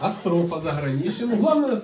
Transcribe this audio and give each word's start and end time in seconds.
Остров 0.00 0.50
по 0.50 0.60
заграничьям. 0.60 1.30
Ну, 1.30 1.36
Главное, 1.36 1.80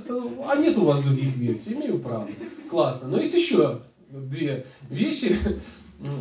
а 0.47 0.57
нет 0.57 0.77
у 0.77 0.85
вас 0.85 1.03
других 1.03 1.37
версий, 1.37 1.73
имею 1.73 1.99
право. 1.99 2.29
Классно. 2.69 3.09
Но 3.09 3.19
есть 3.19 3.35
еще 3.35 3.81
две 4.11 4.67
вещи. 4.91 5.37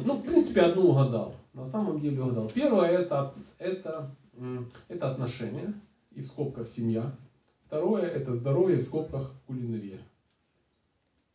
Ну, 0.05 0.17
в 0.17 0.23
принципе, 0.23 0.61
одну 0.61 0.89
угадал. 0.91 1.35
На 1.53 1.67
самом 1.69 1.99
деле 1.99 2.21
угадал. 2.21 2.49
Первое 2.53 2.87
это, 2.89 3.33
это, 3.57 4.15
это 4.87 5.11
отношения 5.11 5.73
и 6.11 6.21
в 6.21 6.27
скобках 6.27 6.67
семья. 6.69 7.11
Второе 7.65 8.03
это 8.03 8.35
здоровье 8.35 8.77
в 8.77 8.83
скобках 8.83 9.33
кулинария. 9.47 9.99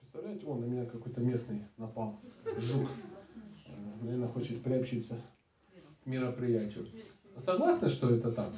Представляете, 0.01 0.47
он 0.47 0.61
на 0.61 0.65
меня 0.67 0.85
какой-то 0.87 1.21
местный 1.21 1.63
напал. 1.77 2.21
Жук. 2.59 2.89
Э, 3.67 3.71
Наверное, 4.03 4.29
хочет 4.29 4.63
приобщиться 4.63 5.21
к 6.03 6.07
мероприятию. 6.07 6.87
Согласны, 7.45 7.89
что 7.89 8.11
это 8.11 8.31
так? 8.33 8.51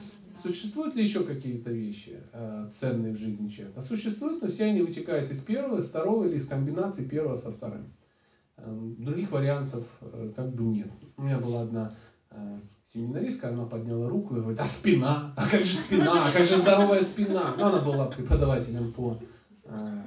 Существуют 0.43 0.95
ли 0.95 1.03
еще 1.03 1.25
какие-то 1.25 1.71
вещи 1.71 2.21
э, 2.33 2.69
ценные 2.79 3.13
в 3.13 3.19
жизни 3.19 3.49
человека? 3.49 3.83
Существуют, 3.83 4.41
но 4.41 4.49
все 4.49 4.67
они 4.67 4.83
вытекают 4.83 5.31
из 5.33 5.41
первого, 5.41 5.81
из 5.81 5.89
второго 5.89 6.27
или 6.27 6.37
из 6.37 6.47
комбинации 6.47 7.05
первого 7.05 7.39
со 7.39 7.51
вторым. 7.51 7.93
Эм, 8.57 8.95
Других 8.99 9.33
вариантов 9.33 9.85
э, 10.01 10.31
как 10.37 10.55
бы 10.55 10.63
нет. 10.63 10.91
У 11.17 11.23
меня 11.23 11.39
была 11.39 11.63
одна 11.63 11.97
э, 12.31 12.61
семинаристка, 12.95 13.49
она 13.49 13.65
подняла 13.65 14.09
руку 14.09 14.37
и 14.37 14.41
говорит, 14.41 14.61
а 14.61 14.67
спина? 14.67 15.35
А 15.37 15.49
как 15.49 15.65
же 15.65 15.75
спина? 15.75 16.29
А 16.29 16.31
как 16.31 16.47
же 16.47 16.59
здоровая 16.59 17.03
спина? 17.03 17.55
Ну, 17.59 17.65
она 17.65 17.81
была 17.81 18.07
преподавателем 18.07 18.93
по 18.93 19.19
э, 19.65 20.03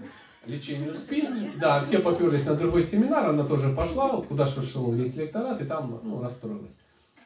лечению 0.46 0.96
спин. 0.96 1.52
Да, 1.60 1.84
все 1.84 2.00
поперлись 2.00 2.46
на 2.46 2.56
другой 2.56 2.84
семинар, 2.84 3.30
она 3.30 3.44
тоже 3.44 3.74
пошла, 3.74 4.14
вот 4.14 4.28
куда 4.28 4.48
шел 4.48 4.94
весь 4.94 5.14
лекторат, 5.16 5.62
и 5.62 5.66
там 5.66 6.00
ну, 6.04 6.22
расстроилась 6.22 6.81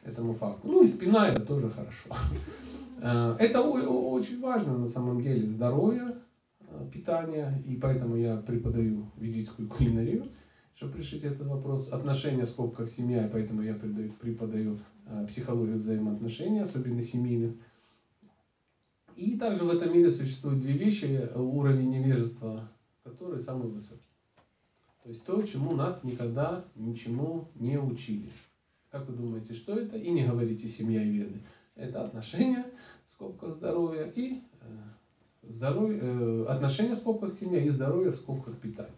этому 0.06 0.34
факту. 0.34 0.68
Ну 0.68 0.82
и 0.82 0.86
спина 0.86 1.28
это 1.28 1.40
тоже 1.40 1.70
хорошо. 1.70 2.10
Э, 3.00 3.36
Это 3.38 3.60
очень 3.62 4.40
важно 4.40 4.78
на 4.78 4.88
самом 4.88 5.22
деле, 5.22 5.46
здоровье, 5.46 6.16
э, 6.60 6.88
питание, 6.92 7.62
и 7.66 7.76
поэтому 7.76 8.16
я 8.16 8.38
преподаю 8.38 9.06
ведическую 9.16 9.68
кулинарию, 9.68 10.26
чтобы 10.74 10.98
решить 10.98 11.24
этот 11.24 11.46
вопрос. 11.46 11.88
Отношения 11.92 12.46
в 12.46 12.50
скобках 12.50 12.90
семья, 12.90 13.26
и 13.26 13.30
поэтому 13.30 13.62
я 13.62 13.74
преподаю, 13.74 14.12
преподаю 14.12 14.78
э, 15.06 15.26
психологию 15.28 15.78
взаимоотношений, 15.78 16.60
особенно 16.60 17.02
семейных. 17.02 17.54
И 19.16 19.38
также 19.38 19.64
в 19.64 19.70
этом 19.70 19.92
мире 19.92 20.10
существуют 20.10 20.60
две 20.60 20.74
вещи, 20.74 21.28
уровень 21.34 21.90
невежества, 21.90 22.68
который 23.02 23.42
самый 23.42 23.68
высокий. 23.68 24.02
То 25.02 25.10
есть 25.10 25.24
то, 25.24 25.42
чему 25.42 25.74
нас 25.74 26.02
никогда 26.02 26.64
ничему 26.74 27.48
не 27.54 27.78
учили. 27.78 28.30
Как 28.96 29.08
вы 29.08 29.14
думаете, 29.14 29.52
что 29.52 29.78
это? 29.78 29.98
И 29.98 30.10
не 30.10 30.26
говорите 30.26 30.66
семья 30.68 31.02
и 31.02 31.10
веды. 31.10 31.42
Это 31.74 32.06
отношения, 32.06 32.64
в 33.10 33.12
скобках 33.12 33.56
здоровья, 33.56 34.10
и 34.16 34.40
э, 34.62 34.66
здоровье, 35.42 36.00
э, 36.02 36.46
отношения 36.48 36.94
в 36.94 36.98
скобках 36.98 37.34
семья 37.38 37.60
и 37.60 37.68
здоровье 37.68 38.12
в 38.12 38.16
скобках 38.16 38.58
питания. 38.58 38.96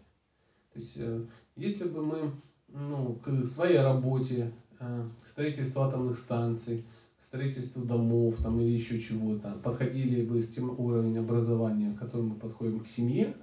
То 0.71 0.79
есть, 0.79 0.93
э, 0.95 1.25
если 1.57 1.83
бы 1.83 2.05
мы 2.05 2.31
ну, 2.69 3.19
к 3.21 3.45
своей 3.47 3.79
работе, 3.79 4.53
э, 4.79 5.09
к 5.25 5.27
строительству 5.27 5.81
атомных 5.81 6.17
станций, 6.17 6.85
к 7.19 7.23
строительству 7.25 7.83
домов 7.83 8.37
там, 8.41 8.57
или 8.61 8.69
еще 8.69 9.01
чего-то, 9.01 9.51
подходили 9.61 10.25
бы 10.25 10.41
с 10.41 10.47
тем 10.47 10.79
уровнем 10.79 11.23
образования, 11.23 11.93
к 11.93 11.99
которому 11.99 12.29
мы 12.29 12.35
подходим 12.35 12.79
к 12.79 12.87
семье 12.87 13.35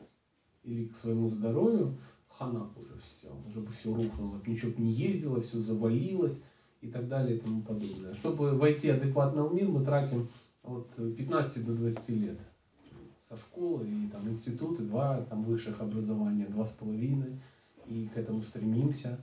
или 0.64 0.86
к 0.86 0.96
своему 0.96 1.28
здоровью, 1.28 1.98
хана 2.38 2.70
уже 2.76 2.98
все, 3.00 3.28
уже 3.48 3.60
бы 3.60 3.72
все 3.72 3.94
рухнуло, 3.94 4.40
ничего 4.46 4.72
бы 4.72 4.82
не 4.82 4.92
ездило, 4.92 5.40
все 5.42 5.58
завалилось 5.58 6.42
и 6.86 6.90
так 6.90 7.08
далее 7.08 7.36
и 7.36 7.40
тому 7.40 7.62
подобное. 7.62 8.14
Чтобы 8.14 8.56
войти 8.56 8.90
адекватно 8.90 9.44
в 9.44 9.54
мир, 9.54 9.68
мы 9.68 9.84
тратим 9.84 10.28
от 10.62 10.88
15 10.94 11.66
до 11.66 11.74
20 11.74 12.08
лет 12.10 12.38
со 13.28 13.36
школы 13.36 13.86
и 13.86 14.08
там 14.08 14.28
институты, 14.28 14.84
два 14.84 15.20
там 15.22 15.42
высших 15.42 15.80
образования, 15.80 16.46
два 16.46 16.66
с 16.66 16.72
половиной, 16.72 17.40
и 17.86 18.06
к 18.06 18.16
этому 18.16 18.42
стремимся. 18.42 19.18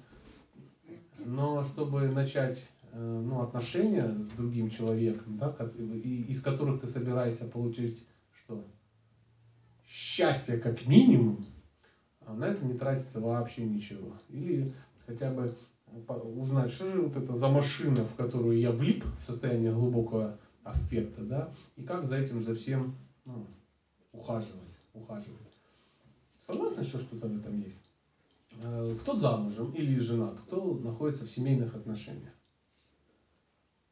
Но 1.19 1.63
чтобы 1.63 2.07
начать 2.09 2.59
э, 2.91 3.21
ну, 3.25 3.41
отношения 3.41 4.09
с 4.09 4.29
другим 4.35 4.69
человеком, 4.69 5.37
да, 5.37 5.55
из 6.03 6.41
которых 6.41 6.81
ты 6.81 6.87
собираешься 6.87 7.45
получить 7.45 8.05
что? 8.43 8.61
Счастье 9.87 10.57
как 10.57 10.85
минимум, 10.85 11.45
а 12.25 12.33
на 12.33 12.45
это 12.45 12.65
не 12.65 12.73
тратится 12.73 13.21
вообще 13.21 13.63
ничего. 13.63 14.13
Или 14.29 14.73
хотя 15.05 15.31
бы 15.31 15.55
узнать, 16.07 16.71
что 16.71 16.85
же 16.85 17.01
вот 17.01 17.15
это 17.15 17.35
за 17.35 17.47
машина, 17.47 18.05
в 18.05 18.15
которую 18.15 18.57
я 18.57 18.71
влип 18.71 19.03
в 19.21 19.25
состоянии 19.25 19.69
глубокого 19.69 20.37
аффекта, 20.63 21.23
да, 21.23 21.51
и 21.75 21.83
как 21.83 22.07
за 22.07 22.15
этим, 22.17 22.43
за 22.43 22.53
всем 22.53 22.93
ну, 23.25 23.45
ухаживать, 24.11 24.79
ухаживать. 24.93 25.39
Согласны, 26.39 26.83
что 26.83 26.99
что-то 26.99 27.27
в 27.27 27.35
этом 27.35 27.57
есть? 27.59 27.79
Э, 28.61 28.91
Кто 29.01 29.17
замужем 29.17 29.69
или 29.71 29.99
женат, 29.99 30.37
кто 30.39 30.73
находится 30.75 31.25
в 31.25 31.29
семейных 31.29 31.75
отношениях? 31.75 32.33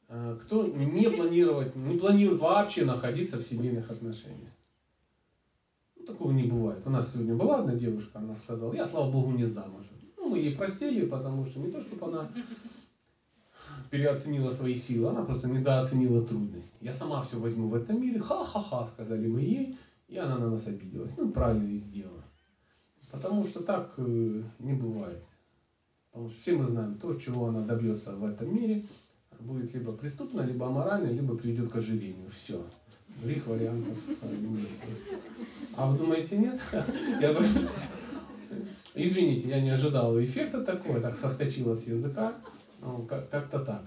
Э, 0.07 0.37
Кто 0.41 0.67
не 0.67 1.09
планирует, 1.09 1.75
не 1.75 1.95
планирует 1.97 2.39
вообще 2.39 2.83
находиться 2.83 3.37
в 3.37 3.43
семейных 3.43 3.89
отношениях? 3.89 4.51
Ну, 5.95 6.05
такого 6.05 6.31
не 6.31 6.43
бывает. 6.43 6.85
У 6.85 6.89
нас 6.89 7.11
сегодня 7.11 7.35
была 7.35 7.59
одна 7.59 7.75
девушка, 7.75 8.19
она 8.19 8.35
сказала, 8.35 8.73
я, 8.73 8.87
слава 8.87 9.09
богу, 9.09 9.31
не 9.31 9.45
замужем. 9.45 9.90
Ну, 10.21 10.29
мы 10.29 10.37
ей 10.37 10.55
простили, 10.55 11.07
потому 11.07 11.47
что 11.47 11.59
не 11.59 11.71
то, 11.71 11.81
чтобы 11.81 12.05
она 12.05 12.31
переоценила 13.89 14.51
свои 14.51 14.75
силы, 14.75 15.09
она 15.09 15.23
просто 15.23 15.47
недооценила 15.47 16.23
трудности. 16.23 16.77
Я 16.79 16.93
сама 16.93 17.23
все 17.23 17.39
возьму 17.39 17.67
в 17.67 17.75
этом 17.75 17.99
мире, 17.99 18.19
ха-ха-ха, 18.19 18.87
сказали 18.93 19.27
мы 19.27 19.41
ей, 19.41 19.77
и 20.07 20.17
она 20.17 20.37
на 20.37 20.51
нас 20.51 20.67
обиделась. 20.67 21.11
Ну, 21.17 21.31
правильно 21.31 21.71
и 21.71 21.77
сделала. 21.77 22.23
Потому 23.09 23.43
что 23.45 23.63
так 23.63 23.93
э, 23.97 24.43
не 24.59 24.73
бывает. 24.73 25.23
Потому 26.11 26.29
что 26.29 26.39
все 26.39 26.55
мы 26.55 26.67
знаем, 26.67 26.99
то, 26.99 27.15
чего 27.15 27.47
она 27.47 27.65
добьется 27.65 28.15
в 28.15 28.23
этом 28.23 28.55
мире, 28.55 28.85
будет 29.39 29.73
либо 29.73 29.91
преступно, 29.93 30.41
либо 30.41 30.67
аморально, 30.67 31.07
либо 31.07 31.35
приведет 31.35 31.71
к 31.71 31.77
ожирению. 31.77 32.29
Все. 32.31 32.63
Других 33.21 33.47
вариантов 33.47 33.97
э. 34.07 34.65
А 35.75 35.89
вы 35.89 35.97
думаете, 35.97 36.37
нет? 36.37 36.61
Извините, 38.93 39.47
я 39.47 39.61
не 39.61 39.69
ожидал 39.69 40.19
эффекта 40.19 40.63
такого, 40.63 40.99
так 40.99 41.17
соскочило 41.17 41.75
с 41.75 41.87
языка. 41.87 42.33
Ну, 42.81 43.03
как- 43.03 43.29
как-то 43.29 43.59
так. 43.59 43.83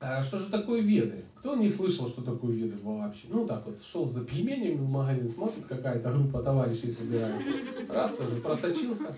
А 0.00 0.22
что 0.24 0.38
же 0.38 0.50
такое 0.50 0.80
веды? 0.80 1.24
Кто 1.36 1.56
не 1.56 1.68
слышал, 1.68 2.08
что 2.08 2.22
такое 2.22 2.52
веды 2.54 2.76
вообще? 2.82 3.26
Ну 3.28 3.46
так 3.46 3.66
вот, 3.66 3.76
шел 3.82 4.08
за 4.08 4.22
пельменями 4.24 4.76
в 4.78 4.88
магазин, 4.88 5.30
смотрит, 5.30 5.66
какая-то 5.66 6.10
группа 6.12 6.42
товарищей 6.42 6.90
собирается. 6.90 7.50
Раз 7.88 8.12
тоже 8.12 8.36
просочился. 8.36 9.14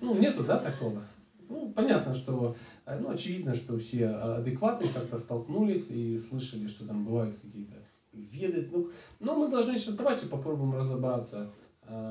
Ну, 0.00 0.16
нету, 0.18 0.42
да, 0.44 0.58
такого? 0.58 1.02
Ну, 1.48 1.70
понятно, 1.70 2.14
что, 2.14 2.56
э, 2.86 2.98
ну, 2.98 3.10
очевидно, 3.10 3.54
что 3.54 3.78
все 3.78 4.08
адекватные 4.08 4.90
как-то 4.92 5.16
столкнулись 5.16 5.86
и 5.90 6.18
слышали, 6.18 6.66
что 6.66 6.84
там 6.84 7.04
бывают 7.04 7.36
какие-то 7.40 7.76
веды. 8.12 8.68
Ну, 8.72 8.88
но 9.20 9.36
мы 9.36 9.48
должны 9.48 9.78
сейчас, 9.78 9.94
давайте 9.94 10.26
попробуем 10.26 10.74
разобраться, 10.74 11.48
э, 11.52 11.65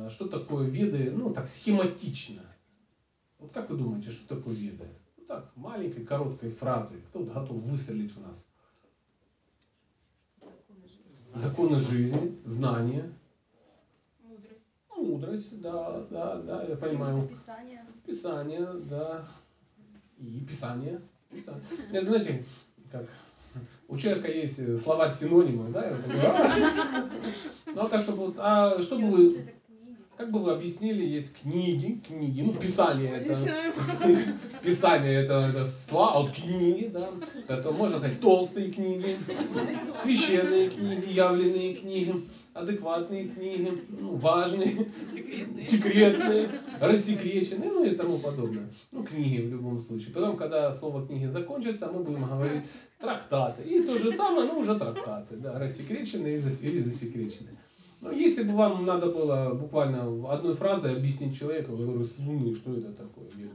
что 0.10 0.28
такое 0.28 0.68
веды, 0.68 1.12
ну, 1.12 1.34
так 1.34 1.48
схематично. 1.48 2.44
Вот 3.40 3.52
как 3.52 3.70
вы 3.70 3.78
думаете, 3.78 4.12
что 4.12 4.36
такое 4.36 4.54
веды? 4.54 4.88
Ну, 5.18 5.26
так, 5.26 5.52
маленькой, 5.56 6.06
короткой 6.06 6.52
фразой. 6.52 7.02
Кто 7.10 7.24
готов 7.24 7.58
выстрелить 7.58 8.12
в 8.16 8.22
нас? 8.22 8.46
Законы 11.36 11.80
жизни, 11.80 12.40
знания, 12.46 13.12
Мудрость. 14.24 14.62
мудрость, 14.96 15.62
да, 15.62 16.06
да, 16.10 16.42
да, 16.42 16.64
я 16.64 16.78
понимаю. 16.78 17.28
Писание. 17.28 17.86
Писание, 18.06 18.68
да. 18.90 19.28
И 20.18 20.46
писание. 20.46 21.02
писание. 21.30 21.62
Это, 21.92 22.08
знаете, 22.08 22.46
как 22.90 23.06
у 23.88 23.98
человека 23.98 24.32
есть 24.32 24.60
э, 24.60 24.78
словарь 24.78 25.12
синонимов, 25.12 25.72
да, 25.72 25.90
я 25.90 25.98
такой, 25.98 26.16
«А». 26.22 27.10
Ну, 27.66 27.82
а 27.82 27.90
так, 27.90 28.04
чтобы, 28.04 28.34
а 28.38 28.82
что 28.82 28.98
бы 28.98 29.12
вы. 29.12 29.54
Как 30.18 30.32
бы 30.32 30.40
вы 30.40 30.52
объяснили, 30.52 31.06
есть 31.06 31.34
книги, 31.42 32.02
книги, 32.06 32.42
ну, 32.42 32.54
писание 32.54 33.18
это, 33.18 33.38
писание 34.64 35.24
это, 35.24 35.52
это 35.52 35.68
слова, 35.90 36.14
а 36.14 36.22
вот 36.22 36.32
книги, 36.32 36.88
да, 36.88 37.10
это 37.48 37.72
можно 37.72 38.00
сказать 38.00 38.22
толстые 38.22 38.72
книги, 38.72 39.18
священные 40.04 40.70
книги, 40.70 41.12
явленные 41.12 41.76
книги, 41.76 42.16
адекватные 42.54 43.28
книги, 43.28 43.84
ну, 43.90 44.16
важные, 44.16 44.88
Секретные. 45.12 45.64
секретные, 45.66 46.50
рассекреченные, 46.80 47.70
ну 47.70 47.84
и 47.84 47.96
тому 47.96 48.18
подобное. 48.20 48.70
Ну, 48.94 49.04
книги 49.04 49.42
в 49.42 49.52
любом 49.52 49.82
случае. 49.82 50.14
Потом, 50.14 50.38
когда 50.38 50.72
слово 50.72 51.06
книги 51.06 51.26
закончится, 51.26 51.88
мы 51.88 52.04
будем 52.04 52.24
говорить 52.24 52.64
трактаты. 52.98 53.64
И 53.64 53.84
то 53.84 53.98
же 54.00 54.14
самое, 54.14 54.48
но 54.48 54.60
уже 54.60 54.80
трактаты, 54.80 55.36
да, 55.36 55.60
рассекреченные 55.60 56.38
или 56.38 56.82
засекреченные. 56.82 57.58
Но 58.06 58.12
если 58.12 58.44
бы 58.44 58.54
вам 58.54 58.86
надо 58.86 59.08
было 59.08 59.56
буквально 59.56 60.08
в 60.08 60.30
одной 60.30 60.54
фразой 60.54 60.96
объяснить 60.96 61.40
человеку, 61.40 61.76
который 61.76 62.06
с 62.06 62.20
Луны, 62.20 62.56
что 62.56 62.78
это 62.78 62.94
такое, 62.94 63.26
веды. 63.36 63.50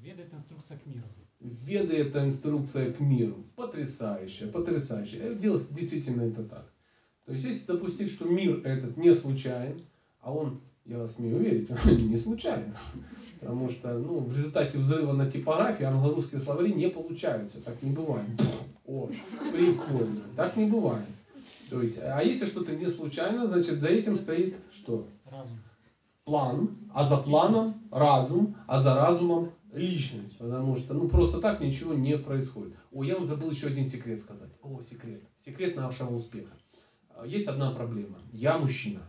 Веда– 0.00 0.22
это 0.22 0.36
инструкция 0.36 0.78
к 0.78 0.86
миру. 0.86 1.06
Веды 1.40 1.96
это 1.96 2.24
инструкция 2.24 2.92
к 2.92 3.00
миру. 3.00 3.44
Потрясающая, 3.56 4.46
потрясающая. 4.52 5.32
Э, 5.32 5.34
Дело 5.34 5.60
действительно 5.70 6.22
это 6.22 6.44
так. 6.44 6.72
То 7.26 7.32
есть, 7.32 7.44
если 7.44 7.66
допустить, 7.66 8.12
что 8.12 8.24
мир 8.26 8.60
этот 8.64 8.96
не 8.96 9.12
случайен, 9.12 9.84
а 10.20 10.32
он, 10.32 10.60
я 10.84 10.98
вас 10.98 11.16
смею 11.16 11.38
уверить, 11.38 11.68
не 11.84 12.18
случайен. 12.18 12.76
Потому 13.40 13.68
что 13.68 13.98
ну, 13.98 14.20
в 14.20 14.32
результате 14.32 14.78
взрыва 14.78 15.12
на 15.12 15.28
типографии 15.28 15.84
англо-русские 15.84 16.40
словари 16.40 16.72
не 16.72 16.88
получаются. 16.88 17.60
Так 17.62 17.82
не 17.82 17.90
бывает. 17.90 18.28
О, 18.86 19.10
прикольно. 19.52 20.22
Так 20.36 20.56
не 20.56 20.66
бывает. 20.66 21.04
То 21.70 21.82
есть, 21.82 21.98
а 21.98 22.22
если 22.22 22.46
что-то 22.46 22.74
не 22.74 22.86
случайно, 22.86 23.46
значит 23.46 23.80
за 23.80 23.88
этим 23.88 24.16
стоит 24.18 24.56
что? 24.72 25.08
Разум. 25.24 25.58
план, 26.24 26.76
а 26.94 27.06
за 27.06 27.18
планом 27.18 27.74
разум, 27.90 28.56
а 28.66 28.82
за 28.82 28.94
разумом 28.94 29.50
личность. 29.72 30.38
Потому 30.38 30.76
что 30.76 30.94
ну 30.94 31.08
просто 31.08 31.40
так 31.40 31.60
ничего 31.60 31.94
не 31.94 32.16
происходит. 32.16 32.74
О, 32.92 33.04
я 33.04 33.18
вот 33.18 33.28
забыл 33.28 33.50
еще 33.50 33.66
один 33.68 33.88
секрет 33.88 34.20
сказать. 34.20 34.50
О, 34.62 34.80
секрет. 34.80 35.22
Секрет 35.44 35.76
нашего 35.76 36.14
успеха. 36.14 36.54
А, 37.10 37.26
Есть 37.26 37.48
одна 37.48 37.72
проблема. 37.72 38.18
Я 38.32 38.58
мужчина. 38.58 39.02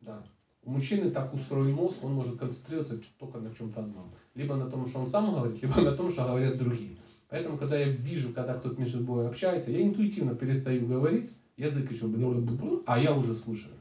Да. 0.00 0.22
У 0.62 0.70
мужчины 0.70 1.10
так 1.10 1.32
устроен 1.32 1.72
мозг, 1.74 2.02
он 2.02 2.14
может 2.14 2.38
концентрироваться 2.38 3.00
только 3.18 3.38
на 3.38 3.54
чем-то 3.54 3.80
одном. 3.80 4.12
Либо 4.34 4.56
на 4.56 4.68
том, 4.68 4.88
что 4.88 4.98
он 4.98 5.08
сам 5.08 5.32
говорит, 5.32 5.62
либо 5.62 5.80
на 5.80 5.92
том, 5.92 6.10
что 6.10 6.24
говорят 6.24 6.58
другие. 6.58 6.96
Поэтому, 7.28 7.58
когда 7.58 7.76
я 7.78 7.88
вижу, 7.88 8.32
когда 8.32 8.54
кто-то 8.54 8.80
между 8.80 8.98
собой 8.98 9.28
общается, 9.28 9.70
я 9.70 9.82
интуитивно 9.82 10.34
перестаю 10.36 10.86
говорить, 10.86 11.30
язык 11.56 11.90
еще, 11.90 12.06
бл-бл-бл-бл, 12.06 12.82
а 12.86 13.00
я 13.00 13.14
уже 13.14 13.34
слушаю. 13.34 13.72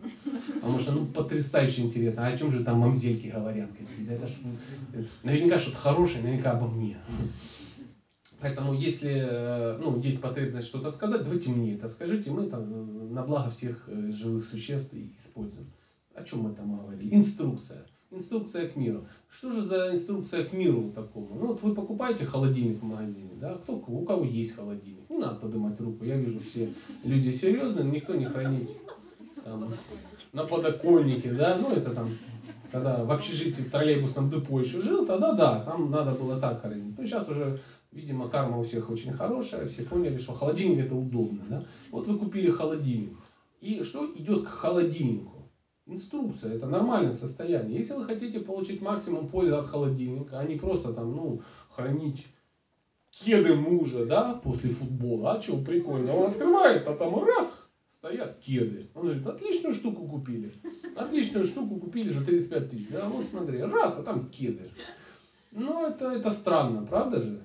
Потому 0.61 0.79
что, 0.79 0.91
ну, 0.93 1.05
потрясающе 1.05 1.83
интересно. 1.83 2.25
А 2.25 2.29
о 2.29 2.37
чем 2.37 2.51
же 2.51 2.63
там 2.63 2.79
мамзельки 2.79 3.27
говорят 3.27 3.69
какие-то? 3.71 4.13
Это 4.13 4.27
ж, 4.27 4.31
наверняка 5.23 5.59
что-то 5.59 5.77
хорошее, 5.77 6.23
наверняка 6.23 6.51
обо 6.53 6.67
мне. 6.67 6.97
Поэтому, 8.39 8.73
если 8.73 9.11
э, 9.11 9.77
ну, 9.77 9.99
есть 9.99 10.21
потребность 10.21 10.67
что-то 10.67 10.91
сказать, 10.91 11.23
давайте 11.23 11.49
мне 11.49 11.75
это 11.75 11.87
скажите, 11.87 12.31
мы 12.31 12.47
там 12.47 13.13
на 13.13 13.23
благо 13.23 13.49
всех 13.49 13.87
э, 13.87 14.11
живых 14.11 14.45
существ 14.45 14.93
используем. 14.93 15.71
О 16.13 16.23
чем 16.23 16.41
мы 16.41 16.53
там 16.53 16.75
говорили? 16.77 17.13
Инструкция. 17.15 17.85
Инструкция 18.11 18.67
к 18.67 18.75
миру. 18.75 19.07
Что 19.29 19.51
же 19.51 19.65
за 19.65 19.95
инструкция 19.95 20.45
к 20.45 20.53
миру 20.53 20.91
такому? 20.93 21.35
Ну 21.35 21.47
вот 21.47 21.61
вы 21.61 21.73
покупаете 21.73 22.25
холодильник 22.25 22.81
в 22.81 22.85
магазине, 22.85 23.31
да? 23.39 23.55
Кто, 23.55 23.73
у 23.75 24.05
кого 24.05 24.23
есть 24.23 24.55
холодильник? 24.55 25.09
Не 25.09 25.17
надо 25.17 25.35
поднимать 25.39 25.79
руку. 25.79 26.05
Я 26.05 26.17
вижу 26.17 26.39
все 26.39 26.69
люди 27.03 27.31
серьезные, 27.31 27.89
никто 27.89 28.15
не 28.15 28.25
хранит 28.25 28.69
там, 29.43 29.73
на 30.33 30.43
подоконнике, 30.43 31.31
да? 31.33 31.57
Ну 31.57 31.71
это 31.71 31.93
там, 31.93 32.09
когда 32.71 33.03
в 33.03 33.11
общежитии 33.11 33.61
в 33.61 33.71
троллейбусном 33.71 34.29
депо 34.29 34.59
еще 34.59 34.81
жил, 34.81 35.05
тогда 35.05 35.33
да, 35.33 35.61
там 35.61 35.91
надо 35.91 36.11
было 36.11 36.39
так 36.39 36.61
хранить. 36.61 36.97
Ну 36.97 37.05
сейчас 37.05 37.27
уже 37.27 37.59
Видимо, 37.95 38.27
карма 38.27 38.57
у 38.57 38.63
всех 38.63 38.89
очень 38.89 39.13
хорошая, 39.13 39.67
все 39.67 39.83
поняли, 39.83 40.17
что 40.17 40.33
холодильник 40.33 40.87
это 40.87 40.95
удобно. 40.95 41.43
Да? 41.49 41.63
Вот 41.91 42.05
вы 42.07 42.17
купили 42.17 42.51
холодильник. 42.51 43.17
И 43.61 43.83
что 43.83 44.05
идет 44.13 44.43
к 44.43 44.49
холодильнику? 44.49 45.34
Инструкция, 45.87 46.55
это 46.55 46.65
нормальное 46.65 47.13
состояние. 47.13 47.77
Если 47.77 47.93
вы 47.93 48.05
хотите 48.05 48.39
получить 48.39 48.81
максимум 48.81 49.27
пользы 49.27 49.53
от 49.53 49.67
холодильника, 49.67 50.39
а 50.39 50.43
не 50.43 50.55
просто 50.55 50.91
там, 50.91 51.15
ну, 51.15 51.41
хранить 51.69 52.25
кеды 53.11 53.53
мужа, 53.53 54.05
да, 54.05 54.33
после 54.33 54.71
футбола, 54.71 55.33
а 55.33 55.41
что, 55.41 55.57
прикольно, 55.57 56.15
он 56.15 56.31
открывает, 56.31 56.87
а 56.87 56.95
там 56.95 57.23
раз, 57.23 57.67
стоят 57.97 58.39
кеды. 58.39 58.89
Он 58.95 59.03
говорит, 59.03 59.27
отличную 59.27 59.75
штуку 59.75 60.07
купили, 60.07 60.53
отличную 60.95 61.45
штуку 61.45 61.79
купили 61.79 62.09
за 62.09 62.25
35 62.25 62.69
тысяч. 62.71 62.87
Да, 62.89 63.07
вот 63.07 63.27
смотри, 63.27 63.61
раз, 63.61 63.99
а 63.99 64.03
там 64.03 64.29
кеды. 64.29 64.71
Ну, 65.51 65.87
это, 65.87 66.11
это 66.11 66.31
странно, 66.31 66.85
правда 66.85 67.21
же? 67.21 67.41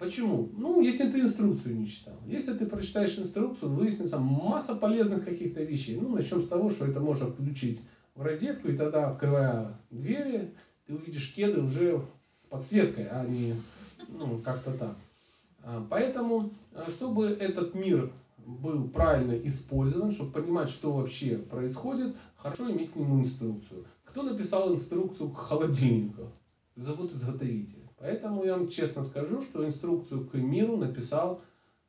Почему? 0.00 0.48
Ну, 0.56 0.80
если 0.80 1.12
ты 1.12 1.20
инструкцию 1.20 1.76
не 1.76 1.86
читал. 1.86 2.14
Если 2.24 2.54
ты 2.54 2.64
прочитаешь 2.64 3.18
инструкцию, 3.18 3.70
выяснится 3.70 4.18
масса 4.18 4.74
полезных 4.74 5.26
каких-то 5.26 5.62
вещей. 5.62 5.98
Ну, 6.00 6.08
начнем 6.08 6.42
с 6.42 6.48
того, 6.48 6.70
что 6.70 6.86
это 6.86 7.00
можно 7.00 7.26
включить 7.26 7.80
в 8.14 8.22
розетку, 8.22 8.68
и 8.68 8.78
тогда, 8.78 9.10
открывая 9.10 9.78
двери, 9.90 10.54
ты 10.86 10.94
увидишь 10.94 11.34
кеды 11.34 11.60
уже 11.60 12.00
с 12.42 12.46
подсветкой, 12.46 13.08
а 13.10 13.26
не 13.26 13.54
ну, 14.08 14.40
как-то 14.42 14.72
так. 14.72 14.96
А, 15.62 15.86
Поэтому, 15.90 16.50
а, 16.74 16.90
чтобы 16.90 17.26
этот 17.26 17.74
мир 17.74 18.10
был 18.38 18.88
правильно 18.88 19.34
использован, 19.46 20.12
чтобы 20.12 20.32
понимать, 20.32 20.70
что 20.70 20.92
вообще 20.92 21.36
происходит, 21.36 22.16
хорошо 22.36 22.70
иметь 22.70 22.92
к 22.92 22.96
нему 22.96 23.20
инструкцию. 23.20 23.84
Кто 24.04 24.22
написал 24.22 24.72
инструкцию 24.72 25.28
к 25.28 25.36
холодильнику? 25.36 26.30
Зовут 26.74 27.12
изготовитель. 27.12 27.79
Поэтому 28.00 28.44
я 28.44 28.56
вам 28.56 28.66
честно 28.68 29.04
скажу, 29.04 29.42
что 29.42 29.64
инструкцию 29.64 30.26
к 30.26 30.32
миру 30.34 30.78
написал 30.78 31.42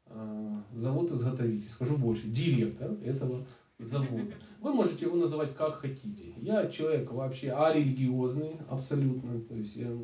э, 0.08 0.58
завод-изготовитель. 0.74 1.70
Скажу 1.70 1.98
больше, 1.98 2.28
директор 2.28 2.92
этого 3.02 3.38
завода. 3.80 4.34
Вы 4.60 4.74
можете 4.74 5.06
его 5.06 5.16
называть 5.16 5.56
как 5.56 5.76
хотите. 5.76 6.34
Я 6.36 6.68
человек 6.68 7.10
вообще 7.12 7.52
арелигиозный 7.52 8.58
абсолютно. 8.68 9.40
То 9.40 9.56
есть 9.56 9.74
я, 9.78 9.98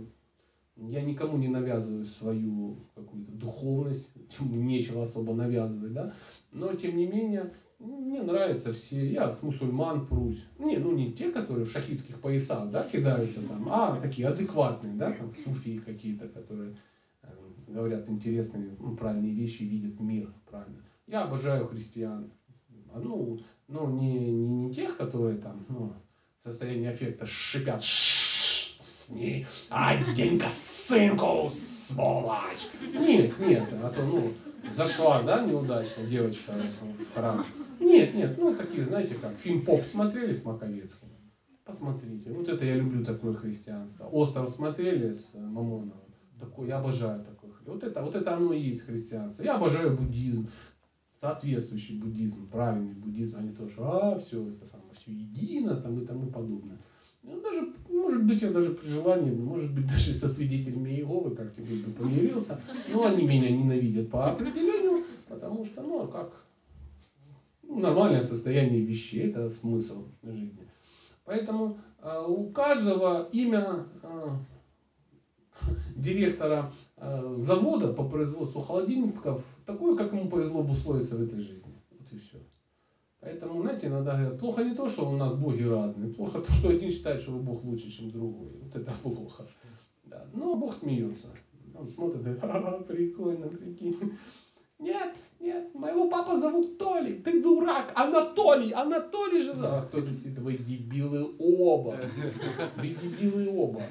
я 0.77 1.01
никому 1.01 1.38
не 1.38 1.50
навязываю 1.50 2.06
свою 2.06 2.77
какую-то 2.95 3.33
духовность, 3.33 4.09
нечего 4.39 5.04
особо 5.04 5.33
навязывать, 5.33 5.92
да. 5.92 6.13
Но 6.51 6.74
тем 6.74 6.95
не 6.95 7.06
менее, 7.06 7.51
мне 7.80 8.22
нравятся 8.22 8.72
все, 8.72 9.10
я 9.12 9.32
с 9.32 9.42
мусульман 9.42 10.06
прусь. 10.06 10.44
Не, 10.58 10.78
ну 10.78 10.92
не 10.92 11.12
те, 11.12 11.30
которые 11.30 11.66
в 11.66 11.72
шахидских 11.72 12.20
поясах, 12.20 12.70
да, 12.70 12.84
кидаются 12.84 13.42
там, 13.42 13.68
а 13.70 14.00
такие 14.00 14.28
адекватные, 14.28 14.94
да, 14.94 15.12
там 15.12 15.32
суфии 15.44 15.78
какие-то, 15.78 16.28
которые 16.28 16.74
э, 17.24 17.28
говорят 17.68 18.10
интересные, 18.10 18.76
ну, 18.80 18.94
правильные 18.94 19.32
вещи, 19.32 19.62
видят 19.64 20.00
мир 20.00 20.32
правильно. 20.46 20.82
Я 21.06 21.24
обожаю 21.24 21.66
христиан. 21.66 22.28
А, 22.90 23.00
Ну, 23.00 23.38
ну 23.68 23.90
не, 23.90 24.32
не, 24.32 24.50
не 24.50 24.74
тех, 24.74 24.98
которые 24.98 25.38
там, 25.38 25.64
ну, 25.68 25.92
в 26.42 26.44
состоянии 26.44 26.88
аффекта 26.90 27.26
шипят, 27.26 27.84
«Ш- 27.84 28.82
с 28.82 29.10
ней, 29.10 29.46
оденька 29.70 30.48
сынку, 30.50 31.52
сволочь. 31.88 32.68
Нет, 32.82 33.38
нет, 33.40 33.68
а 33.72 33.90
то, 33.90 34.04
ну, 34.04 34.32
зашла, 34.76 35.22
да, 35.22 35.42
неудачно 35.42 36.04
девочка 36.04 36.54
в 36.54 37.14
храм. 37.14 37.46
Нет, 37.80 38.14
нет, 38.14 38.38
ну 38.38 38.56
такие, 38.56 38.86
знаете, 38.86 39.16
как 39.16 39.34
фильм 39.38 39.66
Поп 39.66 39.84
смотрели 39.86 40.34
с 40.34 40.44
Маковецким? 40.44 41.10
Посмотрите. 41.68 42.32
Вот 42.32 42.48
это 42.48 42.64
я 42.64 42.76
люблю 42.76 43.04
такое 43.04 43.34
христианство. 43.34 44.06
Остров 44.06 44.52
смотрели 44.52 45.14
с 45.14 45.30
э, 45.34 45.40
Мамоновым? 45.40 46.14
Такой, 46.40 46.70
я 46.70 46.78
обожаю 46.78 47.22
такое. 47.24 47.52
Вот 47.66 47.84
это, 47.84 48.02
вот 48.02 48.16
это 48.16 48.36
оно 48.36 48.54
и 48.54 48.62
есть 48.62 48.84
христианство. 48.84 49.44
Я 49.44 49.56
обожаю 49.56 49.94
буддизм. 49.94 50.48
Соответствующий 51.19 52.00
буддизм, 52.00 52.48
правильный 52.48 52.94
буддизм, 52.94 53.38
а 53.38 53.42
не 53.42 53.52
то, 53.52 53.68
что 53.68 53.84
а, 53.84 54.19
все 54.19 54.50
это 54.50 54.66
самое, 54.66 54.94
все 54.94 55.12
едино 55.12 55.76
там 55.76 56.00
и 56.00 56.06
тому 56.06 56.30
подобное. 56.30 56.78
Ну, 57.24 57.42
даже, 57.42 57.74
может 57.90 58.24
быть, 58.24 58.42
я 58.42 58.52
даже 58.52 58.72
при 58.72 58.88
желании, 58.88 59.31
может 59.31 59.74
быть, 59.74 59.88
даже 59.92 60.14
со 60.14 60.30
свидетелями 60.30 60.92
Иеговы 60.92 61.36
как-нибудь 61.36 61.86
бы 61.86 61.92
помирился. 61.92 62.62
Но 62.88 63.06
они 63.06 63.28
меня 63.28 63.50
ненавидят 63.50 64.10
по 64.10 64.30
определению, 64.30 65.04
потому 65.28 65.66
что, 65.66 65.81
ну, 65.81 66.04
а 66.04 66.07
как 66.07 66.46
ну, 67.68 67.80
нормальное 67.80 68.24
состояние 68.24 68.81
вещей, 68.81 69.30
это 69.30 69.50
смысл 69.50 70.07
жизни. 70.24 70.68
Поэтому 71.26 71.80
э, 72.02 72.26
у 72.28 72.50
каждого 72.52 73.30
имя 73.31 73.86
э, 74.02 74.30
директора 75.95 76.71
э, 76.95 77.36
завода 77.40 77.94
по 77.94 78.07
производству 78.07 78.62
холодильников 78.62 79.44
такое, 79.66 79.97
как 79.97 80.14
ему 80.14 80.30
повезло 80.30 80.62
обусловиться 80.62 81.18
в 81.18 81.21
этой 81.21 81.42
жизни. 81.42 81.76
Вот 81.92 82.12
и 82.12 82.18
все. 82.18 82.38
Поэтому, 83.19 83.62
знаете, 83.62 83.88
иногда 83.88 84.14
говорят, 84.14 84.40
плохо 84.40 84.64
не 84.64 84.76
то, 84.76 84.88
что 84.88 85.09
у 85.09 85.18
нас 85.18 85.36
боги 85.36 85.64
разные, 85.64 86.14
плохо 86.14 86.40
то, 86.40 86.52
что 86.54 86.69
один 86.69 86.90
считает, 86.90 87.21
что 87.21 87.31
Бог 87.31 87.64
лучше, 87.64 87.90
чем 87.90 88.12
другой. 88.12 88.52
Вот 88.62 88.76
это 88.76 88.92
плохо. 89.04 89.47
Да. 90.06 90.26
Но 90.33 90.56
Бог 90.56 90.76
смеется. 90.76 91.28
Он 91.76 91.88
смотрит 91.90 92.21
и 92.21 92.24
говорит, 92.24 92.42
«Ха-ха, 92.42 92.71
прикольно, 92.88 93.47
прикинь. 93.47 94.18
Нет, 94.80 95.16
нет, 95.40 95.74
моего 95.74 96.07
папа 96.07 96.38
зовут 96.38 96.78
Толик, 96.78 97.24
ты 97.24 97.42
дурак, 97.42 97.92
Анатолий, 97.96 98.72
Анатолий 98.72 99.40
же 99.40 99.56
зовут. 99.56 99.74
А 99.74 99.81
кто-то 99.88 100.14
сидит, 100.14 100.38
вы 100.38 100.54
дебилы 100.54 101.34
оба, 101.40 101.98
вы 102.76 102.90
дебилы 102.90 103.50
оба. 103.50 103.81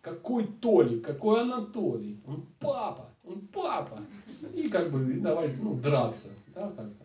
Какой 0.00 0.46
Толик, 0.46 1.04
какой 1.04 1.42
Анатолий? 1.42 2.18
Он 2.26 2.46
папа, 2.58 3.10
он 3.22 3.48
папа. 3.48 4.00
И 4.54 4.68
как 4.68 4.90
бы 4.90 5.20
давай 5.20 5.54
ну, 5.60 5.74
драться. 5.74 6.28
Да, 6.54 6.72
как-то. 6.74 7.04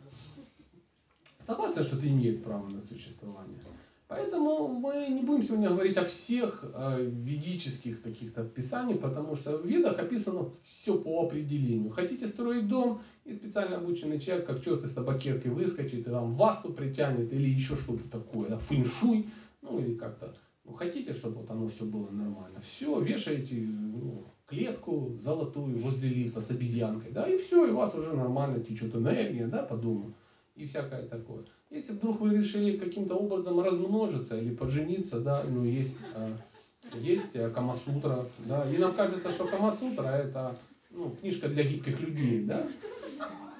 Согласен, 1.46 1.84
что 1.84 1.98
это 1.98 2.08
имеет 2.08 2.44
право 2.44 2.68
на 2.70 2.82
существование. 2.84 3.60
Поэтому 4.08 4.68
мы 4.68 5.08
не 5.08 5.22
будем 5.22 5.44
сегодня 5.44 5.70
говорить 5.70 5.98
о 5.98 6.06
всех 6.06 6.64
э, 6.64 7.04
ведических 7.04 8.04
каких-то 8.04 8.42
описаниях, 8.42 9.00
потому 9.00 9.36
что 9.36 9.58
в 9.58 9.66
ведах 9.66 9.98
описано 9.98 10.52
все 10.64 10.96
по 10.96 11.26
определению. 11.26 11.90
Хотите 11.90 12.28
строить 12.28 12.68
дом, 12.68 13.02
и 13.26 13.34
специально 13.34 13.78
обученный 13.78 14.20
человек, 14.20 14.46
как 14.46 14.64
черт 14.64 14.84
из 14.84 14.94
табакерки 14.94 15.48
выскочит, 15.48 16.08
и 16.08 16.10
вам 16.10 16.36
васту 16.36 16.72
притянет, 16.72 17.34
или 17.34 17.50
еще 17.50 17.76
что-то 17.76 18.08
такое, 18.10 18.50
да, 18.50 18.58
фэншуй, 18.58 19.28
ну 19.62 19.80
или 19.80 19.96
как-то. 19.96 20.34
Ну, 20.64 20.74
хотите, 20.74 21.14
чтобы 21.14 21.42
вот 21.42 21.50
оно 21.50 21.68
все 21.68 21.86
было 21.86 22.10
нормально. 22.10 22.60
Все, 22.62 23.00
вешаете 23.00 23.56
ну, 23.56 24.24
клетку 24.48 25.18
золотую 25.22 25.80
возле 25.80 26.10
лифта 26.10 26.42
с 26.42 26.50
обезьянкой, 26.50 27.12
да, 27.12 27.28
и 27.28 27.38
все, 27.38 27.68
и 27.68 27.72
у 27.72 27.78
вас 27.78 27.94
уже 27.96 28.14
нормально 28.16 28.60
течет 28.60 28.96
энергия, 28.96 29.48
да, 29.48 29.64
по 29.64 29.76
дому 29.76 30.14
и 30.56 30.66
всякое 30.66 31.04
такое. 31.04 31.46
Если 31.70 31.94
вдруг 31.94 32.22
вы 32.22 32.38
решили 32.38 32.78
каким-то 32.78 33.16
образом 33.16 33.60
размножиться 33.60 34.38
или 34.38 34.54
пожениться, 34.54 35.20
да, 35.20 35.44
ну 35.50 35.64
есть, 35.64 35.96
э, 36.16 36.98
есть 37.00 37.34
э, 37.34 37.50
Камасутра, 37.50 38.26
да, 38.46 38.70
и 38.72 38.78
нам 38.78 38.94
кажется, 38.94 39.32
что 39.32 39.46
Камасутра 39.48 40.08
это 40.08 40.56
ну, 40.92 41.10
книжка 41.20 41.50
для 41.50 41.64
гибких 41.64 42.00
людей, 42.00 42.44
да, 42.44 42.68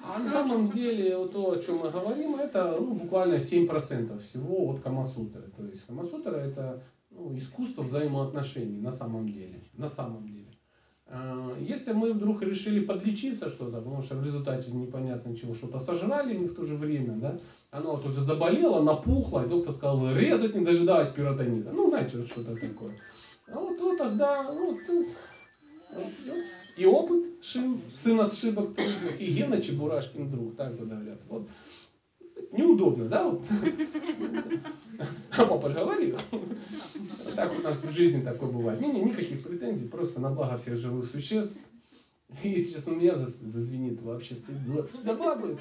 а 0.08 0.18
на 0.18 0.30
самом 0.30 0.70
деле 0.70 1.16
вот 1.16 1.32
то, 1.32 1.50
о 1.50 1.58
чем 1.58 1.78
мы 1.78 1.90
говорим, 1.90 2.36
это 2.36 2.76
ну, 2.78 2.94
буквально 2.94 3.36
7% 3.36 4.22
всего 4.22 4.70
от 4.70 4.80
Камасутры. 4.80 5.42
То 5.56 5.64
есть 5.64 5.84
Камасутра 5.86 6.36
это 6.36 6.82
ну, 7.10 7.36
искусство 7.36 7.82
взаимоотношений 7.82 8.80
на 8.80 8.92
самом 8.92 9.28
деле. 9.28 9.60
На 9.74 9.88
самом 9.88 10.28
деле. 10.28 10.46
А, 11.08 11.56
Если 11.60 11.92
мы 11.92 12.12
вдруг 12.12 12.42
решили 12.42 12.84
подлечиться 12.84 13.48
что-то, 13.48 13.78
потому 13.78 14.02
что 14.02 14.16
в 14.16 14.24
результате 14.24 14.70
непонятно 14.70 15.36
чего 15.36 15.54
что-то 15.54 15.80
сожрали 15.80 16.36
мы 16.36 16.48
в 16.48 16.54
то 16.54 16.64
же 16.64 16.76
время, 16.76 17.14
да, 17.16 17.38
оно 17.70 17.96
вот 17.96 18.06
уже 18.06 18.22
заболело, 18.22 18.82
напухло, 18.82 19.44
и 19.44 19.48
доктор 19.48 19.74
сказал 19.74 20.14
резать, 20.14 20.54
не 20.54 20.64
дожидаясь 20.64 21.08
пиротонита. 21.08 21.72
Ну, 21.72 21.88
знаете, 21.88 22.24
что-то 22.26 22.54
такое. 22.54 22.92
А 23.48 23.58
вот, 23.58 23.78
вот 23.80 23.98
тогда, 23.98 24.52
ну, 24.52 24.78
тут, 24.86 25.08
вот, 25.92 26.12
вот. 26.26 26.44
И 26.76 26.84
опыт 26.84 27.24
шин, 27.42 27.80
сын 28.02 28.20
от 28.20 28.34
шибок 28.34 28.74
трудных, 28.74 29.20
и 29.20 29.32
Гена 29.32 29.60
Чебурашкин 29.60 30.30
друг, 30.30 30.56
так 30.56 30.76
говорят. 30.76 31.20
Вот. 31.28 31.48
Неудобно, 32.52 33.06
да? 33.06 33.28
Вот. 33.28 33.44
А 35.30 35.44
папа 35.44 35.68
же 35.70 35.76
говорил. 35.76 36.18
Так 37.34 37.52
у 37.58 37.62
нас 37.62 37.82
в 37.82 37.92
жизни 37.92 38.22
такое 38.22 38.50
бывает. 38.50 38.80
Не, 38.80 38.92
не, 38.92 39.02
никаких 39.02 39.42
претензий, 39.42 39.88
просто 39.88 40.20
на 40.20 40.30
благо 40.30 40.56
всех 40.58 40.76
живых 40.78 41.06
существ. 41.06 41.56
И 42.42 42.60
сейчас 42.60 42.86
у 42.86 42.94
меня 42.94 43.16
зазвенит 43.16 44.00
вообще 44.02 44.34
стыдно. 44.34 44.82
Стыдоба 44.82 45.36
будет. 45.36 45.58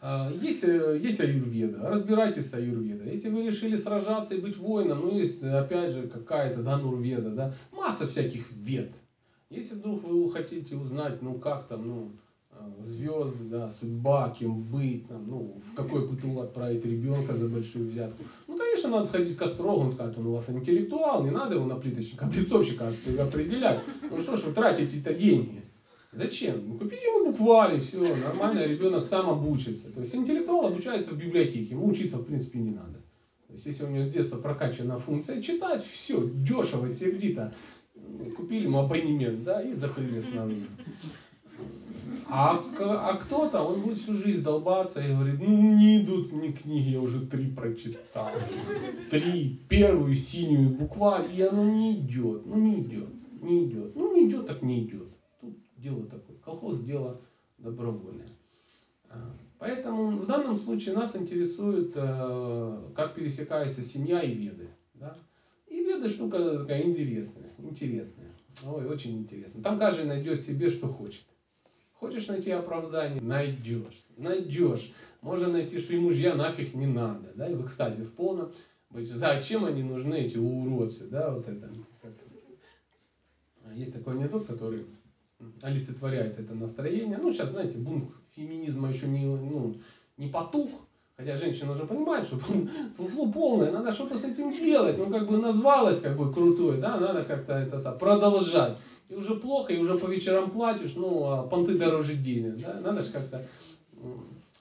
А, 0.00 0.32
Есть, 0.32 0.64
э, 0.64 0.98
есть 1.00 1.20
аюрведа, 1.20 1.88
разбирайтесь 1.88 2.50
с 2.50 2.54
аюрведой. 2.54 3.14
Если 3.14 3.28
вы 3.28 3.46
решили 3.46 3.76
сражаться 3.76 4.34
и 4.34 4.40
быть 4.40 4.56
воином, 4.56 5.00
ну 5.02 5.16
есть 5.16 5.42
опять 5.42 5.92
же 5.92 6.08
какая-то 6.08 6.62
данурведа, 6.62 7.30
да, 7.30 7.54
масса 7.70 8.08
всяких 8.08 8.50
вед. 8.50 8.90
Если 9.52 9.74
вдруг 9.74 10.02
вы 10.04 10.32
хотите 10.32 10.76
узнать, 10.76 11.20
ну 11.20 11.34
как 11.34 11.68
там, 11.68 11.86
ну, 11.86 12.08
э, 12.52 12.84
звезды, 12.84 13.44
да, 13.44 13.68
судьба, 13.68 14.34
кем 14.38 14.62
быть, 14.62 15.06
там, 15.08 15.28
ну, 15.28 15.60
в 15.70 15.74
какой 15.74 16.08
ПТУ 16.08 16.40
отправить 16.40 16.82
ребенка 16.86 17.36
за 17.36 17.48
большую 17.48 17.90
взятку. 17.90 18.22
Ну, 18.48 18.56
конечно, 18.56 18.88
надо 18.88 19.08
сходить 19.08 19.36
к 19.36 19.42
астрологу, 19.42 19.92
сказать, 19.92 20.16
он 20.16 20.28
у 20.28 20.32
вас 20.32 20.48
интеллектуал, 20.48 21.22
не 21.22 21.30
надо 21.30 21.56
его 21.56 21.66
на 21.66 21.76
плиточника, 21.76 22.24
облицовщика 22.24 22.90
определять. 23.20 23.82
Ну 24.10 24.22
что 24.22 24.38
ж 24.38 24.44
вы 24.44 24.52
тратите-то 24.54 25.12
деньги? 25.12 25.62
Зачем? 26.12 26.66
Ну, 26.66 26.78
купите 26.78 27.04
ему 27.04 27.30
букварь 27.30 27.76
и 27.76 27.80
все, 27.80 28.00
нормально 28.16 28.64
ребенок 28.64 29.04
сам 29.04 29.28
обучится. 29.28 29.92
То 29.92 30.00
есть 30.00 30.14
интеллектуал 30.14 30.68
обучается 30.68 31.10
в 31.10 31.18
библиотеке, 31.18 31.74
ему 31.74 31.88
учиться 31.88 32.16
в 32.16 32.24
принципе 32.24 32.58
не 32.58 32.70
надо. 32.70 33.02
То 33.52 33.56
есть 33.56 33.66
если 33.66 33.84
у 33.84 33.90
него 33.90 34.06
с 34.06 34.10
детства 34.10 34.38
прокачана 34.38 34.98
функция 34.98 35.42
читать, 35.42 35.84
все, 35.84 36.26
дешево, 36.26 36.88
сердито. 36.88 37.52
Купили 38.36 38.64
ему 38.64 38.78
абонемент, 38.78 39.44
да, 39.44 39.62
и 39.62 39.74
закрыли 39.74 40.20
снаружи. 40.20 40.66
А, 42.28 42.64
а 42.78 43.16
кто-то, 43.16 43.62
он 43.62 43.82
будет 43.82 43.98
всю 43.98 44.14
жизнь 44.14 44.42
долбаться 44.42 45.00
и 45.00 45.12
говорит, 45.12 45.38
ну 45.38 45.76
не 45.76 46.02
идут 46.02 46.32
мне 46.32 46.52
книги, 46.52 46.90
я 46.90 47.00
уже 47.00 47.26
три 47.26 47.50
прочитал. 47.50 48.30
Три, 49.10 49.60
первую 49.68 50.14
синюю 50.14 50.70
буква, 50.70 51.24
и 51.26 51.42
оно 51.42 51.64
не 51.64 52.00
идет, 52.00 52.46
ну 52.46 52.56
не 52.56 52.80
идет, 52.80 53.08
не 53.42 53.66
идет. 53.66 53.94
Ну 53.94 54.14
не 54.14 54.28
идет, 54.28 54.46
так 54.46 54.62
не 54.62 54.84
идет. 54.84 55.08
Тут 55.40 55.56
дело 55.76 56.04
такое. 56.06 56.36
Колхоз 56.38 56.80
дело 56.80 57.20
добровольное. 57.58 58.30
А, 59.10 59.36
Поэтому 59.62 60.10
в 60.18 60.26
данном 60.26 60.56
случае 60.56 60.96
нас 60.96 61.14
интересует, 61.14 61.92
э, 61.94 62.78
как 62.96 63.14
пересекается 63.14 63.84
семья 63.84 64.20
и 64.20 64.34
веды. 64.34 64.70
Да? 64.94 65.16
И 65.68 65.84
веды 65.84 66.08
штука 66.08 66.58
такая 66.58 66.82
интересная, 66.82 67.48
интересная. 67.62 68.32
Ой, 68.66 68.86
очень 68.86 69.18
интересно. 69.18 69.62
Там 69.62 69.78
каждый 69.78 70.04
найдет 70.04 70.40
себе, 70.42 70.70
что 70.70 70.88
хочет. 70.88 71.24
Хочешь 71.94 72.26
найти 72.26 72.50
оправдание? 72.50 73.20
Найдешь. 73.22 74.04
Найдешь. 74.16 74.92
Можно 75.20 75.48
найти, 75.48 75.78
что 75.78 75.94
и 75.94 75.98
мужья 76.00 76.34
нафиг 76.34 76.74
не 76.74 76.86
надо. 76.86 77.32
Да? 77.34 77.48
И 77.48 77.54
в 77.54 77.64
экстазе 77.64 78.02
в 78.04 78.12
полном. 78.12 78.52
быть. 78.90 79.08
Зачем 79.10 79.64
они 79.64 79.82
нужны, 79.82 80.14
эти 80.16 80.36
уродцы? 80.36 81.06
Да, 81.06 81.30
вот 81.30 81.48
это. 81.48 81.70
как- 82.02 82.12
Есть 83.74 83.94
такой 83.94 84.14
анекдот, 84.14 84.46
который 84.46 84.86
олицетворяет 85.62 86.38
это 86.38 86.54
настроение. 86.54 87.18
Ну, 87.18 87.32
сейчас, 87.32 87.50
знаете, 87.50 87.78
бунт 87.78 88.10
феминизма 88.36 88.90
еще 88.90 89.08
не, 89.08 89.24
ну, 89.24 89.80
не 90.16 90.28
потух. 90.28 90.70
Хотя 91.16 91.36
женщина 91.36 91.72
уже 91.72 91.84
понимает, 91.84 92.26
что 92.26 92.38
фуфло 92.96 93.26
полное, 93.26 93.70
надо 93.70 93.92
что-то 93.92 94.16
с 94.16 94.24
этим 94.24 94.50
делать. 94.52 94.98
Ну, 94.98 95.10
как 95.10 95.28
бы 95.28 95.38
назвалась 95.38 96.00
как 96.00 96.16
бы 96.16 96.32
крутой, 96.32 96.78
да, 96.78 96.96
надо 96.98 97.22
как-то 97.24 97.52
это 97.52 97.92
продолжать. 97.92 98.78
И 99.08 99.14
уже 99.14 99.34
плохо, 99.34 99.72
и 99.72 99.78
уже 99.78 99.94
по 99.94 100.06
вечерам 100.06 100.50
платишь, 100.50 100.94
ну, 100.94 101.30
а 101.30 101.42
понты 101.44 101.74
дороже 101.74 102.14
денег, 102.14 102.56
да, 102.62 102.80
надо 102.80 103.02
же 103.02 103.12
как-то... 103.12 103.44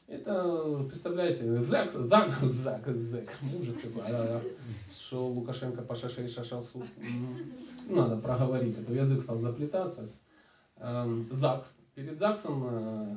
Это, 0.08 0.86
представляете, 0.90 1.62
ЗАГС, 1.62 1.94
ЗАГС, 1.94 2.42
ЗАГС, 2.42 2.96
ЗЭК, 2.98 3.38
ужас 3.58 3.76
какой, 3.82 4.02
а, 4.08 4.42
что 4.92 5.26
Лукашенко 5.26 5.82
по 5.84 5.96
шаше 5.96 6.26
и 6.26 6.28
шашал 6.28 6.66
суд. 6.74 6.84
М, 6.98 7.96
Надо 7.96 8.18
проговорить, 8.18 8.78
а 8.78 8.82
то 8.82 8.92
язык 8.92 9.22
стал 9.22 9.40
заплетаться. 9.40 10.10
Эм, 10.76 11.26
ЗАГС. 11.30 11.66
Перед 11.96 12.18
ЗАГСом 12.20 12.62
э, 12.66 13.16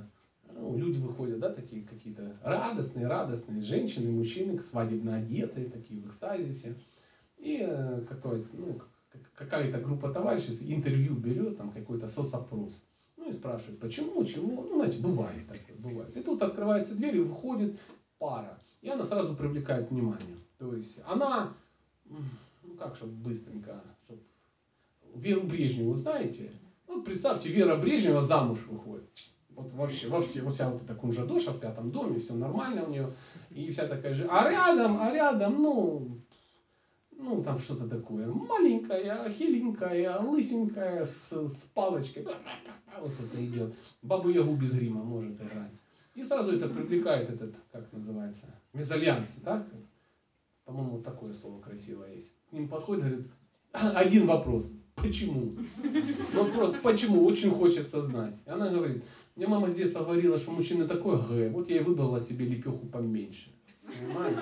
ну, 0.55 0.77
люди 0.77 0.99
выходят, 0.99 1.41
да, 1.41 1.53
такие 1.53 1.83
какие-то 1.83 2.37
радостные, 2.43 3.07
радостные 3.07 3.63
женщины, 3.63 4.11
мужчины, 4.11 4.63
свадебно 4.63 5.17
одетые, 5.17 5.69
такие 5.69 6.01
в 6.01 6.09
экстазе 6.09 6.53
все. 6.53 6.75
И 7.39 7.59
э, 7.61 8.03
какой-то, 8.09 8.47
ну, 8.53 8.81
какая-то 9.35 9.79
группа 9.81 10.13
товарищей 10.13 10.57
интервью 10.73 11.15
берет, 11.15 11.59
там 11.59 11.71
какой-то 11.71 12.09
соцопрос. 12.09 12.83
Ну 13.17 13.31
и 13.31 13.33
спрашивает, 13.33 13.81
почему, 13.81 14.25
чему. 14.25 14.63
Ну, 14.63 14.77
знаете, 14.77 15.01
бывает 15.01 15.47
такое, 15.47 15.77
бывает. 15.77 16.17
И 16.17 16.23
тут 16.23 16.43
открывается 16.43 16.95
дверь, 16.95 17.17
и 17.17 17.21
выходит 17.21 17.79
пара. 18.19 18.59
И 18.83 18.89
она 18.89 19.05
сразу 19.05 19.35
привлекает 19.35 19.91
внимание. 19.91 20.37
То 20.59 20.75
есть 20.75 21.01
она, 21.07 21.55
ну 22.07 22.75
как, 22.79 22.97
чтобы 22.97 23.13
быстренько, 23.13 23.83
чтоб 24.05 24.19
Веру 25.15 25.43
Брежневу 25.43 25.95
знаете? 25.95 26.51
Ну, 26.87 27.03
представьте, 27.03 27.49
Вера 27.49 27.77
Брежнева 27.77 28.23
замуж 28.23 28.59
выходит. 28.69 29.09
Вот 29.57 29.73
вообще, 29.73 30.09
во 30.09 30.21
все, 30.21 30.43
вот 30.43 30.55
вся 30.55 30.71
вот 30.71 30.83
эта 30.83 30.95
кунжадоша 30.95 31.53
в 31.53 31.61
пятом 31.61 31.91
доме, 31.91 32.19
все 32.19 32.35
нормально 32.35 32.85
у 32.85 32.91
нее. 32.91 33.13
И 33.51 33.71
вся 33.71 33.87
такая 33.87 34.15
же. 34.15 34.27
А 34.31 34.51
рядом, 34.51 34.99
а 35.01 35.13
рядом, 35.13 35.63
ну, 35.63 36.21
ну, 37.13 37.43
там 37.43 37.59
что-то 37.59 37.89
такое. 37.89 38.27
Маленькая, 38.27 39.29
хиленькая, 39.31 40.19
лысенькая, 40.21 41.05
с, 41.05 41.31
с 41.31 41.57
палочкой. 41.75 42.27
Вот 43.01 43.13
это 43.21 43.45
идет. 43.45 43.75
Бабу 44.03 44.29
Ягу 44.31 44.57
без 44.57 44.73
грима 44.73 45.03
может 45.03 45.37
играть. 45.37 45.73
И 46.15 46.23
сразу 46.23 46.53
это 46.53 46.69
привлекает 46.69 47.31
этот, 47.31 47.55
как 47.73 47.93
называется, 47.93 48.47
мезальянс, 48.73 49.29
так? 49.45 49.67
По-моему, 50.65 51.01
такое 51.03 51.33
слово 51.33 51.61
красивое 51.61 52.15
есть. 52.15 52.33
К 52.49 52.53
ним 52.53 52.69
подходит, 52.69 53.05
говорит, 53.05 53.27
один 53.73 54.27
вопрос. 54.27 54.71
Почему? 54.95 55.57
Просто 56.33 56.79
почему? 56.83 57.25
Очень 57.25 57.51
хочется 57.51 58.03
знать. 58.07 58.35
И 58.47 58.51
она 58.51 58.71
говорит, 58.71 59.05
мне 59.37 59.49
мама 59.49 59.71
с 59.71 59.75
детства 59.75 60.05
говорила, 60.05 60.39
что 60.39 60.53
мужчина 60.53 60.87
такой 60.87 61.21
г, 61.21 61.51
вот 61.51 61.69
я 61.69 61.81
и 61.81 61.83
выбрала 61.83 62.21
себе 62.21 62.47
лепеху 62.47 62.87
поменьше. 62.87 63.51
Понимаете? 63.83 64.41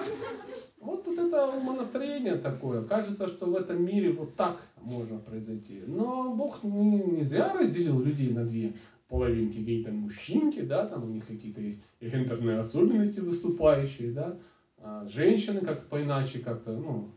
Вот 0.81 1.05
тут 1.05 1.19
это 1.19 1.49
умонастроение 1.49 2.35
такое. 2.37 2.85
Кажется, 2.85 3.29
что 3.29 3.47
в 3.47 3.55
этом 3.55 3.85
мире 3.85 4.13
вот 4.13 4.35
так 4.35 4.69
можно 4.81 5.19
произойти. 5.19 5.81
Но 5.87 6.35
Бог 6.35 6.63
не, 6.65 7.01
не 7.01 7.23
зря 7.23 7.53
разделил 7.53 8.01
людей 8.01 8.33
на 8.33 8.45
две 8.45 8.75
половинки. 9.09 9.59
Какие-то 9.59 9.93
мужчинки, 9.93 10.61
да, 10.61 10.87
там 10.87 11.05
у 11.05 11.07
них 11.07 11.27
какие-то 11.27 11.61
есть 11.61 11.83
гендерные 12.01 12.59
особенности 12.59 13.21
выступающие, 13.21 14.13
да. 14.13 14.39
А 14.79 15.07
женщины 15.07 15.61
как-то 15.61 15.87
поиначе, 15.89 16.41
как-то, 16.41 16.73
ну, 16.73 17.13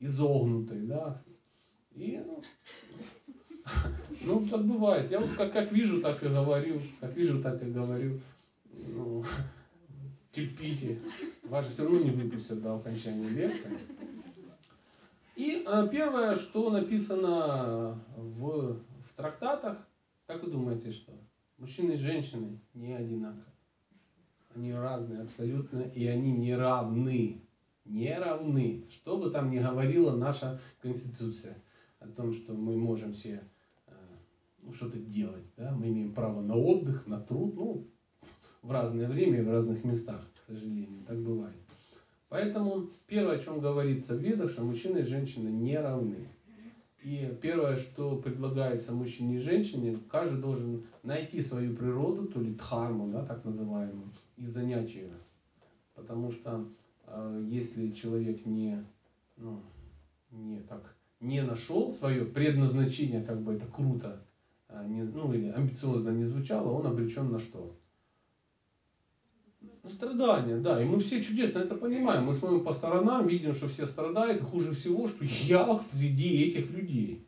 изогнутые, 0.00 0.80
да. 0.80 1.22
И, 1.92 2.20
ну, 2.24 2.42
ну, 4.22 4.46
так 4.46 4.64
бывает. 4.64 5.10
Я 5.10 5.20
вот 5.20 5.34
как, 5.34 5.52
как 5.52 5.72
вижу, 5.72 6.00
так 6.00 6.22
и 6.22 6.28
говорю. 6.28 6.80
Как 7.00 7.14
вижу, 7.16 7.42
так 7.42 7.62
и 7.62 7.70
говорю. 7.70 8.20
Ну, 8.72 9.24
терпите. 10.32 10.98
Вас 11.44 11.66
же 11.66 11.72
все 11.72 11.84
равно 11.84 12.00
не 12.00 12.10
выпустят 12.10 12.62
до 12.62 12.76
окончания 12.76 13.28
лекции. 13.28 13.78
И 15.36 15.64
э, 15.64 15.88
первое, 15.90 16.34
что 16.34 16.70
написано 16.70 18.00
в, 18.16 18.74
в 18.74 19.16
трактатах, 19.16 19.78
как 20.26 20.42
вы 20.42 20.50
думаете, 20.50 20.92
что? 20.92 21.12
Мужчины 21.58 21.92
и 21.92 21.98
женщины 21.98 22.58
не 22.74 22.94
одинаковы. 22.94 23.44
Они 24.54 24.72
разные 24.72 25.22
абсолютно, 25.22 25.80
и 25.80 26.06
они 26.06 26.32
не 26.32 26.54
равны. 26.56 27.40
Не 27.84 28.18
равны. 28.18 28.84
Что 28.90 29.16
бы 29.16 29.30
там 29.30 29.50
ни 29.50 29.58
говорила 29.58 30.16
наша 30.16 30.60
Конституция. 30.82 31.56
о 32.00 32.08
том, 32.08 32.32
что 32.34 32.54
мы 32.54 32.76
можем 32.76 33.12
все 33.12 33.42
что-то 34.74 34.98
делать, 34.98 35.44
да, 35.56 35.72
мы 35.72 35.88
имеем 35.88 36.12
право 36.12 36.40
на 36.40 36.56
отдых, 36.56 37.06
на 37.06 37.20
труд, 37.20 37.54
ну, 37.56 37.86
в 38.62 38.70
разное 38.70 39.08
время 39.08 39.38
и 39.38 39.42
в 39.42 39.50
разных 39.50 39.84
местах, 39.84 40.20
к 40.42 40.50
сожалению, 40.50 41.04
так 41.06 41.18
бывает. 41.18 41.56
Поэтому 42.28 42.88
первое, 43.06 43.38
о 43.38 43.42
чем 43.42 43.60
говорится 43.60 44.14
в 44.14 44.20
ведах, 44.20 44.50
что 44.50 44.62
мужчина 44.62 44.98
и 44.98 45.04
женщина 45.04 45.48
не 45.48 45.78
равны. 45.78 46.28
И 47.02 47.38
первое, 47.40 47.78
что 47.78 48.16
предлагается 48.16 48.92
мужчине 48.92 49.36
и 49.36 49.40
женщине, 49.40 49.98
каждый 50.10 50.40
должен 50.40 50.82
найти 51.02 51.40
свою 51.40 51.74
природу, 51.74 52.26
то 52.26 52.40
ли 52.40 52.52
дхарму, 52.52 53.08
да, 53.08 53.24
так 53.24 53.44
называемую, 53.44 54.10
и 54.36 54.46
занять 54.46 54.92
ее. 54.92 55.14
Потому 55.94 56.32
что 56.32 56.66
э, 57.06 57.46
если 57.48 57.92
человек 57.92 58.44
не, 58.44 58.84
ну, 59.36 59.60
не, 60.30 60.60
как, 60.68 60.96
не 61.20 61.42
нашел 61.42 61.92
свое 61.92 62.24
предназначение, 62.24 63.22
как 63.22 63.40
бы 63.42 63.54
это 63.54 63.66
круто, 63.66 64.20
не, 64.86 65.02
ну 65.02 65.32
или 65.32 65.48
амбициозно 65.48 66.10
не 66.10 66.26
звучало, 66.26 66.70
он 66.70 66.86
обречен 66.86 67.30
на 67.30 67.38
что? 67.38 67.76
На 69.82 69.90
страдания, 69.90 70.58
да. 70.58 70.82
И 70.82 70.84
мы 70.84 71.00
все 71.00 71.22
чудесно 71.22 71.60
это 71.60 71.74
понимаем. 71.74 72.24
Мы 72.24 72.34
смотрим 72.34 72.62
по 72.62 72.72
сторонам, 72.72 73.26
видим, 73.26 73.54
что 73.54 73.68
все 73.68 73.86
страдают. 73.86 74.42
Хуже 74.42 74.74
всего, 74.74 75.08
что 75.08 75.24
я 75.24 75.78
среди 75.92 76.44
этих 76.44 76.70
людей. 76.70 77.26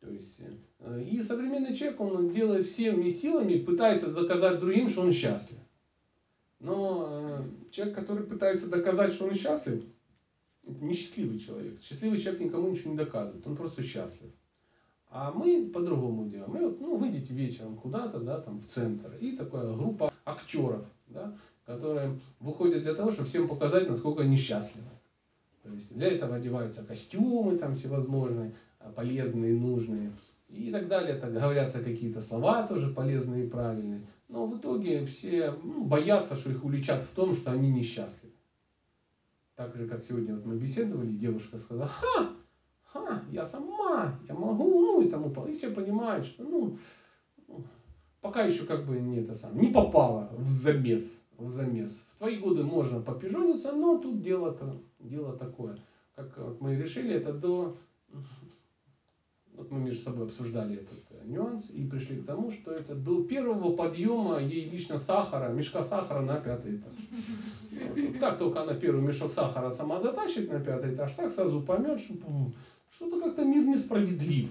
То 0.00 0.10
есть, 0.10 0.38
э, 0.80 1.02
и 1.02 1.22
современный 1.22 1.74
человек, 1.74 2.00
он 2.00 2.30
делает 2.30 2.66
всеми 2.66 3.08
силами, 3.10 3.58
пытается 3.58 4.12
доказать 4.12 4.60
другим, 4.60 4.90
что 4.90 5.02
он 5.02 5.12
счастлив. 5.12 5.58
Но 6.60 7.06
э, 7.08 7.70
человек, 7.70 7.96
который 7.96 8.26
пытается 8.26 8.68
доказать, 8.68 9.14
что 9.14 9.26
он 9.26 9.34
счастлив, 9.34 9.82
это 10.66 10.84
несчастливый 10.84 11.38
человек. 11.38 11.80
Счастливый 11.82 12.20
человек 12.20 12.42
никому 12.42 12.70
ничего 12.70 12.90
не 12.90 12.96
доказывает, 12.98 13.46
он 13.46 13.56
просто 13.56 13.82
счастлив. 13.82 14.30
А 15.16 15.30
мы 15.30 15.70
по-другому 15.72 16.28
делаем. 16.28 16.50
Мы 16.50 16.58
вот, 16.58 16.80
ну, 16.80 16.96
выйдете 16.96 17.32
вечером 17.34 17.76
куда-то, 17.76 18.18
да, 18.18 18.40
там, 18.40 18.58
в 18.58 18.66
центр, 18.66 19.14
и 19.20 19.36
такая 19.36 19.72
группа 19.72 20.12
актеров, 20.24 20.84
да, 21.06 21.32
которые 21.64 22.18
выходят 22.40 22.82
для 22.82 22.96
того, 22.96 23.12
чтобы 23.12 23.28
всем 23.28 23.46
показать, 23.46 23.88
насколько 23.88 24.22
они 24.22 24.36
счастливы. 24.36 24.88
То 25.62 25.68
есть 25.68 25.94
для 25.94 26.08
этого 26.08 26.34
одеваются 26.34 26.82
костюмы 26.82 27.56
там 27.58 27.76
всевозможные, 27.76 28.56
а, 28.80 28.90
полезные, 28.90 29.54
нужные 29.54 30.10
и 30.48 30.72
так 30.72 30.88
далее. 30.88 31.14
Так 31.14 31.32
говорятся 31.32 31.78
какие-то 31.78 32.20
слова 32.20 32.66
тоже 32.66 32.92
полезные 32.92 33.44
и 33.44 33.48
правильные. 33.48 34.00
Но 34.28 34.46
в 34.46 34.58
итоге 34.58 35.06
все 35.06 35.54
ну, 35.62 35.84
боятся, 35.84 36.34
что 36.34 36.50
их 36.50 36.64
уличат 36.64 37.04
в 37.04 37.14
том, 37.14 37.36
что 37.36 37.52
они 37.52 37.70
несчастливы. 37.70 38.34
Так 39.54 39.76
же, 39.76 39.86
как 39.86 40.02
сегодня 40.02 40.34
вот 40.34 40.44
мы 40.44 40.56
беседовали, 40.56 41.12
девушка 41.12 41.56
сказала, 41.56 41.86
ха, 41.86 42.30
ха, 42.94 43.22
я 43.30 43.44
сама, 43.44 44.16
я 44.26 44.34
могу, 44.34 44.80
ну 44.80 45.02
и 45.02 45.10
тому 45.10 45.28
подобное. 45.28 45.52
И 45.52 45.56
все 45.58 45.70
понимают, 45.70 46.24
что 46.24 46.44
ну, 46.44 46.78
пока 48.22 48.44
еще 48.44 48.64
как 48.64 48.86
бы 48.86 48.98
не 48.98 49.18
это 49.18 49.34
самое, 49.34 49.66
не 49.66 49.72
попала 49.72 50.30
в 50.32 50.48
замес 50.48 51.04
в 51.38 51.50
замес. 51.50 51.92
В 52.14 52.18
твои 52.18 52.38
годы 52.38 52.62
можно 52.62 53.00
попижониться, 53.00 53.72
но 53.72 53.98
тут 53.98 54.22
дело-то 54.22 54.76
дело 55.00 55.36
такое. 55.36 55.78
Как 56.14 56.36
вот 56.38 56.60
мы 56.60 56.76
решили, 56.76 57.14
это 57.14 57.32
до... 57.32 57.76
Вот 59.54 59.70
мы 59.70 59.78
между 59.80 60.02
собой 60.02 60.26
обсуждали 60.26 60.74
этот 60.74 60.98
э, 61.10 61.26
нюанс 61.26 61.70
и 61.70 61.86
пришли 61.86 62.20
к 62.20 62.26
тому, 62.26 62.50
что 62.50 62.72
это 62.72 62.96
до 62.96 63.22
первого 63.22 63.76
подъема 63.76 64.40
ей 64.40 64.68
лично 64.68 64.98
сахара, 64.98 65.52
мешка 65.52 65.84
сахара 65.84 66.22
на 66.22 66.40
пятый 66.40 66.78
этаж. 66.78 66.92
Вот. 67.70 68.18
Как 68.18 68.38
только 68.38 68.62
она 68.62 68.74
первый 68.74 69.00
мешок 69.02 69.32
сахара 69.32 69.70
сама 69.70 70.00
затащит 70.00 70.50
на 70.50 70.58
пятый 70.58 70.96
этаж, 70.96 71.12
так 71.12 71.32
сразу 71.32 71.62
поймет, 71.62 72.00
что 72.00 72.14
что-то 72.96 73.20
как-то 73.20 73.44
мир 73.44 73.64
несправедлив. 73.64 74.50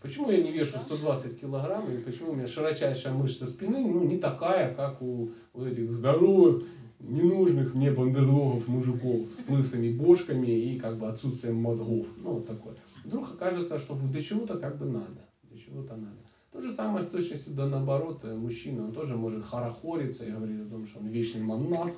Почему 0.00 0.30
я 0.30 0.42
не 0.42 0.50
вешу 0.50 0.78
120 0.78 1.40
килограмм 1.40 1.88
и 1.92 1.98
почему 1.98 2.32
у 2.32 2.34
меня 2.34 2.48
широчайшая 2.48 3.12
мышца 3.12 3.46
спины 3.46 3.86
ну, 3.86 4.02
не 4.02 4.18
такая, 4.18 4.74
как 4.74 5.00
у, 5.00 5.30
у 5.54 5.64
этих 5.64 5.92
здоровых, 5.92 6.64
ненужных 6.98 7.74
мне 7.74 7.92
бандерлогов, 7.92 8.66
мужиков 8.66 9.28
с 9.44 9.48
лысыми 9.48 9.92
бошками 9.92 10.48
и 10.48 10.78
как 10.78 10.98
бы 10.98 11.08
отсутствием 11.08 11.56
мозгов. 11.56 12.06
Ну, 12.16 12.34
вот 12.34 12.46
такое. 12.46 12.74
Вдруг 13.04 13.34
окажется, 13.34 13.78
что 13.78 13.94
для 13.94 14.22
чего-то 14.22 14.58
как 14.58 14.78
бы 14.78 14.86
надо. 14.86 15.28
Для 15.44 15.58
чего-то 15.60 15.94
надо. 15.94 16.18
То 16.52 16.60
же 16.60 16.74
самое 16.74 17.04
с 17.04 17.08
точностью 17.08 17.54
да 17.54 17.66
наоборот, 17.66 18.20
э, 18.24 18.34
мужчина, 18.34 18.84
он 18.84 18.92
тоже 18.92 19.16
может 19.16 19.44
хорохориться 19.44 20.24
и 20.24 20.30
говорить 20.30 20.66
о 20.66 20.70
том, 20.70 20.86
что 20.86 20.98
он 20.98 21.06
вечный 21.06 21.42
монах, 21.42 21.92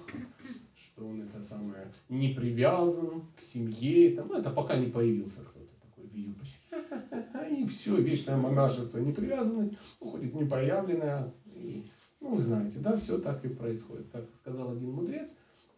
что 0.95 1.09
он 1.09 1.23
это 1.23 1.43
самое 1.43 1.91
не 2.09 2.35
привязан 2.35 3.23
к 3.37 3.41
семье, 3.41 4.15
там, 4.15 4.29
ну, 4.29 4.39
это 4.39 4.51
пока 4.51 4.77
не 4.77 4.87
появился 4.87 5.41
кто-то 5.41 5.75
такой 5.81 6.07
видео 6.07 6.35
и 7.51 7.67
все, 7.67 8.01
вечное 8.01 8.37
монашество, 8.37 8.99
непривязанность, 8.99 9.77
уходит 9.99 10.35
непоявленная. 10.35 11.33
И, 11.47 11.85
ну, 12.21 12.39
знаете, 12.39 12.79
да, 12.79 12.97
все 12.97 13.19
так 13.19 13.45
и 13.45 13.49
происходит. 13.49 14.07
Как 14.13 14.25
сказал 14.41 14.73
один 14.73 14.93
мудрец, 14.93 15.29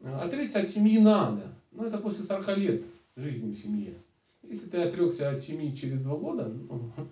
отречься 0.03 0.61
от 0.61 0.71
семьи 0.71 0.99
надо, 0.99 1.55
но 1.73 1.87
это 1.87 1.99
после 1.99 2.25
40 2.25 2.59
лет 2.59 2.83
жизни 3.17 3.53
в 3.53 3.59
семье. 3.59 3.95
Если 4.43 4.67
ты 4.67 4.79
отрекся 4.79 5.31
от 5.31 5.41
семьи 5.41 5.75
через 5.75 6.03
два 6.03 6.17
года, 6.17 6.47
ну, 6.47 6.93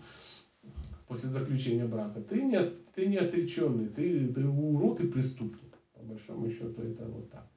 после 1.08 1.30
заключения 1.30 1.86
брака, 1.86 2.20
ты 2.20 2.42
не, 2.42 2.60
ты 2.94 3.06
не 3.06 3.16
отреченный, 3.16 3.88
ты, 3.88 4.28
ты 4.28 4.46
урод 4.46 5.00
и 5.00 5.06
преступник. 5.06 5.74
По 5.94 6.02
большому 6.02 6.50
счету 6.50 6.82
это 6.82 7.06
вот 7.06 7.30
так. 7.30 7.48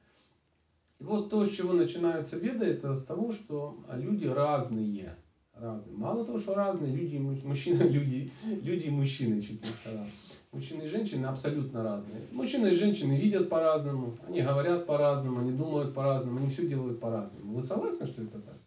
И 0.99 1.03
вот 1.03 1.29
то, 1.29 1.45
с 1.45 1.51
чего 1.51 1.73
начинаются 1.73 2.37
веды, 2.37 2.65
это 2.65 2.95
с 2.95 3.05
того, 3.05 3.31
что 3.31 3.77
люди 3.93 4.25
разные 4.25 5.15
разные. 5.59 5.95
Мало 5.95 6.25
того, 6.25 6.39
что 6.39 6.53
разные, 6.53 6.95
люди 6.95 7.15
и 7.15 7.19
мужчины, 7.19 7.83
люди, 7.89 8.31
люди 8.45 8.85
и 8.85 8.89
мужчины, 8.89 9.41
чуть 9.41 9.61
не 9.63 9.69
сказал. 9.81 10.05
Мужчины 10.51 10.83
и 10.83 10.87
женщины 10.87 11.25
абсолютно 11.25 11.83
разные. 11.83 12.21
Мужчины 12.31 12.67
и 12.67 12.75
женщины 12.75 13.13
видят 13.17 13.49
по-разному, 13.49 14.17
они 14.27 14.41
говорят 14.41 14.85
по-разному, 14.85 15.41
они 15.41 15.51
думают 15.51 15.93
по-разному, 15.93 16.39
они 16.39 16.49
все 16.49 16.67
делают 16.67 16.99
по-разному. 16.99 17.53
Вы 17.53 17.67
согласны, 17.67 18.07
что 18.07 18.21
это 18.21 18.39
так? 18.39 18.57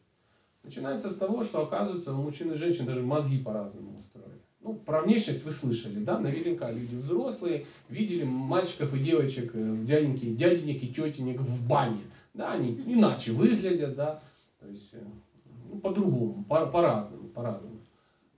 Начинается 0.62 1.10
с 1.10 1.16
того, 1.16 1.42
что 1.42 1.62
оказывается 1.62 2.12
у 2.12 2.22
мужчин 2.22 2.52
и 2.52 2.54
женщин 2.54 2.84
даже 2.84 3.02
мозги 3.02 3.38
по-разному 3.38 4.00
устроены. 4.00 4.40
Ну, 4.60 4.74
про 4.74 5.00
внешность 5.00 5.42
вы 5.42 5.52
слышали, 5.52 6.04
да, 6.04 6.18
наверняка 6.18 6.70
люди 6.70 6.94
взрослые 6.94 7.64
видели 7.88 8.24
мальчиков 8.24 8.92
и 8.92 8.98
девочек, 8.98 9.52
дяденьки, 9.54 10.34
дяденек 10.34 10.82
и 10.82 10.88
тетенек 10.88 11.40
в 11.40 11.66
бане. 11.66 12.02
Да, 12.34 12.52
они 12.52 12.70
иначе 12.86 13.32
выглядят, 13.32 13.96
да, 13.96 14.20
то 14.60 14.66
есть 14.68 14.90
э, 14.92 15.02
ну, 15.68 15.78
по-другому, 15.78 16.44
по- 16.48 16.66
по-разному, 16.66 17.28
по-разному. 17.28 17.78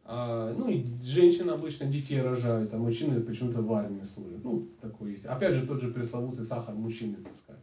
А, 0.05 0.53
ну 0.57 0.69
и 0.69 0.85
женщины 1.03 1.51
обычно 1.51 1.87
детей 1.87 2.21
рожают, 2.21 2.73
а 2.75 2.79
мужчины 2.79 3.21
почему-то 3.21 3.63
в 3.63 3.73
армии 3.73 4.03
служат. 4.03 4.43
Ну, 4.43 4.67
такое 4.81 5.11
есть. 5.13 5.25
Опять 5.25 5.55
же, 5.55 5.67
тот 5.67 5.81
же 5.81 5.89
пресловутый 5.91 6.45
сахар 6.45 6.75
мужчины, 6.75 7.19
так 7.19 7.37
сказать. 7.37 7.63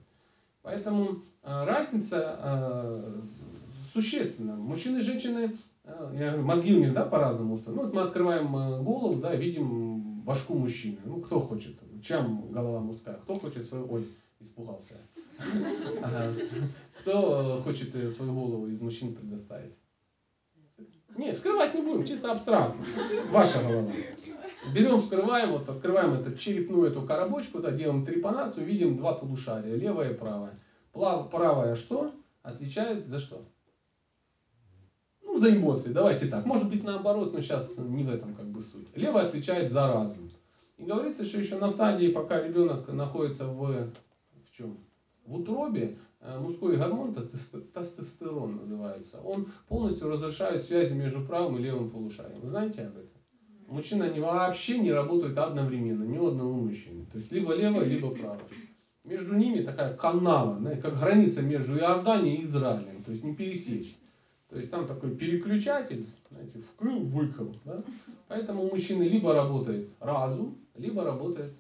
Поэтому 0.61 1.21
а, 1.41 1.65
разница 1.65 2.37
а, 2.39 3.21
существенна. 3.91 4.55
Мужчины 4.55 4.99
и 4.99 5.01
женщины, 5.01 5.57
а, 5.83 6.13
я 6.13 6.29
говорю, 6.29 6.45
мозги 6.45 6.73
у 6.75 6.79
них 6.79 6.93
да, 6.93 7.05
по-разному 7.05 7.55
устроены. 7.55 7.81
Ну, 7.81 7.87
вот 7.87 7.95
мы 7.95 8.01
открываем 8.01 8.55
а, 8.55 8.79
голову, 8.81 9.19
да, 9.19 9.35
видим 9.35 10.21
башку 10.21 10.53
мужчины. 10.55 10.99
Ну, 11.05 11.19
кто 11.19 11.39
хочет, 11.39 11.73
чем 12.03 12.51
голова 12.51 12.79
мужская, 12.79 13.17
кто 13.17 13.35
хочет 13.35 13.65
свою... 13.65 13.91
Ой, 13.91 14.07
испугался. 14.39 14.95
Ага. 16.02 16.34
Кто 16.99 17.62
хочет 17.63 17.95
э, 17.95 18.10
свою 18.10 18.34
голову 18.34 18.67
из 18.67 18.82
мужчин 18.82 19.15
предоставить? 19.15 19.73
Нет, 21.15 21.38
скрывать 21.38 21.73
не 21.73 21.82
будем, 21.82 22.06
чисто 22.06 22.32
абстрактно. 22.32 22.86
Ваша 23.32 23.62
голова. 23.62 23.91
Берем, 24.73 24.99
вскрываем, 24.99 25.52
вот 25.52 25.69
открываем 25.69 26.13
эту 26.13 26.36
черепную 26.38 26.91
эту 26.91 27.02
коробочку, 27.02 27.60
да, 27.60 27.71
делаем 27.71 28.06
трепанацию, 28.06 28.65
видим 28.65 28.97
два 28.97 29.13
полушария, 29.13 29.75
левое 29.75 30.12
и 30.12 30.13
правое. 30.13 30.60
Плав, 30.91 31.30
правое 31.30 31.75
что? 31.75 32.13
Отвечает 32.43 33.08
за 33.08 33.19
что? 33.19 33.45
Ну, 35.23 35.38
за 35.38 35.56
эмоции, 35.56 35.91
давайте 35.91 36.28
так. 36.28 36.45
Может 36.45 36.69
быть 36.69 36.84
наоборот, 36.84 37.34
но 37.34 37.41
сейчас 37.41 37.78
не 37.78 38.04
в 38.04 38.10
этом 38.10 38.36
как 38.36 38.47
бы 38.47 38.62
суть. 38.62 38.95
Левое 38.95 39.28
отвечает 39.28 39.71
за 39.71 39.88
разум. 39.88 40.32
И 40.78 40.84
говорится, 40.84 41.25
что 41.25 41.39
еще 41.39 41.58
на 41.58 41.69
стадии, 41.69 42.08
пока 42.12 42.41
ребенок 42.41 42.88
находится 42.88 43.45
в, 43.45 43.91
в 44.43 44.52
чем? 44.52 44.78
В 45.29 45.35
утробе, 45.35 45.95
э, 46.21 46.39
мужской 46.39 46.75
гормон, 46.75 47.13
тестостерон 47.13 48.55
называется, 48.55 49.21
он 49.21 49.47
полностью 49.67 50.09
разрушает 50.09 50.63
связи 50.63 50.93
между 50.93 51.21
правым 51.21 51.59
и 51.59 51.61
левым 51.61 51.91
полушарием. 51.91 52.39
Вы 52.41 52.49
знаете 52.49 52.81
об 52.81 52.97
этом? 52.97 53.21
Мужчины 53.67 54.05
они 54.05 54.19
вообще 54.19 54.79
не 54.79 54.91
работают 54.91 55.37
одновременно, 55.37 56.03
ни 56.03 56.17
у 56.17 56.29
одного 56.29 56.53
мужчины. 56.53 57.05
То 57.11 57.19
есть 57.19 57.31
либо 57.31 57.53
левое, 57.53 57.85
либо 57.85 58.09
правое. 58.09 58.39
Между 59.03 59.35
ними 59.35 59.61
такая 59.61 59.95
канава, 59.95 60.59
как 60.81 60.97
граница 60.97 61.43
между 61.43 61.77
Иорданией 61.77 62.37
и 62.37 62.45
Израилем. 62.45 63.03
То 63.03 63.11
есть 63.11 63.23
не 63.23 63.35
пересечь. 63.35 63.95
То 64.49 64.57
есть 64.57 64.71
там 64.71 64.87
такой 64.87 65.15
переключатель, 65.15 66.07
знаете, 66.31 66.63
вкл, 66.73 67.01
выкл. 67.01 67.51
Да? 67.65 67.83
Поэтому 68.27 68.67
мужчины 68.67 69.03
либо 69.03 69.35
работает 69.35 69.89
разум, 69.99 70.57
либо 70.75 71.03
работает 71.03 71.53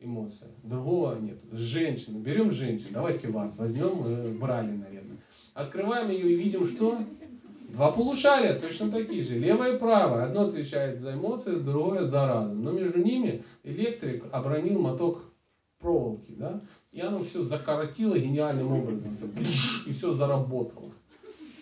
эмоция. 0.00 0.48
Другого 0.62 1.18
нет. 1.18 1.38
Женщину. 1.52 2.20
Берем 2.20 2.52
женщину. 2.52 2.90
Давайте 2.92 3.28
вас 3.28 3.56
возьмем. 3.56 4.38
Брали, 4.38 4.70
наверное. 4.70 5.18
Открываем 5.54 6.10
ее 6.10 6.32
и 6.32 6.36
видим, 6.36 6.66
что 6.66 6.98
Два 7.68 7.92
полушария 7.92 8.58
точно 8.58 8.90
такие 8.90 9.22
же, 9.22 9.38
левое 9.38 9.76
и 9.76 9.78
правое. 9.78 10.24
Одно 10.24 10.46
отвечает 10.46 11.00
за 11.00 11.12
эмоции, 11.12 11.56
другое 11.56 12.06
за 12.06 12.26
разум. 12.26 12.64
Но 12.64 12.72
между 12.72 13.02
ними 13.02 13.44
электрик 13.62 14.24
обронил 14.32 14.80
моток 14.80 15.24
проволоки, 15.78 16.34
да, 16.36 16.60
и 16.92 17.00
оно 17.00 17.22
все 17.22 17.44
закоротило 17.44 18.18
гениальным 18.18 18.72
образом, 18.72 19.18
и 19.86 19.92
все 19.92 20.12
заработало. 20.14 20.92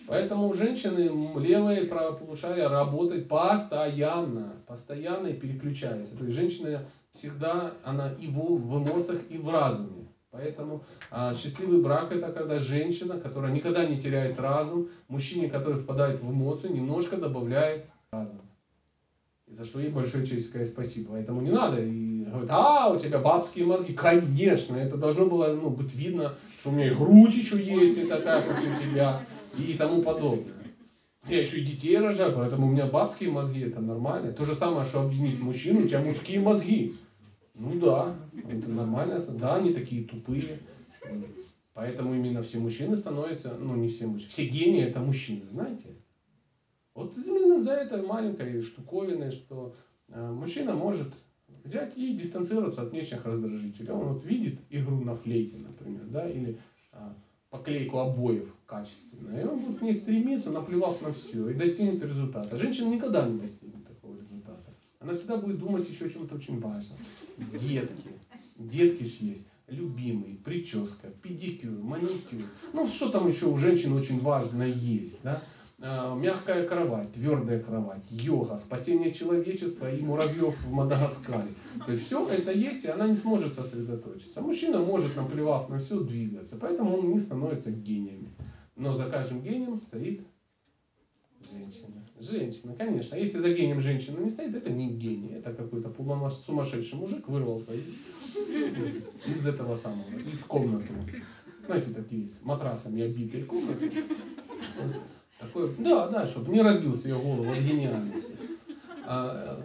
Поэтому 0.06 0.48
у 0.48 0.54
женщины 0.54 1.10
левое 1.38 1.80
и 1.80 1.86
правое 1.88 2.12
полушарие 2.12 2.68
работает 2.68 3.28
постоянно, 3.28 4.52
постоянно 4.66 5.26
и 5.26 5.32
переключается. 5.34 6.16
То 6.16 6.24
есть 6.24 6.36
женщина 6.36 6.82
всегда, 7.18 7.74
она 7.84 8.12
и 8.12 8.26
в, 8.26 8.38
эмоциях, 8.38 9.22
и 9.28 9.38
в 9.38 9.48
разуме. 9.50 10.06
Поэтому 10.30 10.84
а, 11.10 11.34
счастливый 11.34 11.80
брак 11.80 12.12
это 12.12 12.30
когда 12.30 12.58
женщина, 12.58 13.18
которая 13.18 13.52
никогда 13.52 13.86
не 13.86 14.00
теряет 14.00 14.38
разум, 14.38 14.88
мужчине, 15.08 15.48
который 15.48 15.80
впадает 15.80 16.20
в 16.20 16.30
эмоцию, 16.30 16.74
немножко 16.74 17.16
добавляет 17.16 17.86
разум. 18.10 18.42
И 19.46 19.54
за 19.54 19.64
что 19.64 19.78
ей 19.78 19.90
большое 19.90 20.26
человеческое 20.26 20.66
спасибо. 20.66 21.12
Поэтому 21.12 21.40
не 21.40 21.50
надо 21.50 21.80
и 21.80 22.24
говорить, 22.24 22.50
а, 22.50 22.90
у 22.90 22.98
тебя 22.98 23.20
бабские 23.20 23.64
мозги. 23.64 23.94
Конечно, 23.94 24.76
это 24.76 24.96
должно 24.96 25.26
было 25.26 25.54
ну, 25.54 25.70
быть 25.70 25.94
видно, 25.94 26.34
что 26.60 26.70
у 26.70 26.72
меня 26.72 26.88
и 26.88 26.94
грудь 26.94 27.34
еще 27.34 27.62
есть, 27.62 27.98
и 27.98 28.06
такая, 28.06 28.42
как 28.42 28.58
у 28.58 28.82
тебя, 28.82 29.20
и 29.56 29.74
тому 29.74 30.02
подобное. 30.02 30.52
Я 31.28 31.40
еще 31.40 31.58
и 31.58 31.64
детей 31.64 31.98
рожаю, 31.98 32.34
поэтому 32.36 32.66
у 32.66 32.70
меня 32.70 32.86
бабские 32.86 33.30
мозги, 33.30 33.62
это 33.62 33.80
нормально. 33.80 34.32
То 34.32 34.44
же 34.44 34.54
самое, 34.54 34.86
что 34.86 35.02
обвинить 35.02 35.40
мужчину, 35.40 35.80
у 35.80 35.88
тебя 35.88 36.00
мужские 36.00 36.40
мозги. 36.40 36.94
Ну 37.58 37.78
да, 37.80 38.16
это 38.48 38.68
нормально. 38.68 39.24
Да, 39.28 39.56
они 39.56 39.72
такие 39.72 40.04
тупые. 40.04 40.60
Поэтому 41.72 42.14
именно 42.14 42.42
все 42.42 42.58
мужчины 42.58 42.96
становятся, 42.96 43.54
ну 43.58 43.76
не 43.76 43.88
все 43.88 44.06
мужчины, 44.06 44.30
все 44.30 44.46
гении 44.46 44.82
это 44.82 45.00
мужчины, 45.00 45.42
знаете? 45.50 45.94
Вот 46.94 47.14
именно 47.18 47.62
за 47.62 47.72
этой 47.72 48.00
маленькой 48.00 48.62
штуковины, 48.62 49.30
что 49.30 49.74
э, 50.08 50.32
мужчина 50.32 50.72
может 50.74 51.12
взять 51.64 51.96
и 51.98 52.14
дистанцироваться 52.14 52.80
от 52.80 52.92
внешних 52.92 53.26
раздражителей. 53.26 53.90
Он 53.90 54.14
вот 54.14 54.24
видит 54.24 54.58
игру 54.70 55.00
на 55.00 55.14
флейте, 55.16 55.58
например, 55.58 56.06
да, 56.06 56.30
или 56.30 56.58
а, 56.92 57.14
поклейку 57.50 57.98
обоев 57.98 58.48
качественную, 58.64 59.42
и 59.42 59.44
он 59.44 59.60
будет 59.60 59.78
к 59.78 59.82
ней 59.82 59.94
стремиться, 59.94 60.50
наплевав 60.50 61.02
на 61.02 61.12
все, 61.12 61.50
и 61.50 61.54
достигнет 61.54 62.02
результата. 62.02 62.56
Женщина 62.56 62.88
никогда 62.88 63.28
не 63.28 63.38
достигнет 63.38 63.86
такого 63.86 64.16
результата. 64.16 64.72
Она 64.98 65.14
всегда 65.14 65.36
будет 65.36 65.58
думать 65.58 65.88
еще 65.88 66.06
о 66.06 66.10
чем-то 66.10 66.36
очень 66.36 66.58
важном. 66.58 66.98
Детки. 67.36 68.10
Детки 68.56 69.04
ж 69.04 69.08
есть. 69.20 69.48
Любимый, 69.68 70.40
прическа, 70.44 71.08
педикюр, 71.22 71.82
маникюр. 71.82 72.42
Ну, 72.72 72.86
что 72.86 73.10
там 73.10 73.28
еще 73.28 73.46
у 73.46 73.56
женщин 73.56 73.92
очень 73.94 74.20
важно 74.20 74.62
есть, 74.62 75.18
да? 75.22 75.42
А, 75.78 76.14
мягкая 76.14 76.66
кровать, 76.66 77.12
твердая 77.12 77.60
кровать, 77.62 78.04
йога, 78.10 78.58
спасение 78.58 79.12
человечества 79.12 79.92
и 79.92 80.00
муравьев 80.00 80.56
в 80.64 80.72
Мадагаскаре. 80.72 81.52
То 81.84 81.92
есть 81.92 82.06
все 82.06 82.26
это 82.28 82.50
есть, 82.52 82.84
и 82.84 82.88
она 82.88 83.08
не 83.08 83.16
сможет 83.16 83.54
сосредоточиться. 83.54 84.40
Мужчина 84.40 84.78
может, 84.78 85.16
наплевав 85.16 85.68
на 85.68 85.78
все, 85.78 86.00
двигаться. 86.00 86.56
Поэтому 86.58 86.96
он 86.96 87.10
не 87.10 87.18
становится 87.18 87.70
гением. 87.70 88.28
Но 88.74 88.96
за 88.96 89.10
каждым 89.10 89.42
гением 89.42 89.82
стоит 89.82 90.22
женщина. 91.50 92.06
Женщина, 92.18 92.74
конечно. 92.74 93.16
А 93.16 93.20
если 93.20 93.38
за 93.38 93.52
гением 93.52 93.80
женщина 93.80 94.18
не 94.18 94.30
стоит, 94.30 94.54
это 94.54 94.70
не 94.70 94.88
гений. 94.88 95.34
Это 95.34 95.52
какой-то 95.52 95.92
сумасшедший 96.46 96.98
мужик 96.98 97.28
вырвался 97.28 97.72
из, 97.72 97.84
из 99.26 99.46
этого 99.46 99.76
самого, 99.78 100.08
из 100.18 100.38
комнаты. 100.40 100.92
Знаете, 101.66 101.92
такие 101.92 102.22
есть, 102.22 102.42
матрасами 102.42 103.02
обитые 103.02 103.44
комнаты. 103.44 103.90
Такой, 105.38 105.74
да, 105.78 106.08
да, 106.08 106.26
чтобы 106.26 106.52
не 106.52 106.62
разбил 106.62 106.96
себе 106.96 107.14
голову 107.14 107.50
от 107.50 107.58
гениальности. 107.58 108.32
А, 109.04 109.60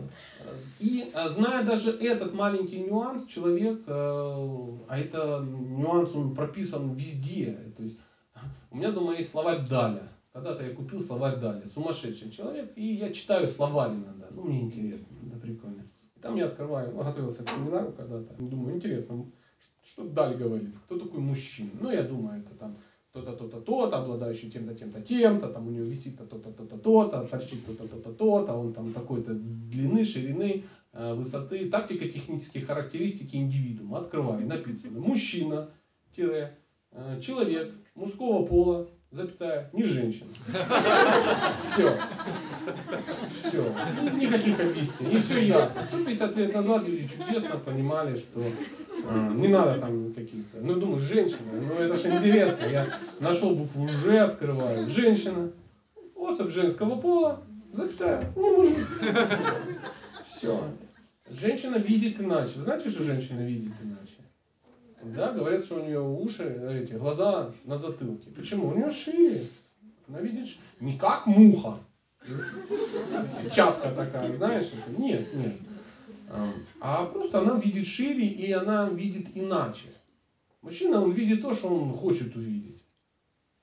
и 0.79 1.09
а, 1.13 1.29
зная 1.29 1.63
даже 1.63 1.91
этот 1.91 2.33
маленький 2.33 2.79
нюанс, 2.79 3.25
человек, 3.27 3.81
э, 3.87 3.91
а 3.91 4.99
это 4.99 5.45
нюанс, 5.47 6.13
он 6.13 6.35
прописан 6.35 6.93
везде. 6.93 7.57
То 7.77 7.83
есть, 7.83 7.97
у 8.69 8.77
меня 8.77 8.91
дома 8.91 9.15
есть 9.15 9.31
словарь 9.31 9.65
Даля. 9.67 10.07
Когда-то 10.33 10.63
я 10.63 10.73
купил 10.73 11.01
словарь 11.01 11.39
Даля. 11.39 11.63
Сумасшедший 11.73 12.31
человек. 12.31 12.71
И 12.75 12.93
я 12.93 13.11
читаю 13.11 13.47
словарь 13.47 13.91
иногда. 13.91 14.27
Ну, 14.31 14.43
мне 14.43 14.61
интересно, 14.61 15.07
да, 15.23 15.37
прикольно. 15.37 15.85
И 16.15 16.19
там 16.19 16.35
я 16.37 16.45
открываю, 16.45 16.93
ну, 16.93 17.03
готовился 17.03 17.43
к 17.43 17.49
семинару 17.49 17.91
когда-то. 17.91 18.35
Думаю, 18.41 18.75
интересно, 18.75 19.25
что 19.83 20.07
Даль 20.07 20.37
говорит? 20.37 20.75
Кто 20.85 20.99
такой 20.99 21.19
мужчина? 21.19 21.71
Ну, 21.81 21.91
я 21.91 22.03
думаю, 22.03 22.39
это 22.39 22.55
там 22.55 22.77
то-то, 23.11 23.33
то-то, 23.33 23.59
то-то, 23.59 23.97
обладающий 23.97 24.49
тем-то, 24.49 24.73
тем-то, 24.73 25.01
тем-то, 25.01 25.49
там 25.49 25.67
у 25.67 25.71
него 25.71 25.83
висит 25.83 26.17
то-то, 26.17 26.39
то-то, 26.39 26.77
то-то, 26.77 27.27
торчит 27.27 27.65
то-то, 27.65 27.87
то-то, 27.87 28.13
то-то, 28.13 28.53
он 28.53 28.73
там 28.73 28.93
такой-то 28.93 29.33
длины, 29.33 30.05
ширины, 30.05 30.63
э, 30.93 31.13
высоты, 31.13 31.69
тактика, 31.69 32.07
технические 32.07 32.65
характеристики 32.65 33.35
индивидуума. 33.35 33.97
Открываю, 33.97 34.47
написано, 34.47 35.01
мужчина, 35.01 35.71
тире, 36.15 36.57
э, 36.91 37.19
человек 37.21 37.73
мужского 37.95 38.45
пола, 38.45 38.87
запятая, 39.11 39.69
не 39.73 39.83
женщина. 39.83 40.29
Все. 41.73 41.97
Все. 43.43 43.75
Никаких 44.15 44.59
объяснений. 44.59 45.17
И 45.17 45.21
все 45.21 45.39
ясно. 45.39 45.83
150 45.83 46.37
лет 46.37 46.53
назад 46.53 46.87
люди 46.87 47.07
чудесно 47.07 47.57
понимали, 47.57 48.17
что 48.17 48.43
а, 49.07 49.29
не 49.33 49.49
надо 49.49 49.79
там 49.79 50.13
каких-то. 50.13 50.57
Ну, 50.61 50.75
думаю, 50.75 50.99
женщина. 50.99 51.51
Ну, 51.53 51.73
это 51.73 51.97
же 51.97 52.09
интересно. 52.09 52.65
Я 52.65 52.87
нашел 53.19 53.55
букву 53.55 53.87
Ж, 53.87 54.17
открываю. 54.19 54.89
Женщина. 54.89 55.51
Особь 56.15 56.51
женского 56.51 56.97
пола, 56.97 57.41
запятая, 57.73 58.31
не 58.35 58.49
мужик. 58.51 58.87
Все. 60.25 60.63
Женщина 61.29 61.77
видит 61.77 62.21
иначе. 62.21 62.53
Вы 62.57 62.63
знаете, 62.63 62.89
что 62.91 63.03
женщина 63.03 63.41
видит 63.41 63.73
иначе? 63.81 64.00
Да, 65.03 65.31
говорят, 65.31 65.65
что 65.65 65.81
у 65.81 65.85
нее 65.85 66.01
уши, 66.01 66.43
эти, 66.83 66.93
глаза 66.93 67.51
на 67.65 67.77
затылке. 67.77 68.29
Почему? 68.31 68.69
У 68.69 68.75
нее 68.75 68.91
шире. 68.91 69.47
Она 70.07 70.19
видит 70.21 70.49
не 70.79 70.97
как 70.97 71.25
муха. 71.25 71.79
Чапка 73.53 73.91
такая, 73.91 74.35
знаешь, 74.37 74.71
это? 74.73 75.01
Нет, 75.01 75.33
нет. 75.33 75.53
А 76.79 77.05
просто 77.05 77.39
она 77.39 77.59
видит 77.59 77.87
шире 77.87 78.27
и 78.27 78.51
она 78.51 78.89
видит 78.89 79.29
иначе. 79.35 79.87
Мужчина, 80.61 81.03
он 81.03 81.11
видит 81.11 81.41
то, 81.41 81.53
что 81.53 81.67
он 81.69 81.93
хочет 81.93 82.35
увидеть. 82.35 82.83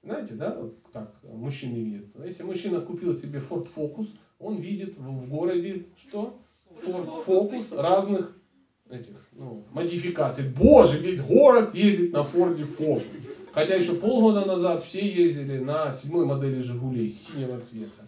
Знаете, 0.02 0.34
да, 0.34 0.54
вот 0.54 0.76
как 0.92 1.14
мужчины 1.22 1.76
видят. 1.76 2.06
Если 2.24 2.42
мужчина 2.42 2.80
купил 2.80 3.14
себе 3.14 3.40
Ford 3.40 3.68
Focus, 3.74 4.08
он 4.38 4.56
видит 4.56 4.96
в 4.96 5.28
городе 5.28 5.86
что? 5.96 6.40
Ford 6.84 7.24
Focus 7.26 7.74
разных 7.76 8.37
этих, 8.90 9.28
ну, 9.32 9.64
модификаций. 9.72 10.48
Боже, 10.48 10.98
весь 10.98 11.20
город 11.20 11.74
ездит 11.74 12.12
на 12.12 12.24
Форде 12.24 12.64
Фокус. 12.64 13.04
Хотя 13.52 13.74
еще 13.74 13.94
полгода 13.94 14.44
назад 14.44 14.84
все 14.84 15.00
ездили 15.00 15.58
на 15.58 15.92
седьмой 15.92 16.26
модели 16.26 16.60
Жигулей 16.60 17.08
синего 17.08 17.60
цвета. 17.60 18.06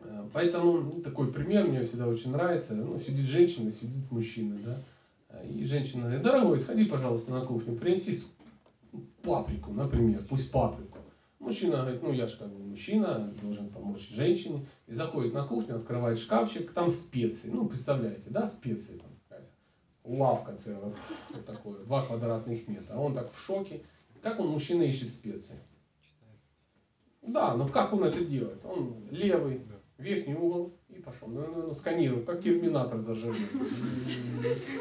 Э, 0.00 0.24
поэтому 0.32 0.80
ну, 0.80 1.00
такой 1.00 1.32
пример 1.32 1.66
мне 1.66 1.82
всегда 1.82 2.08
очень 2.08 2.32
нравится. 2.32 2.74
Ну, 2.74 2.98
сидит 2.98 3.26
женщина, 3.26 3.70
сидит 3.70 4.10
мужчина, 4.10 4.58
да. 4.64 5.42
И 5.44 5.64
женщина 5.64 6.04
говорит, 6.04 6.22
дорогой, 6.22 6.60
сходи, 6.60 6.84
пожалуйста, 6.84 7.30
на 7.30 7.44
кухню, 7.44 7.76
принеси 7.76 8.22
паприку, 9.22 9.72
например, 9.72 10.22
пусть 10.28 10.50
паприку. 10.50 10.98
Мужчина 11.38 11.78
говорит, 11.78 12.02
ну 12.02 12.12
я 12.12 12.26
же 12.26 12.36
как 12.36 12.48
бы 12.48 12.64
мужчина, 12.64 13.32
должен 13.40 13.68
помочь 13.68 14.08
женщине. 14.10 14.66
И 14.86 14.94
заходит 14.94 15.34
на 15.34 15.44
кухню, 15.44 15.76
открывает 15.76 16.18
шкафчик, 16.18 16.72
там 16.72 16.90
специи. 16.90 17.50
Ну, 17.50 17.66
представляете, 17.66 18.24
да, 18.28 18.48
специи 18.48 19.00
лавка 20.08 20.56
целая, 20.56 20.94
вот 21.30 21.46
такое, 21.46 21.78
два 21.84 22.06
квадратных 22.06 22.66
метра. 22.66 22.96
Он 22.96 23.14
так 23.14 23.32
в 23.32 23.40
шоке. 23.40 23.82
Как 24.22 24.40
он, 24.40 24.48
мужчина, 24.48 24.82
ищет 24.82 25.10
специи? 25.10 25.56
Да, 27.22 27.54
но 27.54 27.68
как 27.68 27.92
он 27.92 28.04
это 28.04 28.24
делает? 28.24 28.64
Он 28.64 29.06
левый, 29.10 29.60
верхний 29.98 30.34
угол 30.34 30.72
и 30.88 30.94
пошел. 30.94 31.28
Ну, 31.28 31.46
ну, 31.54 31.66
ну, 31.68 31.74
сканирует, 31.74 32.24
как 32.24 32.42
терминатор 32.42 33.00
заживет. 33.02 33.48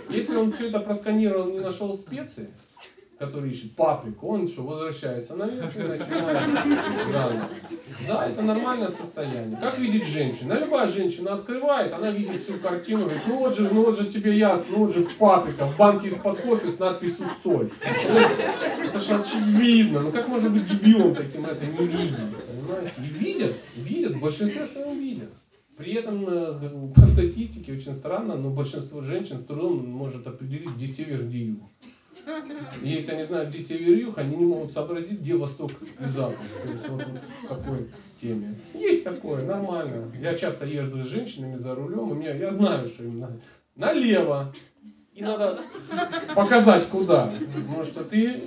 Если 0.09 0.35
он 0.35 0.53
все 0.53 0.69
это 0.69 0.79
просканировал, 0.79 1.51
не 1.51 1.59
нашел 1.59 1.97
специи, 1.97 2.49
который 3.17 3.49
ищет 3.49 3.75
паприку, 3.75 4.27
он 4.27 4.47
что, 4.47 4.63
возвращается 4.63 5.35
наверх 5.35 5.75
и 5.75 5.79
начинает 5.79 6.41
заново. 7.11 7.49
Да, 8.07 8.29
это 8.29 8.41
нормальное 8.41 8.91
состояние. 8.91 9.57
Как 9.59 9.79
видит 9.79 10.05
женщина? 10.05 10.59
Любая 10.59 10.89
женщина 10.89 11.33
открывает, 11.33 11.93
она 11.93 12.11
видит 12.11 12.41
всю 12.41 12.59
картину, 12.59 13.05
говорит, 13.05 13.23
ну 13.27 13.37
вот 13.37 13.57
же, 13.57 13.69
ну 13.73 13.85
вот 13.85 13.99
же 13.99 14.11
тебе 14.11 14.37
яд, 14.37 14.65
ну 14.69 14.85
вот 14.85 14.93
же 14.93 15.07
паприка, 15.17 15.65
в 15.65 15.77
банке 15.77 16.09
из-под 16.09 16.41
кофе 16.41 16.69
с 16.69 16.79
надписью 16.79 17.25
соль. 17.43 17.71
Это 18.83 18.99
же 18.99 19.15
очевидно, 19.15 20.01
ну 20.01 20.11
как 20.11 20.27
можно 20.27 20.49
быть 20.49 20.67
дебилом 20.67 21.15
таким 21.15 21.45
это 21.45 21.65
не 21.65 21.87
видеть, 21.87 22.15
понимаете? 22.47 22.93
И 22.99 23.07
видят, 23.07 23.55
видят, 23.75 24.13
в 24.13 24.21
большинстве 24.21 24.67
своем 24.67 24.99
видят. 24.99 25.29
При 25.75 25.93
этом 25.93 26.25
э, 26.27 26.91
по 26.95 27.05
статистике 27.05 27.73
очень 27.73 27.93
странно, 27.93 28.35
но 28.35 28.49
большинство 28.49 29.01
женщин 29.01 29.37
с 29.37 29.45
трудом 29.45 29.87
может 29.87 30.25
определить, 30.25 30.71
где 30.71 30.87
север, 30.87 31.23
где 31.25 31.45
юг. 31.45 31.61
И 32.81 32.89
если 32.89 33.11
они 33.11 33.23
знают, 33.23 33.49
где 33.49 33.59
север 33.59 33.97
и 33.97 34.01
юг, 34.01 34.17
они 34.17 34.35
не 34.35 34.45
могут 34.45 34.73
сообразить, 34.73 35.19
где 35.19 35.35
восток 35.35 35.71
и 35.99 36.05
запад. 36.09 36.37
То 36.63 36.71
есть 36.71 36.89
вот 36.89 37.05
такой 37.47 37.89
теме. 38.21 38.55
Есть 38.73 39.03
такое, 39.03 39.45
нормально. 39.45 40.11
Я 40.19 40.35
часто 40.35 40.65
езжу 40.65 41.03
с 41.03 41.07
женщинами 41.07 41.57
за 41.57 41.75
рулем, 41.75 42.11
и 42.11 42.15
меня, 42.15 42.33
я 42.33 42.53
знаю, 42.53 42.89
что 42.89 43.03
им 43.03 43.19
надо. 43.19 43.39
Налево. 43.75 44.53
И 45.13 45.23
надо 45.23 45.59
показать 46.35 46.87
куда. 46.87 47.31
Потому 47.55 47.83
что 47.83 48.03
ты, 48.03 48.41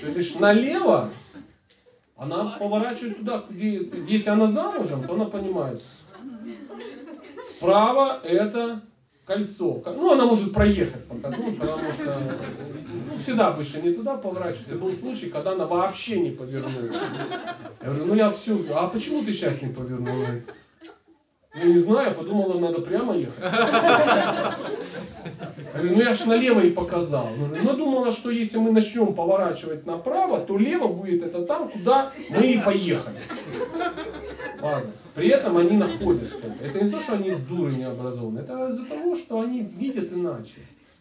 ты 0.00 0.06
говоришь 0.06 0.34
налево, 0.34 1.10
она 2.16 2.56
поворачивает 2.58 3.18
туда, 3.18 3.44
где... 3.48 3.90
Если 4.08 4.28
она 4.28 4.50
замужем, 4.50 5.04
то 5.04 5.14
она 5.14 5.26
понимает. 5.26 5.82
Справа 7.56 8.20
это 8.22 8.82
кольцо. 9.24 9.82
Ну, 9.86 10.12
она 10.12 10.26
может 10.26 10.52
проехать 10.52 11.04
пока, 11.06 11.30
ну, 11.30 11.52
потому 11.52 11.92
что 11.92 12.20
всегда 13.22 13.48
обычно 13.48 13.78
не 13.78 13.92
туда 13.92 14.16
поворачивает. 14.16 14.72
И 14.72 14.78
был 14.78 14.92
случай, 14.92 15.30
когда 15.30 15.52
она 15.52 15.66
вообще 15.66 16.20
не 16.20 16.30
повернула. 16.30 16.94
Я 17.80 17.88
говорю, 17.88 18.06
ну 18.06 18.14
я 18.14 18.30
все, 18.30 18.58
а 18.74 18.88
почему 18.88 19.24
ты 19.24 19.32
сейчас 19.32 19.60
не 19.62 19.68
повернула? 19.68 20.26
Я 21.54 21.64
не 21.64 21.78
знаю, 21.78 22.08
я 22.08 22.14
подумала, 22.14 22.58
надо 22.58 22.80
прямо 22.80 23.16
ехать. 23.16 23.44
Ну 25.82 26.00
я 26.00 26.14
ж 26.14 26.24
налево 26.24 26.60
и 26.60 26.70
показал. 26.70 27.28
Говорю, 27.36 27.62
ну 27.62 27.76
думала, 27.76 28.12
что 28.12 28.30
если 28.30 28.58
мы 28.58 28.72
начнем 28.72 29.14
поворачивать 29.14 29.86
направо, 29.86 30.40
то 30.40 30.58
лево 30.58 30.88
будет 30.88 31.24
это 31.24 31.44
там, 31.44 31.68
куда 31.68 32.12
мы 32.30 32.46
и 32.46 32.58
поехали. 32.58 33.20
Ладно. 34.60 34.90
При 35.14 35.28
этом 35.28 35.56
они 35.56 35.76
находят 35.76 36.32
это. 36.42 36.84
Не 36.84 36.90
то, 36.90 37.00
что 37.00 37.14
они 37.14 37.32
дуры 37.32 37.72
необразованные, 37.72 38.44
это 38.44 38.70
из-за 38.70 38.84
того, 38.86 39.16
что 39.16 39.40
они 39.40 39.62
видят 39.62 40.12
иначе. 40.12 40.60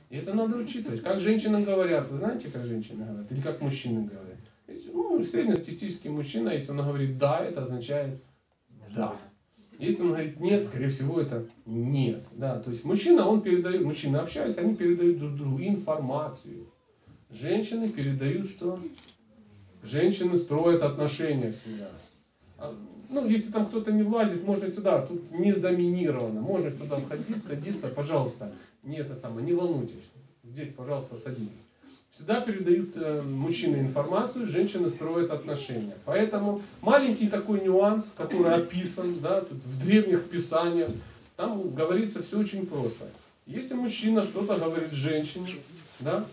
И 0.10 0.18
это 0.18 0.34
надо 0.34 0.58
учитывать. 0.58 1.02
Как 1.02 1.20
женщины 1.20 1.62
говорят, 1.64 2.10
вы 2.10 2.20
знаете, 2.20 2.50
как 2.50 2.66
женщины 2.66 3.06
говорят, 3.06 3.32
или 3.32 3.42
как 3.42 3.62
мужчины 3.62 4.08
говорят. 4.08 4.38
Ну, 4.94 5.24
среднестатистический 5.24 6.10
мужчина, 6.10 6.50
если 6.50 6.72
он 6.72 6.78
говорит 6.78 7.18
да, 7.18 7.44
это 7.44 7.64
означает 7.64 8.22
да. 8.96 9.16
Если 9.80 10.02
он 10.02 10.10
говорит 10.10 10.40
нет, 10.40 10.66
скорее 10.66 10.90
всего 10.90 11.20
это 11.20 11.46
нет. 11.66 12.24
Да, 12.32 12.60
то 12.60 12.72
есть 12.72 12.84
мужчина, 12.84 13.28
он 13.28 13.42
передает, 13.42 13.84
мужчины 13.84 14.18
общаются, 14.18 14.62
они 14.62 14.76
передают 14.76 15.18
друг 15.18 15.36
другу 15.36 15.62
информацию. 15.62 16.68
Женщины 17.30 17.90
передают 17.90 18.50
что? 18.50 18.80
Женщины 19.82 20.38
строят 20.38 20.84
отношения 20.84 21.52
всегда. 21.52 21.90
А, 22.58 22.76
Ну, 23.10 23.28
если 23.28 23.52
там 23.52 23.66
кто-то 23.68 23.92
не 23.92 24.04
влазит, 24.04 24.44
можно 24.44 24.70
сюда, 24.70 25.06
тут 25.06 25.32
не 25.32 25.52
заминировано. 25.52 26.42
Можно 26.42 26.72
сюда 26.72 26.98
входить, 26.98 27.44
садиться, 27.46 27.88
пожалуйста. 27.90 28.54
Не 28.84 28.98
это 28.98 29.16
самое, 29.16 29.46
не 29.46 29.54
волнуйтесь. 29.54 30.12
Здесь, 30.44 30.72
пожалуйста, 30.74 31.18
садитесь. 31.18 31.64
Всегда 32.16 32.42
передают 32.42 32.92
э, 32.96 33.24
мужчины 33.24 33.78
информацию, 33.78 34.46
женщины 34.46 34.90
строят 34.90 35.32
отношения. 35.32 35.96
Поэтому 36.06 36.62
маленький 36.82 37.28
такой 37.28 37.62
нюанс, 37.62 38.06
который 38.16 38.54
описан 38.54 39.20
да, 39.20 39.42
тут 39.42 39.58
в 39.58 39.84
древних 39.84 40.30
писаниях, 40.30 40.92
там 41.36 41.72
говорится 41.74 42.22
все 42.22 42.38
очень 42.38 42.68
просто. 42.68 43.10
Если 43.48 43.74
мужчина 43.74 44.24
что-то 44.24 44.58
говорит 44.58 44.92
женщине, 44.92 45.56
да, 46.00 46.24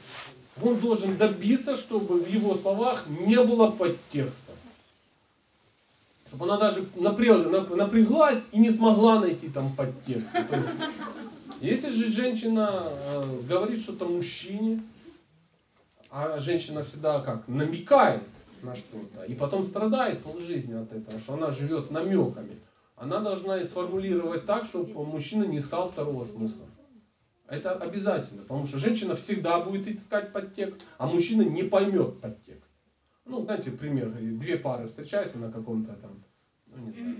он 0.62 0.76
должен 0.76 1.16
добиться, 1.16 1.76
чтобы 1.76 2.20
в 2.20 2.28
его 2.28 2.54
словах 2.56 3.06
не 3.08 3.42
было 3.42 3.70
подтекста. 3.70 4.52
Чтобы 6.28 6.44
она 6.44 6.58
даже 6.58 6.84
напряг- 6.94 7.50
нап- 7.50 7.74
напряглась 7.74 8.38
и 8.52 8.58
не 8.58 8.70
смогла 8.70 9.18
найти 9.18 9.48
там 9.48 9.74
подтекст. 9.74 10.28
Если 11.62 11.90
же 11.90 12.12
женщина 12.12 12.84
э, 12.84 13.38
говорит 13.48 13.80
что-то 13.82 14.04
мужчине, 14.04 14.82
а 16.10 16.38
женщина 16.40 16.82
всегда 16.82 17.20
как 17.20 17.46
намекает 17.48 18.22
на 18.62 18.76
что-то, 18.76 19.24
и 19.24 19.34
потом 19.34 19.64
страдает 19.64 20.22
полжизни 20.22 20.74
от 20.74 20.92
этого, 20.92 21.18
что 21.20 21.34
она 21.34 21.52
живет 21.52 21.90
намеками, 21.90 22.58
она 22.96 23.20
должна 23.20 23.64
сформулировать 23.64 24.44
так, 24.44 24.66
чтобы 24.66 25.04
мужчина 25.06 25.44
не 25.44 25.58
искал 25.58 25.90
второго 25.90 26.24
смысла. 26.24 26.66
Это 27.48 27.72
обязательно, 27.72 28.42
потому 28.42 28.66
что 28.66 28.78
женщина 28.78 29.16
всегда 29.16 29.60
будет 29.60 29.88
искать 29.88 30.32
подтекст, 30.32 30.84
а 30.98 31.06
мужчина 31.06 31.42
не 31.42 31.62
поймет 31.62 32.20
подтекст. 32.20 32.70
Ну, 33.24 33.42
знаете, 33.42 33.70
пример, 33.70 34.10
две 34.10 34.56
пары 34.56 34.86
встречаются 34.86 35.38
на 35.38 35.50
каком-то 35.50 35.94
там, 35.94 36.22
ну 36.66 36.78
не 36.78 36.92
знаю, 36.92 37.16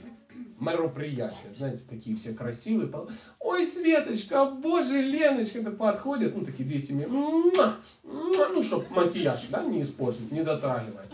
мероприятии, 0.58 1.54
знаете, 1.56 1.82
такие 1.88 2.16
все 2.16 2.32
красивые. 2.32 2.90
Ой, 3.38 3.66
Светочка, 3.66 4.44
боже, 4.46 5.00
Леночка, 5.00 5.60
это 5.60 5.70
подходят, 5.70 6.36
ну, 6.36 6.44
такие 6.44 6.68
две 6.68 6.80
семьи, 6.80 7.06
ну, 7.06 7.52
чтобы 8.62 8.86
макияж, 8.90 9.46
да, 9.50 9.64
не 9.64 9.82
испортить, 9.82 10.30
не 10.30 10.42
дотрагивать. 10.42 11.10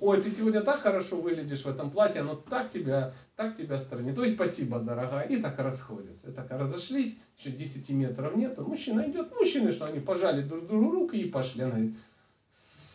Ой, 0.00 0.22
ты 0.22 0.30
сегодня 0.30 0.62
так 0.62 0.80
хорошо 0.80 1.16
выглядишь 1.16 1.62
в 1.62 1.68
этом 1.68 1.90
платье, 1.90 2.22
оно 2.22 2.34
так 2.34 2.70
тебя, 2.70 3.12
так 3.36 3.54
тебя 3.54 3.78
сторонит. 3.78 4.18
Ой, 4.18 4.32
спасибо, 4.32 4.78
дорогая. 4.78 5.26
И 5.28 5.42
так 5.42 5.58
расходятся. 5.58 6.30
И 6.30 6.32
так 6.32 6.50
разошлись, 6.50 7.14
еще 7.38 7.50
10 7.50 7.90
метров 7.90 8.34
нету. 8.34 8.64
Мужчина 8.64 9.02
идет, 9.02 9.30
мужчины, 9.34 9.72
что 9.72 9.84
они 9.84 10.00
пожали 10.00 10.40
друг 10.40 10.66
другу 10.66 10.90
руки 10.90 11.18
и 11.18 11.28
пошли. 11.28 11.64
Она 11.64 11.72
говорит, 11.72 11.96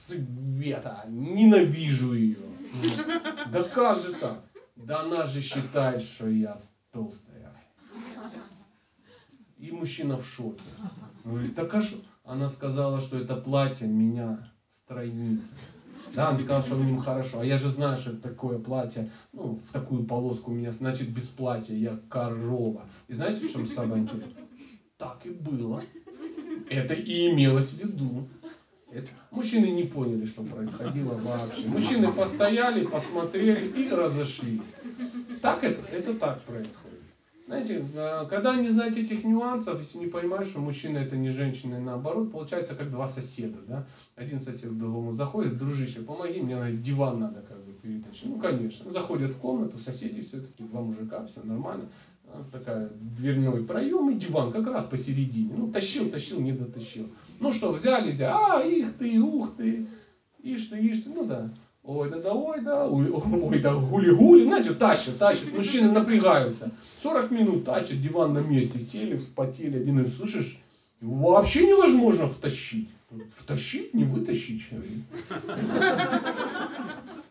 Света, 0.07 1.05
ненавижу 1.07 2.13
ее. 2.13 2.37
Да 3.51 3.63
как 3.63 3.99
же 3.99 4.13
так? 4.13 4.43
Да 4.75 5.01
она 5.01 5.25
же 5.25 5.41
считает, 5.41 6.01
что 6.01 6.27
я 6.27 6.59
толстая. 6.91 7.55
И 9.57 9.71
мужчина 9.71 10.17
в 10.17 10.25
шоке. 10.25 10.61
Он 11.23 11.31
говорит, 11.31 11.55
так 11.55 11.73
а 11.73 11.81
что? 11.81 11.97
Она 12.23 12.49
сказала, 12.49 12.99
что 12.99 13.17
это 13.17 13.35
платье 13.35 13.87
меня 13.87 14.49
стройнит. 14.71 15.41
Да, 16.13 16.31
он 16.31 16.39
сказал, 16.39 16.63
что 16.63 16.75
в 16.75 16.85
нем 16.85 16.99
хорошо. 16.99 17.39
А 17.39 17.45
я 17.45 17.57
же 17.57 17.69
знаю, 17.69 17.97
что 17.97 18.11
это 18.11 18.21
такое 18.21 18.57
платье, 18.57 19.09
ну, 19.33 19.59
в 19.67 19.73
такую 19.73 20.05
полоску 20.05 20.51
у 20.51 20.53
меня, 20.53 20.71
значит, 20.71 21.09
без 21.09 21.25
платья 21.27 21.73
я 21.73 21.99
корова. 22.09 22.85
И 23.07 23.13
знаете, 23.13 23.47
в 23.47 23.51
чем 23.51 23.67
самое 23.67 24.03
интересное? 24.03 24.45
Так 24.97 25.25
и 25.25 25.29
было. 25.29 25.83
Это 26.69 26.93
и 26.93 27.31
имелось 27.31 27.71
в 27.71 27.77
виду. 27.77 28.27
Мужчины 29.31 29.67
не 29.67 29.83
поняли, 29.83 30.25
что 30.25 30.43
происходило 30.43 31.13
вообще. 31.15 31.67
Мужчины 31.67 32.11
постояли, 32.11 32.85
посмотрели 32.85 33.67
и 33.67 33.89
разошлись. 33.89 34.73
Так 35.41 35.63
это, 35.63 35.81
это 35.95 36.13
так 36.15 36.41
происходит. 36.41 36.95
Знаете, 37.47 37.85
э, 37.93 38.25
когда 38.27 38.55
не 38.55 38.69
знаете 38.69 39.03
этих 39.03 39.23
нюансов, 39.23 39.79
если 39.79 39.99
не 39.99 40.07
понимаешь, 40.07 40.47
что 40.47 40.59
мужчина 40.59 40.97
это 40.97 41.15
не 41.15 41.29
женщина, 41.29 41.75
и 41.75 41.79
наоборот, 41.79 42.31
получается 42.31 42.73
как 42.73 42.89
два 42.89 43.07
соседа, 43.07 43.59
да? 43.67 43.85
Один 44.15 44.41
сосед 44.41 44.71
к 44.71 44.77
другому 44.77 45.13
заходит, 45.13 45.57
дружище, 45.59 46.01
помоги 46.01 46.41
мне, 46.41 46.55
на 46.55 46.71
диван 46.71 47.19
надо 47.19 47.41
как 47.47 47.63
бы 47.63 47.73
перетащить. 47.73 48.25
Ну, 48.25 48.39
конечно. 48.39 48.91
Заходят 48.91 49.31
в 49.31 49.37
комнату, 49.37 49.77
соседи 49.77 50.23
все-таки, 50.23 50.63
два 50.63 50.81
мужика, 50.81 51.27
все 51.27 51.41
нормально. 51.43 51.85
А, 52.25 52.43
Такая 52.51 52.89
дверной 52.89 53.63
проем 53.63 54.09
и 54.09 54.15
диван 54.15 54.51
как 54.51 54.65
раз 54.65 54.85
посередине. 54.85 55.53
Ну, 55.55 55.71
тащил, 55.71 56.09
тащил, 56.09 56.41
не 56.41 56.51
дотащил. 56.51 57.07
Ну 57.39 57.51
что, 57.51 57.71
взяли, 57.71 58.11
взяли, 58.11 58.33
а, 58.33 58.61
их 58.61 58.97
ты, 58.97 59.19
ух 59.19 59.55
ты, 59.57 59.87
ишь 60.41 60.65
ты, 60.65 60.77
ишь 60.79 61.03
ты, 61.03 61.09
ну 61.09 61.25
да. 61.25 61.49
Ой, 61.83 62.09
да, 62.09 62.19
да, 62.19 62.33
ой, 62.33 62.61
да, 62.61 62.87
ой, 62.89 63.59
да, 63.59 63.75
гули-гули, 63.75 64.43
знаете, 64.43 64.73
тащат, 64.73 65.17
тащат, 65.17 65.53
мужчины 65.53 65.91
напрягаются. 65.91 66.71
40 67.03 67.31
минут 67.31 67.65
тащат, 67.65 68.01
диван 68.01 68.33
на 68.33 68.39
месте, 68.39 68.79
сели, 68.79 69.17
вспотели, 69.17 69.79
один 69.79 69.95
говорит, 69.95 70.15
слышишь, 70.15 70.59
вообще 71.01 71.67
невозможно 71.67 72.27
втащить. 72.27 72.89
Втащить, 73.37 73.93
не 73.93 74.03
вытащить. 74.03 74.67
говорит. 74.71 75.03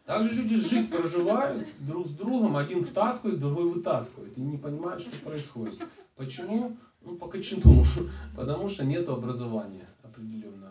Так 0.04 0.22
же 0.22 0.32
люди 0.32 0.56
жизнь 0.56 0.90
проживают 0.90 1.66
друг 1.80 2.06
с 2.06 2.10
другом, 2.10 2.56
один 2.56 2.84
втаскивает, 2.84 3.40
другой 3.40 3.70
вытаскивает, 3.70 4.36
и 4.36 4.40
не 4.40 4.58
понимают, 4.58 5.02
что 5.02 5.10
происходит. 5.24 5.80
Почему? 6.14 6.76
Ну, 7.00 7.16
по 7.16 7.26
кочану. 7.26 7.84
Потому 8.36 8.68
что 8.68 8.84
нет 8.84 9.08
образования. 9.08 9.88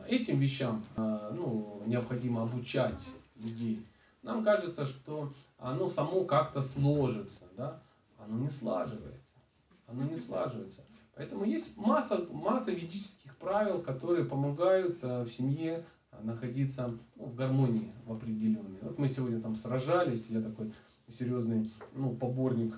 Этим 0.07 0.39
вещам 0.39 0.83
а, 0.95 1.31
ну, 1.33 1.81
необходимо 1.85 2.43
обучать 2.43 2.99
людей. 3.35 3.85
Нам 4.21 4.43
кажется, 4.43 4.85
что 4.85 5.33
оно 5.57 5.89
само 5.89 6.23
как-то 6.25 6.61
сложится, 6.61 7.43
да? 7.57 7.81
Оно 8.17 8.39
не 8.39 8.49
слаживается. 8.49 9.21
Оно 9.87 10.03
не 10.03 10.17
слаживается. 10.17 10.81
Поэтому 11.15 11.45
есть 11.45 11.75
масса, 11.77 12.25
масса 12.31 12.71
ведических 12.71 13.35
правил, 13.37 13.81
которые 13.81 14.25
помогают 14.25 14.97
э, 15.03 15.23
в 15.23 15.29
семье 15.29 15.85
э, 16.11 16.23
находиться 16.23 16.97
ну, 17.15 17.25
в 17.25 17.35
гармонии 17.35 17.91
в 18.05 18.13
определенной. 18.13 18.79
Вот 18.81 18.97
мы 18.97 19.07
сегодня 19.09 19.39
там 19.39 19.55
сражались, 19.55 20.25
я 20.29 20.41
такой 20.41 20.73
серьезный 21.07 21.71
ну, 21.93 22.15
поборник 22.15 22.75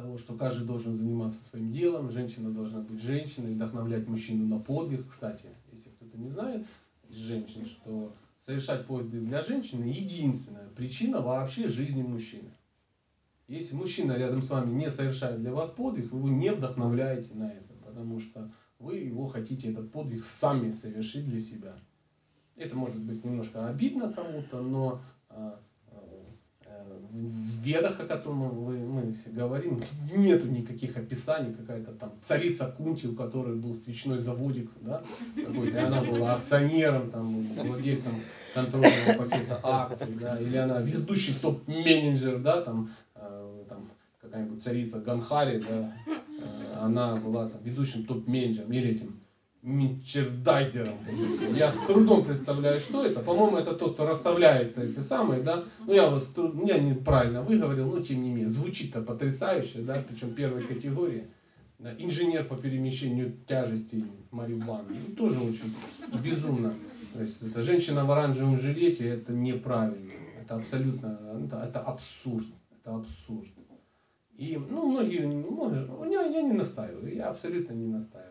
того, 0.00 0.18
что 0.18 0.34
каждый 0.34 0.66
должен 0.66 0.94
заниматься 0.94 1.42
своим 1.50 1.72
делом, 1.72 2.10
женщина 2.10 2.50
должна 2.50 2.80
быть 2.80 3.00
женщиной, 3.00 3.54
вдохновлять 3.54 4.08
мужчину 4.08 4.46
на 4.46 4.58
подвиг. 4.58 5.08
Кстати, 5.08 5.46
не 6.20 6.30
знает, 6.30 6.66
из 7.08 7.16
женщин, 7.16 7.66
что 7.66 8.14
совершать 8.46 8.86
подвиг 8.86 9.24
для 9.24 9.42
женщины 9.42 9.84
единственная 9.84 10.68
причина 10.70 11.20
вообще 11.20 11.68
жизни 11.68 12.02
мужчины. 12.02 12.50
Если 13.48 13.74
мужчина 13.74 14.12
рядом 14.12 14.42
с 14.42 14.50
вами 14.50 14.70
не 14.70 14.90
совершает 14.90 15.40
для 15.40 15.52
вас 15.52 15.70
подвиг, 15.70 16.12
вы 16.12 16.18
его 16.18 16.28
не 16.28 16.52
вдохновляете 16.52 17.34
на 17.34 17.50
это, 17.50 17.74
потому 17.84 18.20
что 18.20 18.52
вы 18.78 18.98
его 18.98 19.26
хотите 19.26 19.70
этот 19.70 19.90
подвиг 19.90 20.24
сами 20.24 20.72
совершить 20.72 21.28
для 21.28 21.40
себя. 21.40 21.76
Это 22.54 22.76
может 22.76 23.02
быть 23.02 23.24
немножко 23.24 23.66
обидно 23.66 24.12
кому-то, 24.12 24.60
но 24.60 25.02
э, 25.30 25.56
в 27.12 27.64
ведах, 27.64 28.00
о 28.00 28.06
котором 28.06 28.38
мы 28.38 29.12
все 29.12 29.30
говорим, 29.30 29.82
нету 30.12 30.46
никаких 30.46 30.96
описаний, 30.96 31.52
какая-то 31.52 31.92
там 31.92 32.12
царица 32.26 32.72
Кунти, 32.76 33.06
у 33.06 33.14
которой 33.14 33.56
был 33.56 33.74
свечной 33.76 34.18
заводик, 34.18 34.70
да, 34.80 35.02
какой-то, 35.34 35.78
и 35.78 35.80
она 35.80 36.02
была 36.02 36.34
акционером, 36.36 37.10
там, 37.10 37.46
владельцем 37.54 38.12
контрольного 38.54 39.14
пакета 39.18 39.60
акций, 39.62 40.16
да, 40.20 40.40
или 40.40 40.56
она 40.56 40.80
ведущий 40.80 41.34
топ-менеджер, 41.34 42.38
да, 42.38 42.62
там, 42.62 42.90
э, 43.16 43.64
там 43.68 43.90
какая-нибудь 44.20 44.62
царица 44.62 45.00
Ганхари, 45.00 45.58
да, 45.58 45.92
э, 46.06 46.78
она 46.80 47.16
была 47.16 47.48
там, 47.48 47.60
ведущим 47.62 48.04
топ-менеджером 48.04 48.72
или 48.72 48.90
этим 48.90 49.19
мерчендайзером. 49.62 50.94
Я 51.54 51.70
с 51.70 51.76
трудом 51.86 52.24
представляю, 52.24 52.80
что 52.80 53.04
это. 53.04 53.20
По-моему, 53.20 53.58
это 53.58 53.74
тот, 53.74 53.94
кто 53.94 54.06
расставляет 54.06 54.78
эти 54.78 55.00
самые, 55.00 55.42
да. 55.42 55.64
Ну, 55.86 55.92
я 55.92 56.08
вас, 56.08 56.28
я 56.64 56.78
неправильно 56.78 57.42
выговорил, 57.42 57.94
но 57.94 58.00
тем 58.00 58.22
не 58.22 58.30
менее, 58.30 58.48
звучит-то 58.48 59.02
потрясающе, 59.02 59.82
да, 59.82 60.02
причем 60.08 60.34
первой 60.34 60.62
категории. 60.62 61.28
Да, 61.78 61.94
инженер 61.96 62.44
по 62.44 62.56
перемещению 62.56 63.32
тяжести 63.48 64.04
Марии 64.30 64.58
Ивановны. 64.58 64.98
Ну, 65.08 65.14
тоже 65.14 65.40
очень 65.40 65.74
безумно. 66.22 66.74
То 67.14 67.22
есть, 67.22 67.40
это 67.42 67.62
женщина 67.62 68.04
в 68.04 68.10
оранжевом 68.10 68.58
жилете, 68.60 69.08
это 69.08 69.32
неправильно. 69.32 70.12
Это 70.42 70.56
абсолютно, 70.56 71.18
это, 71.42 71.56
это 71.56 71.80
абсурд. 71.80 72.46
Это 72.70 72.96
абсурд. 72.96 73.48
И, 74.36 74.58
ну, 74.70 74.90
многие, 74.90 75.26
ну, 75.26 76.10
я, 76.10 76.22
я 76.22 76.42
не 76.42 76.52
настаиваю, 76.52 77.14
я 77.14 77.28
абсолютно 77.28 77.72
не 77.74 77.86
настаиваю 77.86 78.29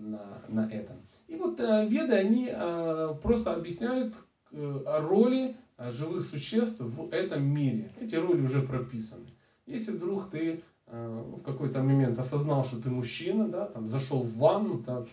на, 0.00 0.42
на 0.48 0.68
этом. 0.70 0.96
И 1.28 1.36
вот 1.36 1.60
э, 1.60 1.86
веды, 1.86 2.14
они 2.14 2.48
э, 2.52 3.14
просто 3.22 3.54
объясняют 3.54 4.14
э, 4.52 4.82
роли 5.08 5.56
живых 5.78 6.26
существ 6.26 6.80
в 6.80 7.12
этом 7.12 7.42
мире. 7.44 7.92
Эти 8.00 8.14
роли 8.16 8.42
уже 8.42 8.62
прописаны. 8.62 9.26
Если 9.66 9.92
вдруг 9.92 10.30
ты 10.30 10.62
в 10.86 11.42
какой-то 11.42 11.82
момент 11.82 12.18
осознал, 12.18 12.64
что 12.64 12.82
ты 12.82 12.90
мужчина, 12.90 13.48
да, 13.48 13.66
там 13.66 13.88
зашел 13.88 14.24
в 14.24 14.36
ванну, 14.36 14.82
так, 14.82 15.06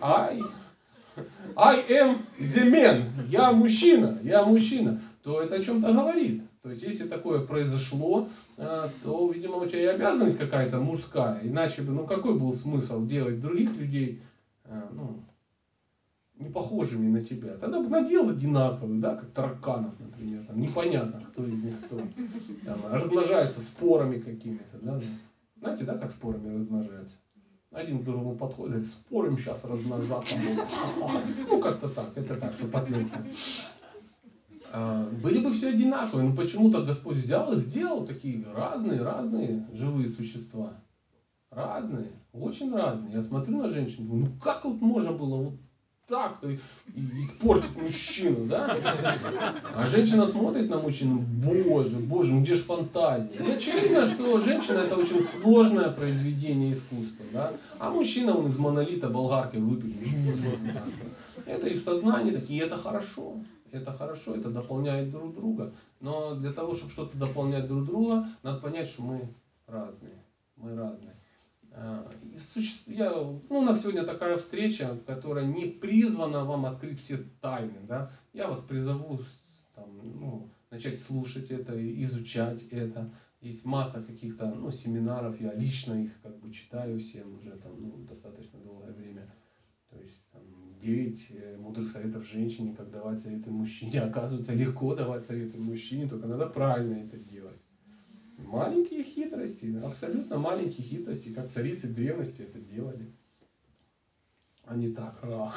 I, 0.00 0.40
I 1.54 1.84
am 1.88 2.22
the 2.38 2.68
man, 2.68 3.10
я 3.28 3.52
мужчина, 3.52 4.18
я 4.24 4.44
мужчина, 4.44 5.00
то 5.22 5.40
это 5.40 5.56
о 5.56 5.62
чем-то 5.62 5.92
говорит. 5.92 6.42
То 6.62 6.70
есть, 6.70 6.82
если 6.82 7.08
такое 7.08 7.46
произошло, 7.46 8.28
э, 8.58 8.88
то, 9.02 9.30
видимо, 9.30 9.56
у 9.56 9.66
тебя 9.66 9.82
и 9.82 9.86
обязанность 9.86 10.36
какая-то 10.36 10.78
мужская. 10.78 11.40
Иначе 11.42 11.80
бы, 11.80 11.92
ну, 11.92 12.06
какой 12.06 12.38
был 12.38 12.54
смысл 12.54 13.06
делать 13.06 13.40
других 13.40 13.74
людей, 13.76 14.22
э, 14.64 14.82
ну, 14.92 15.22
не 16.34 16.50
похожими 16.50 17.08
на 17.08 17.24
тебя? 17.24 17.56
Тогда 17.56 17.80
бы 17.80 17.88
надел 17.88 18.28
одинаковых, 18.28 19.00
да, 19.00 19.14
как 19.16 19.30
тараканов, 19.30 19.98
например. 19.98 20.44
Там, 20.44 20.60
непонятно, 20.60 21.22
кто 21.32 21.46
из 21.46 21.62
них 21.62 21.80
кто. 21.86 21.96
Там, 22.66 22.92
размножаются 22.92 23.60
спорами 23.60 24.18
какими-то, 24.18 24.78
да. 24.82 25.00
Знаете, 25.56 25.84
да, 25.84 25.96
как 25.96 26.10
спорами 26.10 26.58
размножаются? 26.58 27.16
Один 27.70 28.00
к 28.00 28.04
другому 28.04 28.36
подходит, 28.36 28.84
спорим 28.86 29.38
сейчас 29.38 29.64
размножаться. 29.64 30.36
Ну, 31.48 31.60
как-то 31.60 31.88
так, 31.88 32.10
это 32.16 32.34
так, 32.34 32.52
что 32.54 32.66
подлеться. 32.66 33.24
А, 34.72 35.08
были 35.22 35.40
бы 35.40 35.52
все 35.52 35.70
одинаковые, 35.70 36.28
но 36.28 36.36
почему-то 36.36 36.82
Господь 36.82 37.16
взял 37.16 37.52
и 37.52 37.60
сделал 37.60 38.06
такие 38.06 38.44
разные, 38.54 39.02
разные 39.02 39.66
живые 39.72 40.08
существа. 40.08 40.74
Разные, 41.50 42.12
очень 42.32 42.72
разные. 42.72 43.14
Я 43.14 43.22
смотрю 43.22 43.58
на 43.58 43.70
женщин, 43.70 44.06
думаю, 44.06 44.26
ну 44.26 44.40
как 44.40 44.64
вот 44.64 44.80
можно 44.80 45.12
было 45.12 45.36
вот 45.36 45.54
так-то 46.06 46.48
испортить 46.94 47.76
мужчину, 47.76 48.46
да? 48.46 48.76
А 49.74 49.86
женщина 49.86 50.26
смотрит 50.26 50.68
на 50.68 50.80
мужчину, 50.80 51.18
боже, 51.18 51.96
боже, 51.96 52.34
ну 52.34 52.42
где 52.42 52.54
же 52.54 52.62
фантазия? 52.62 53.42
И 53.44 53.50
очевидно, 53.50 54.06
что 54.06 54.38
женщина 54.38 54.78
это 54.78 54.96
очень 54.96 55.22
сложное 55.22 55.90
произведение 55.90 56.74
искусства, 56.74 57.24
да? 57.32 57.52
А 57.78 57.90
мужчина, 57.90 58.36
он 58.36 58.48
из 58.48 58.58
монолита 58.58 59.08
болгаркой 59.08 59.60
выпил. 59.60 59.92
Это 61.46 61.68
и 61.68 61.76
в 61.76 61.82
сознании 61.82 62.32
такие, 62.32 62.62
это 62.62 62.76
хорошо. 62.76 63.36
Это 63.72 63.92
хорошо, 63.92 64.34
это 64.34 64.50
дополняет 64.50 65.10
друг 65.10 65.34
друга. 65.34 65.72
Но 66.00 66.34
для 66.34 66.52
того, 66.52 66.74
чтобы 66.74 66.90
что-то 66.90 67.16
дополнять 67.16 67.66
друг 67.68 67.84
друга, 67.86 68.28
надо 68.42 68.60
понять, 68.60 68.88
что 68.88 69.02
мы 69.02 69.34
разные. 69.66 70.24
Мы 70.56 70.74
разные. 70.74 71.16
А, 71.72 72.10
я, 72.86 73.10
ну, 73.10 73.42
у 73.48 73.62
нас 73.62 73.82
сегодня 73.82 74.04
такая 74.04 74.36
встреча, 74.38 74.98
которая 75.06 75.46
не 75.46 75.66
призвана 75.66 76.44
вам 76.44 76.66
открыть 76.66 77.00
все 77.00 77.18
тайны. 77.40 77.78
Да? 77.86 78.10
Я 78.32 78.48
вас 78.48 78.60
призову 78.60 79.20
там, 79.74 79.88
ну, 80.02 80.50
начать 80.70 81.00
слушать 81.00 81.50
это, 81.50 81.74
изучать 82.02 82.62
это. 82.70 83.10
Есть 83.40 83.64
масса 83.64 84.02
каких-то 84.02 84.46
ну, 84.54 84.70
семинаров, 84.70 85.40
я 85.40 85.54
лично 85.54 85.94
их 85.94 86.20
как 86.22 86.38
бы 86.40 86.52
читаю 86.52 86.98
всем 87.00 87.38
уже 87.38 87.52
там, 87.52 87.72
ну, 87.78 87.96
достаточно 88.06 88.58
долгое 88.58 88.92
время. 88.92 89.19
9 90.82 91.26
э, 91.30 91.56
мудрых 91.58 91.90
советов 91.90 92.26
женщине, 92.26 92.74
как 92.76 92.90
давать 92.90 93.20
советы 93.20 93.50
мужчине. 93.50 94.00
Оказывается, 94.02 94.52
легко 94.52 94.94
давать 94.94 95.26
советы 95.26 95.58
мужчине, 95.58 96.08
только 96.08 96.26
надо 96.26 96.46
правильно 96.46 96.94
это 96.96 97.16
делать. 97.16 97.58
Маленькие 98.38 99.02
хитрости, 99.02 99.76
абсолютно 99.82 100.38
маленькие 100.38 100.86
хитрости, 100.86 101.30
как 101.30 101.50
царицы 101.50 101.88
древности 101.88 102.42
это 102.42 102.58
делали. 102.58 103.12
А 104.64 104.76
не 104.76 104.92
так. 104.92 105.18
А, 105.24 105.52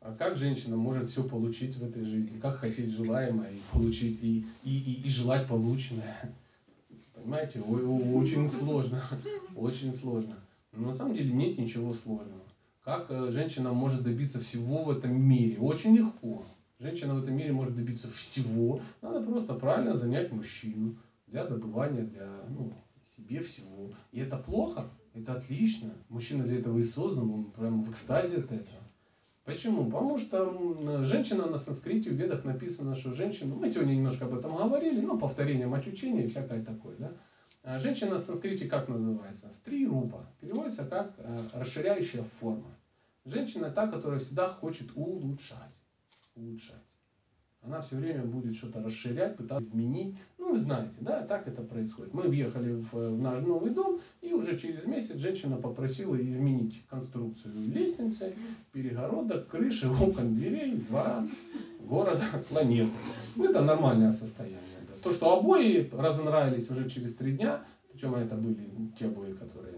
а 0.00 0.14
как 0.18 0.36
женщина 0.36 0.76
может 0.76 1.08
все 1.08 1.26
получить 1.26 1.76
в 1.76 1.84
этой 1.84 2.04
жизни? 2.04 2.38
Как 2.38 2.56
хотеть 2.56 2.90
желаемое 2.90 3.52
и 3.52 3.60
получить, 3.72 4.22
и, 4.22 4.44
и, 4.62 4.76
и, 4.76 5.06
и 5.06 5.08
желать 5.08 5.48
полученное? 5.48 6.34
Понимаете, 7.14 7.60
очень 7.60 8.46
сложно. 8.46 9.02
Очень 9.56 9.94
сложно. 9.94 10.36
Но 10.72 10.90
на 10.90 10.94
самом 10.94 11.14
деле 11.14 11.32
нет 11.32 11.56
ничего 11.56 11.94
сложного. 11.94 12.43
Как 12.84 13.06
э, 13.08 13.30
женщина 13.30 13.72
может 13.72 14.02
добиться 14.02 14.40
всего 14.40 14.84
в 14.84 14.90
этом 14.90 15.18
мире? 15.18 15.58
Очень 15.58 15.96
легко. 15.96 16.44
Женщина 16.78 17.14
в 17.14 17.22
этом 17.22 17.34
мире 17.34 17.50
может 17.50 17.74
добиться 17.74 18.10
всего. 18.10 18.82
Надо 19.00 19.22
просто 19.22 19.54
правильно 19.54 19.96
занять 19.96 20.30
мужчину 20.30 20.94
для 21.26 21.46
добывания, 21.46 22.02
для 22.02 22.28
ну, 22.50 22.74
себе 23.16 23.40
всего. 23.40 23.90
И 24.12 24.20
это 24.20 24.36
плохо, 24.36 24.84
это 25.14 25.32
отлично. 25.32 25.94
Мужчина 26.10 26.44
для 26.44 26.58
этого 26.58 26.76
и 26.76 26.84
создан, 26.84 27.30
он 27.30 27.44
прямо 27.52 27.82
в 27.82 27.90
экстазе 27.90 28.36
от 28.36 28.52
этого. 28.52 28.82
Почему? 29.44 29.86
Потому 29.86 30.18
что 30.18 31.04
женщина 31.04 31.46
на 31.46 31.56
санскрите 31.56 32.10
в 32.10 32.14
ведах 32.14 32.44
написано, 32.44 32.96
что 32.96 33.14
женщина, 33.14 33.54
мы 33.54 33.70
сегодня 33.70 33.94
немножко 33.94 34.26
об 34.26 34.34
этом 34.34 34.56
говорили, 34.56 35.00
но 35.00 35.16
повторение 35.16 35.66
мать 35.66 35.86
учения 35.86 36.24
и 36.24 36.28
всякое 36.28 36.62
такое, 36.62 36.96
да? 36.98 37.12
А 37.64 37.78
женщина 37.78 38.16
на 38.16 38.20
санскрите 38.20 38.66
как 38.66 38.88
называется? 38.88 39.50
Стри 39.62 39.86
рупа. 39.86 40.26
Переводится 40.40 40.84
как 40.84 41.14
э, 41.16 41.38
расширяющая 41.54 42.22
форма. 42.22 42.76
Женщина 43.24 43.70
та, 43.70 43.86
которая 43.86 44.20
всегда 44.20 44.50
хочет 44.50 44.90
улучшать. 44.94 45.72
Улучшать. 46.36 46.82
Она 47.62 47.80
все 47.80 47.96
время 47.96 48.24
будет 48.24 48.54
что-то 48.56 48.82
расширять, 48.82 49.38
пытаться 49.38 49.64
изменить. 49.64 50.14
Ну, 50.36 50.52
вы 50.52 50.60
знаете, 50.60 50.92
да, 51.00 51.22
так 51.22 51.48
это 51.48 51.62
происходит. 51.62 52.12
Мы 52.12 52.24
въехали 52.24 52.72
в, 52.72 52.92
в 52.92 53.18
наш 53.18 53.42
новый 53.42 53.70
дом, 53.70 53.98
и 54.20 54.34
уже 54.34 54.58
через 54.58 54.84
месяц 54.84 55.16
женщина 55.16 55.56
попросила 55.56 56.20
изменить 56.20 56.82
конструкцию 56.90 57.54
лестницы, 57.72 58.34
перегородок, 58.72 59.48
крыши, 59.48 59.88
окон, 60.02 60.34
дверей, 60.34 60.76
двора, 60.76 61.26
города, 61.80 62.24
планеты. 62.50 62.92
Это 63.38 63.62
нормальное 63.62 64.12
состояние. 64.12 64.60
То, 65.04 65.12
что 65.12 65.38
обои 65.38 65.90
разонравились 65.92 66.70
уже 66.70 66.88
через 66.88 67.14
три 67.14 67.32
дня, 67.32 67.62
причем 67.92 68.14
это 68.14 68.36
были 68.36 68.66
те 68.98 69.06
обои, 69.06 69.34
которые 69.34 69.74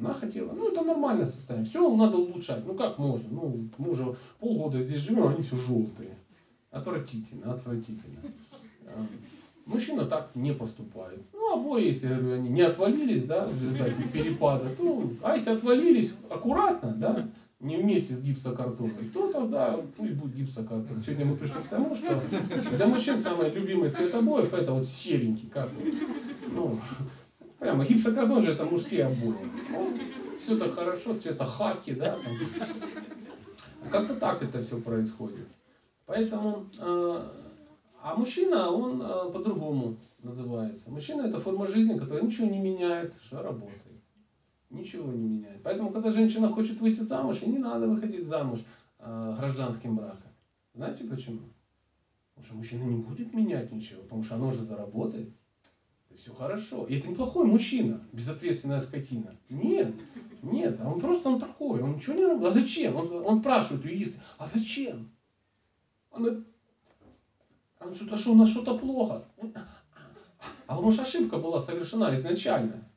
она 0.00 0.12
хотела. 0.14 0.52
Ну, 0.52 0.68
это 0.70 0.82
нормальное 0.82 1.26
состояние. 1.26 1.70
Все 1.70 1.94
надо 1.94 2.18
улучшать. 2.18 2.66
Ну, 2.66 2.74
как 2.74 2.98
можно? 2.98 3.28
Ну, 3.30 3.68
мы 3.78 3.92
уже 3.92 4.16
полгода 4.40 4.82
здесь 4.82 5.02
живем, 5.02 5.28
они 5.28 5.42
все 5.42 5.56
желтые. 5.56 6.18
Отвратительно, 6.72 7.52
отвратительно. 7.52 8.20
А, 8.86 9.06
мужчина 9.64 10.06
так 10.06 10.30
не 10.34 10.52
поступает. 10.52 11.20
Ну, 11.32 11.54
обои, 11.54 11.86
если 11.86 12.08
говорю, 12.08 12.34
они 12.34 12.48
не 12.48 12.62
отвалились, 12.62 13.24
да, 13.24 13.46
в 13.46 13.62
результате 13.62 13.94
перепада, 14.12 14.70
то, 14.76 15.10
а 15.22 15.36
если 15.36 15.50
отвалились 15.50 16.16
аккуратно, 16.28 16.92
да, 16.92 17.28
не 17.60 17.76
вместе 17.76 18.14
с 18.14 18.20
гипсокартоном, 18.20 18.92
то 19.12 19.32
тогда 19.32 19.80
пусть 19.96 20.14
будет 20.14 20.34
гипсокартон. 20.34 21.02
Сегодня 21.02 21.26
мы 21.26 21.36
пришли 21.36 21.60
к 21.60 21.68
тому, 21.68 21.94
что 21.94 22.20
для 22.76 22.86
мужчин 22.86 23.20
самый 23.20 23.50
любимый 23.50 23.90
цвет 23.90 24.14
обоев 24.14 24.54
это 24.54 24.72
вот 24.72 24.86
серенький, 24.86 25.48
как 25.48 25.68
ну, 26.52 26.78
Прямо 27.58 27.84
гипсокартон 27.84 28.42
же 28.42 28.52
это 28.52 28.64
мужские 28.64 29.06
обои. 29.06 29.50
Ну, 29.70 29.92
все 30.40 30.56
так 30.56 30.74
хорошо, 30.74 31.14
цвета 31.14 31.44
хаки, 31.44 31.92
да. 31.92 32.16
Там. 32.16 33.90
Как-то 33.90 34.14
так 34.14 34.42
это 34.42 34.62
все 34.62 34.80
происходит. 34.80 35.48
Поэтому, 36.06 36.66
э, 36.78 37.28
а 38.02 38.14
мужчина, 38.14 38.70
он 38.70 39.02
э, 39.02 39.32
по-другому 39.32 39.96
называется. 40.22 40.90
Мужчина 40.90 41.22
это 41.22 41.40
форма 41.40 41.66
жизни, 41.66 41.98
которая 41.98 42.22
ничего 42.22 42.46
не 42.46 42.58
меняет, 42.60 43.12
что 43.26 43.42
работает. 43.42 43.82
Ничего 44.70 45.12
не 45.12 45.24
меняет. 45.24 45.62
Поэтому, 45.62 45.90
когда 45.90 46.10
женщина 46.10 46.48
хочет 46.48 46.80
выйти 46.80 47.00
замуж, 47.00 47.38
ей 47.40 47.50
не 47.50 47.58
надо 47.58 47.86
выходить 47.86 48.26
замуж 48.26 48.60
э, 48.98 49.34
гражданским 49.38 49.96
браком. 49.96 50.30
Знаете 50.74 51.04
почему? 51.04 51.40
Потому 52.34 52.46
что 52.46 52.54
мужчина 52.56 52.84
не 52.84 52.96
будет 52.96 53.32
менять 53.32 53.72
ничего, 53.72 54.02
потому 54.02 54.22
что 54.22 54.34
оно 54.34 54.52
же 54.52 54.62
заработает. 54.62 55.32
И 56.10 56.14
все 56.14 56.32
хорошо. 56.32 56.86
И 56.86 56.98
это 56.98 57.08
неплохой 57.08 57.46
мужчина, 57.46 58.00
безответственная 58.12 58.80
скотина. 58.80 59.34
Нет, 59.48 59.94
нет, 60.42 60.78
а 60.80 60.90
он 60.90 61.00
просто 61.00 61.30
он 61.30 61.40
такой, 61.40 61.82
он 61.82 61.96
ничего 61.96 62.14
не 62.14 62.26
работает. 62.26 62.56
А 62.56 62.60
зачем? 62.60 62.96
Он, 62.96 63.26
он 63.26 63.40
спрашивает 63.40 63.84
у 63.84 63.88
юриста, 63.88 64.20
а 64.36 64.46
зачем? 64.46 65.08
Он, 66.10 66.44
а 67.78 67.94
что-то, 67.94 68.16
что 68.16 68.32
у 68.32 68.34
нас 68.34 68.50
что-то 68.50 68.78
плохо. 68.78 69.24
А 70.66 70.74
потому 70.74 70.92
что 70.92 71.02
ошибка 71.02 71.38
была 71.38 71.60
совершена 71.60 72.14
изначально. 72.14 72.87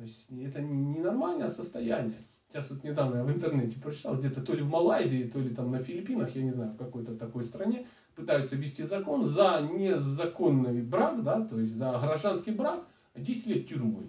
То 0.00 0.06
есть 0.06 0.24
это 0.30 0.62
ненормальное 0.62 1.50
состояние. 1.50 2.24
Сейчас 2.48 2.70
вот 2.70 2.82
недавно 2.82 3.16
я 3.16 3.22
в 3.22 3.30
интернете 3.30 3.78
прочитал, 3.78 4.16
где-то 4.16 4.40
то 4.40 4.54
ли 4.54 4.62
в 4.62 4.70
Малайзии, 4.70 5.28
то 5.28 5.38
ли 5.38 5.54
там 5.54 5.70
на 5.70 5.82
Филиппинах, 5.82 6.34
я 6.34 6.42
не 6.42 6.52
знаю, 6.52 6.72
в 6.72 6.76
какой-то 6.76 7.14
такой 7.14 7.44
стране, 7.44 7.84
пытаются 8.14 8.56
ввести 8.56 8.84
закон 8.84 9.26
за 9.26 9.60
незаконный 9.60 10.80
брак, 10.80 11.22
да, 11.22 11.44
то 11.44 11.60
есть 11.60 11.74
за 11.74 11.98
гражданский 12.00 12.52
брак 12.52 12.86
10 13.14 13.46
лет 13.46 13.68
тюрьмы. 13.68 14.06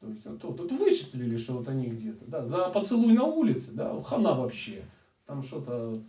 То 0.00 0.08
есть 0.08 0.24
вот, 0.24 0.42
вот, 0.42 0.58
вот 0.58 0.72
вычислили, 0.72 1.36
что 1.36 1.58
вот 1.58 1.68
они 1.68 1.86
где-то, 1.86 2.24
да, 2.26 2.44
за 2.44 2.68
поцелуй 2.70 3.12
на 3.12 3.22
улице, 3.22 3.70
да, 3.70 4.02
хана 4.02 4.34
вообще. 4.34 4.82
Там 5.24 5.44
что-то, 5.44 6.00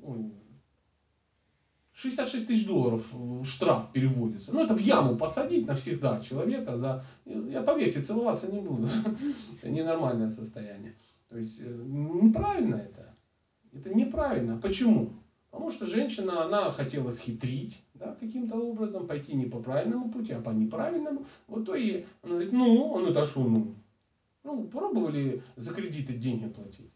ой, 0.00 0.32
66 2.02 2.46
тысяч 2.46 2.66
долларов 2.66 3.04
штраф 3.44 3.92
переводится. 3.92 4.52
Ну, 4.52 4.64
это 4.64 4.74
в 4.74 4.78
яму 4.78 5.16
посадить 5.16 5.66
навсегда 5.66 6.20
человека 6.20 6.76
за... 6.76 7.04
Я, 7.26 7.62
поверьте, 7.62 8.02
целоваться 8.02 8.50
не 8.50 8.60
буду. 8.60 8.88
Ненормальное 9.62 10.30
состояние. 10.30 10.94
То 11.28 11.38
есть, 11.38 11.60
э, 11.60 11.84
неправильно 11.86 12.76
это. 12.76 13.14
Это 13.72 13.94
неправильно. 13.94 14.58
Почему? 14.58 15.10
Потому 15.50 15.70
что 15.70 15.86
женщина, 15.86 16.44
она 16.44 16.70
хотела 16.72 17.10
схитрить, 17.10 17.76
да, 17.94 18.16
каким-то 18.18 18.56
образом, 18.56 19.06
пойти 19.06 19.34
не 19.34 19.46
по 19.46 19.60
правильному 19.60 20.10
пути, 20.10 20.32
а 20.32 20.40
по 20.40 20.50
неправильному. 20.50 21.26
Вот 21.48 21.66
то 21.66 21.74
и 21.74 22.04
она 22.22 22.34
говорит, 22.34 22.52
ну, 22.52 22.92
он 22.92 23.06
это 23.06 23.26
что, 23.26 23.44
ну? 23.44 23.74
Ну, 24.42 24.64
пробовали 24.64 25.42
за 25.56 25.74
кредиты 25.74 26.14
деньги 26.14 26.48
платить? 26.48 26.90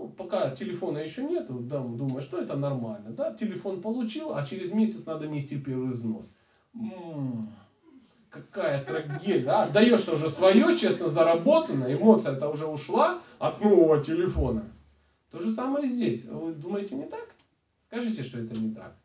Ну, 0.00 0.08
пока 0.08 0.50
телефона 0.56 0.96
еще 0.96 1.22
нет, 1.22 1.44
да, 1.68 1.78
думаю, 1.80 2.22
что 2.22 2.38
это 2.38 2.56
нормально. 2.56 3.10
Да, 3.10 3.34
телефон 3.34 3.82
получил, 3.82 4.32
а 4.34 4.46
через 4.46 4.72
месяц 4.72 5.04
надо 5.04 5.28
нести 5.28 5.58
первый 5.58 5.90
взнос. 5.90 6.24
М-м, 6.74 7.50
какая 8.30 8.82
трагедия. 8.82 9.44
Да? 9.44 9.68
Даешь 9.68 10.08
уже 10.08 10.30
свое, 10.30 10.74
честно 10.78 11.08
заработанное, 11.08 11.94
эмоция 11.94 12.32
это 12.32 12.48
уже 12.48 12.66
ушла 12.66 13.18
от 13.38 13.60
нового 13.60 14.02
телефона. 14.02 14.64
То 15.30 15.38
же 15.38 15.52
самое 15.52 15.86
здесь. 15.86 16.24
Вы 16.24 16.54
думаете 16.54 16.94
не 16.94 17.04
так? 17.04 17.28
Скажите, 17.88 18.22
что 18.22 18.38
это 18.38 18.58
не 18.58 18.74
так. 18.74 18.96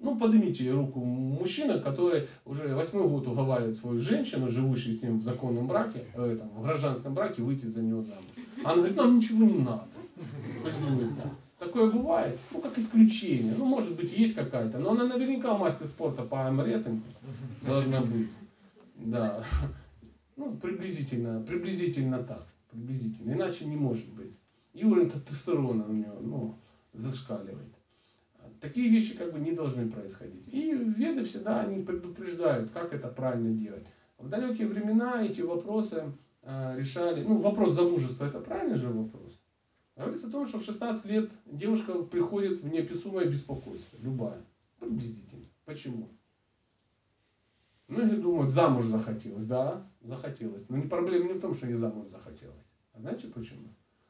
Ну, 0.00 0.16
поднимите 0.16 0.70
руку 0.70 1.00
мужчина, 1.00 1.78
который 1.78 2.28
уже 2.44 2.74
восьмой 2.74 3.08
год 3.08 3.26
уговаривает 3.26 3.78
свою 3.78 4.00
женщину, 4.00 4.50
живущую 4.50 4.98
с 4.98 5.02
ним 5.02 5.20
в 5.20 5.22
законном 5.22 5.66
браке, 5.66 6.04
э, 6.14 6.36
там, 6.38 6.50
в 6.50 6.62
гражданском 6.62 7.14
браке, 7.14 7.40
выйти 7.40 7.64
за 7.64 7.80
него 7.80 8.02
замуж. 8.02 8.24
Она 8.64 8.74
говорит, 8.74 8.96
нам 8.96 9.16
ничего 9.16 9.44
не 9.46 9.60
надо. 9.60 9.93
Такое 11.58 11.90
бывает, 11.90 12.38
ну 12.52 12.60
как 12.60 12.78
исключение. 12.78 13.54
Ну 13.56 13.64
может 13.64 13.94
быть 13.96 14.16
есть 14.16 14.34
какая-то, 14.34 14.78
но 14.78 14.90
она 14.90 15.04
наверняка 15.06 15.56
мастер 15.56 15.86
спорта 15.86 16.22
по 16.22 16.46
амрессингу 16.46 17.02
должна 17.62 18.00
быть. 18.02 18.28
Да. 18.96 19.44
Ну 20.36 20.56
приблизительно, 20.56 21.40
приблизительно 21.40 22.22
так. 22.22 22.46
Приблизительно. 22.70 23.32
Иначе 23.32 23.64
не 23.66 23.76
может 23.76 24.08
быть. 24.14 24.32
И 24.72 24.84
уровень 24.84 25.10
тестостерона 25.10 25.84
у 25.86 25.92
нее 25.92 26.12
ну, 26.20 26.56
зашкаливает. 26.92 27.72
Такие 28.60 28.88
вещи 28.90 29.16
как 29.16 29.32
бы 29.32 29.38
не 29.38 29.52
должны 29.52 29.90
происходить. 29.90 30.42
И 30.52 30.74
веды 30.74 31.24
всегда 31.24 31.60
они 31.60 31.84
предупреждают, 31.84 32.70
как 32.72 32.92
это 32.92 33.08
правильно 33.08 33.50
делать. 33.50 33.84
В 34.18 34.28
далекие 34.28 34.66
времена 34.66 35.24
эти 35.24 35.42
вопросы 35.42 36.12
э, 36.42 36.74
решали, 36.78 37.22
ну 37.22 37.38
вопрос 37.38 37.74
замужества 37.74 38.26
это 38.26 38.40
правильный 38.40 38.76
же 38.76 38.88
вопрос. 38.88 39.23
Говорится 39.96 40.26
о 40.26 40.30
том, 40.30 40.48
что 40.48 40.58
в 40.58 40.64
16 40.64 41.04
лет 41.04 41.30
девушка 41.46 41.94
приходит 42.02 42.60
в 42.60 42.66
неописуемое 42.66 43.26
беспокойство. 43.26 43.96
Любая. 43.98 44.44
Приблизительно. 44.80 45.46
Почему? 45.64 46.08
Многие 47.86 48.16
думают, 48.16 48.52
замуж 48.52 48.86
захотелось. 48.86 49.46
Да, 49.46 49.86
захотелось. 50.00 50.68
Но 50.68 50.78
не 50.78 50.88
проблема 50.88 51.26
не 51.26 51.34
в 51.34 51.40
том, 51.40 51.54
что 51.54 51.66
ей 51.66 51.76
замуж 51.76 52.08
захотелось. 52.08 52.64
А 52.92 53.00
знаете 53.00 53.28
почему? 53.28 53.68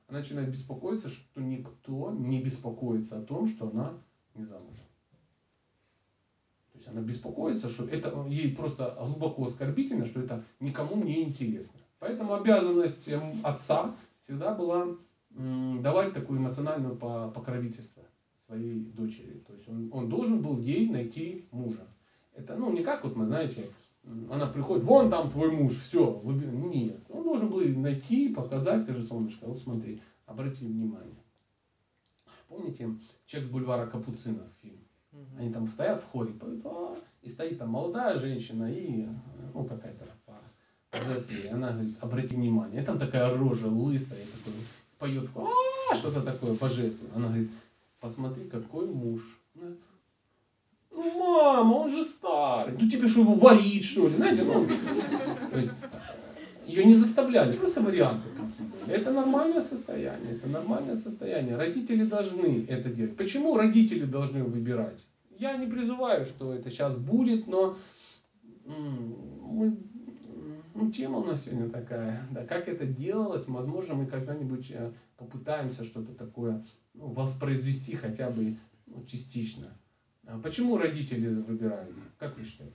Она 0.09 0.21
начинает 0.21 0.51
беспокоиться, 0.51 1.09
что 1.09 1.41
никто 1.41 2.13
не 2.13 2.41
беспокоится 2.41 3.19
о 3.19 3.23
том, 3.23 3.47
что 3.47 3.69
она 3.69 3.99
не 4.35 4.45
замужем. 4.45 4.87
То 6.73 6.79
есть 6.79 6.89
она 6.89 7.01
беспокоится, 7.03 7.69
что 7.69 7.85
это 7.87 8.27
ей 8.29 8.55
просто 8.55 8.97
глубоко 8.99 9.47
оскорбительно, 9.47 10.07
что 10.07 10.21
это 10.21 10.45
никому 10.61 11.03
не 11.03 11.23
интересно. 11.23 11.79
Поэтому 11.99 12.35
обязанность 12.35 13.09
отца 13.43 13.95
всегда 14.25 14.55
была 14.55 14.97
давать 15.35 16.15
такую 16.15 16.39
эмоциональную 16.39 16.97
покровительство 16.97 18.03
своей 18.47 18.81
дочери. 18.81 19.43
То 19.47 19.55
есть 19.55 19.69
он, 19.69 19.91
он 19.93 20.09
должен 20.09 20.41
был 20.43 20.59
ей 20.59 20.89
найти 20.89 21.47
мужа. 21.51 21.87
Это, 22.35 22.57
ну, 22.57 22.73
не 22.73 22.83
как 22.83 23.05
вот 23.05 23.17
мы, 23.17 23.27
знаете, 23.27 23.71
она 24.31 24.47
приходит, 24.47 24.85
вон 24.85 25.11
там 25.11 25.31
твой 25.31 25.51
муж, 25.51 25.79
все, 25.79 26.21
нет. 26.25 27.01
Он 27.09 27.25
должен 27.25 27.49
был 27.49 27.61
найти, 27.61 28.35
показать, 28.35 28.83
скажи, 28.83 29.03
солнышко, 29.03 29.47
вот 29.47 29.59
смотри, 29.59 30.01
обрати 30.27 30.67
внимание. 30.67 31.23
Помните, 32.49 32.91
человек 33.27 33.49
с 33.49 33.53
бульвара 33.53 33.87
Капуцинов 33.87 34.47
фильм? 34.61 34.79
Они 35.39 35.53
там 35.53 35.67
стоят 35.69 36.03
в 36.03 36.11
хоре, 36.11 36.33
поют, 36.33 36.65
а, 36.67 36.97
и 37.23 37.29
стоит 37.29 37.59
там 37.59 37.71
молодая 37.71 38.19
женщина 38.19 38.71
и, 38.71 39.07
ну, 39.55 39.65
какая-то 39.65 40.07
пара. 40.27 40.43
Она 41.53 41.73
говорит, 41.73 41.97
обрати 42.01 42.37
внимание. 42.37 42.83
И 42.83 42.85
там 42.85 42.99
такая 42.99 43.37
рожа 43.37 43.69
лысая, 43.69 44.19
такой 44.19 44.61
поет 45.05 45.29
«А, 45.37 45.97
что-то 45.97 46.23
такое 46.23 46.55
божественное. 46.55 47.15
Она 47.15 47.29
говорит, 47.29 47.51
посмотри, 48.01 48.45
какой 48.45 48.87
муж. 48.87 49.21
Ну, 49.55 51.19
мама, 51.19 51.75
он 51.75 51.91
же 51.91 52.05
старый. 52.05 52.75
Ну, 52.81 52.89
тебе 52.89 53.07
что, 53.09 53.21
его 53.21 53.35
варить, 53.35 53.85
что 53.85 54.09
ли? 54.09 54.17
Знаете, 54.17 54.45
ну, 54.45 54.67
то 55.51 55.59
есть, 55.59 55.73
ее 56.67 56.85
не 56.85 56.95
заставляли, 56.95 57.53
просто 57.53 57.83
варианты 57.83 58.29
Это 58.87 59.11
нормальное 59.13 59.63
состояние, 59.63 60.37
это 60.37 60.49
нормальное 60.49 60.97
состояние. 60.97 61.57
Родители 61.57 62.05
должны 62.05 62.65
это 62.67 62.89
делать. 62.89 63.17
Почему 63.17 63.57
родители 63.57 64.05
должны 64.07 64.43
выбирать? 64.43 64.99
Я 65.39 65.57
не 65.59 65.67
призываю, 65.67 66.25
что 66.25 66.55
это 66.55 66.71
сейчас 66.71 66.97
будет, 66.97 67.47
но 67.47 67.77
мы 68.65 69.77
ну, 70.75 70.91
тема 70.91 71.19
у 71.19 71.25
нас 71.25 71.45
сегодня 71.45 71.71
такая. 71.71 72.27
Да, 72.31 72.45
как 72.45 72.69
это 72.69 72.85
делалось, 72.85 73.47
возможно, 73.47 73.95
мы 73.95 74.07
когда-нибудь 74.07 74.71
э, 74.71 74.93
попытаемся 75.17 75.85
что-то 75.85 76.13
такое 76.15 76.65
ну, 76.95 77.09
воспроизвести 77.13 77.95
хотя 77.95 78.31
бы 78.31 78.57
ну, 78.87 79.05
частично. 79.05 79.77
А 80.27 80.39
почему 80.41 80.77
родители 80.77 81.29
выбирают? 81.29 81.95
Как 82.19 82.37
вы 82.37 82.45
считаете? 82.45 82.75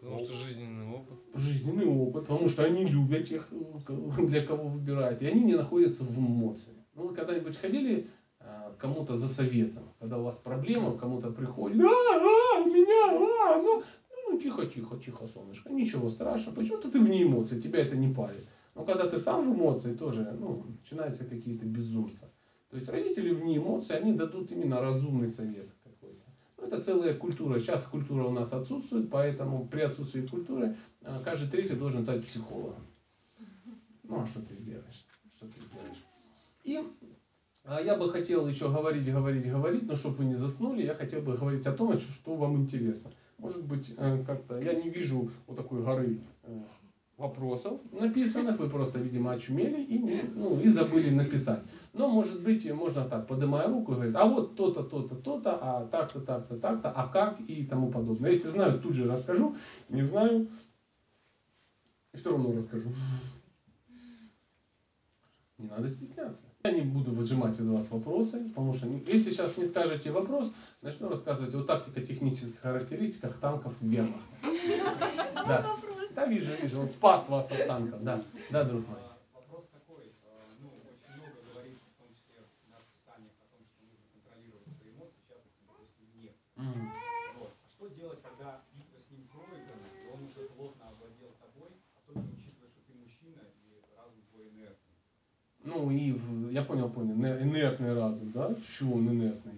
Потому 0.00 0.18
что 0.18 0.34
жизненный 0.34 0.86
опыт. 0.86 1.18
Жизненный 1.34 1.86
опыт, 1.86 2.26
потому 2.26 2.48
что 2.48 2.64
они 2.64 2.84
любят 2.84 3.26
тех, 3.26 3.48
для 4.18 4.46
кого 4.46 4.68
выбирают. 4.68 5.22
И 5.22 5.26
они 5.26 5.42
не 5.42 5.54
находятся 5.54 6.04
в 6.04 6.18
эмоции. 6.18 6.74
Ну, 6.94 7.08
вы 7.08 7.14
когда-нибудь 7.14 7.56
ходили 7.56 8.08
э, 8.40 8.72
кому-то 8.78 9.16
за 9.16 9.28
советом, 9.28 9.84
когда 9.98 10.18
у 10.18 10.24
вас 10.24 10.36
проблема, 10.36 10.96
кому-то 10.96 11.30
приходит, 11.30 11.82
а, 11.82 11.86
а, 11.86 12.64
меня, 12.64 13.10
а, 13.10 13.62
ну, 13.62 13.82
ну, 14.36 14.42
тихо, 14.42 14.66
тихо, 14.66 14.96
тихо, 14.98 15.26
солнышко, 15.28 15.72
ничего 15.72 16.10
страшного. 16.10 16.56
Почему-то 16.56 16.90
ты 16.90 17.00
вне 17.00 17.22
эмоций, 17.22 17.60
тебя 17.60 17.80
это 17.80 17.96
не 17.96 18.12
парит. 18.12 18.46
Но 18.74 18.84
когда 18.84 19.08
ты 19.08 19.18
сам 19.18 19.50
в 19.50 19.56
эмоции, 19.56 19.94
тоже, 19.94 20.36
ну, 20.38 20.62
начинаются 20.78 21.24
какие-то 21.24 21.64
безумства. 21.64 22.28
То 22.70 22.76
есть 22.76 22.88
родители 22.90 23.32
вне 23.32 23.56
эмоций, 23.56 23.96
они 23.96 24.12
дадут 24.12 24.52
именно 24.52 24.80
разумный 24.80 25.28
совет 25.28 25.68
какой-то. 25.82 26.22
Ну, 26.58 26.66
это 26.66 26.82
целая 26.82 27.14
культура. 27.14 27.58
Сейчас 27.58 27.84
культура 27.84 28.24
у 28.24 28.30
нас 28.30 28.52
отсутствует, 28.52 29.08
поэтому 29.08 29.66
при 29.68 29.80
отсутствии 29.80 30.26
культуры 30.26 30.76
э, 31.00 31.20
каждый 31.24 31.48
третий 31.48 31.76
должен 31.76 32.02
стать 32.02 32.26
психологом. 32.26 32.84
Ну, 34.02 34.20
а 34.20 34.26
что 34.26 34.40
ты 34.40 34.54
сделаешь? 34.54 35.06
Что 35.36 35.46
ты 35.46 35.62
сделаешь? 35.62 36.04
И 36.64 36.82
а 37.64 37.80
я 37.80 37.96
бы 37.96 38.10
хотел 38.12 38.46
еще 38.46 38.68
говорить, 38.68 39.10
говорить, 39.10 39.50
говорить, 39.50 39.88
но 39.88 39.96
чтобы 39.96 40.16
вы 40.16 40.24
не 40.26 40.34
заснули, 40.34 40.84
я 40.84 40.94
хотел 40.94 41.22
бы 41.22 41.36
говорить 41.36 41.66
о 41.66 41.72
том, 41.72 41.98
что 41.98 42.34
вам 42.36 42.58
интересно 42.58 43.10
может 43.46 43.64
быть, 43.64 43.94
э, 43.96 44.24
как-то, 44.26 44.58
я 44.58 44.74
не 44.74 44.90
вижу 44.90 45.30
вот 45.46 45.56
такой 45.56 45.80
горы 45.80 46.18
э, 46.42 46.60
вопросов 47.16 47.80
написанных, 47.92 48.58
вы 48.58 48.68
просто, 48.68 48.98
видимо, 48.98 49.30
очумели 49.30 49.80
и, 49.80 50.02
не, 50.02 50.22
ну, 50.34 50.58
и 50.58 50.68
забыли 50.68 51.10
написать. 51.10 51.60
Но, 51.92 52.08
может 52.08 52.42
быть, 52.42 52.68
можно 52.72 53.08
так, 53.08 53.28
поднимая 53.28 53.68
руку 53.68 53.92
и 53.92 53.94
говорить, 53.94 54.16
а 54.16 54.26
вот 54.26 54.56
то-то, 54.56 54.82
то-то, 54.82 55.14
то-то, 55.14 55.58
а 55.62 55.86
так-то, 55.86 56.20
так-то, 56.20 56.56
так-то, 56.56 56.90
а 56.90 57.06
как 57.06 57.38
и 57.46 57.64
тому 57.64 57.88
подобное. 57.92 58.30
Если 58.30 58.48
знаю, 58.48 58.80
тут 58.80 58.94
же 58.94 59.08
расскажу, 59.08 59.54
не 59.88 60.02
знаю, 60.02 60.48
Все 62.14 62.30
равно 62.30 62.52
расскажу. 62.52 62.92
Не 65.58 65.68
надо 65.68 65.88
стесняться. 65.88 66.46
Я 66.66 66.72
не 66.72 66.80
буду 66.80 67.12
выжимать 67.12 67.56
из 67.60 67.68
вас 67.68 67.88
вопросы, 67.90 68.42
потому 68.48 68.74
что 68.74 68.88
если 68.88 69.30
сейчас 69.30 69.56
не 69.56 69.68
скажете 69.68 70.10
вопрос, 70.10 70.50
начну 70.82 71.08
рассказывать 71.08 71.54
о 71.54 71.62
тактико-технических 71.62 72.58
характеристиках 72.58 73.38
танков 73.38 73.72
Вермахта. 73.78 74.36
Да. 75.46 75.62
да, 76.10 76.26
вижу, 76.26 76.50
вижу. 76.60 76.80
Он 76.80 76.90
спас 76.90 77.28
вас 77.28 77.48
от 77.52 77.68
танков. 77.68 78.02
Да, 78.02 78.20
да, 78.50 78.64
друг 78.64 78.82
мой. 78.88 78.98
А, 78.98 79.14
Вопрос 79.32 79.70
такой, 79.70 80.10
а, 80.26 80.50
ну, 80.58 80.66
очень 80.90 81.14
много 81.22 81.38
говорится, 81.54 81.86
в 81.86 82.02
том 82.02 82.10
числе 82.10 82.42
в 82.42 82.70
наших 82.74 82.90
писаниях, 82.98 83.30
о 83.38 83.46
том, 83.54 83.62
что 83.62 83.86
нужно 83.86 84.10
контролировать 84.10 84.66
свои 84.74 84.90
эмоции, 84.90 85.22
в 85.22 85.28
частности, 85.30 85.62
допустим, 85.62 86.02
гнев. 86.18 86.34
М. 86.58 86.90
Вот. 87.38 87.54
А 87.62 87.66
что 87.70 87.86
делать, 87.94 88.18
когда 88.26 88.66
битва 88.74 88.98
с 88.98 89.06
ним 89.14 89.22
проиграна, 89.30 89.86
и 89.86 90.10
он 90.10 90.26
уже 90.26 90.50
плотно 90.50 90.90
овладел 90.90 91.30
тобой, 91.38 91.78
особенно 91.94 92.26
учитывая, 92.34 92.66
что 92.74 92.82
ты 92.82 92.90
мужчина 92.98 93.46
и 93.54 93.78
разум 93.94 94.18
твой 94.34 94.50
инертный? 94.50 94.96
Ну 95.66 95.90
и 95.90 96.16
я 96.52 96.62
понял, 96.62 96.88
понял. 96.88 97.14
Не- 97.16 97.42
Инертный 97.42 97.92
разум, 97.94 98.30
да? 98.32 98.54
Чего 98.78 98.94
он 98.96 99.08
инертный? 99.10 99.52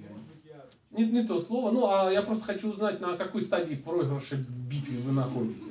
Я. 0.51 0.65
Не, 0.99 1.05
не 1.13 1.25
то 1.25 1.39
слово. 1.39 1.71
Ну, 1.71 1.87
а 1.87 2.11
я 2.11 2.23
просто 2.23 2.45
хочу 2.45 2.71
узнать, 2.73 3.01
на 3.01 3.17
какой 3.17 3.43
стадии 3.43 3.75
проигрыша 3.75 4.37
в 4.37 4.69
битве 4.69 4.99
вы 5.01 5.13
находитесь. 5.13 5.63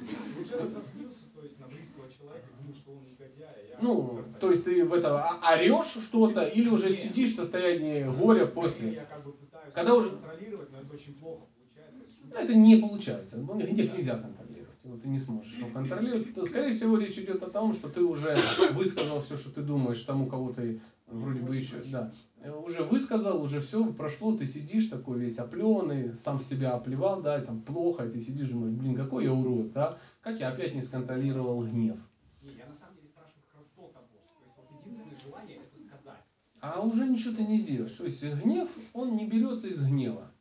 Ну, 3.79 4.19
то 4.39 4.49
есть 4.51 4.63
ты 4.63 4.83
в 4.85 4.93
это 4.93 5.23
а- 5.23 5.53
орешь 5.53 5.93
что-то 6.03 6.43
или 6.43 6.67
уже 6.67 6.89
Нет. 6.89 6.97
сидишь 6.97 7.33
в 7.33 7.35
состоянии 7.35 8.03
горя 8.19 8.47
Скорее, 8.47 8.53
после. 8.69 8.91
Я 8.93 9.05
как 9.05 9.23
бы 9.23 9.33
пытаюсь 9.33 9.73
Когда 9.73 9.93
уже- 9.93 10.09
контролировать, 10.09 10.71
но 10.71 10.79
это 10.81 10.93
очень 10.95 11.13
плохо 11.13 11.43
получается. 11.55 12.21
Да, 12.31 12.41
это 12.41 12.55
не 12.55 12.75
получается. 12.77 13.37
Ну, 13.37 13.53
Гнев 13.55 13.95
нельзя 13.95 14.13
контролировать. 14.13 14.46
Вот 14.87 15.01
ты 15.01 15.09
не 15.09 15.19
сможешь 15.19 15.53
его 15.53 15.69
контролировать. 15.69 16.33
То, 16.33 16.45
скорее 16.45 16.71
всего, 16.71 16.97
речь 16.97 17.17
идет 17.17 17.43
о 17.43 17.49
том, 17.49 17.73
что 17.73 17.89
ты 17.89 18.01
уже 18.01 18.37
высказал 18.73 19.21
все, 19.21 19.35
что 19.35 19.51
ты 19.51 19.61
думаешь 19.61 20.01
тому, 20.01 20.27
кого 20.27 20.53
ты 20.53 20.81
вроде 21.07 21.41
бы 21.41 21.55
еще... 21.55 21.81
Да. 21.91 22.13
Э, 22.41 22.51
Уже 22.51 22.83
высказал, 22.83 23.41
уже 23.41 23.59
все 23.59 23.83
прошло, 23.93 24.37
ты 24.37 24.45
сидишь 24.45 24.87
такой 24.87 25.19
весь 25.19 25.37
опленый, 25.37 26.13
сам 26.23 26.39
себя 26.39 26.73
оплевал, 26.75 27.21
да, 27.21 27.41
и 27.41 27.45
там 27.45 27.61
плохо, 27.61 28.05
и 28.05 28.11
ты 28.11 28.19
сидишь, 28.19 28.49
думаешь, 28.49 28.73
блин, 28.73 28.95
какой 28.95 29.25
я 29.25 29.33
урод, 29.33 29.73
да, 29.73 29.97
как 30.21 30.39
я 30.39 30.49
опять 30.49 30.75
не 30.75 30.81
сконтролировал 30.81 31.63
гнев. 31.63 31.97
Не, 32.43 32.53
я 32.53 32.67
на 32.67 32.73
самом 32.73 32.95
деле 32.95 33.07
спрашиваю 33.07 33.43
как 33.51 33.59
раз 33.59 33.67
до 33.75 33.93
того. 33.93 34.07
То 34.07 34.45
есть 34.45 34.55
вот 34.55 34.79
единственное 34.79 35.17
желание 35.17 35.57
это 35.57 35.83
сказать. 35.83 36.23
А 36.61 36.81
уже 36.81 37.07
ничего 37.07 37.35
ты 37.35 37.43
не 37.43 37.59
сделаешь. 37.59 37.91
То 37.93 38.05
есть 38.05 38.23
гнев, 38.23 38.69
он 38.93 39.15
не 39.15 39.27
берется 39.27 39.67
из 39.67 39.81
гнева. 39.83 40.31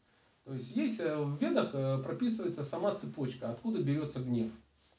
То 0.46 0.54
есть 0.54 0.76
есть 0.76 1.00
э, 1.00 1.16
в 1.16 1.42
ведах 1.42 1.70
э, 1.72 1.98
прописывается 2.04 2.62
сама 2.62 2.94
цепочка, 2.94 3.50
откуда 3.50 3.82
берется 3.82 4.20
гнев. 4.20 4.52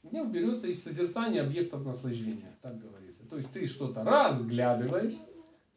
Гнев 0.04 0.30
берется 0.30 0.68
из 0.68 0.84
созерцания 0.84 1.42
объектов 1.42 1.86
наслаждения, 1.86 2.54
так 2.62 2.78
говорится. 2.78 3.24
То 3.30 3.38
есть 3.38 3.50
ты 3.54 3.66
что-то 3.66 4.04
разглядываешь, 4.04 5.16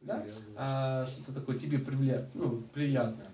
да, 0.00 0.26
а, 0.56 1.06
что-то 1.06 1.38
такое 1.38 1.56
тебе 1.56 1.78
привля- 1.78 2.26
ну, 2.34 2.64
приятное. 2.74 3.30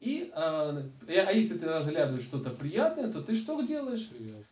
И, 0.00 0.30
а, 0.34 0.84
а 1.06 1.32
если 1.32 1.56
ты 1.56 1.66
разглядываешь 1.66 2.24
что-то 2.24 2.50
приятное, 2.50 3.12
то 3.12 3.22
ты 3.22 3.36
что 3.36 3.60
делаешь? 3.62 4.10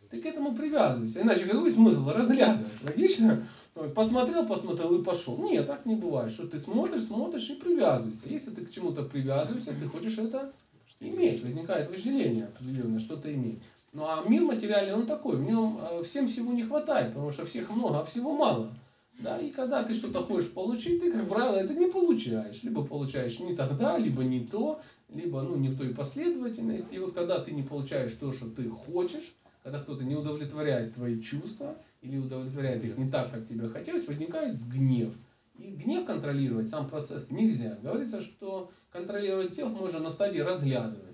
Ты 0.09 0.21
к 0.21 0.25
этому 0.25 0.55
привязывайся. 0.55 1.21
Иначе 1.21 1.45
какой 1.45 1.71
смысл 1.71 2.09
разглядывать? 2.09 2.71
Логично? 2.83 3.45
Вот, 3.75 3.93
Посмотрел, 3.93 4.45
посмотрел 4.45 4.99
и 4.99 5.03
пошел. 5.03 5.37
Нет, 5.37 5.67
так 5.67 5.85
не 5.85 5.95
бывает. 5.95 6.31
Что 6.31 6.47
ты 6.47 6.59
смотришь, 6.59 7.03
смотришь 7.03 7.49
и 7.49 7.55
привязываешься. 7.55 8.27
Если 8.27 8.51
ты 8.51 8.65
к 8.65 8.71
чему-то 8.71 9.03
привязываешься, 9.03 9.73
ты 9.73 9.87
хочешь 9.87 10.17
это 10.17 10.53
иметь. 10.99 11.43
Возникает 11.43 11.89
вожделение 11.89 12.45
определенное, 12.45 12.99
что-то 12.99 13.33
иметь. 13.33 13.59
Ну 13.93 14.03
а 14.05 14.23
мир 14.27 14.43
материальный, 14.43 14.93
он 14.93 15.05
такой. 15.05 15.37
В 15.37 15.43
нем 15.43 15.79
э, 15.81 16.03
всем 16.03 16.27
всего 16.27 16.51
не 16.53 16.63
хватает, 16.63 17.13
потому 17.13 17.31
что 17.31 17.45
всех 17.45 17.69
много, 17.69 18.01
а 18.01 18.05
всего 18.05 18.33
мало. 18.33 18.71
Да, 19.19 19.39
и 19.39 19.49
когда 19.49 19.83
ты 19.83 19.95
что-то 19.95 20.23
хочешь 20.23 20.51
получить, 20.51 21.01
ты, 21.01 21.11
как 21.11 21.27
правило, 21.27 21.55
это 21.55 21.73
не 21.73 21.87
получаешь. 21.87 22.61
Либо 22.61 22.85
получаешь 22.85 23.39
не 23.39 23.55
тогда, 23.55 23.97
либо 23.97 24.23
не 24.23 24.41
то, 24.41 24.79
либо 25.09 25.41
ну, 25.41 25.55
не 25.55 25.69
в 25.69 25.77
той 25.77 25.89
последовательности. 25.89 26.93
И 26.93 26.99
вот 26.99 27.13
когда 27.13 27.39
ты 27.39 27.51
не 27.51 27.63
получаешь 27.63 28.11
то, 28.19 28.31
что 28.31 28.47
ты 28.47 28.69
хочешь, 28.69 29.33
когда 29.63 29.79
кто-то 29.79 30.03
не 30.03 30.15
удовлетворяет 30.15 30.93
твои 30.93 31.19
чувства 31.19 31.75
или 32.01 32.17
удовлетворяет 32.17 32.83
их 32.83 32.97
не 32.97 33.09
так, 33.09 33.31
как 33.31 33.47
тебе 33.47 33.67
хотелось, 33.69 34.07
возникает 34.07 34.63
гнев. 34.69 35.13
И 35.57 35.71
гнев 35.71 36.05
контролировать, 36.05 36.69
сам 36.69 36.89
процесс 36.89 37.29
нельзя. 37.31 37.77
Говорится, 37.81 38.21
что 38.21 38.71
контролировать 38.91 39.53
гнев 39.53 39.69
можно 39.71 39.99
на 39.99 40.09
стадии 40.09 40.39
разглядывания. 40.39 41.07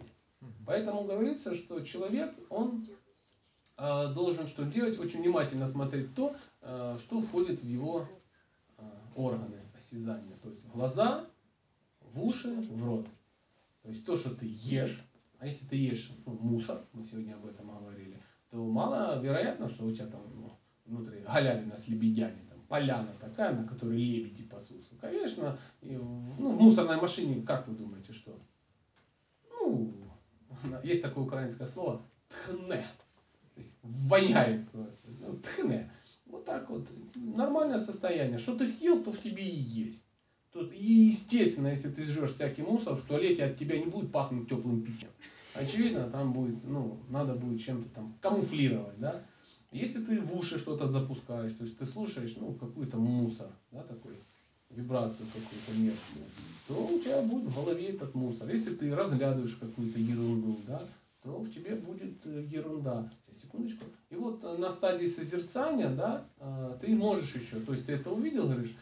Поэтому 0.65 1.03
говорится, 1.03 1.53
что 1.55 1.81
человек, 1.81 2.33
он 2.49 2.87
э, 3.77 4.13
должен 4.13 4.47
что 4.47 4.63
делать? 4.63 4.99
Очень 4.99 5.21
внимательно 5.21 5.67
смотреть 5.67 6.13
то, 6.15 6.35
э, 6.61 6.97
что 6.99 7.21
входит 7.21 7.61
в 7.61 7.67
его 7.67 8.07
э, 8.77 8.83
органы 9.15 9.61
осязания. 9.77 10.37
То 10.41 10.49
есть 10.49 10.63
в 10.65 10.71
глаза, 10.71 11.25
в 12.13 12.23
уши, 12.23 12.53
в 12.53 12.85
рот. 12.85 13.07
То 13.83 13.89
есть 13.89 14.05
то, 14.05 14.15
что 14.15 14.29
ты 14.33 14.45
ешь, 14.49 15.01
а 15.39 15.45
если 15.45 15.65
ты 15.65 15.75
ешь 15.75 16.11
ну, 16.25 16.33
мусор, 16.33 16.85
мы 16.93 17.03
сегодня 17.03 17.35
об 17.35 17.45
этом 17.45 17.67
говорили, 17.67 18.17
то 18.49 18.57
маловероятно, 18.63 19.69
что 19.69 19.85
у 19.85 19.91
тебя 19.91 20.07
там 20.07 20.21
ну, 20.35 20.51
внутри 20.85 21.21
галявина 21.21 21.77
с 21.77 21.87
лебедями, 21.87 22.47
поляна 22.67 23.09
такая, 23.19 23.53
на 23.53 23.67
которой 23.67 23.97
лебеди 23.97 24.43
пасутся. 24.43 24.91
Конечно, 24.99 25.57
ну, 25.81 26.51
в 26.51 26.61
мусорной 26.61 26.97
машине, 26.97 27.41
как 27.43 27.67
вы 27.67 27.75
думаете, 27.75 28.13
что? 28.13 28.39
Ну, 29.49 29.93
есть 30.83 31.01
такое 31.01 31.25
украинское 31.25 31.67
слово 31.67 32.01
тхне. 32.29 32.85
То 33.55 33.61
есть 33.61 33.71
воняет. 33.81 34.67
Ну, 34.73 35.37
тхне. 35.37 35.91
Вот 36.25 36.45
так 36.45 36.69
вот. 36.69 36.87
Нормальное 37.15 37.79
состояние. 37.79 38.39
Что 38.39 38.55
ты 38.55 38.67
съел, 38.67 39.03
то 39.03 39.11
в 39.11 39.19
тебе 39.19 39.43
и 39.43 39.55
есть. 39.55 40.03
Тут, 40.51 40.71
и 40.73 40.85
естественно, 40.85 41.67
если 41.67 41.89
ты 41.89 42.03
жрешь 42.03 42.33
всякий 42.35 42.61
мусор, 42.61 42.95
в 42.95 43.05
туалете 43.05 43.45
от 43.45 43.57
тебя 43.57 43.77
не 43.77 43.85
будет 43.85 44.11
пахнуть 44.11 44.47
теплым 44.47 44.83
питьем. 44.83 45.09
Очевидно, 45.55 46.09
там 46.09 46.33
будет, 46.33 46.63
ну, 46.63 46.99
надо 47.09 47.33
будет 47.33 47.61
чем-то 47.61 47.89
там 47.89 48.15
камуфлировать, 48.21 48.99
да. 48.99 49.23
Если 49.73 50.03
ты 50.03 50.21
в 50.21 50.37
уши 50.37 50.59
что-то 50.59 50.87
запускаешь, 50.87 51.53
то 51.53 51.63
есть 51.63 51.79
ты 51.79 51.85
слушаешь, 51.87 52.35
ну, 52.37 52.53
какой-то 52.53 52.97
мусор, 52.97 53.47
да, 53.71 53.81
такой, 53.83 54.19
вибрацию 54.69 55.25
какую-то 55.27 55.71
мерзкую, 55.71 56.25
то 56.67 56.95
у 56.95 56.99
тебя 56.99 57.21
будет 57.21 57.45
в 57.45 57.55
голове 57.55 57.87
этот 57.89 58.13
мусор. 58.13 58.49
Если 58.49 58.75
ты 58.75 58.93
разглядываешь 58.93 59.55
какую-то 59.55 59.97
ерунду, 59.97 60.57
да, 60.67 60.79
то 61.23 61.39
в 61.39 61.49
тебе 61.51 61.75
будет 61.75 62.23
э, 62.25 62.45
ерунда. 62.49 63.09
Секундочку. 63.41 63.85
И 64.11 64.15
вот 64.15 64.43
э, 64.43 64.57
на 64.57 64.69
стадии 64.69 65.07
созерцания, 65.07 65.89
да, 65.89 66.23
э, 66.37 66.77
ты 66.79 66.95
можешь 66.95 67.33
еще, 67.33 67.59
то 67.59 67.73
есть 67.73 67.87
ты 67.87 67.93
это 67.93 68.11
увидел, 68.11 68.47
говоришь, 68.47 68.75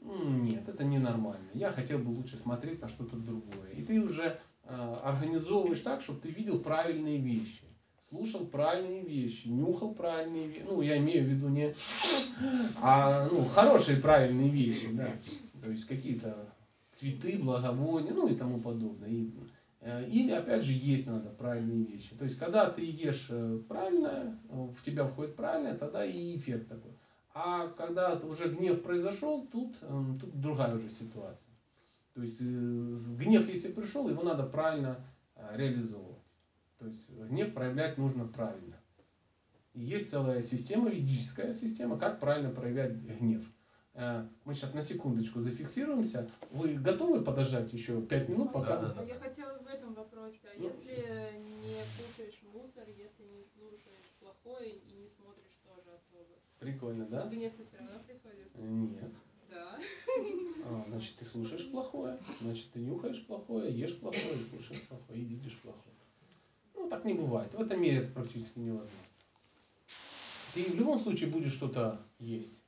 «М, 0.00 0.44
нет, 0.44 0.68
это 0.68 0.84
ненормально. 0.84 1.48
Я 1.54 1.70
хотел 1.70 1.98
бы 1.98 2.10
лучше 2.10 2.36
смотреть 2.36 2.80
на 2.80 2.88
что-то 2.88 3.16
другое. 3.16 3.70
И 3.70 3.82
ты 3.82 4.00
уже 4.00 4.38
организовываешь 4.64 5.78
так, 5.78 6.00
чтобы 6.00 6.18
ты 6.20 6.28
видел 6.28 6.58
правильные 6.58 7.18
вещи. 7.18 7.65
Слушал 8.08 8.46
правильные 8.46 9.02
вещи, 9.02 9.48
нюхал 9.48 9.92
правильные 9.92 10.46
вещи. 10.46 10.64
Ну, 10.64 10.80
я 10.80 10.98
имею 10.98 11.24
в 11.24 11.28
виду 11.28 11.48
не... 11.48 11.74
А, 12.80 13.28
ну, 13.28 13.44
хорошие 13.46 13.98
правильные 13.98 14.48
вещи, 14.48 14.88
да. 14.92 15.08
То 15.62 15.70
есть 15.70 15.86
какие-то 15.86 16.54
цветы, 16.92 17.36
благовония, 17.38 18.12
ну 18.12 18.28
и 18.28 18.36
тому 18.36 18.60
подобное. 18.60 19.08
И, 19.08 19.30
э, 19.80 20.08
или, 20.08 20.30
опять 20.30 20.62
же, 20.62 20.72
есть 20.72 21.08
надо 21.08 21.30
правильные 21.30 21.84
вещи. 21.84 22.14
То 22.14 22.24
есть, 22.24 22.38
когда 22.38 22.70
ты 22.70 22.82
ешь 22.82 23.26
э, 23.28 23.60
правильно, 23.66 24.38
э, 24.50 24.54
в 24.54 24.82
тебя 24.84 25.04
входит 25.04 25.34
правильно, 25.34 25.74
тогда 25.74 26.04
и 26.04 26.36
эффект 26.36 26.68
такой. 26.68 26.92
А 27.34 27.68
когда 27.68 28.14
уже 28.14 28.48
гнев 28.48 28.82
произошел, 28.82 29.46
тут, 29.48 29.76
эм, 29.82 30.18
тут 30.18 30.40
другая 30.40 30.74
уже 30.74 30.88
ситуация. 30.88 31.54
То 32.14 32.22
есть 32.22 32.40
э, 32.40 32.44
гнев, 32.44 33.46
если 33.46 33.72
пришел, 33.72 34.08
его 34.08 34.22
надо 34.22 34.44
правильно 34.44 35.04
э, 35.34 35.56
реализовывать. 35.56 36.15
То 36.78 36.86
есть 36.86 37.08
гнев 37.10 37.54
проявлять 37.54 37.96
нужно 37.98 38.26
правильно. 38.26 38.76
И 39.72 39.80
есть 39.80 40.10
целая 40.10 40.42
система, 40.42 40.88
ведическая 40.90 41.52
система, 41.54 41.98
как 41.98 42.20
правильно 42.20 42.50
проявлять 42.50 42.92
гнев. 42.94 43.44
Э, 43.94 44.26
Мы 44.44 44.54
сейчас 44.54 44.74
на 44.74 44.82
секундочку 44.82 45.40
зафиксируемся. 45.40 46.30
Вы 46.50 46.74
готовы 46.74 47.22
подождать 47.24 47.72
еще 47.72 48.00
пять 48.02 48.28
минут, 48.28 48.52
пока... 48.52 48.76
Да, 48.78 48.92
да, 48.92 49.00
А 49.00 49.04
Я 49.04 49.14
хотела 49.18 49.58
в 49.58 49.66
этом 49.66 49.94
вопросе, 49.94 50.38
а 50.44 50.58
Ну. 50.58 50.64
если 50.64 51.38
не 51.64 51.76
кушаешь 51.96 52.40
мусор, 52.52 52.84
если 52.88 53.24
не 53.24 53.44
слушаешь 53.54 54.10
плохое 54.20 54.70
и 54.70 55.00
не 55.02 55.08
смотришь 55.08 55.56
тоже 55.64 55.96
особо, 55.96 56.38
Прикольно, 56.58 57.06
да? 57.06 57.22
то 57.22 57.28
гнев-то 57.34 57.64
все 57.64 57.76
равно 57.78 58.00
приходит? 58.06 58.54
Нет. 58.54 59.12
Да. 59.50 59.78
А, 60.64 60.84
значит, 60.88 61.16
ты 61.16 61.24
слушаешь 61.24 61.70
плохое, 61.70 62.18
значит, 62.40 62.70
ты 62.72 62.80
нюхаешь 62.80 63.24
плохое, 63.26 63.72
ешь 63.78 63.98
плохое, 63.98 64.38
слушаешь 64.50 64.82
плохое 64.88 65.20
и 65.20 65.24
видишь 65.24 65.56
плохое. 65.58 65.94
Ну, 66.76 66.88
так 66.88 67.04
не 67.04 67.14
бывает. 67.14 67.52
В 67.54 67.60
этом 67.60 67.80
мире 67.80 67.98
это 67.98 68.12
практически 68.12 68.58
невозможно. 68.58 68.96
Ты 70.54 70.64
в 70.64 70.74
любом 70.74 71.00
случае 71.00 71.30
будешь 71.30 71.52
что-то 71.52 72.00
есть. 72.18 72.62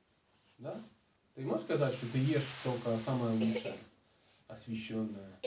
Да? 0.57 0.79
Ты 1.35 1.45
можешь 1.45 1.65
сказать, 1.65 1.93
что 1.93 2.05
ты 2.11 2.17
ешь 2.17 2.43
только 2.63 2.97
самое 2.99 3.31
лучшее, 3.31 3.75
освященное? 4.47 5.39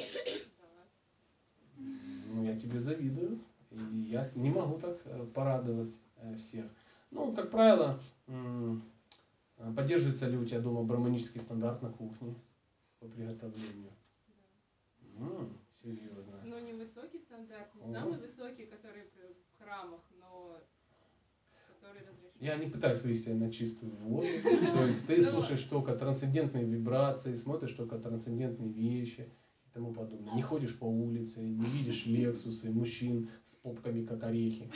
Ну, 1.77 2.45
я 2.45 2.57
тебе 2.59 2.81
завидую. 2.81 3.39
И 3.71 3.77
я 4.11 4.29
не 4.35 4.51
могу 4.51 4.79
так 4.79 4.99
э, 5.05 5.27
порадовать 5.35 5.95
э, 6.17 6.35
всех. 6.37 6.67
Ну, 7.11 7.33
как 7.33 7.51
правило, 7.51 8.01
поддерживается 9.77 10.27
ли 10.29 10.37
у 10.37 10.45
тебя 10.45 10.61
дома 10.61 10.83
барманический 10.83 11.41
стандарт 11.41 11.83
на 11.83 11.91
кухне 11.91 12.35
по 13.01 13.07
приготовлению? 13.07 13.93
М, 15.19 15.59
серьезно. 15.83 16.41
Но 16.45 16.59
не 16.61 16.73
высокий 16.73 17.19
стандарт, 17.19 17.75
не 17.75 17.83
Ого. 17.83 17.93
самый 17.93 18.19
высокий, 18.19 18.67
который 18.67 19.03
в 19.05 19.63
храмах, 19.63 20.01
но 20.21 20.61
который 21.67 22.01
разрешен. 22.01 22.37
Я 22.41 22.57
не 22.57 22.67
пытаюсь 22.71 23.03
вывести 23.03 23.31
на 23.31 23.51
чистую 23.53 23.93
воду. 23.97 24.27
То 24.75 24.85
есть 24.87 25.07
ты 25.07 25.23
Ну, 25.23 25.31
слушаешь 25.31 25.63
только 25.65 25.95
трансцендентные 25.95 26.65
вибрации, 26.65 27.37
смотришь 27.37 27.73
только 27.73 27.99
трансцендентные 27.99 28.71
вещи 28.71 29.29
и 29.67 29.71
тому 29.73 29.93
подобное. 29.93 30.35
Не 30.35 30.43
ходишь 30.43 30.79
по 30.79 30.85
улице, 30.85 31.41
не 31.41 31.65
видишь 31.67 32.07
лексусы, 32.07 32.71
мужчин 32.71 33.31
с 33.53 33.57
попками, 33.63 34.05
как 34.05 34.23
орехи. 34.25 34.71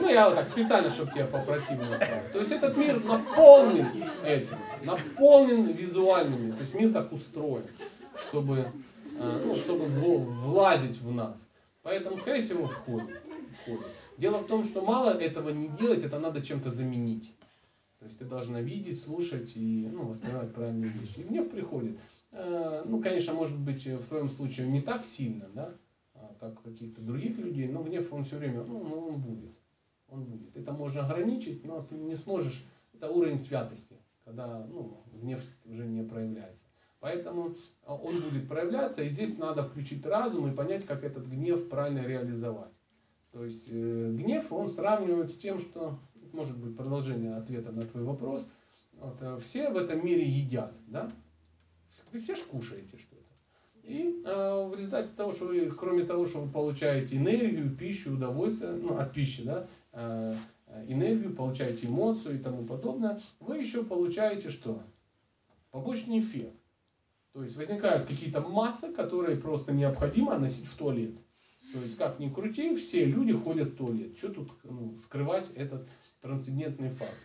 Ну, 0.00 0.08
я 0.08 0.28
вот 0.28 0.36
так 0.36 0.46
специально, 0.48 0.90
чтобы 0.90 1.12
тебя 1.12 1.26
попротивно 1.26 1.96
стало. 1.96 2.22
То 2.32 2.38
есть 2.40 2.52
этот 2.52 2.76
мир 2.76 3.02
наполнен 3.04 3.86
этим, 4.24 4.56
наполнен 4.84 5.66
визуальными. 5.72 6.52
То 6.52 6.60
есть 6.62 6.74
мир 6.74 6.92
так 6.92 7.12
устроен, 7.12 7.64
чтобы, 8.32 8.72
ну, 9.18 9.54
чтобы 9.54 9.84
влазить 9.84 10.98
в 11.02 11.12
нас. 11.12 11.36
Поэтому, 11.82 12.18
скорее 12.18 12.42
всего, 12.42 12.66
входит. 12.66 13.20
входит. 13.60 13.86
Дело 14.16 14.38
в 14.38 14.46
том, 14.46 14.64
что 14.64 14.80
мало 14.82 15.10
этого 15.10 15.50
не 15.50 15.68
делать, 15.68 16.02
это 16.02 16.18
надо 16.18 16.40
чем-то 16.40 16.70
заменить. 16.70 17.30
То 17.98 18.06
есть 18.06 18.18
ты 18.18 18.24
должна 18.24 18.62
видеть, 18.62 19.02
слушать 19.02 19.52
и 19.54 19.88
ну, 19.92 20.06
воспринимать 20.06 20.54
правильные 20.54 20.90
вещи. 20.90 21.20
И 21.20 21.24
гнев 21.24 21.50
приходит. 21.50 21.98
Э, 22.32 22.84
Ну, 22.86 23.02
конечно, 23.02 23.34
может 23.34 23.58
быть, 23.58 23.86
в 23.86 24.06
твоем 24.06 24.30
случае 24.30 24.68
не 24.68 24.80
так 24.80 25.04
сильно, 25.04 25.48
да, 25.54 25.74
а 26.14 26.34
как 26.40 26.58
у 26.60 26.70
каких-то 26.70 27.02
других 27.02 27.36
людей, 27.38 27.68
но 27.68 27.82
гнев 27.82 28.12
он 28.12 28.24
все 28.24 28.38
время, 28.38 28.64
ну, 28.64 28.82
ну, 28.82 29.08
он 29.08 29.20
будет. 29.20 29.54
Он 30.08 30.24
будет. 30.24 30.56
Это 30.56 30.72
можно 30.72 31.04
ограничить, 31.04 31.64
но 31.64 31.82
ты 31.82 31.94
не 31.96 32.16
сможешь. 32.16 32.64
Это 32.94 33.08
уровень 33.08 33.44
святости, 33.44 33.96
когда 34.24 34.66
ну, 34.66 35.02
гнев 35.12 35.40
уже 35.64 35.84
не 35.86 36.02
проявляется. 36.02 36.61
Поэтому 37.02 37.56
а, 37.84 37.96
он 37.96 38.20
будет 38.20 38.48
проявляться, 38.48 39.02
и 39.02 39.08
здесь 39.08 39.36
надо 39.36 39.64
включить 39.64 40.06
разум 40.06 40.48
и 40.48 40.54
понять, 40.54 40.86
как 40.86 41.02
этот 41.02 41.26
гнев 41.26 41.68
правильно 41.68 42.06
реализовать. 42.06 42.70
То 43.32 43.44
есть 43.44 43.66
э, 43.68 44.12
гнев, 44.12 44.52
он 44.52 44.68
сравнивает 44.68 45.30
с 45.30 45.34
тем, 45.34 45.58
что, 45.58 45.98
может 46.32 46.56
быть, 46.56 46.76
продолжение 46.76 47.34
ответа 47.34 47.72
на 47.72 47.82
твой 47.82 48.04
вопрос, 48.04 48.48
вот, 48.92 49.16
э, 49.20 49.38
все 49.42 49.70
в 49.70 49.78
этом 49.78 50.06
мире 50.06 50.24
едят, 50.24 50.72
да? 50.86 51.10
Вы 52.12 52.20
все 52.20 52.36
ж 52.36 52.38
кушаете 52.42 52.96
что-то. 52.96 53.22
И 53.82 54.22
э, 54.24 54.68
в 54.70 54.76
результате 54.76 55.10
того, 55.16 55.32
что 55.32 55.46
вы, 55.46 55.68
кроме 55.72 56.04
того, 56.04 56.28
что 56.28 56.38
вы 56.38 56.52
получаете 56.52 57.16
энергию, 57.16 57.74
пищу, 57.74 58.12
удовольствие, 58.12 58.74
ну, 58.74 58.96
от 58.96 59.12
пищи, 59.12 59.42
да, 59.42 59.66
э, 59.92 60.36
э, 60.68 60.84
энергию, 60.86 61.34
получаете 61.34 61.88
эмоцию 61.88 62.36
и 62.36 62.38
тому 62.38 62.64
подобное, 62.64 63.20
вы 63.40 63.58
еще 63.58 63.82
получаете 63.82 64.50
что? 64.50 64.80
Побочный 65.72 66.20
эффект. 66.20 66.61
То 67.32 67.42
есть 67.42 67.56
возникают 67.56 68.04
какие-то 68.04 68.40
массы, 68.42 68.92
которые 68.92 69.36
просто 69.38 69.72
необходимо 69.72 70.38
носить 70.38 70.66
в 70.66 70.76
туалет. 70.76 71.14
То 71.72 71.78
есть 71.80 71.96
как 71.96 72.18
ни 72.18 72.28
крути, 72.28 72.76
все 72.76 73.06
люди 73.06 73.32
ходят 73.32 73.70
в 73.70 73.76
туалет. 73.76 74.16
Что 74.18 74.28
тут 74.28 74.50
ну, 74.64 74.98
скрывать 75.04 75.46
этот 75.54 75.88
трансцендентный 76.20 76.90
факт? 76.90 77.16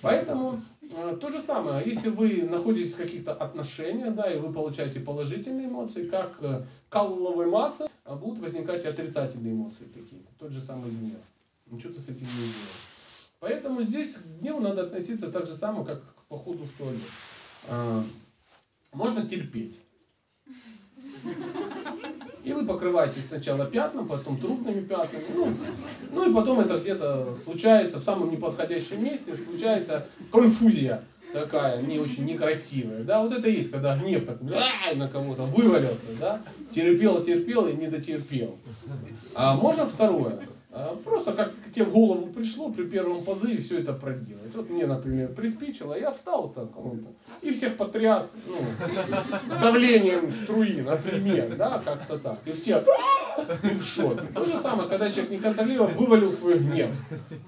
Поэтому 0.00 0.62
э, 0.80 1.18
то 1.20 1.30
же 1.30 1.42
самое, 1.42 1.86
если 1.86 2.08
вы 2.08 2.42
находитесь 2.42 2.94
в 2.94 2.96
каких-то 2.96 3.34
отношениях, 3.34 4.14
да, 4.14 4.32
и 4.32 4.38
вы 4.38 4.50
получаете 4.50 5.00
положительные 5.00 5.66
эмоции, 5.66 6.08
как 6.08 6.38
э, 6.40 6.64
калловой 6.88 7.46
массы, 7.46 7.86
а 8.04 8.16
будут 8.16 8.40
возникать 8.40 8.84
и 8.84 8.88
отрицательные 8.88 9.52
эмоции 9.52 9.84
какие-то. 9.84 10.30
Тот 10.38 10.52
же 10.52 10.62
самый 10.62 10.90
гнев. 10.90 11.20
Ничего 11.66 11.92
ты 11.92 12.00
с 12.00 12.08
этим 12.08 12.22
не 12.22 12.26
сделаешь. 12.26 12.86
Поэтому 13.38 13.82
здесь 13.82 14.14
к 14.14 14.24
гневу 14.40 14.60
надо 14.60 14.82
относиться 14.84 15.30
так 15.30 15.46
же 15.46 15.54
само, 15.54 15.84
как 15.84 16.02
к 16.02 16.22
походу 16.28 16.64
в 16.64 16.70
туалет. 16.70 17.00
Можно 18.92 19.26
терпеть. 19.26 19.78
И 22.42 22.52
вы 22.52 22.64
покрываете 22.64 23.20
сначала 23.20 23.66
пятном, 23.66 24.08
потом 24.08 24.38
трупными 24.38 24.80
пятнами. 24.80 25.24
Ну, 25.34 25.56
ну 26.12 26.30
и 26.30 26.34
потом 26.34 26.60
это 26.60 26.78
где-то 26.78 27.36
случается 27.44 27.98
в 27.98 28.04
самом 28.04 28.30
неподходящем 28.30 29.04
месте, 29.04 29.36
случается 29.36 30.06
конфузия 30.32 31.04
такая, 31.32 31.82
не 31.82 31.98
очень 31.98 32.24
некрасивая. 32.24 33.04
Да, 33.04 33.22
вот 33.22 33.32
это 33.32 33.48
и 33.48 33.58
есть, 33.58 33.70
когда 33.70 33.96
гнев 33.96 34.26
так 34.26 34.40
на 34.40 35.08
кого-то 35.08 35.42
вывалился, 35.42 36.06
да, 36.18 36.42
терпел, 36.74 37.24
терпел 37.24 37.68
и 37.68 37.74
не 37.74 37.88
дотерпел. 37.88 38.58
А 39.34 39.54
можно 39.54 39.86
второе. 39.86 40.40
А, 40.72 40.96
Просто 41.04 41.32
как 41.32 41.52
тебе 41.74 41.84
в 41.84 41.92
голову 41.92 42.26
пришло 42.26 42.70
при 42.70 42.84
первом 42.84 43.24
позыве 43.24 43.60
все 43.60 43.80
это 43.80 43.92
проделать. 43.92 44.54
Вот 44.54 44.70
мне, 44.70 44.86
например, 44.86 45.34
приспичило, 45.34 45.98
я 45.98 46.12
встал 46.12 46.54
вот, 46.56 46.98
и 47.42 47.52
всех 47.52 47.76
потряс 47.76 48.30
ну, 48.46 48.56
давлением 49.60 50.30
струи, 50.30 50.80
например, 50.80 51.56
да, 51.56 51.80
как-то 51.84 52.18
так. 52.18 52.38
И 52.46 52.52
все 52.52 52.84
и 53.64 53.74
в 53.74 53.82
шоке. 53.82 54.22
То 54.32 54.44
же 54.44 54.58
самое, 54.60 54.88
когда 54.88 55.10
человек 55.10 55.30
неконтролируемо 55.30 55.94
вывалил 55.94 56.32
свой 56.32 56.58
гнев 56.58 56.90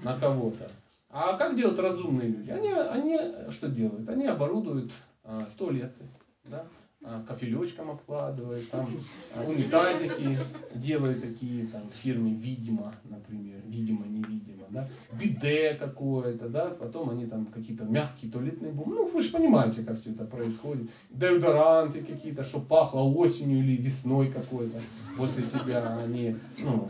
на 0.03 0.19
кого-то. 0.19 0.69
А 1.09 1.37
как 1.37 1.55
делают 1.55 1.79
разумные 1.79 2.27
люди? 2.27 2.49
Они, 2.49 2.71
они 2.71 3.19
что 3.51 3.67
делают? 3.67 4.09
Они 4.09 4.25
оборудуют 4.25 4.91
а, 5.23 5.45
туалеты, 5.57 6.03
да? 6.43 6.65
А, 7.05 7.21
кофелечком 7.27 7.91
обкладывают, 7.91 8.69
там 8.69 8.87
а, 9.35 9.43
унитазики 9.43 10.37
делают 10.73 11.21
такие 11.21 11.67
там 11.67 11.89
в 11.89 11.93
фирме 11.95 12.33
видимо, 12.33 12.93
например, 13.03 13.59
видимо, 13.65 14.05
невидимо, 14.05 14.65
да, 14.69 14.87
биде 15.11 15.73
какое-то, 15.73 16.47
да, 16.47 16.69
потом 16.69 17.09
они 17.09 17.25
там 17.25 17.47
какие-то 17.47 17.83
мягкие 17.83 18.31
туалетные 18.31 18.71
бумаги, 18.71 18.99
ну 18.99 19.07
вы 19.07 19.21
же 19.21 19.31
понимаете, 19.31 19.83
как 19.83 19.99
все 19.99 20.11
это 20.11 20.23
происходит, 20.23 20.89
деодоранты 21.09 22.01
какие-то, 22.03 22.45
что 22.45 22.61
пахло 22.61 23.01
осенью 23.01 23.59
или 23.59 23.75
весной 23.75 24.31
какой-то 24.31 24.79
после 25.17 25.43
тебя, 25.43 25.97
они, 25.97 26.37
ну, 26.59 26.89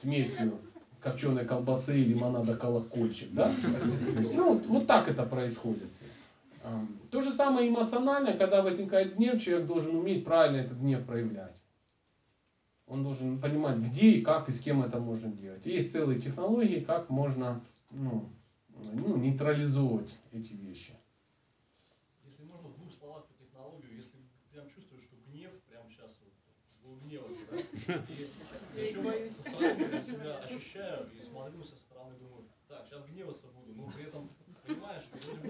смесью 0.00 0.58
копченой 1.02 1.44
колбасы 1.44 2.00
и 2.00 2.04
лимонада 2.04 2.56
колокольчик, 2.56 3.32
да? 3.32 3.52
Ну, 4.34 4.54
вот, 4.54 4.66
вот 4.66 4.86
так 4.86 5.10
это 5.10 5.24
происходит. 5.24 5.90
То 7.10 7.20
же 7.20 7.32
самое 7.32 7.68
эмоционально, 7.68 8.36
когда 8.36 8.62
возникает 8.62 9.16
гнев, 9.16 9.42
человек 9.42 9.66
должен 9.66 9.96
уметь 9.96 10.24
правильно 10.24 10.58
этот 10.58 10.78
гнев 10.78 11.04
проявлять. 11.04 11.56
Он 12.86 13.02
должен 13.02 13.40
понимать, 13.40 13.78
где 13.78 14.12
и 14.12 14.22
как 14.22 14.48
и 14.48 14.52
с 14.52 14.60
кем 14.60 14.82
это 14.82 14.98
можно 14.98 15.28
делать. 15.28 15.64
Есть 15.66 15.92
целые 15.92 16.20
технологии, 16.20 16.80
как 16.80 17.08
можно 17.10 17.64
ну, 17.90 18.28
ну, 18.68 19.16
нейтрализовать 19.16 20.18
эти 20.30 20.52
вещи. 20.52 20.94
Если 22.24 22.44
можно 22.44 22.68
в 22.68 22.76
двух 22.76 22.92
словах 22.92 23.24
по 23.24 23.34
технологию, 23.34 23.96
если 23.96 24.18
прям 24.50 24.68
чувствуешь, 24.68 25.02
что 25.02 25.16
гнев 25.26 25.50
прям 25.68 25.82
сейчас 25.90 26.16
вот 26.84 26.98
гневался, 27.02 27.38
да? 27.50 28.00
И 28.82 28.96
боюсь. 28.96 29.32
со 29.32 29.42
стороны 29.42 30.02
себя 30.02 30.36
ощущаю 30.38 31.08
и 31.18 31.22
смотрю 31.22 31.62
со 31.62 31.76
стороны, 31.76 32.14
думаю, 32.18 32.44
так, 32.68 32.86
сейчас 32.86 33.04
гневаться 33.06 33.46
буду, 33.48 33.72
но 33.74 33.90
при 33.90 34.04
этом 34.04 34.28
понимаешь, 34.28 34.30
что 34.32 34.44
вроде 34.44 34.52
бы- 34.52 34.61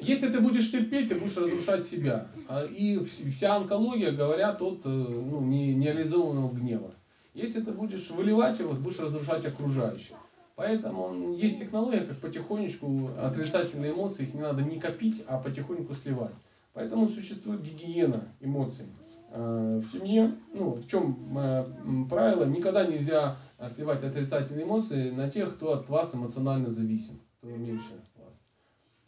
Если 0.01 0.29
ты 0.31 0.41
будешь 0.41 0.71
терпеть, 0.71 1.09
ты 1.09 1.15
будешь 1.15 1.37
разрушать 1.37 1.87
себя. 1.87 2.29
А, 2.49 2.65
И 2.65 2.97
вс- 2.97 3.31
вся 3.31 3.57
онкология 3.57 4.11
говорят 4.13 4.61
от 4.63 4.81
э, 4.85 4.89
ну, 4.89 5.41
не- 5.43 5.75
нереализованного 5.75 6.53
гнева. 6.53 6.95
Если 7.35 7.61
ты 7.63 7.73
будешь 7.73 8.11
выливать 8.11 8.59
его, 8.59 8.73
будешь 8.75 8.99
разрушать 8.99 9.45
окружающих. 9.47 10.15
Поэтому 10.55 11.33
есть 11.33 11.59
технология, 11.59 12.01
как 12.05 12.17
потихонечку 12.19 13.11
отрицательные 13.19 13.93
эмоции, 13.93 14.25
их 14.25 14.35
не 14.35 14.43
надо 14.43 14.63
не 14.63 14.79
копить, 14.79 15.23
а 15.27 15.39
потихоньку 15.39 15.95
сливать. 15.95 16.35
Поэтому 16.75 17.09
существует 17.09 17.63
гигиена 17.63 18.29
эмоций. 18.41 18.87
Э, 19.31 19.81
В 19.83 19.91
семье, 19.91 20.35
ну, 20.53 20.75
в 20.75 20.87
чем 20.87 21.17
э, 21.39 21.65
правило, 22.09 22.45
никогда 22.45 22.85
нельзя 22.85 23.37
сливать 23.75 24.03
отрицательные 24.05 24.65
эмоции 24.65 25.11
на 25.11 25.29
тех, 25.29 25.55
кто 25.55 25.73
от 25.73 25.89
вас 25.89 26.13
эмоционально 26.15 26.71
зависим, 26.73 27.19
кто 27.39 27.49
меньше. 27.49 28.02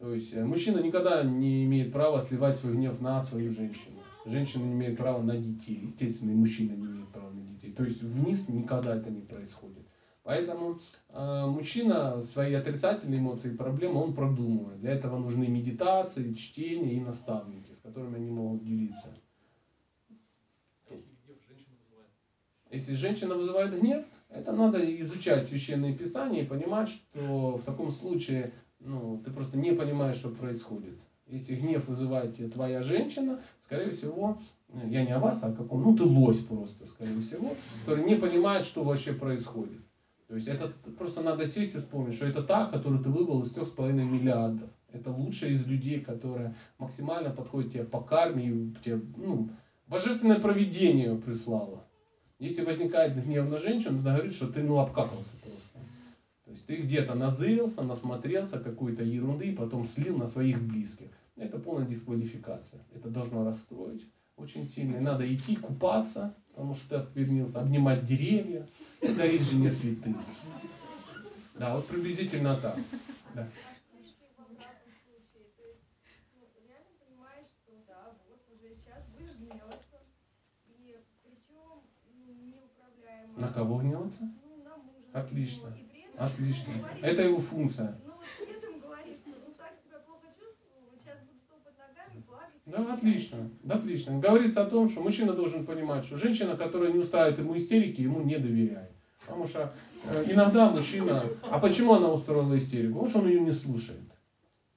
То 0.04 0.12
есть 0.12 0.34
э, 0.34 0.44
мужчина 0.44 0.80
никогда 0.80 1.22
не 1.22 1.64
имеет 1.64 1.90
права 1.90 2.20
сливать 2.20 2.58
свой 2.58 2.74
гнев 2.74 3.00
на 3.00 3.22
свою 3.22 3.50
женщину. 3.50 3.96
Женщина 4.26 4.62
не 4.64 4.72
имеет 4.72 4.98
права 4.98 5.22
на 5.22 5.34
детей. 5.34 5.80
Естественно, 5.82 6.30
и 6.30 6.34
мужчина 6.34 6.72
не 6.72 6.84
имеет 6.84 7.08
права 7.08 7.30
на 7.30 7.40
детей. 7.40 7.72
То 7.72 7.84
есть 7.84 8.02
вниз 8.02 8.46
никогда 8.46 8.96
это 8.96 9.08
не 9.08 9.22
происходит. 9.22 9.82
Поэтому 10.22 10.78
э, 11.08 11.46
мужчина 11.46 12.20
свои 12.20 12.52
отрицательные 12.52 13.18
эмоции 13.20 13.54
и 13.54 13.56
проблемы 13.56 14.02
он 14.02 14.12
продумывает. 14.12 14.78
Для 14.80 14.92
этого 14.92 15.16
нужны 15.16 15.48
медитации, 15.48 16.34
чтение 16.34 16.96
и 16.96 17.00
наставники, 17.00 17.72
с 17.72 17.80
которыми 17.80 18.16
они 18.16 18.30
могут 18.30 18.62
делиться. 18.62 19.08
Если 20.90 21.14
женщина 21.46 21.76
вызывает. 21.80 22.10
Если 22.70 22.94
женщина 22.94 23.34
вызывает 23.36 23.80
гнев, 23.80 24.04
это 24.28 24.52
надо 24.52 24.80
изучать 25.00 25.46
священные 25.46 25.94
писания 25.94 26.42
и 26.42 26.46
понимать, 26.46 26.90
что 26.90 27.56
в 27.56 27.62
таком 27.62 27.90
случае 27.90 28.52
ну, 28.84 29.20
ты 29.24 29.30
просто 29.30 29.56
не 29.56 29.72
понимаешь, 29.72 30.16
что 30.16 30.28
происходит. 30.28 30.98
Если 31.26 31.56
гнев 31.56 31.88
вызывает 31.88 32.36
тебе 32.36 32.48
твоя 32.48 32.82
женщина, 32.82 33.40
скорее 33.64 33.90
всего, 33.90 34.38
я 34.84 35.04
не 35.04 35.12
о 35.12 35.20
вас, 35.20 35.42
а 35.42 35.48
о 35.48 35.52
каком, 35.52 35.82
ну 35.82 35.96
ты 35.96 36.04
лось 36.04 36.40
просто, 36.40 36.86
скорее 36.86 37.20
всего, 37.22 37.54
который 37.80 38.04
не 38.04 38.16
понимает, 38.16 38.66
что 38.66 38.84
вообще 38.84 39.14
происходит. 39.14 39.80
То 40.28 40.36
есть 40.36 40.48
это 40.48 40.72
просто 40.98 41.22
надо 41.22 41.46
сесть 41.46 41.74
и 41.74 41.78
вспомнить, 41.78 42.14
что 42.14 42.26
это 42.26 42.42
та, 42.42 42.66
которую 42.66 43.02
ты 43.02 43.08
выбрал 43.08 43.42
из 43.44 43.52
трех 43.52 43.68
с 43.68 43.70
половиной 43.70 44.04
миллиардов. 44.04 44.68
Это 44.92 45.10
лучшая 45.10 45.50
из 45.50 45.66
людей, 45.66 46.00
которая 46.00 46.54
максимально 46.78 47.30
подходит 47.30 47.72
тебе 47.72 47.84
по 47.84 48.00
карме, 48.00 48.72
тебе, 48.84 49.00
ну, 49.16 49.50
божественное 49.86 50.38
провидение 50.38 51.16
прислало. 51.16 51.84
Если 52.38 52.64
возникает 52.64 53.22
гнев 53.22 53.48
на 53.48 53.58
женщину, 53.58 53.98
надо 53.98 54.16
говорить, 54.16 54.34
что 54.34 54.48
ты 54.48 54.62
ну 54.62 54.78
обкакался 54.78 55.33
есть 56.64 56.66
ты 56.66 56.76
где-то 56.76 57.14
назырился, 57.14 57.82
насмотрелся 57.82 58.58
какой-то 58.58 59.02
ерунды 59.02 59.48
и 59.48 59.54
потом 59.54 59.86
слил 59.86 60.16
на 60.16 60.26
своих 60.26 60.60
близких. 60.62 61.08
Это 61.36 61.58
полная 61.58 61.86
дисквалификация. 61.86 62.84
Это 62.94 63.08
должно 63.08 63.44
расстроить 63.44 64.06
очень 64.36 64.68
сильно. 64.68 64.96
И 64.96 65.00
надо 65.00 65.32
идти 65.32 65.56
купаться, 65.56 66.34
потому 66.48 66.74
что 66.76 66.88
ты 66.88 66.94
осквернился, 66.96 67.60
обнимать 67.60 68.06
деревья 68.06 68.66
и 69.00 69.08
дарить 69.08 69.42
жене 69.42 69.72
цветы. 69.72 70.14
Да, 71.54 71.76
вот 71.76 71.86
приблизительно 71.86 72.56
так. 72.56 72.78
Да. 73.34 73.42
А 73.42 74.00
есть, 74.00 74.16
ну. 83.34 83.40
На 83.40 83.48
кого 83.48 83.78
гневаться? 83.78 84.22
Ну, 84.22 84.64
на 84.64 84.76
мужа. 84.76 85.10
Отлично. 85.12 85.72
Отлично. 86.16 86.72
Это 87.02 87.22
его 87.22 87.40
функция. 87.40 87.96
Ну, 88.04 88.12
ну 92.66 92.84
Да, 92.84 92.94
отлично, 92.94 93.50
да, 93.62 93.74
отлично. 93.74 94.18
Говорится 94.18 94.62
о 94.62 94.70
том, 94.70 94.88
что 94.88 95.02
мужчина 95.02 95.34
должен 95.34 95.66
понимать, 95.66 96.06
что 96.06 96.16
женщина, 96.16 96.56
которая 96.56 96.92
не 96.92 96.98
устраивает 96.98 97.38
ему 97.38 97.56
истерики, 97.56 98.00
ему 98.00 98.22
не 98.22 98.38
доверяет. 98.38 98.90
Потому 99.20 99.46
что 99.46 99.72
э, 100.04 100.24
иногда 100.30 100.70
мужчина... 100.70 101.24
А 101.42 101.58
почему 101.58 101.94
она 101.94 102.10
устроила 102.10 102.56
истерику? 102.56 102.94
Потому 102.94 103.08
что 103.08 103.18
он 103.20 103.28
ее 103.28 103.40
не 103.40 103.52
слушает. 103.52 104.00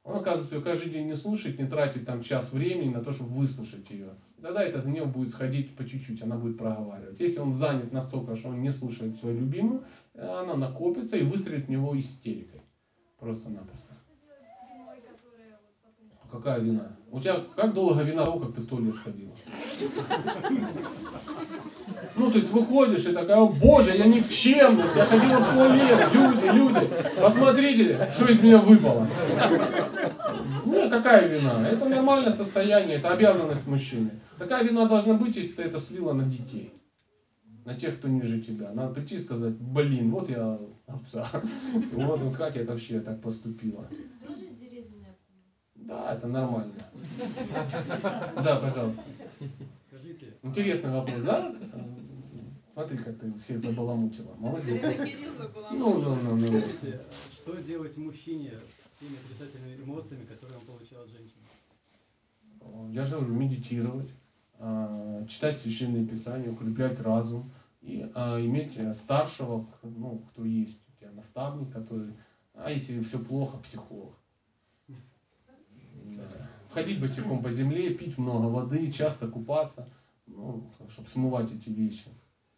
Он, 0.04 0.16
оказывается, 0.16 0.56
ее 0.56 0.62
каждый 0.62 0.90
день 0.90 1.08
не 1.08 1.16
слушает, 1.16 1.60
не 1.60 1.68
тратит 1.68 2.06
там 2.06 2.24
час 2.24 2.52
времени 2.54 2.94
на 2.94 3.04
то, 3.04 3.12
чтобы 3.12 3.32
выслушать 3.32 3.90
ее. 3.90 4.16
Тогда 4.42 4.64
этот 4.64 4.86
гнев 4.86 5.12
будет 5.12 5.32
сходить 5.32 5.76
по 5.76 5.84
чуть-чуть, 5.84 6.22
она 6.22 6.38
будет 6.38 6.58
проговаривать. 6.58 7.20
Если 7.20 7.40
он 7.40 7.54
занят 7.54 7.92
настолько, 7.92 8.38
что 8.38 8.50
он 8.50 8.62
не 8.62 8.72
слушает 8.72 9.18
свою 9.18 9.40
любимую, 9.40 9.84
она 10.18 10.56
накопится 10.56 11.18
и 11.18 11.24
выстрелит 11.24 11.66
в 11.66 11.70
него 11.70 11.98
истерикой. 11.98 12.62
Просто-напросто. 13.20 13.98
Потом... 16.22 16.42
Какая 16.42 16.60
вина? 16.60 16.98
У 17.12 17.20
тебя 17.20 17.42
как 17.56 17.74
долго 17.74 18.02
вина 18.04 18.26
того, 18.26 18.40
как 18.40 18.56
ты 18.56 18.62
в 18.62 18.68
туалет 18.68 18.96
сходила? 18.96 19.34
Ну, 22.16 22.32
то 22.32 22.38
есть 22.38 22.52
выходишь 22.52 23.06
и 23.06 23.14
такая, 23.14 23.38
о 23.38 23.48
боже, 23.48 23.96
я 23.96 24.06
никчемность, 24.06 24.96
я 24.96 25.06
ходила 25.06 25.38
в 25.38 25.54
туалет, 25.54 26.08
люди, 26.14 26.56
люди, 26.56 26.90
посмотрите, 27.22 28.12
что 28.16 28.26
из 28.26 28.42
меня 28.42 28.58
выпало. 28.58 29.08
Ну, 30.66 30.90
какая 30.90 31.28
вина? 31.28 31.68
Это 31.68 31.88
нормальное 31.88 32.34
состояние, 32.34 32.98
это 32.98 33.12
обязанность 33.12 33.66
мужчины. 33.68 34.12
Такая 34.38 34.64
вина 34.64 34.86
должна 34.86 35.14
быть, 35.14 35.36
если 35.36 35.54
ты 35.54 35.64
это 35.64 35.80
слила 35.80 36.14
на 36.14 36.24
детей. 36.24 36.74
На 37.68 37.76
тех, 37.76 37.98
кто 37.98 38.08
ниже 38.08 38.40
тебя. 38.40 38.72
Надо 38.72 38.94
прийти 38.94 39.16
и 39.16 39.20
сказать, 39.20 39.56
блин, 39.56 40.10
вот 40.12 40.30
я 40.30 40.58
овца. 40.86 41.30
Вот 41.92 42.22
ну 42.22 42.32
как 42.32 42.56
я 42.56 42.64
вообще 42.64 43.02
так 43.02 43.22
поступила. 43.22 43.86
Тоже 44.26 44.46
с 44.50 44.56
деревни 44.56 45.06
Да, 45.76 46.14
это 46.14 46.28
нормально. 46.28 46.72
Да, 48.36 48.62
пожалуйста. 48.62 49.04
Скажите, 49.90 50.34
Интересный 50.44 50.92
вопрос, 50.92 51.22
да? 51.24 51.54
Смотри, 52.72 53.00
как 53.00 53.18
ты 53.18 53.34
всех 53.44 53.60
забаламутила. 53.60 54.34
Молодец. 54.38 54.82
Ну, 55.74 56.00
ну, 56.00 56.16
ну, 56.16 56.36
ну. 56.38 56.48
Скажите, 56.48 57.02
что 57.34 57.58
делать 57.58 57.98
мужчине 57.98 58.54
с 58.54 59.00
теми 59.02 59.18
отрицательными 59.26 59.84
эмоциями, 59.84 60.24
которые 60.24 60.58
он 60.58 60.66
получил 60.66 61.02
от 61.02 61.10
женщины? 61.10 61.44
Я 62.94 63.04
же 63.04 63.18
говорю, 63.18 63.34
медитировать, 63.34 64.10
а, 64.58 65.26
читать 65.28 65.58
священные 65.58 66.06
писания, 66.06 66.50
укреплять 66.50 67.02
разум 67.02 67.44
и 67.82 68.10
а, 68.16 68.40
иметь 68.40 68.76
э, 68.78 68.94
старшего, 68.96 69.68
ну, 69.84 70.20
кто 70.30 70.44
есть 70.46 70.80
у 70.88 71.00
тебя, 71.00 71.12
наставник, 71.12 71.72
который, 71.72 72.14
а 72.54 72.72
если 72.72 73.02
все 73.04 73.20
плохо, 73.20 73.58
психолог. 73.60 74.16
Да. 74.88 76.50
Ходить 76.72 77.00
босиком 77.00 77.42
по 77.42 77.52
земле, 77.52 77.94
пить 77.94 78.18
много 78.18 78.48
воды, 78.48 78.92
часто 78.92 79.28
купаться, 79.28 79.88
ну, 80.26 80.70
чтобы 80.90 81.10
смывать 81.10 81.52
эти 81.52 81.70
вещи. 81.70 82.10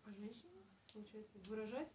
А 0.04 0.12
женщина, 0.12 0.52
получается, 0.94 1.38
выражать? 1.48 1.90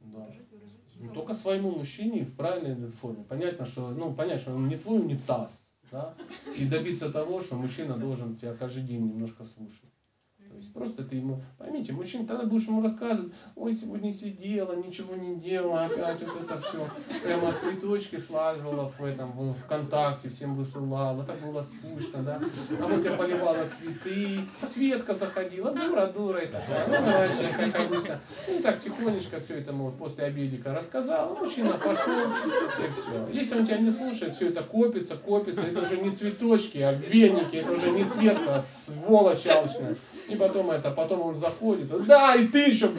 Да. 0.00 0.18
Выражать, 0.18 0.50
выражать. 0.50 0.80
Ну, 0.96 1.12
только 1.12 1.34
своему 1.34 1.70
мужчине 1.70 2.24
в 2.24 2.36
правильной 2.36 2.90
форме. 2.92 3.24
Понятно, 3.24 3.66
что, 3.66 3.90
ну, 3.90 4.14
понять, 4.14 4.40
что 4.42 4.54
он 4.54 4.68
не 4.68 4.76
твой 4.76 5.00
унитаз, 5.00 5.50
да, 5.90 6.14
и 6.56 6.66
добиться 6.66 7.10
того, 7.10 7.40
что 7.42 7.56
мужчина 7.56 7.96
должен 7.96 8.36
тебя 8.36 8.54
каждый 8.54 8.82
день 8.82 9.06
немножко 9.06 9.44
слушать. 9.44 9.90
То 10.56 10.60
есть 10.62 10.72
просто 10.72 11.04
ты 11.04 11.16
ему, 11.16 11.42
поймите, 11.58 11.92
мужчина, 11.92 12.26
тогда 12.26 12.44
будешь 12.44 12.66
ему 12.66 12.80
рассказывать, 12.80 13.30
ой, 13.56 13.74
сегодня 13.74 14.10
сидела, 14.10 14.74
ничего 14.74 15.14
не 15.14 15.36
делала, 15.36 15.84
опять 15.84 16.22
вот 16.22 16.40
это 16.40 16.58
все. 16.62 16.88
Прямо 17.22 17.52
цветочки 17.60 18.16
слаживала 18.16 18.88
в 18.88 19.04
этом, 19.04 19.32
в 19.32 19.52
ВКонтакте, 19.52 20.30
всем 20.30 20.54
высылала, 20.54 21.24
так 21.24 21.38
было 21.40 21.62
скучно, 21.62 22.22
да. 22.22 22.40
А 22.80 22.86
вот 22.86 23.04
я 23.04 23.12
поливала 23.18 23.66
цветы, 23.78 24.40
Светка 24.66 25.14
заходила, 25.14 25.74
дура, 25.74 26.06
дура 26.06 26.40
такая, 26.40 26.88
ну, 26.88 27.04
вообще, 27.04 27.70
как 27.70 27.86
обычно. 27.86 28.20
И 28.48 28.62
так 28.62 28.80
тихонечко 28.80 29.40
все 29.40 29.58
это 29.58 29.74
вот 29.74 29.98
после 29.98 30.24
обедика 30.24 30.72
рассказала, 30.72 31.34
мужчина 31.38 31.72
пошел, 31.72 32.18
и 32.18 32.88
все. 32.88 33.28
Если 33.30 33.58
он 33.58 33.66
тебя 33.66 33.76
не 33.76 33.90
слушает, 33.90 34.34
все 34.34 34.48
это 34.48 34.62
копится, 34.62 35.18
копится, 35.18 35.60
это 35.60 35.82
уже 35.82 35.98
не 35.98 36.16
цветочки, 36.16 36.78
а 36.78 36.94
веники, 36.94 37.56
это 37.56 37.72
уже 37.72 37.90
не 37.90 38.04
Светка, 38.04 38.56
а 38.56 38.64
сволочь 38.86 39.46
алчная. 39.46 39.96
И 40.28 40.36
потом 40.36 40.70
это, 40.70 40.90
потом 40.90 41.22
он 41.22 41.38
заходит, 41.38 41.88
да, 42.06 42.34
и 42.34 42.46
ты 42.46 42.68
еще. 42.68 42.90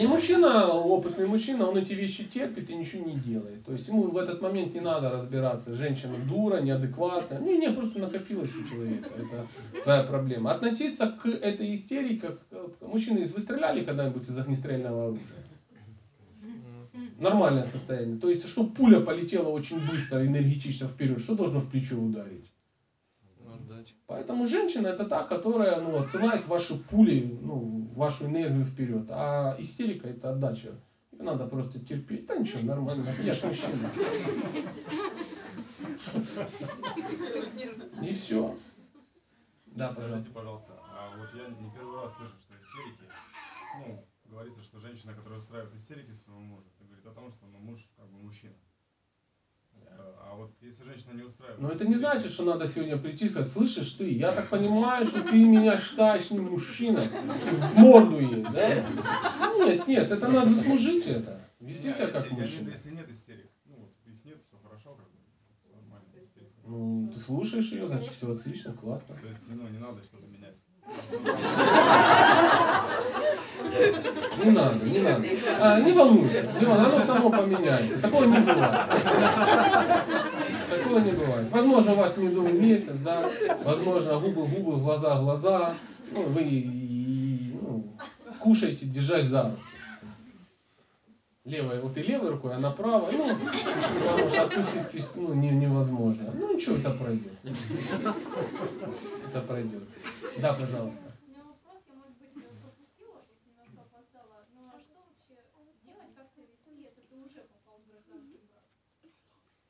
И 0.00 0.06
мужчина, 0.06 0.68
опытный 0.68 1.26
мужчина, 1.26 1.68
он 1.68 1.76
эти 1.76 1.92
вещи 1.92 2.24
терпит 2.24 2.70
и 2.70 2.74
ничего 2.74 3.04
не 3.04 3.16
делает. 3.16 3.64
То 3.64 3.72
есть 3.72 3.88
ему 3.88 4.04
в 4.04 4.16
этот 4.16 4.40
момент 4.40 4.72
не 4.72 4.80
надо 4.80 5.10
разбираться, 5.10 5.74
женщина 5.74 6.14
дура, 6.28 6.60
неадекватная. 6.60 7.40
Не, 7.40 7.58
не, 7.58 7.70
просто 7.70 7.98
накопилось 7.98 8.50
у 8.54 8.68
человека. 8.68 9.10
Это 9.16 9.46
твоя 9.82 10.02
проблема. 10.04 10.52
Относиться 10.52 11.08
к 11.08 11.26
этой 11.26 11.74
истерике, 11.74 12.30
мужчины, 12.80 13.26
вы 13.26 13.40
стреляли 13.40 13.84
когда-нибудь 13.84 14.28
из 14.28 14.38
огнестрельного 14.38 15.06
оружия? 15.06 15.44
Нормальное 17.18 17.66
состояние. 17.66 18.18
То 18.18 18.30
есть, 18.30 18.48
что 18.48 18.64
пуля 18.64 19.00
полетела 19.00 19.48
очень 19.48 19.78
быстро, 19.78 20.24
энергетично 20.24 20.88
вперед, 20.88 21.20
что 21.20 21.34
должно 21.34 21.60
в 21.60 21.68
плечо 21.68 21.96
ударить? 21.96 22.51
Поэтому 24.12 24.46
женщина 24.46 24.88
это 24.88 25.06
та, 25.06 25.24
которая 25.24 25.80
ну, 25.80 25.98
отсылает 25.98 26.46
ваши 26.46 26.76
пули, 26.76 27.38
ну, 27.40 27.88
вашу 27.94 28.26
энергию 28.26 28.66
вперед. 28.66 29.06
А 29.08 29.56
истерика 29.58 30.06
это 30.06 30.32
отдача. 30.32 30.78
Ее 31.12 31.22
надо 31.22 31.46
просто 31.46 31.78
терпеть. 31.80 32.26
Да 32.26 32.36
ничего, 32.36 32.60
нормально. 32.60 33.08
Я 33.22 33.32
ж 33.32 33.42
мужчина. 33.42 33.90
И 38.02 38.12
все. 38.12 38.54
Да, 39.64 39.88
пожалуйста. 39.88 40.08
Скажите, 40.08 40.30
пожалуйста, 40.30 40.72
а 40.90 41.16
вот 41.16 41.28
я 41.34 41.48
не 41.48 41.70
первый 41.70 42.02
раз 42.02 42.14
слышу, 42.14 42.34
что 42.38 42.54
истерики, 42.54 43.08
ну, 43.78 44.04
говорится, 44.26 44.62
что 44.62 44.78
женщина, 44.78 45.14
которая 45.14 45.38
устраивает 45.38 45.74
истерики 45.74 46.12
своему 46.12 46.42
мужу, 46.42 46.66
говорит 46.80 47.06
о 47.06 47.12
том, 47.12 47.30
что 47.30 47.46
ну, 47.46 47.58
муж 47.60 47.78
как 47.96 48.10
бы 48.10 48.18
мужчина. 48.18 48.56
А 50.18 50.34
вот 50.34 50.52
если 50.60 50.84
женщина 50.84 51.12
не 51.12 51.22
устраивает... 51.22 51.60
Но 51.60 51.70
это 51.70 51.86
не 51.86 51.96
значит, 51.96 52.32
что 52.32 52.44
надо 52.44 52.66
сегодня 52.66 52.96
прийти 52.96 53.26
и 53.26 53.28
сказать, 53.28 53.52
слышишь 53.52 53.90
ты, 53.90 54.10
я 54.10 54.32
так 54.32 54.48
понимаю, 54.48 55.06
что 55.06 55.22
ты 55.22 55.44
меня 55.44 55.78
считаешь 55.78 56.30
не 56.30 56.38
мужчиной, 56.38 57.08
в 57.08 57.74
морду 57.76 58.18
ей, 58.18 58.42
да? 58.42 58.86
Нет, 59.58 59.86
нет, 59.86 60.10
это 60.10 60.28
надо 60.28 60.58
служить 60.62 61.06
это. 61.06 61.40
Вести 61.60 61.92
себя 61.92 62.08
как 62.08 62.30
мужчина. 62.30 62.70
Если 62.70 62.90
нет 62.90 63.10
истерик, 63.10 63.50
ну 63.66 63.76
вот 63.76 63.92
их 64.06 64.24
нет, 64.24 64.42
все 64.48 64.56
хорошо, 64.56 64.94
как 64.94 65.06
бы. 65.06 65.18
Ну, 66.64 67.10
ты 67.12 67.20
слушаешь 67.20 67.70
ее, 67.72 67.86
значит, 67.86 68.12
все 68.12 68.32
отлично, 68.32 68.72
классно. 68.72 69.14
То 69.16 69.28
есть, 69.28 69.42
ну, 69.46 69.68
не 69.68 69.78
надо 69.78 70.02
что-то 70.02 70.26
менять. 70.26 70.56
Не 74.44 74.50
надо, 74.50 74.84
не 74.84 75.00
надо. 75.00 75.26
А, 75.60 75.80
не 75.80 75.92
волнуйся, 75.92 76.44
волнуйся, 76.60 76.86
оно 76.86 77.04
само 77.04 77.30
поменяется. 77.30 78.00
Такого 78.00 78.24
не 78.24 78.38
бывает. 78.38 78.88
Такого 80.70 80.98
не 80.98 81.12
бывает. 81.12 81.50
Возможно, 81.50 81.92
у 81.92 81.96
вас 81.96 82.16
медовый 82.16 82.52
месяц, 82.52 82.94
да, 83.04 83.22
возможно, 83.64 84.18
губы, 84.18 84.46
губы, 84.46 84.78
глаза, 84.78 85.18
глаза. 85.18 85.74
Ну, 86.10 86.22
вы 86.22 86.64
ну, 87.60 87.84
кушаете, 88.40 88.86
держась 88.86 89.26
за 89.26 89.42
руку. 89.42 89.58
Левой, 91.44 91.80
вот 91.80 91.96
и 91.96 92.02
левой 92.04 92.30
рукой, 92.30 92.54
а 92.54 92.58
на 92.58 92.70
правой, 92.70 93.16
ну, 93.16 93.36
потому 93.36 94.30
что 94.30 94.42
отпустить 94.44 95.06
ну, 95.16 95.34
не, 95.34 95.50
невозможно. 95.50 96.30
Ну 96.34 96.54
ничего, 96.54 96.76
это 96.76 96.92
пройдет. 96.92 97.32
Это 99.28 99.40
пройдет. 99.40 99.82
Да, 100.38 100.52
пожалуйста. 100.52 101.00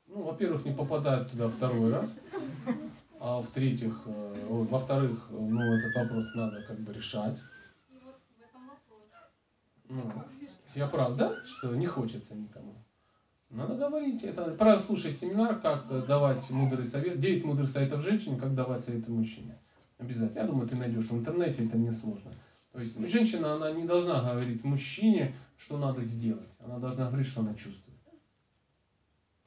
Ну, 0.05 0.21
во-первых, 0.21 0.63
не 0.65 0.73
попадают 0.73 1.31
туда 1.31 1.49
второй 1.49 1.91
раз, 1.91 2.13
а 3.19 3.41
в-третьих, 3.41 3.99
э, 4.05 4.45
во-вторых, 4.69 5.25
ну, 5.31 5.73
этот 5.73 5.95
вопрос 5.95 6.25
надо 6.35 6.61
как 6.61 6.77
бы 6.81 6.93
решать. 6.93 7.39
И 7.89 7.95
вот 8.05 8.21
в 8.37 8.43
этом 8.43 8.67
вопросе. 8.67 9.09
Ну 9.89 10.42
я 10.75 10.87
прав, 10.87 11.15
да? 11.15 11.35
Что 11.45 11.75
не 11.75 11.87
хочется 11.87 12.35
никому. 12.35 12.75
Надо 13.49 13.75
говорить. 13.75 14.23
Это 14.23 14.45
прослушай 14.51 15.11
семинар, 15.11 15.59
как 15.59 15.87
давать 16.07 16.49
мудрый 16.49 16.85
совет. 16.85 17.19
9 17.19 17.45
мудрых 17.45 17.69
советов 17.69 18.01
женщине, 18.01 18.39
как 18.39 18.55
давать 18.55 18.83
советы 18.83 19.11
мужчине. 19.11 19.59
Обязательно. 19.99 20.41
Я 20.41 20.47
думаю, 20.47 20.67
ты 20.67 20.75
найдешь 20.75 21.05
в 21.05 21.13
интернете, 21.15 21.65
это 21.65 21.77
несложно. 21.77 22.33
То 22.71 22.79
есть 22.79 22.97
женщина, 23.09 23.53
она 23.53 23.71
не 23.71 23.85
должна 23.85 24.21
говорить 24.21 24.63
мужчине, 24.63 25.35
что 25.57 25.77
надо 25.77 26.03
сделать. 26.03 26.49
Она 26.59 26.79
должна 26.79 27.07
говорить, 27.07 27.27
что 27.27 27.41
она 27.41 27.53
чувствует. 27.53 27.92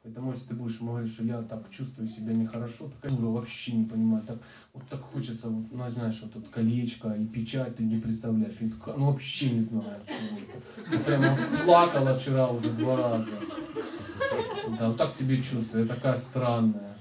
Поэтому 0.07 0.33
если 0.35 0.47
ты 0.47 0.55
будешь 0.55 0.81
говорить, 0.81 1.13
что 1.13 1.25
я 1.25 1.43
так 1.43 1.69
чувствую 1.69 2.09
себя 2.09 2.33
нехорошо, 2.33 2.89
так 3.03 3.11
я 3.11 3.17
вообще 3.19 3.73
не 3.73 3.87
понимаю. 3.87 4.23
Так, 4.25 4.39
вот 4.73 4.85
так 4.89 5.01
хочется, 5.01 5.49
вот, 5.49 5.65
ну, 5.73 5.91
знаешь, 5.91 6.21
вот 6.23 6.33
тут 6.33 6.49
колечко 6.49 7.09
и 7.09 7.27
печать, 7.27 7.75
ты 7.75 7.83
не 7.83 7.99
представляешь. 7.99 8.55
И 8.61 8.73
ну 8.97 9.11
вообще 9.11 9.51
не 9.51 9.63
знаю, 9.63 10.01
что 10.07 10.85
это. 10.85 10.95
Я 10.95 11.01
прямо 11.01 11.37
плакала 11.65 12.17
вчера 12.17 12.47
уже 12.47 12.71
два 12.71 12.97
раза. 12.97 13.27
Да, 14.79 14.89
вот 14.89 14.97
так 14.97 15.11
себе 15.11 15.43
чувствую, 15.43 15.87
я 15.87 15.93
такая 15.93 16.17
странная. 16.19 16.97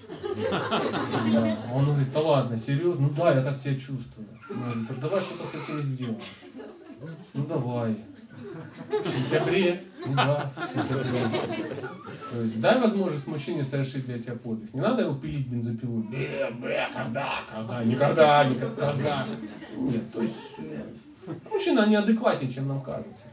Да. 1.31 1.57
Он 1.75 1.85
говорит, 1.85 2.11
да 2.11 2.19
ладно, 2.21 2.57
серьезно? 2.57 3.07
Ну 3.07 3.13
да, 3.15 3.35
я 3.35 3.43
так 3.43 3.55
себя 3.55 3.75
чувствую. 3.75 4.27
Он 4.49 4.63
говорит, 4.63 4.87
«Так 4.87 4.99
давай 4.99 5.21
что-то 5.21 5.45
с 5.45 5.53
этим 5.53 5.81
сделаем. 5.93 6.21
Ну 7.33 7.45
давай. 7.45 7.95
В 8.89 9.07
сентябре? 9.09 9.83
Ну 10.05 10.15
да, 10.15 10.51
в 10.55 10.73
сентябре. 10.73 11.77
То 12.31 12.41
есть 12.41 12.59
дай 12.59 12.79
возможность 12.79 13.27
мужчине 13.27 13.63
совершить 13.63 14.05
для 14.05 14.19
тебя 14.19 14.35
подвиг. 14.35 14.73
Не 14.73 14.81
надо 14.81 15.03
его 15.03 15.15
пилить 15.15 15.47
бензопилой. 15.47 16.03
Бе, 16.03 16.51
бе, 16.61 16.83
когда, 16.93 17.29
когда, 17.51 17.83
никогда, 17.83 18.45
никогда. 18.45 19.27
Нет, 19.77 20.11
то 20.11 20.21
есть 20.21 20.35
э, 20.57 20.83
мужчина 21.51 21.87
неадекватнее, 21.87 22.51
чем 22.51 22.67
нам 22.67 22.81
кажется. 22.81 23.25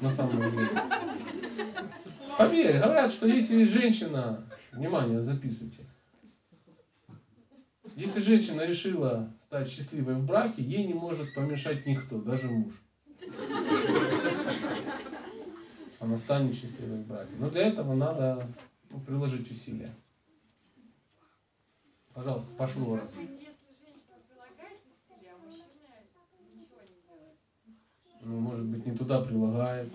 На 0.00 0.12
самом 0.12 0.38
деле. 0.50 0.68
Поверь, 2.38 2.78
говорят, 2.78 3.12
что 3.12 3.26
если 3.26 3.66
женщина, 3.66 4.44
внимание, 4.72 5.22
записывайте. 5.22 5.86
Если 7.96 8.22
женщина 8.22 8.62
решила 8.62 9.30
стать 9.50 9.68
счастливой 9.68 10.14
в 10.14 10.24
браке, 10.24 10.62
ей 10.62 10.86
не 10.86 10.94
может 10.94 11.34
помешать 11.34 11.84
никто, 11.84 12.20
даже 12.20 12.48
муж. 12.48 12.72
Она 15.98 16.16
станет 16.18 16.54
счастливой 16.54 16.98
в 16.98 17.08
браке. 17.08 17.32
Но 17.36 17.50
для 17.50 17.62
этого 17.66 17.96
надо 17.96 18.46
ну, 18.90 19.00
приложить 19.00 19.50
усилия. 19.50 19.92
Пожалуйста, 22.14 22.48
пошло 22.56 22.94
раз. 22.94 23.12
Может 23.12 23.28
быть, 23.28 23.40
если 23.40 23.74
женщина 23.84 24.14
прилагает 24.28 24.78
усилия, 24.86 25.32
а 25.34 25.44
мужчина 25.44 25.98
ничего 26.54 26.78
не 26.82 27.02
делает. 27.02 27.34
Ну, 28.20 28.38
может 28.38 28.66
быть, 28.66 28.86
не 28.86 28.94
туда 28.94 29.20
прилагает. 29.20 29.92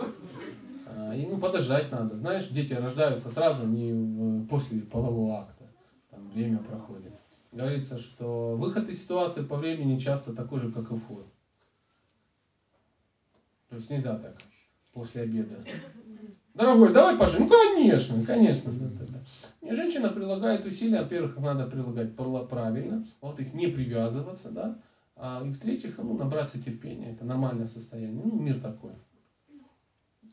А, 0.85 1.15
И 1.15 1.25
ну, 1.25 1.37
подождать 1.37 1.89
надо. 1.91 2.17
Знаешь, 2.17 2.47
дети 2.47 2.73
рождаются 2.73 3.29
сразу, 3.29 3.65
не 3.65 3.93
в- 3.93 4.47
после 4.47 4.81
полового 4.81 5.39
акта. 5.39 5.65
Там 6.09 6.27
время 6.27 6.59
проходит. 6.59 7.14
Говорится, 7.55 7.97
что 7.97 8.53
выход 8.57 8.89
из 8.89 8.99
ситуации 9.01 9.41
по 9.41 9.55
времени 9.55 9.97
часто 9.97 10.33
такой 10.33 10.59
же, 10.59 10.69
как 10.69 10.91
и 10.91 10.95
вход. 10.97 11.25
То 13.69 13.77
есть 13.77 13.89
нельзя 13.89 14.17
так 14.17 14.33
после 14.91 15.21
обеда. 15.21 15.63
Дорогой, 16.53 16.91
давай 16.91 17.15
поженим. 17.15 17.47
Ну, 17.47 17.49
конечно, 17.49 18.21
конечно. 18.23 18.73
Да, 18.73 18.87
да, 18.89 19.05
да. 19.09 19.21
И 19.61 19.71
женщина 19.71 20.09
прилагает 20.09 20.65
усилия, 20.65 20.99
во-первых, 20.99 21.37
их 21.37 21.43
надо 21.43 21.65
прилагать 21.65 22.13
пр- 22.13 22.43
правильно, 22.43 23.01
во-вторых, 23.21 23.53
не 23.53 23.67
привязываться, 23.67 24.49
да, 24.49 24.77
а, 25.15 25.41
и 25.41 25.49
в-третьих, 25.49 25.97
ну, 25.97 26.13
набраться 26.17 26.59
терпения. 26.59 27.11
Это 27.11 27.23
нормальное 27.23 27.67
состояние. 27.67 28.21
Ну, 28.21 28.37
мир 28.37 28.57
такой. 28.59 28.91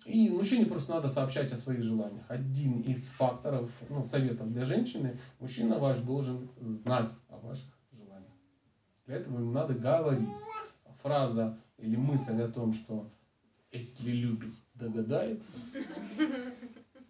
И 0.04 0.30
мужчине 0.30 0.66
просто 0.66 0.90
надо 0.90 1.08
сообщать 1.08 1.52
о 1.52 1.58
своих 1.58 1.82
желаниях. 1.82 2.24
Один 2.28 2.80
из 2.80 3.04
факторов, 3.10 3.70
ну, 3.88 4.04
советов 4.04 4.52
для 4.52 4.64
женщины, 4.64 5.18
мужчина 5.38 5.78
ваш 5.78 6.00
должен 6.00 6.50
знать 6.58 7.10
о 7.28 7.38
ваших 7.38 7.78
желаниях. 7.92 8.32
Для 9.06 9.16
этого 9.16 9.38
ему 9.38 9.52
надо 9.52 9.74
говорить. 9.74 10.28
Фраза 11.02 11.58
или 11.78 11.96
мысль 11.96 12.40
о 12.40 12.48
том, 12.48 12.74
что 12.74 13.10
если 13.72 14.10
любит, 14.10 14.54
догадается. 14.74 15.50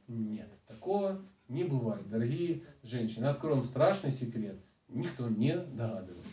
Нет, 0.08 0.48
такого 0.66 1.20
не 1.48 1.64
бывает. 1.64 2.08
Дорогие 2.08 2.62
женщины, 2.82 3.26
откроем 3.26 3.64
страшный 3.64 4.12
секрет. 4.12 4.58
Никто 4.88 5.28
не 5.28 5.56
догадывается. 5.56 6.28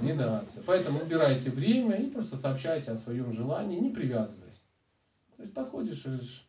Не 0.00 0.14
догадывается. 0.14 0.62
Поэтому 0.66 1.00
убирайте 1.00 1.50
время 1.50 1.96
и 1.96 2.10
просто 2.10 2.36
сообщайте 2.36 2.90
о 2.92 2.96
своем 2.96 3.32
желании, 3.32 3.78
не 3.78 3.90
привязываясь. 3.90 4.39
То 5.40 5.44
есть 5.44 5.54
подходишь 5.54 6.04
и 6.04 6.08
говоришь, 6.08 6.46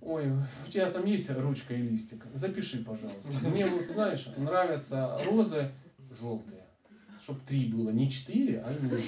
ой, 0.00 0.32
у 0.66 0.70
тебя 0.70 0.90
там 0.90 1.04
есть 1.04 1.28
ручка 1.28 1.74
и 1.74 1.82
листик, 1.82 2.24
запиши, 2.32 2.82
пожалуйста. 2.82 3.28
Мне 3.46 3.66
вот, 3.66 3.84
знаешь, 3.92 4.26
нравятся 4.38 5.18
розы 5.26 5.70
желтые, 6.18 6.64
чтобы 7.20 7.40
три 7.46 7.66
было, 7.66 7.90
не 7.90 8.10
четыре, 8.10 8.64
а 8.64 8.72
четыре. 8.72 9.02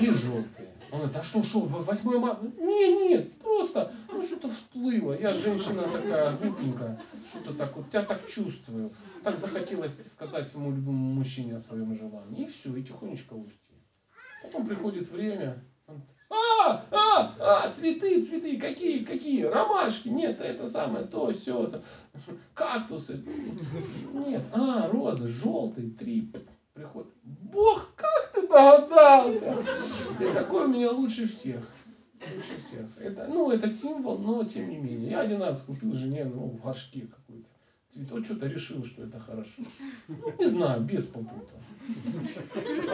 И 0.00 0.10
желтые. 0.12 0.68
Он 0.90 0.98
говорит, 0.98 1.16
а 1.18 1.22
что, 1.22 1.44
что, 1.44 1.60
8 1.60 2.18
марта? 2.18 2.50
Не, 2.58 3.10
нет, 3.10 3.38
просто, 3.38 3.94
ну 4.10 4.24
что-то 4.24 4.50
всплыло. 4.50 5.16
Я 5.16 5.32
женщина 5.32 5.82
такая 5.82 6.36
глупенькая, 6.36 7.00
что-то 7.30 7.54
так 7.54 7.76
вот, 7.76 7.86
я 7.92 8.02
так 8.02 8.26
чувствую. 8.26 8.90
Так 9.22 9.38
захотелось 9.38 9.96
сказать 10.14 10.48
своему 10.48 10.72
любимому 10.72 11.14
мужчине 11.14 11.54
о 11.54 11.60
своем 11.60 11.94
желании. 11.94 12.42
И 12.42 12.48
все, 12.48 12.74
и 12.74 12.82
тихонечко 12.82 13.34
уйти. 13.34 13.54
Потом 14.42 14.66
приходит 14.66 15.08
время, 15.12 15.62
а, 16.30 16.84
а, 16.90 17.34
а, 17.38 17.72
цветы, 17.72 18.22
цветы, 18.22 18.58
какие, 18.58 19.04
какие, 19.04 19.44
ромашки, 19.44 20.08
нет, 20.08 20.40
это 20.40 20.70
самое, 20.70 21.06
то, 21.06 21.32
все, 21.32 21.70
кактусы, 22.54 23.24
нет, 24.12 24.42
а, 24.52 24.88
розы, 24.88 25.28
желтые, 25.28 25.90
три, 25.90 26.32
приходит, 26.74 27.12
бог, 27.22 27.94
как 27.96 28.32
ты 28.34 28.46
догадался, 28.46 29.56
ты 30.18 30.32
такой 30.34 30.66
у 30.66 30.68
меня 30.68 30.90
лучше 30.90 31.26
всех, 31.26 31.66
лучше 32.34 32.66
всех, 32.66 32.86
это, 32.98 33.26
ну, 33.28 33.50
это 33.50 33.68
символ, 33.68 34.18
но 34.18 34.44
тем 34.44 34.68
не 34.68 34.76
менее, 34.76 35.10
я 35.10 35.20
один 35.20 35.40
раз 35.40 35.62
купил 35.62 35.94
жене, 35.94 36.24
ну, 36.24 36.58
в 36.62 36.68
какой-то, 37.98 38.24
цветок, 38.24 38.24
что-то 38.24 38.46
решил, 38.46 38.84
что 38.84 39.04
это 39.04 39.18
хорошо, 39.18 39.62
ну, 40.08 40.34
не 40.38 40.46
знаю, 40.46 40.82
без 40.82 41.04
попутал. 41.06 41.60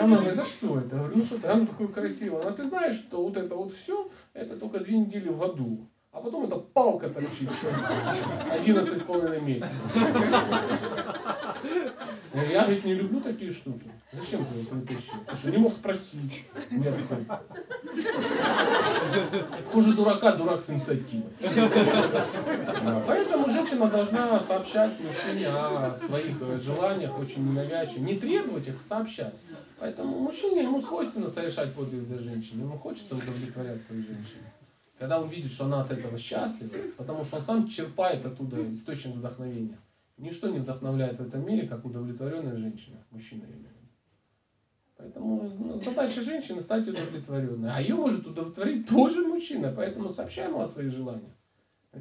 Она 0.01 0.19
говорит, 0.19 0.39
а 0.39 0.45
что 0.45 0.79
это? 0.79 0.97
Я 0.97 1.03
говорю, 1.03 1.19
ну 1.19 1.25
что 1.25 1.41
ты, 1.41 1.49
оно 1.49 1.67
такое 1.67 1.89
красивое. 1.89 2.43
А 2.43 2.53
ты 2.53 2.69
знаешь, 2.69 2.97
что 2.97 3.23
вот 3.23 3.37
это 3.37 3.55
вот 3.55 3.73
все, 3.73 4.11
это 4.33 4.57
только 4.57 4.81
две 4.81 4.99
недели 4.99 5.29
в 5.29 5.39
году. 5.39 5.89
А 6.15 6.21
потом 6.21 6.45
эта 6.45 6.57
палка 6.57 7.09
торчит. 7.11 7.51
11 8.51 8.99
с 8.99 9.03
половиной 9.03 9.41
месяцев. 9.41 9.69
Я 12.33 12.63
говорит, 12.63 12.85
не 12.85 12.95
люблю 12.95 13.21
такие 13.21 13.53
штуки. 13.53 13.91
Зачем 14.13 14.45
ты 14.45 14.55
его 14.55 14.65
притащил? 14.71 15.15
Ты 15.29 15.37
что, 15.37 15.51
не 15.51 15.57
мог 15.59 15.73
спросить? 15.73 16.45
Нет, 16.71 16.95
такой. 17.09 17.27
Хуже 19.73 19.95
дурака, 19.95 20.33
дурак 20.33 20.61
с 20.61 20.71
инициативой. 20.71 21.31
Да, 21.41 23.03
Поэтому 23.07 23.49
женщина 23.49 23.89
должна 23.89 24.39
сообщать 24.41 24.93
мужчине 25.01 25.49
о 25.49 25.97
своих 25.97 26.41
э, 26.41 26.61
желаниях 26.61 27.19
очень 27.19 27.45
ненавязчиво. 27.49 28.05
Не 28.05 28.17
требовать 28.17 28.69
их, 28.69 28.75
а 28.85 28.89
сообщать. 28.89 29.35
Поэтому 29.81 30.19
мужчине 30.21 30.63
ему 30.63 30.81
свойственно 30.81 31.31
совершать 31.31 31.75
подвиг 31.75 32.07
для 32.07 32.19
женщины. 32.19 32.63
Ему 32.63 32.79
хочется 32.79 33.17
удовлетворять 33.17 33.83
свою 33.83 34.03
женщину. 34.03 34.45
Когда 35.05 35.21
он 35.21 35.29
видит, 35.29 35.53
что 35.53 35.67
она 35.67 35.83
от 35.83 35.91
этого 35.91 36.17
счастлива, 36.19 36.71
потому 36.97 37.27
что 37.27 37.37
он 37.37 37.43
сам 37.43 37.69
черпает 37.69 38.25
оттуда 38.25 38.73
источник 38.73 39.17
вдохновения. 39.17 39.77
Ничто 40.17 40.49
не 40.49 40.61
вдохновляет 40.61 41.19
в 41.19 41.27
этом 41.27 41.47
мире, 41.47 41.69
как 41.69 41.85
удовлетворенная 41.85 42.57
женщина. 42.57 42.97
Мужчина 43.11 43.43
виду. 43.43 43.69
Поэтому 44.97 45.43
ну, 45.59 45.79
задача 45.79 46.23
женщины 46.23 46.63
стать 46.63 46.89
удовлетворенной. 46.89 47.71
А 47.71 47.83
ее 47.83 47.97
может 47.97 48.27
удовлетворить 48.27 48.89
тоже 48.89 49.21
мужчина. 49.29 49.75
Поэтому 49.77 50.09
сообщай 50.09 50.49
ему 50.49 50.63
о 50.63 50.69
своих 50.69 50.91
желаниях. 50.91 51.33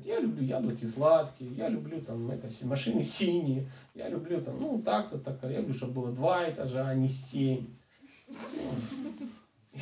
Я 0.06 0.22
люблю 0.22 0.46
яблоки 0.46 0.86
сладкие, 0.86 1.52
я 1.56 1.68
люблю 1.68 2.00
там 2.00 2.32
это, 2.32 2.48
машины 2.66 3.04
синие, 3.04 3.70
я 3.96 4.08
люблю 4.08 4.40
там, 4.40 4.62
ну 4.62 4.82
так-то 4.82 5.18
такая, 5.18 5.52
я 5.52 5.60
люблю, 5.60 5.74
чтобы 5.74 6.04
было 6.04 6.12
два 6.14 6.50
этажа, 6.50 6.88
а 6.88 6.96
не 6.96 7.10
семь. 7.10 7.68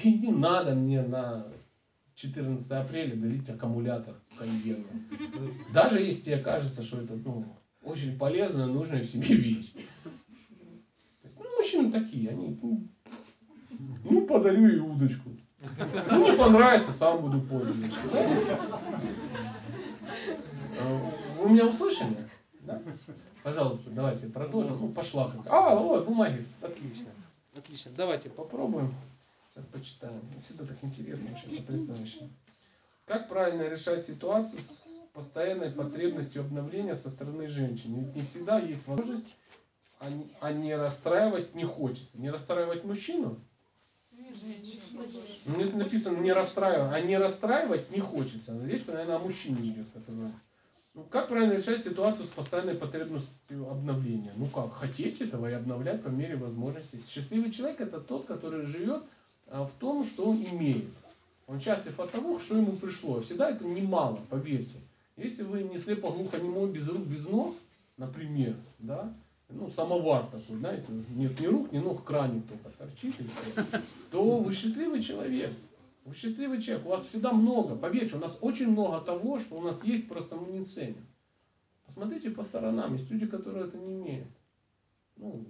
И 0.04 0.12
не 0.12 0.32
надо 0.32 0.74
мне 0.74 1.04
на 1.04 1.46
14 2.16 2.70
апреля 2.72 3.16
дарить 3.16 3.50
аккумулятор 3.50 4.16
Кайена. 4.38 4.86
Даже 5.74 6.02
если 6.02 6.22
тебе 6.22 6.38
кажется, 6.38 6.84
что 6.84 7.02
это 7.02 7.16
ну, 7.16 7.46
очень 7.84 8.18
полезная, 8.18 8.68
нужная 8.68 9.02
в 9.02 9.08
себе 9.08 9.36
вещь. 9.36 9.74
Ну, 11.38 11.46
мужчины 11.58 11.92
такие, 11.92 12.30
они, 12.30 12.58
ну, 12.62 12.88
ну, 14.04 14.26
подарю 14.26 14.68
ей 14.68 14.80
удочку. 14.80 15.30
Ну, 16.10 16.32
не 16.32 16.38
понравится, 16.38 16.92
сам 16.94 17.22
буду 17.22 17.42
пользоваться. 17.42 18.00
Вы 21.40 21.50
меня 21.50 21.68
услышали? 21.68 22.18
Да? 22.62 22.82
Пожалуйста, 23.44 23.90
давайте 23.90 24.28
продолжим. 24.28 24.78
Ну, 24.80 24.90
пошла 24.90 25.30
как. 25.30 25.42
А, 25.48 25.76
ой, 25.76 26.04
бумаги. 26.04 26.46
Отлично. 26.62 27.10
Отлично. 27.56 27.92
Давайте 27.98 28.30
попробуем. 28.30 28.94
Сейчас 29.54 29.66
почитаем. 29.66 30.22
Всегда 30.40 30.66
так 30.66 30.78
интересно, 30.82 31.30
вообще 31.30 31.62
потрясающе. 31.62 32.30
Как 33.06 33.28
правильно 33.28 33.68
решать 33.68 34.06
ситуацию 34.06 34.60
с 34.62 35.14
постоянной 35.14 35.72
потребностью 35.72 36.42
обновления 36.42 36.96
со 36.96 37.10
стороны 37.10 37.50
женщин? 37.50 37.96
Ведь 37.96 38.16
не 38.16 38.22
всегда 38.22 38.60
есть 38.60 38.88
возможность, 38.88 39.36
а 40.00 40.08
а 40.40 40.54
не 40.54 40.74
расстраивать 40.76 41.54
не 41.54 41.66
хочется. 41.66 42.18
Не 42.18 42.30
расстраивать 42.30 42.86
мужчину? 42.86 43.42
Ну, 45.46 45.60
это 45.60 45.78
написано 45.78 46.18
не 46.20 46.32
расстраивать, 46.32 46.94
а 46.94 47.02
не 47.02 47.18
расстраивать 47.18 47.92
не 47.92 48.00
хочется. 48.00 48.58
Речь, 48.66 48.86
наверное, 48.86 49.18
о 49.18 49.20
мужчине 49.20 49.70
идет, 49.70 49.88
который... 49.94 50.32
Ну, 50.94 51.04
как 51.04 51.28
правильно 51.28 51.54
решать 51.54 51.84
ситуацию 51.84 52.26
с 52.26 52.30
постоянной 52.30 52.76
потребностью 52.76 53.70
обновления? 53.70 54.34
Ну 54.36 54.48
как, 54.48 54.74
хотеть 54.74 55.20
этого 55.22 55.50
и 55.50 55.54
обновлять 55.54 56.04
по 56.04 56.10
мере 56.10 56.38
возможности. 56.38 57.02
Счастливый 57.10 57.52
человек 57.52 57.82
это 57.82 58.00
тот, 58.00 58.26
который 58.26 58.66
живет 58.66 59.04
в 59.52 59.72
том, 59.80 60.06
что 60.06 60.26
он 60.26 60.44
имеет. 60.44 60.92
Он 61.48 61.60
счастлив 61.60 62.00
от 62.00 62.12
того, 62.12 62.40
что 62.40 62.58
ему 62.58 62.74
пришло. 62.74 63.22
Всегда 63.22 63.50
это 63.50 63.66
немало, 63.66 64.20
поверьте. 64.30 64.80
Если 65.18 65.44
вы 65.44 65.64
не 65.64 65.78
слепо 65.78 66.12
глухо 66.12 66.40
немой 66.40 66.72
без 66.72 66.88
рук, 66.88 67.06
без 67.06 67.26
ног, 67.26 67.56
например, 67.98 68.56
да, 68.80 69.14
ну, 69.50 69.70
самовар 69.72 70.28
такой, 70.28 70.56
знаете, 70.58 70.86
нет 71.10 71.40
ни 71.40 71.46
рук, 71.48 71.72
ни 71.74 71.80
ног, 71.80 72.04
краник 72.06 72.48
только 72.48 72.70
торчит 72.78 73.20
и 73.20 73.24
все, 73.24 73.82
то 74.10 74.38
вы 74.40 74.54
счастливый 74.54 75.04
человек. 75.04 75.52
Вы 76.06 76.16
счастливый 76.16 76.62
человек, 76.62 76.86
у 76.88 76.90
вас 76.90 77.06
всегда 77.06 77.34
много, 77.34 77.76
поверьте, 77.76 78.16
у 78.16 78.20
нас 78.20 78.38
очень 78.42 78.72
много 78.72 79.02
того, 79.02 79.38
что 79.40 79.58
у 79.58 79.62
нас 79.62 79.84
есть, 79.84 80.08
просто 80.08 80.36
мы 80.36 80.52
не 80.52 80.66
ценим. 80.66 81.06
Посмотрите 81.86 82.30
по 82.32 82.44
сторонам, 82.44 82.94
есть 82.94 83.12
люди, 83.12 83.28
которые 83.28 83.68
это 83.68 83.78
не 83.78 83.94
имеют. 83.96 84.30
Ну, 85.18 85.46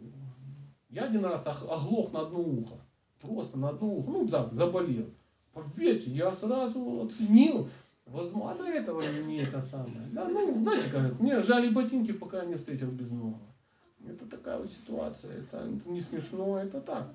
я 0.89 1.04
один 1.06 1.24
раз 1.24 1.45
ох- 1.45 1.70
оглох 1.70 2.12
на 2.12 2.22
одно 2.22 2.39
ухо, 2.41 2.82
просто 3.22 3.58
на 3.58 3.70
одно 3.70 3.88
ухо, 3.88 4.10
ну, 4.12 4.28
за- 4.28 4.50
заболел. 4.52 5.06
Поверьте, 5.54 6.10
я 6.12 6.34
сразу 6.34 7.02
оценил, 7.04 7.68
возможно, 8.06 8.64
этого 8.64 9.02
не 9.02 9.40
это 9.40 9.62
самое. 9.62 10.08
Да, 10.12 10.28
ну, 10.28 10.62
знаете, 10.62 10.90
как, 10.90 11.20
мне 11.20 11.42
жали 11.42 11.70
ботинки, 11.70 12.12
пока 12.14 12.40
я 12.40 12.46
не 12.46 12.56
встретил 12.56 12.88
без 12.92 13.12
ног. 13.12 13.36
Это 14.08 14.26
такая 14.26 14.58
вот 14.58 14.70
ситуация, 14.72 15.32
это, 15.32 15.58
это 15.58 15.90
не 15.90 16.02
смешно, 16.02 16.58
это 16.58 16.82
так. 16.82 17.14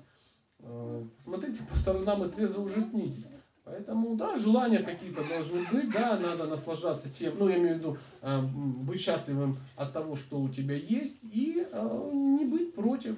Э, 0.59 1.03
Смотрите 1.23 1.61
по 1.63 1.75
сторонам 1.75 2.23
и 2.23 2.29
трезво 2.29 2.61
ужаснитесь. 2.61 3.25
Поэтому, 3.65 4.15
да, 4.15 4.37
желания 4.37 4.79
какие-то 4.79 5.25
должны 5.27 5.61
быть, 5.69 5.91
да, 5.91 6.17
надо 6.17 6.45
наслаждаться 6.45 7.09
тем, 7.09 7.37
ну, 7.37 7.49
я 7.49 7.57
имею 7.57 7.75
в 7.75 7.79
виду, 7.79 7.97
э, 8.21 8.41
быть 8.41 9.01
счастливым 9.01 9.57
от 9.75 9.91
того, 9.91 10.15
что 10.15 10.39
у 10.39 10.47
тебя 10.47 10.75
есть, 10.75 11.17
и 11.23 11.67
э, 11.69 12.11
не 12.13 12.45
быть 12.45 12.73
против. 12.73 13.17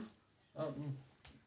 М, 0.56 0.96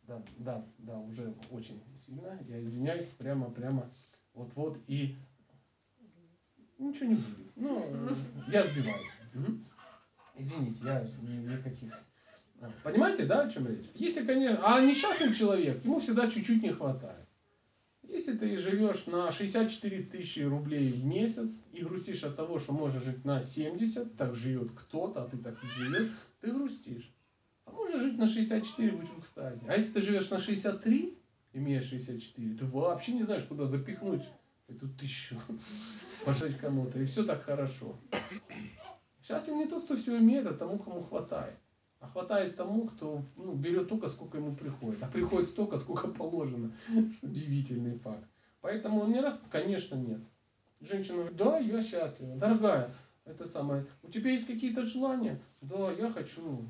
да, 0.07 0.23
да, 0.39 0.65
да, 0.79 0.99
уже 0.99 1.35
очень 1.51 1.81
сильно, 2.05 2.39
я 2.49 2.61
извиняюсь, 2.63 3.07
прямо, 3.19 3.51
прямо, 3.51 3.91
вот-вот, 4.35 4.79
и 4.87 5.15
ничего 6.79 7.07
не 7.07 7.15
будет. 7.15 7.57
Ну, 7.57 8.17
я 8.49 8.65
сбиваюсь. 8.67 9.19
Извините, 10.37 10.79
я 10.85 11.07
ни- 11.21 11.53
никаких. 11.53 11.93
А, 12.61 12.71
Понимаете, 12.83 13.27
да, 13.27 13.43
о 13.43 13.51
чем 13.51 13.67
речь? 13.67 13.87
Если, 13.95 14.25
конечно, 14.25 14.61
а 14.63 14.81
несчастный 14.81 15.35
человек, 15.35 15.85
ему 15.85 16.01
всегда 16.01 16.29
чуть-чуть 16.29 16.63
не 16.63 16.71
хватает. 16.71 17.27
Если 18.03 18.37
ты 18.37 18.59
живешь 18.59 19.07
на 19.07 19.31
64 19.31 20.03
тысячи 20.05 20.41
рублей 20.41 20.91
в 20.91 21.05
месяц 21.05 21.51
и 21.73 21.83
грустишь 21.83 22.25
от 22.25 22.37
того, 22.37 22.59
что 22.59 22.73
можешь 22.73 23.03
жить 23.05 23.25
на 23.25 23.41
70, 23.41 24.17
так 24.17 24.35
живет 24.35 24.71
кто-то, 24.73 25.23
а 25.23 25.29
ты 25.29 25.39
так 25.39 25.55
не 25.63 25.69
живешь, 25.71 26.11
ты 26.41 26.53
грустишь. 26.53 27.11
А 27.73 27.75
можешь 27.75 28.01
жить 28.01 28.19
на 28.19 28.27
64, 28.27 28.93
будь 28.93 29.09
в 29.09 29.21
кстати. 29.21 29.61
А 29.67 29.77
если 29.77 29.93
ты 29.93 30.03
живешь 30.03 30.31
на 30.31 30.39
63, 30.39 31.19
имея 31.55 31.83
64, 31.83 32.55
ты 32.55 32.65
вообще 32.67 33.13
не 33.13 33.23
знаешь, 33.23 33.45
куда 33.45 33.67
запихнуть 33.67 34.23
эту 34.69 34.89
тысячу, 34.89 35.37
пожать 36.25 36.59
кому-то, 36.59 36.99
и 36.99 37.05
все 37.05 37.25
так 37.25 37.43
хорошо. 37.45 37.97
Счастлив 39.23 39.57
не 39.57 39.67
тот, 39.67 39.85
кто 39.85 39.97
все 39.97 40.19
имеет, 40.19 40.47
а 40.47 40.55
тому, 40.55 40.79
кому 40.79 41.03
хватает. 41.03 41.55
А 42.01 42.09
хватает 42.09 42.57
тому, 42.57 42.89
кто 42.89 43.23
ну, 43.37 43.55
берет 43.55 43.89
только, 43.89 44.09
сколько 44.09 44.39
ему 44.39 44.57
приходит. 44.57 45.01
А 45.03 45.07
приходит 45.07 45.49
столько, 45.49 45.79
сколько 45.79 46.09
положено. 46.09 46.73
Удивительный 47.23 47.99
факт. 47.99 48.27
Поэтому 48.61 49.07
не 49.07 49.21
раз, 49.21 49.39
конечно, 49.51 49.95
нет. 49.95 50.21
Женщина 50.81 51.19
говорит, 51.19 51.37
да, 51.37 51.59
я 51.59 51.81
счастлива. 51.81 52.37
Дорогая, 52.37 52.93
это 53.25 53.47
самое, 53.47 53.87
у 54.03 54.09
тебя 54.09 54.33
есть 54.33 54.49
какие-то 54.49 54.83
желания? 54.83 55.41
Да, 55.61 55.93
я 55.93 56.11
хочу 56.11 56.69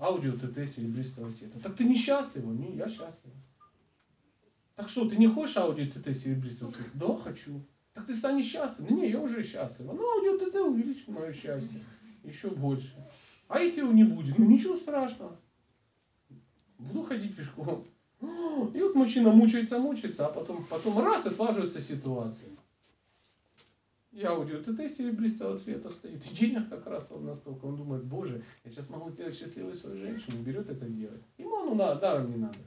аудио 0.00 0.32
ТТ 0.32 0.72
серебристого 0.74 1.32
цвета. 1.32 1.60
Так 1.60 1.76
ты 1.76 1.84
не 1.84 1.96
счастлива? 1.96 2.52
Не, 2.52 2.76
я 2.76 2.88
счастлива. 2.88 3.34
Так 4.76 4.88
что, 4.88 5.08
ты 5.08 5.16
не 5.16 5.28
хочешь 5.28 5.56
аудио 5.56 5.86
ТТ 5.86 6.16
серебристого 6.20 6.72
цвета? 6.72 6.90
Да, 6.94 7.16
хочу. 7.16 7.62
Так 7.92 8.06
ты 8.06 8.16
станешь 8.16 8.46
счастлива? 8.46 8.88
Не, 8.92 9.10
я 9.10 9.20
уже 9.20 9.42
счастлива. 9.42 9.92
Ну, 9.92 10.02
аудио 10.02 10.38
ТТ 10.38 10.54
увеличит 10.56 11.08
мое 11.08 11.32
счастье. 11.32 11.80
Еще 12.22 12.50
больше. 12.50 12.94
А 13.48 13.60
если 13.60 13.80
его 13.80 13.92
не 13.92 14.04
будет? 14.04 14.38
Ну, 14.38 14.46
ничего 14.46 14.76
страшного. 14.76 15.36
Буду 16.78 17.04
ходить 17.04 17.36
пешком. 17.36 17.86
И 18.20 18.80
вот 18.80 18.94
мужчина 18.94 19.30
мучается, 19.30 19.78
мучается, 19.78 20.26
а 20.26 20.30
потом, 20.30 20.64
потом 20.64 20.98
раз 20.98 21.26
и 21.26 21.30
слаживается 21.30 21.80
ситуация. 21.80 22.48
И 24.14 24.22
аудио 24.22 24.62
ТТ 24.62 24.96
серебристого 24.96 25.58
цвета 25.58 25.90
стоит. 25.90 26.24
И 26.24 26.34
денег 26.34 26.68
как 26.68 26.86
раз 26.86 27.10
он 27.10 27.26
настолько. 27.26 27.64
Он 27.64 27.76
думает, 27.76 28.04
боже, 28.04 28.44
я 28.64 28.70
сейчас 28.70 28.88
могу 28.88 29.10
сделать 29.10 29.36
счастливой 29.36 29.74
свою 29.74 29.96
женщину. 29.96 30.40
Берет 30.40 30.70
это 30.70 30.86
делает. 30.86 31.22
Ему 31.36 31.56
оно 31.56 31.74
на- 31.74 31.96
даром 31.96 32.30
не 32.30 32.36
надо. 32.36 32.58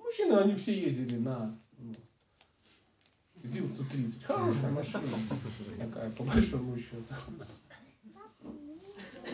Мужчины, 0.00 0.32
они 0.32 0.56
все 0.56 0.76
ездили 0.76 1.16
на 1.16 1.56
ну, 1.78 1.94
ЗИЛ-130. 3.44 4.24
Хорошая 4.24 4.70
машина. 4.72 5.04
Такая, 5.78 6.10
по 6.10 6.24
большому 6.24 6.76
счету. 6.76 7.14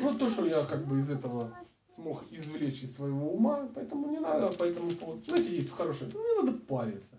Ну, 0.01 0.19
то, 0.19 0.29
что 0.29 0.45
я 0.45 0.65
как 0.65 0.87
бы 0.87 1.01
из 1.01 1.11
этого 1.11 1.57
смог 1.95 2.25
извлечь 2.31 2.83
из 2.83 2.95
своего 2.95 3.33
ума, 3.33 3.71
поэтому 3.75 4.11
не 4.11 4.19
надо 4.19 4.49
по 4.49 4.65
этому 4.65 4.91
поводу. 4.91 5.25
Знаете, 5.27 5.57
есть 5.57 5.71
хорошее, 5.71 6.11
ну, 6.13 6.21
не 6.21 6.47
надо 6.47 6.59
париться. 6.59 7.17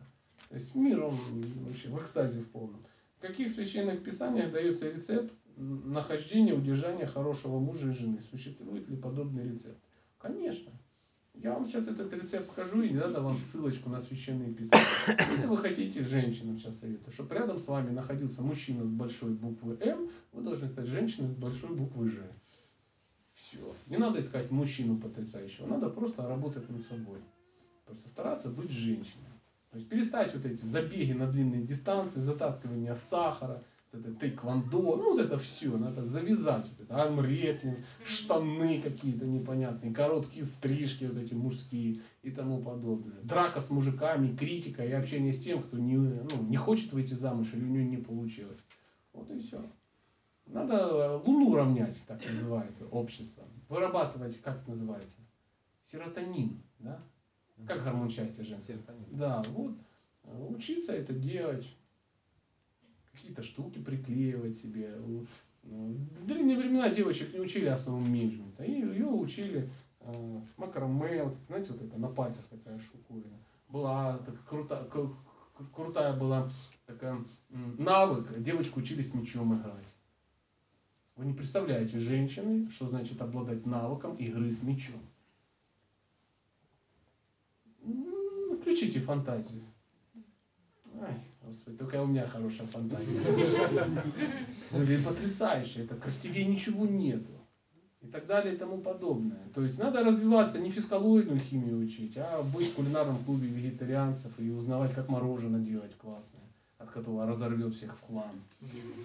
То 0.50 0.56
есть 0.56 0.76
мир, 0.76 1.04
он 1.04 1.18
вообще 1.66 1.90
в 1.90 2.00
экстазе 2.00 2.42
в 2.42 2.50
полном. 2.50 2.86
В 3.18 3.22
каких 3.22 3.52
священных 3.52 4.04
писаниях 4.04 4.52
дается 4.52 4.90
рецепт 4.90 5.34
нахождения, 5.56 6.54
удержания 6.54 7.06
хорошего 7.08 7.60
мужа 7.60 7.90
и 7.90 7.94
жены? 7.94 8.22
Существует 8.30 8.88
ли 8.88 8.98
подобный 8.98 9.44
рецепт? 9.44 9.80
Конечно. 10.18 10.72
Я 11.34 11.54
вам 11.54 11.66
сейчас 11.66 11.88
этот 11.88 12.14
рецепт 12.14 12.50
скажу 12.50 12.82
и 12.82 12.90
не 12.90 12.96
надо 12.96 13.22
вам 13.22 13.38
ссылочку 13.38 13.90
на 13.90 14.00
священные 14.00 14.52
писания. 14.54 14.86
Если 15.32 15.48
вы 15.48 15.58
хотите, 15.58 16.04
женщинам 16.04 16.58
сейчас 16.58 16.80
советую, 16.80 17.14
чтобы 17.14 17.36
рядом 17.36 17.60
с 17.60 17.68
вами 17.68 17.90
находился 17.90 18.42
мужчина 18.42 18.86
с 18.86 18.90
большой 18.90 19.34
буквы 19.34 19.78
М, 19.82 20.10
вы 20.32 20.42
должны 20.44 20.68
стать 20.68 20.88
женщиной 20.88 21.30
с 21.30 21.34
большой 21.34 21.76
буквы 21.76 22.08
Ж. 22.08 22.22
Все. 23.34 23.76
Не 23.88 23.98
надо 23.98 24.22
искать 24.22 24.50
мужчину 24.50 24.98
потрясающего, 24.98 25.68
надо 25.68 25.90
просто 25.90 26.26
работать 26.26 26.70
над 26.70 26.84
собой. 26.84 27.20
Просто 27.86 28.08
стараться 28.08 28.50
быть 28.50 28.72
женщиной. 28.72 29.35
То 29.76 29.80
есть 29.80 29.90
перестать 29.90 30.34
вот 30.34 30.46
эти 30.46 30.64
забеги 30.64 31.12
на 31.12 31.30
длинные 31.30 31.64
дистанции, 31.64 32.22
затаскивание 32.22 32.96
сахара, 33.10 33.62
вот 33.92 34.06
это 34.06 34.16
тейквондо, 34.16 34.96
ну 34.96 35.12
вот 35.12 35.20
это 35.20 35.38
все, 35.38 35.78
надо 35.78 36.06
завязать. 36.06 36.66
Вот 36.70 36.86
это 36.86 37.04
армрестлинг, 37.04 37.80
штаны 38.06 38.82
какие-то 38.82 39.26
непонятные, 39.26 39.94
короткие 39.94 40.46
стрижки 40.46 41.04
вот 41.04 41.18
эти 41.18 41.34
мужские 41.34 42.00
и 42.24 42.32
тому 42.32 42.62
подобное. 42.62 43.20
Драка 43.24 43.60
с 43.60 43.70
мужиками, 43.70 44.34
критика 44.34 44.82
и 44.82 44.94
общение 44.94 45.34
с 45.34 45.44
тем, 45.44 45.62
кто 45.62 45.78
не, 45.78 45.98
ну, 45.98 46.44
не 46.48 46.56
хочет 46.56 46.94
выйти 46.94 47.14
замуж 47.14 47.50
или 47.54 47.66
у 47.66 47.68
него 47.68 47.84
не 47.84 47.98
получилось. 47.98 48.60
Вот 49.12 49.30
и 49.30 49.40
все. 49.40 49.62
Надо 50.48 51.18
луну 51.18 51.54
равнять, 51.54 51.98
так 52.08 52.26
называется, 52.26 52.86
общество. 52.86 53.44
Вырабатывать, 53.68 54.40
как 54.40 54.62
это 54.62 54.70
называется? 54.70 55.18
Серотонин, 55.92 56.64
да? 56.80 57.02
Как 57.68 57.84
гормон 57.84 58.10
счастья 58.10 58.44
женского? 58.44 58.98
Да, 59.12 59.44
вот. 59.50 59.74
Учиться 60.24 60.92
это 60.94 61.14
делать. 61.14 61.66
Какие-то 63.12 63.44
штуки 63.44 63.80
приклеивать 63.80 64.58
себе. 64.58 64.94
Ну, 65.00 65.26
В 65.64 66.26
древние 66.26 66.58
времена 66.58 66.90
девочек 66.90 67.34
не 67.34 67.40
учили 67.40 67.68
основам 67.68 68.04
менеджмента. 68.12 68.64
И 68.64 68.72
ее 68.72 69.08
учили 69.08 69.70
э, 70.02 70.42
макраме, 70.58 71.24
вот, 71.24 71.36
знаете, 71.48 71.72
вот 71.72 71.82
это 71.82 71.98
на 71.98 72.10
пальцах 72.10 72.46
такая 72.48 72.78
штуковина. 72.80 73.38
Была 73.68 74.18
так, 74.20 74.44
крута, 74.44 74.88
крутая 75.74 76.14
была 76.14 76.52
такая 76.86 77.24
навык, 77.50 78.42
девочку 78.44 78.80
учили 78.80 79.02
с 79.02 79.14
мячом 79.14 79.60
играть. 79.60 79.86
Вы 81.16 81.26
не 81.26 81.34
представляете 81.34 82.00
женщины, 82.00 82.70
что 82.72 82.90
значит 82.90 83.22
обладать 83.22 83.66
навыком 83.66 84.16
игры 84.18 84.52
с 84.52 84.62
мячом. 84.62 85.00
М, 87.82 88.60
Включите 88.76 89.00
фантазию. 89.00 89.64
Ай, 91.02 91.14
господи, 91.42 91.78
только 91.78 92.02
у 92.02 92.08
меня 92.08 92.28
хорошая 92.28 92.68
фантазия. 92.68 93.22
Были 94.72 95.02
потрясающие, 95.02 95.86
это 95.86 95.96
красивее 95.96 96.46
ничего 96.46 96.86
нету. 96.86 97.32
И 98.02 98.08
так 98.08 98.28
далее 98.28 98.54
и 98.54 98.58
тому 98.58 98.80
подобное. 98.80 99.48
То 99.54 99.64
есть 99.64 99.80
надо 99.80 100.04
развиваться, 100.04 100.60
не 100.60 100.72
физкалоидную 100.72 101.40
химию 101.40 101.80
учить, 101.80 102.18
а 102.18 102.44
быть 102.44 102.68
в 102.68 102.76
кулинарном 102.76 103.24
клубе 103.24 103.48
вегетарианцев 103.48 104.38
и 104.40 104.50
узнавать, 104.50 104.94
как 104.94 105.08
мороженое 105.08 105.62
делать 105.62 105.96
классное, 105.98 106.44
от 106.78 106.90
которого 106.90 107.26
разорвет 107.26 107.74
всех 107.74 107.98
в 107.98 108.02
хлам. 108.08 108.42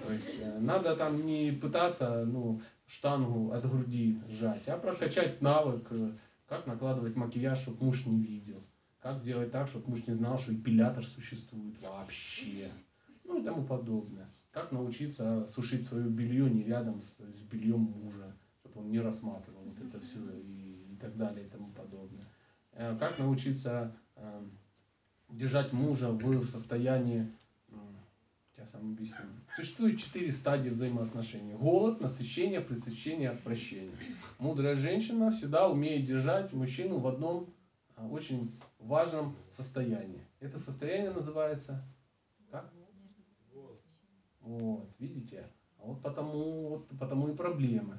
То 0.05 0.13
есть 0.13 0.41
э, 0.41 0.59
надо 0.59 0.97
там 0.97 1.25
не 1.25 1.53
пытаться 1.53 2.25
ну, 2.25 2.61
штангу 2.89 3.53
от 3.53 3.65
груди 3.71 4.19
сжать, 4.29 4.67
а 4.67 4.77
прокачать 4.77 5.41
навык, 5.41 5.87
э, 5.91 6.11
как 6.49 6.67
накладывать 6.67 7.15
макияж, 7.15 7.61
чтобы 7.61 7.85
муж 7.85 8.05
не 8.07 8.21
видел. 8.21 8.61
Как 9.01 9.23
сделать 9.23 9.51
так, 9.51 9.69
чтобы 9.69 9.91
муж 9.91 10.07
не 10.07 10.15
знал, 10.15 10.39
что 10.39 10.55
эпилятор 10.55 11.05
существует 11.07 11.75
вообще. 11.83 12.71
Ну 13.25 13.41
и 13.41 13.45
тому 13.45 13.65
подобное. 13.65 14.29
Как 14.53 14.73
научиться 14.73 15.47
сушить 15.47 15.87
свое 15.87 16.05
белье 16.09 16.51
не 16.51 16.65
рядом 16.65 17.01
с, 17.01 17.17
с 17.17 17.41
бельем 17.51 17.81
мужа, 17.81 18.37
чтобы 18.61 18.81
он 18.81 18.91
не 18.91 19.01
рассматривал 19.01 19.63
вот 19.63 19.81
это 19.81 20.01
все 20.01 20.19
и, 20.39 20.93
и 20.93 20.97
так 21.01 21.17
далее 21.17 21.47
и 21.47 21.49
тому 21.49 21.69
подобное. 21.71 22.27
Э, 22.73 22.97
Как 22.99 23.19
научиться 23.19 23.97
э, 24.17 24.45
держать 25.31 25.73
мужа 25.73 26.11
в 26.11 26.45
состоянии, 26.47 27.31
м, 27.71 27.97
сейчас 28.53 28.75
вам 28.75 28.93
объясню. 28.93 29.25
Существует 29.57 29.99
четыре 29.99 30.33
стадии 30.33 30.69
взаимоотношений. 30.69 31.55
Голод, 31.55 32.01
насыщение, 32.01 32.61
пресыщение, 32.61 33.31
отвращение. 33.31 33.93
Мудрая 34.39 34.77
женщина 34.77 35.31
всегда 35.31 35.69
умеет 35.69 36.07
держать 36.07 36.53
мужчину 36.53 36.99
в 36.99 37.07
одном 37.07 37.47
а, 37.97 38.07
очень 38.09 38.53
важном 38.87 39.37
состоянии. 39.51 40.27
Это 40.41 40.59
состояние 40.59 41.11
называется 41.11 41.85
как? 42.51 42.73
Вот, 44.41 44.91
видите? 44.99 45.47
А 45.79 45.87
вот 45.87 46.03
потому, 46.03 46.69
вот 46.69 46.89
потому 46.99 47.29
и 47.29 47.37
проблемы. 47.37 47.99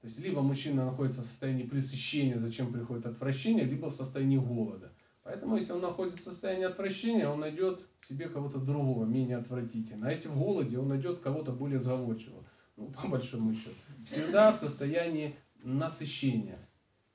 То 0.00 0.08
есть 0.08 0.18
либо 0.18 0.42
мужчина 0.42 0.84
находится 0.84 1.22
в 1.22 1.26
состоянии 1.26 1.64
пресыщения, 1.64 2.38
зачем 2.38 2.72
приходит 2.72 3.06
отвращение, 3.06 3.64
либо 3.64 3.90
в 3.90 3.94
состоянии 3.94 4.38
голода. 4.38 4.92
Поэтому 5.22 5.56
если 5.56 5.72
он 5.72 5.80
находится 5.80 6.20
в 6.20 6.24
состоянии 6.32 6.66
отвращения, 6.66 7.28
он 7.28 7.40
найдет 7.40 7.84
себе 8.06 8.28
кого-то 8.28 8.58
другого, 8.58 9.04
менее 9.04 9.38
отвратительного. 9.38 10.10
А 10.10 10.12
если 10.12 10.28
в 10.28 10.38
голоде, 10.38 10.78
он 10.78 10.88
найдет 10.88 11.18
кого-то 11.18 11.50
более 11.50 11.80
заводчивого. 11.80 12.44
Ну, 12.76 12.92
по 13.02 13.08
большому 13.08 13.54
счету. 13.54 13.74
Всегда 14.06 14.52
в 14.52 14.56
состоянии 14.58 15.34
насыщения. 15.56 16.58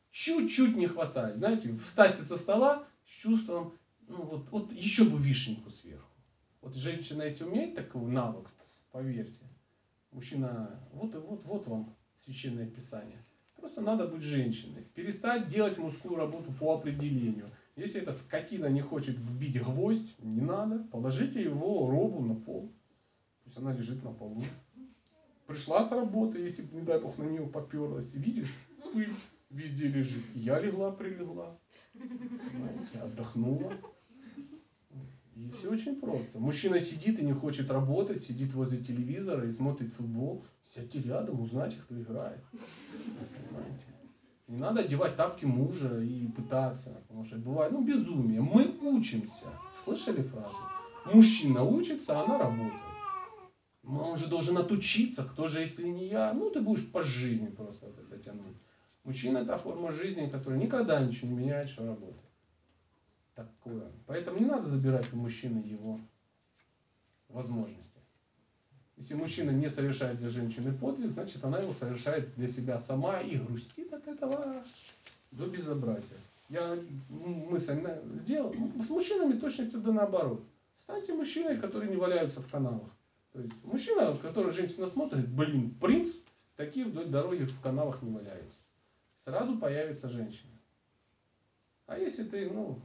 Чуть-чуть 0.09 0.75
не 0.75 0.87
хватает. 0.87 1.37
Знаете, 1.37 1.77
встать 1.85 2.17
со 2.17 2.35
стола 2.35 2.85
с 3.11 3.21
чувством, 3.21 3.73
ну 4.07 4.23
вот, 4.23 4.49
вот 4.51 4.71
еще 4.71 5.05
бы 5.05 5.17
вишенку 5.17 5.69
сверху. 5.69 6.07
Вот 6.61 6.75
женщина, 6.75 7.23
если 7.23 7.43
умеет 7.43 7.75
такой 7.75 8.01
навык, 8.03 8.47
поверьте, 8.91 9.43
мужчина, 10.11 10.79
вот 10.93 11.13
вот, 11.15 11.43
вот 11.43 11.67
вам 11.67 11.95
священное 12.23 12.67
писание. 12.67 13.23
Просто 13.55 13.81
надо 13.81 14.07
быть 14.07 14.23
женщиной. 14.23 14.83
Перестать 14.95 15.49
делать 15.49 15.77
мужскую 15.77 16.15
работу 16.15 16.51
по 16.59 16.75
определению. 16.75 17.49
Если 17.75 18.01
эта 18.01 18.13
скотина 18.13 18.67
не 18.67 18.81
хочет 18.81 19.15
вбить 19.17 19.61
гвоздь, 19.61 20.19
не 20.19 20.41
надо. 20.41 20.79
Положите 20.91 21.43
его 21.43 21.89
робу 21.89 22.21
на 22.21 22.35
пол. 22.35 22.71
Пусть 23.43 23.57
она 23.57 23.73
лежит 23.73 24.03
на 24.03 24.11
полу. 24.11 24.43
Пришла 25.45 25.87
с 25.87 25.91
работы, 25.91 26.39
если, 26.39 26.63
не 26.71 26.81
дай 26.81 26.99
бог, 26.99 27.17
на 27.17 27.23
нее 27.23 27.45
поперлась. 27.45 28.11
Видишь, 28.13 28.51
пыль 28.93 29.13
везде 29.49 29.87
лежит. 29.87 30.23
Я 30.33 30.59
легла, 30.59 30.91
прилегла. 30.91 31.57
Знаете, 31.93 32.99
отдохнула. 33.01 33.73
И 35.35 35.49
все 35.51 35.71
очень 35.71 35.99
просто. 35.99 36.39
Мужчина 36.39 36.79
сидит 36.79 37.19
и 37.19 37.25
не 37.25 37.33
хочет 37.33 37.71
работать, 37.71 38.23
сидит 38.23 38.53
возле 38.53 38.83
телевизора 38.83 39.47
и 39.47 39.51
смотрит 39.51 39.93
футбол. 39.93 40.45
Сядьте 40.69 41.01
рядом, 41.01 41.41
узнайте, 41.41 41.77
кто 41.77 41.99
играет. 41.99 42.43
Понимаете? 42.51 43.83
Не 44.47 44.57
надо 44.57 44.81
одевать 44.81 45.15
тапки 45.15 45.45
мужа 45.45 46.01
и 46.01 46.27
пытаться, 46.27 46.89
потому 47.07 47.23
что 47.23 47.37
бывает, 47.37 47.71
ну, 47.71 47.83
безумие. 47.83 48.41
Мы 48.41 48.77
учимся. 48.81 49.47
Слышали 49.83 50.21
фразу? 50.21 50.55
Мужчина 51.13 51.63
учится, 51.63 52.21
она 52.21 52.37
работает. 52.37 52.73
Но 53.83 54.11
он 54.11 54.17
же 54.17 54.27
должен 54.27 54.57
отучиться, 54.57 55.23
кто 55.23 55.47
же, 55.47 55.61
если 55.61 55.87
не 55.87 56.07
я? 56.07 56.33
Ну, 56.33 56.51
ты 56.51 56.61
будешь 56.61 56.91
по 56.91 57.01
жизни 57.01 57.47
просто 57.47 57.87
это 57.87 58.19
тянуть. 58.19 58.60
Мужчина 59.03 59.39
это 59.39 59.57
форма 59.57 59.91
жизни, 59.91 60.29
которая 60.29 60.59
никогда 60.59 61.01
ничего 61.01 61.27
не 61.29 61.37
меняет, 61.37 61.69
что 61.69 61.85
работает. 61.85 62.21
Такое. 63.35 63.87
Поэтому 64.05 64.39
не 64.39 64.45
надо 64.45 64.67
забирать 64.67 65.11
у 65.13 65.17
мужчины 65.17 65.59
его 65.59 65.99
возможности. 67.29 67.89
Если 68.97 69.15
мужчина 69.15 69.49
не 69.49 69.69
совершает 69.69 70.17
для 70.17 70.29
женщины 70.29 70.71
подвиг, 70.73 71.11
значит 71.11 71.43
она 71.43 71.57
его 71.57 71.73
совершает 71.73 72.35
для 72.35 72.47
себя 72.47 72.79
сама 72.79 73.19
и 73.21 73.37
грустит 73.37 73.91
от 73.91 74.07
этого 74.07 74.63
до 75.31 75.47
безобразия. 75.47 76.19
Я 76.49 76.77
мысль 77.09 77.81
на- 77.81 77.99
сделал. 78.21 78.53
С 78.85 78.89
мужчинами 78.89 79.39
точно 79.39 79.65
да 79.71 79.91
наоборот. 79.91 80.43
Станьте 80.83 81.13
мужчиной, 81.13 81.57
который 81.57 81.89
не 81.89 81.95
валяются 81.95 82.41
в 82.41 82.51
каналах. 82.51 82.89
То 83.33 83.39
есть 83.39 83.53
мужчина, 83.63 84.13
который 84.21 84.51
женщина 84.51 84.85
смотрит, 84.87 85.27
блин, 85.29 85.73
принц, 85.79 86.09
такие 86.57 86.85
вдоль 86.85 87.07
дороги 87.07 87.45
в 87.45 87.61
каналах 87.61 88.01
не 88.01 88.11
валяются. 88.11 88.60
Сразу 89.23 89.57
появится 89.57 90.09
женщина. 90.09 90.51
А 91.85 91.97
если 91.97 92.23
ты, 92.23 92.49
ну, 92.49 92.81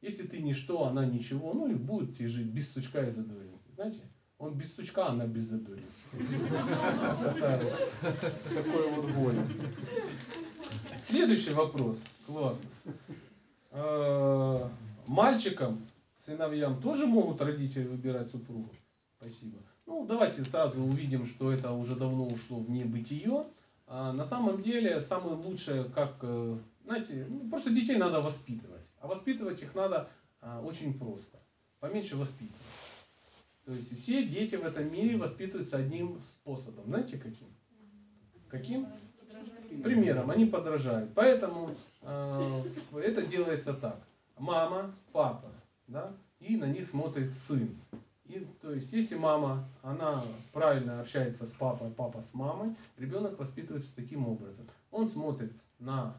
если 0.00 0.26
ты 0.26 0.40
ничто, 0.40 0.84
она 0.84 1.04
ничего, 1.04 1.52
ну 1.54 1.68
и 1.68 1.74
будете 1.74 2.28
жить 2.28 2.46
без 2.46 2.72
сучка 2.72 3.02
и 3.02 3.10
задоринки. 3.10 3.70
Знаете, 3.74 4.00
он 4.38 4.54
без 4.54 4.74
сучка, 4.74 5.08
она 5.08 5.26
без 5.26 5.48
вот- 5.48 5.66
Такой 8.54 8.90
вот 8.92 9.10
боль. 9.12 9.36
Следующий 11.08 11.50
вопрос. 11.50 12.00
Классно. 12.26 12.62
Э, 13.70 14.68
Мальчикам, 15.06 15.86
сыновьям 16.26 16.80
тоже 16.82 17.06
могут 17.06 17.40
родители 17.40 17.84
выбирать 17.84 18.30
супругу? 18.30 18.68
Спасибо. 19.16 19.58
Ну, 19.86 20.06
давайте 20.06 20.44
сразу 20.44 20.82
увидим, 20.82 21.24
что 21.26 21.50
это 21.50 21.72
уже 21.72 21.96
давно 21.96 22.26
ушло 22.28 22.60
в 22.60 22.70
небытие. 22.70 23.46
А 23.90 24.12
на 24.12 24.26
самом 24.26 24.62
деле, 24.62 25.00
самое 25.00 25.34
лучшее, 25.34 25.84
как, 25.84 26.16
э, 26.20 26.58
знаете, 26.84 27.26
ну, 27.28 27.48
просто 27.48 27.70
детей 27.70 27.96
надо 27.96 28.20
воспитывать. 28.20 28.82
А 29.00 29.06
воспитывать 29.06 29.62
их 29.62 29.74
надо 29.74 30.10
а, 30.40 30.60
очень 30.60 30.98
просто. 30.98 31.38
Поменьше 31.80 32.16
воспитывать. 32.16 32.54
То 33.64 33.72
есть 33.72 34.02
все 34.02 34.26
дети 34.26 34.56
в 34.56 34.64
этом 34.64 34.92
мире 34.92 35.16
воспитываются 35.16 35.78
одним 35.78 36.20
способом. 36.20 36.84
Знаете 36.86 37.16
каким? 37.18 37.48
Каким? 38.48 38.86
Примером. 39.82 40.30
Они 40.30 40.46
подражают. 40.46 41.10
Поэтому 41.14 41.70
э, 42.02 42.62
это 42.94 43.26
делается 43.26 43.74
так. 43.74 44.00
Мама, 44.38 44.94
папа, 45.12 45.50
да, 45.86 46.12
и 46.40 46.56
на 46.56 46.64
них 46.64 46.88
смотрит 46.88 47.32
сын. 47.34 47.68
И, 48.28 48.46
то 48.60 48.72
есть, 48.72 48.92
если 48.92 49.16
мама, 49.16 49.66
она 49.82 50.22
правильно 50.52 51.00
общается 51.00 51.46
с 51.46 51.50
папой, 51.50 51.90
папа 51.90 52.20
с 52.20 52.34
мамой, 52.34 52.76
ребенок 52.98 53.38
воспитывается 53.38 53.90
таким 53.96 54.28
образом. 54.28 54.68
Он 54.90 55.08
смотрит 55.08 55.52
на 55.78 56.14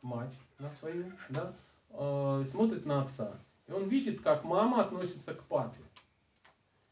мать, 0.00 0.32
на 0.60 0.70
свою, 0.78 1.10
да, 1.30 1.52
э, 1.90 2.44
смотрит 2.50 2.86
на 2.86 3.02
отца. 3.02 3.32
И 3.66 3.72
он 3.72 3.88
видит, 3.88 4.20
как 4.20 4.44
мама 4.44 4.82
относится 4.82 5.34
к 5.34 5.42
папе. 5.44 5.80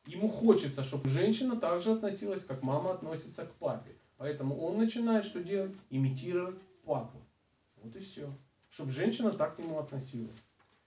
Ему 0.06 0.28
хочется, 0.28 0.82
чтобы 0.82 1.08
женщина 1.08 1.56
также 1.56 1.92
относилась, 1.92 2.42
как 2.44 2.62
мама 2.64 2.94
относится 2.94 3.46
к 3.46 3.52
папе. 3.52 3.94
Поэтому 4.16 4.58
он 4.60 4.78
начинает 4.78 5.24
что 5.24 5.42
делать? 5.42 5.72
Имитировать 5.90 6.60
папу. 6.84 7.18
Вот 7.76 7.94
и 7.94 8.00
все. 8.00 8.28
Чтобы 8.70 8.90
женщина 8.90 9.30
так 9.30 9.54
к 9.54 9.58
нему 9.60 9.78
относилась. 9.78 10.42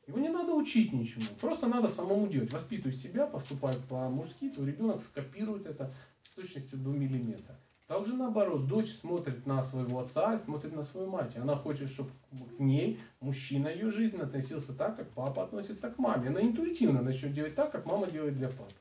Его 0.07 0.19
не 0.19 0.29
надо 0.29 0.53
учить 0.53 0.93
ничему. 0.93 1.25
Просто 1.41 1.67
надо 1.67 1.89
самому 1.89 2.27
делать. 2.27 2.53
Воспитывай 2.53 2.95
себя, 2.95 3.25
поступай 3.25 3.75
по-мужски, 3.89 4.49
то 4.49 4.63
ребенок 4.63 5.01
скопирует 5.01 5.65
это 5.65 5.91
с 6.23 6.29
точностью 6.35 6.77
до 6.77 6.89
миллиметра. 6.91 7.59
Также 7.87 8.15
наоборот, 8.15 8.67
дочь 8.67 8.91
смотрит 8.93 9.45
на 9.45 9.63
своего 9.63 9.99
отца, 9.99 10.39
смотрит 10.45 10.75
на 10.75 10.83
свою 10.83 11.07
мать. 11.07 11.35
И 11.35 11.39
Она 11.39 11.55
хочет, 11.55 11.89
чтобы 11.89 12.09
к 12.57 12.59
ней 12.59 12.99
мужчина 13.19 13.67
ее 13.67 13.91
жизни 13.91 14.17
относился 14.17 14.73
так, 14.73 14.97
как 14.97 15.09
папа 15.11 15.43
относится 15.43 15.89
к 15.89 15.97
маме. 15.99 16.29
Она 16.29 16.41
интуитивно 16.41 17.01
начнет 17.01 17.33
делать 17.33 17.55
так, 17.55 17.71
как 17.71 17.85
мама 17.85 18.07
делает 18.07 18.37
для 18.37 18.49
папы. 18.49 18.73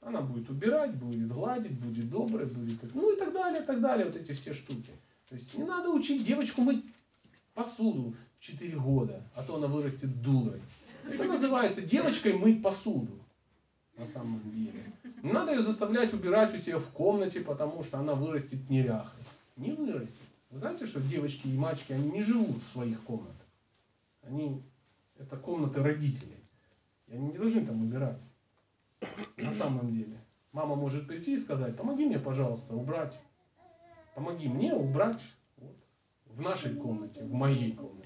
Она 0.00 0.20
будет 0.20 0.50
убирать, 0.50 0.94
будет 0.94 1.28
гладить, 1.28 1.78
будет 1.78 2.10
доброй, 2.10 2.44
будет... 2.44 2.94
Ну 2.94 3.14
и 3.14 3.18
так 3.18 3.32
далее, 3.32 3.62
и 3.62 3.64
так 3.64 3.80
далее, 3.80 4.06
вот 4.06 4.16
эти 4.16 4.32
все 4.32 4.52
штуки. 4.52 4.90
То 5.28 5.36
есть 5.36 5.56
не 5.56 5.64
надо 5.64 5.88
учить 5.88 6.24
девочку 6.24 6.60
мыть 6.60 6.84
посуду 7.54 8.14
4 8.44 8.76
года, 8.78 9.22
а 9.34 9.42
то 9.42 9.56
она 9.56 9.66
вырастет 9.66 10.20
дурой. 10.20 10.60
Это 11.08 11.24
называется 11.24 11.80
девочкой 11.80 12.34
мыть 12.34 12.62
посуду. 12.62 13.18
На 13.96 14.06
самом 14.06 14.40
деле. 14.50 14.82
Не 15.22 15.32
надо 15.32 15.52
ее 15.52 15.62
заставлять 15.62 16.12
убирать 16.12 16.54
у 16.54 16.58
себя 16.58 16.78
в 16.78 16.88
комнате, 16.90 17.40
потому 17.40 17.82
что 17.84 17.98
она 17.98 18.14
вырастет 18.14 18.68
неряхой. 18.68 19.22
Не 19.56 19.72
вырастет. 19.72 20.14
Вы 20.50 20.58
знаете, 20.58 20.86
что 20.86 21.00
девочки 21.00 21.46
и 21.46 21.56
мальчики, 21.56 21.92
они 21.92 22.10
не 22.10 22.22
живут 22.22 22.62
в 22.62 22.72
своих 22.72 23.00
комнатах. 23.02 23.46
Они, 24.22 24.62
это 25.18 25.36
комнаты 25.36 25.82
родителей. 25.82 26.36
И 27.06 27.12
И 27.14 27.16
они 27.16 27.28
не 27.28 27.38
должны 27.38 27.64
там 27.64 27.82
убирать. 27.82 28.18
На 29.36 29.52
самом 29.52 29.94
деле. 29.94 30.18
Мама 30.52 30.74
может 30.74 31.06
прийти 31.06 31.34
и 31.34 31.38
сказать, 31.38 31.76
помоги 31.76 32.06
мне, 32.06 32.18
пожалуйста, 32.18 32.74
убрать. 32.74 33.18
Помоги 34.14 34.48
мне 34.48 34.74
убрать 34.74 35.20
вот, 35.56 35.76
в 36.26 36.40
нашей 36.40 36.74
комнате, 36.74 37.22
в 37.22 37.32
моей 37.32 37.72
комнате. 37.72 38.03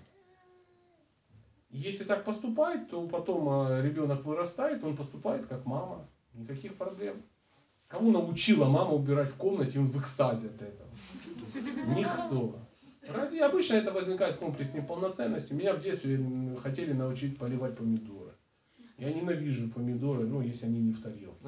Если 1.71 2.05
так 2.05 2.25
поступает, 2.25 2.89
то 2.91 3.07
потом 3.09 3.49
а, 3.49 3.83
ребенок 3.83 4.25
вырастает, 4.25 4.83
он 4.83 4.97
поступает 4.97 5.47
как 5.47 5.67
мама. 5.67 6.07
Никаких 6.35 6.77
проблем. 6.77 7.23
Кого 7.89 8.11
научила 8.11 8.67
мама 8.67 8.93
убирать 8.93 9.31
в 9.31 9.37
комнате, 9.37 9.79
он 9.79 9.87
в 9.87 9.99
экстазе 9.99 10.49
от 10.49 10.63
этого? 10.63 10.89
Никто. 11.97 12.57
Ради, 13.09 13.39
обычно 13.39 13.75
это 13.75 13.93
возникает 13.93 14.37
комплекс 14.37 14.73
неполноценности. 14.75 15.53
Меня 15.53 15.75
в 15.75 15.81
детстве 15.81 16.23
хотели 16.63 16.93
научить 16.93 17.39
поливать 17.39 17.77
помидоры. 17.77 18.33
Я 18.99 19.13
ненавижу 19.13 19.71
помидоры, 19.71 20.27
ну, 20.27 20.41
если 20.43 20.67
они 20.67 20.81
не 20.81 20.93
в 20.93 21.01
тарелке. 21.01 21.39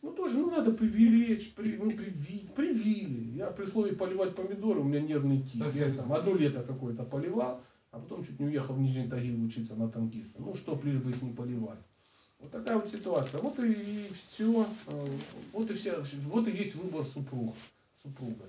Ну, 0.00 0.12
тоже, 0.12 0.38
ну, 0.38 0.50
надо 0.50 0.72
привлечь, 0.72 1.54
при, 1.54 1.76
ну, 1.76 1.90
привить, 1.90 2.54
привили. 2.54 3.36
Я 3.36 3.46
при 3.48 3.66
слове 3.66 3.96
поливать 3.96 4.36
помидоры, 4.36 4.80
у 4.80 4.84
меня 4.84 5.00
нервный 5.00 5.42
тик. 5.42 5.74
Я 5.74 5.90
там 5.90 6.12
одно 6.12 6.34
лето 6.34 6.62
какое-то 6.62 7.02
поливал, 7.02 7.60
а 7.98 8.00
потом 8.00 8.24
чуть 8.24 8.38
не 8.38 8.46
уехал 8.46 8.74
в 8.74 8.80
Нижний 8.80 9.08
Тагил 9.08 9.42
учиться 9.44 9.74
на 9.74 9.88
танкиста. 9.88 10.38
Ну, 10.38 10.54
чтоб 10.54 10.84
лишь 10.84 11.00
бы 11.00 11.10
их 11.10 11.20
не 11.22 11.30
поливать. 11.30 11.78
Вот 12.38 12.50
такая 12.52 12.76
вот 12.76 12.90
ситуация. 12.90 13.40
Вот 13.40 13.58
и, 13.58 14.08
все. 14.14 14.66
Вот 15.52 15.70
и 15.70 15.74
вся, 15.74 15.96
вот 16.26 16.46
и 16.46 16.52
есть 16.52 16.76
выбор 16.76 17.04
супруга. 17.04 17.52
супруга. 18.02 18.44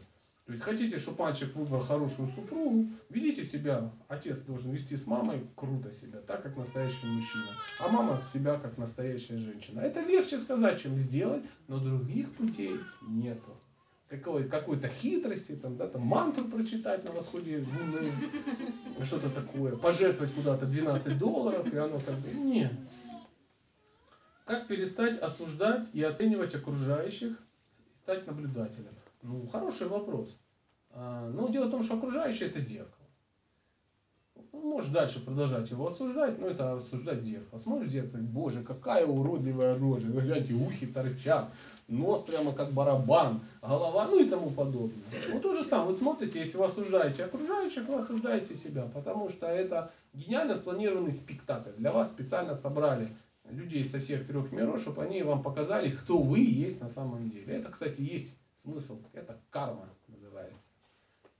То 0.45 0.53
есть 0.53 0.63
хотите, 0.63 0.97
чтобы 0.97 1.19
мальчик 1.19 1.55
выбрал 1.55 1.81
хорошую 1.81 2.27
супругу, 2.35 2.87
ведите 3.09 3.45
себя, 3.45 3.91
отец 4.07 4.39
должен 4.39 4.71
вести 4.71 4.97
с 4.97 5.05
мамой 5.05 5.41
круто 5.55 5.91
себя, 5.91 6.21
так 6.21 6.41
как 6.41 6.57
настоящий 6.57 7.05
мужчина, 7.05 7.51
а 7.79 7.87
мама 7.89 8.19
себя 8.33 8.57
как 8.57 8.75
настоящая 8.79 9.37
женщина. 9.37 9.81
Это 9.81 10.01
легче 10.01 10.39
сказать, 10.39 10.81
чем 10.81 10.97
сделать, 10.97 11.43
но 11.67 11.77
других 11.77 12.33
путей 12.33 12.79
нету. 13.07 13.58
Какой, 14.09 14.49
какой-то 14.49 14.87
хитрости, 14.87 15.55
там, 15.55 15.77
да, 15.77 15.87
там 15.87 16.01
мантру 16.01 16.45
прочитать 16.45 17.03
на 17.03 17.11
восходе 17.11 17.57
луны, 17.57 18.11
что-то 19.05 19.29
такое, 19.29 19.75
пожертвовать 19.75 20.33
куда-то 20.33 20.65
12 20.65 21.17
долларов, 21.19 21.71
и 21.71 21.77
оно 21.77 21.99
как 21.99 22.15
бы, 22.15 22.29
нет. 22.33 22.71
Как 24.45 24.65
перестать 24.65 25.19
осуждать 25.19 25.87
и 25.93 26.01
оценивать 26.01 26.55
окружающих, 26.55 27.37
стать 28.01 28.25
наблюдателем? 28.25 28.95
Ну, 29.21 29.47
хороший 29.47 29.87
вопрос. 29.87 30.35
А, 30.89 31.29
Но 31.29 31.49
дело 31.49 31.65
в 31.65 31.71
том, 31.71 31.83
что 31.83 31.97
окружающее 31.97 32.49
это 32.49 32.59
зеркало. 32.59 32.98
Ну, 34.51 34.61
можешь 34.61 34.91
дальше 34.91 35.19
продолжать 35.19 35.69
его 35.69 35.87
осуждать, 35.87 36.39
но 36.39 36.47
это 36.47 36.73
осуждать 36.73 37.21
зеркало. 37.21 37.59
Смотришь 37.59 37.89
в 37.89 37.91
зеркало, 37.91 38.21
боже, 38.21 38.63
какая 38.63 39.05
уродливая 39.05 39.77
рожа, 39.77 40.07
вы 40.07 40.21
гляньте, 40.21 40.53
ухи 40.53 40.87
торчат, 40.87 41.49
нос 41.87 42.23
прямо 42.23 42.53
как 42.53 42.71
барабан, 42.73 43.41
голова, 43.61 44.07
ну 44.07 44.19
и 44.19 44.29
тому 44.29 44.49
подобное. 44.49 45.03
Вот 45.31 45.41
то 45.41 45.55
же 45.55 45.63
самое, 45.65 45.91
вы 45.91 45.97
смотрите, 45.97 46.39
если 46.39 46.57
вы 46.57 46.65
осуждаете 46.65 47.25
окружающих, 47.25 47.87
вы 47.87 47.95
осуждаете 47.95 48.55
себя, 48.55 48.89
потому 48.93 49.29
что 49.29 49.47
это 49.47 49.91
гениально 50.13 50.55
спланированный 50.55 51.11
спектакль. 51.11 51.71
Для 51.77 51.91
вас 51.91 52.09
специально 52.09 52.55
собрали 52.55 53.09
людей 53.49 53.85
со 53.85 53.99
всех 53.99 54.27
трех 54.27 54.51
миров, 54.51 54.81
чтобы 54.81 55.03
они 55.03 55.23
вам 55.23 55.41
показали, 55.41 55.89
кто 55.89 56.17
вы 56.17 56.39
есть 56.39 56.81
на 56.81 56.89
самом 56.89 57.29
деле. 57.29 57.55
Это, 57.55 57.69
кстати, 57.69 58.01
есть 58.01 58.33
смысл, 58.63 58.99
это 59.13 59.37
карма. 59.49 59.89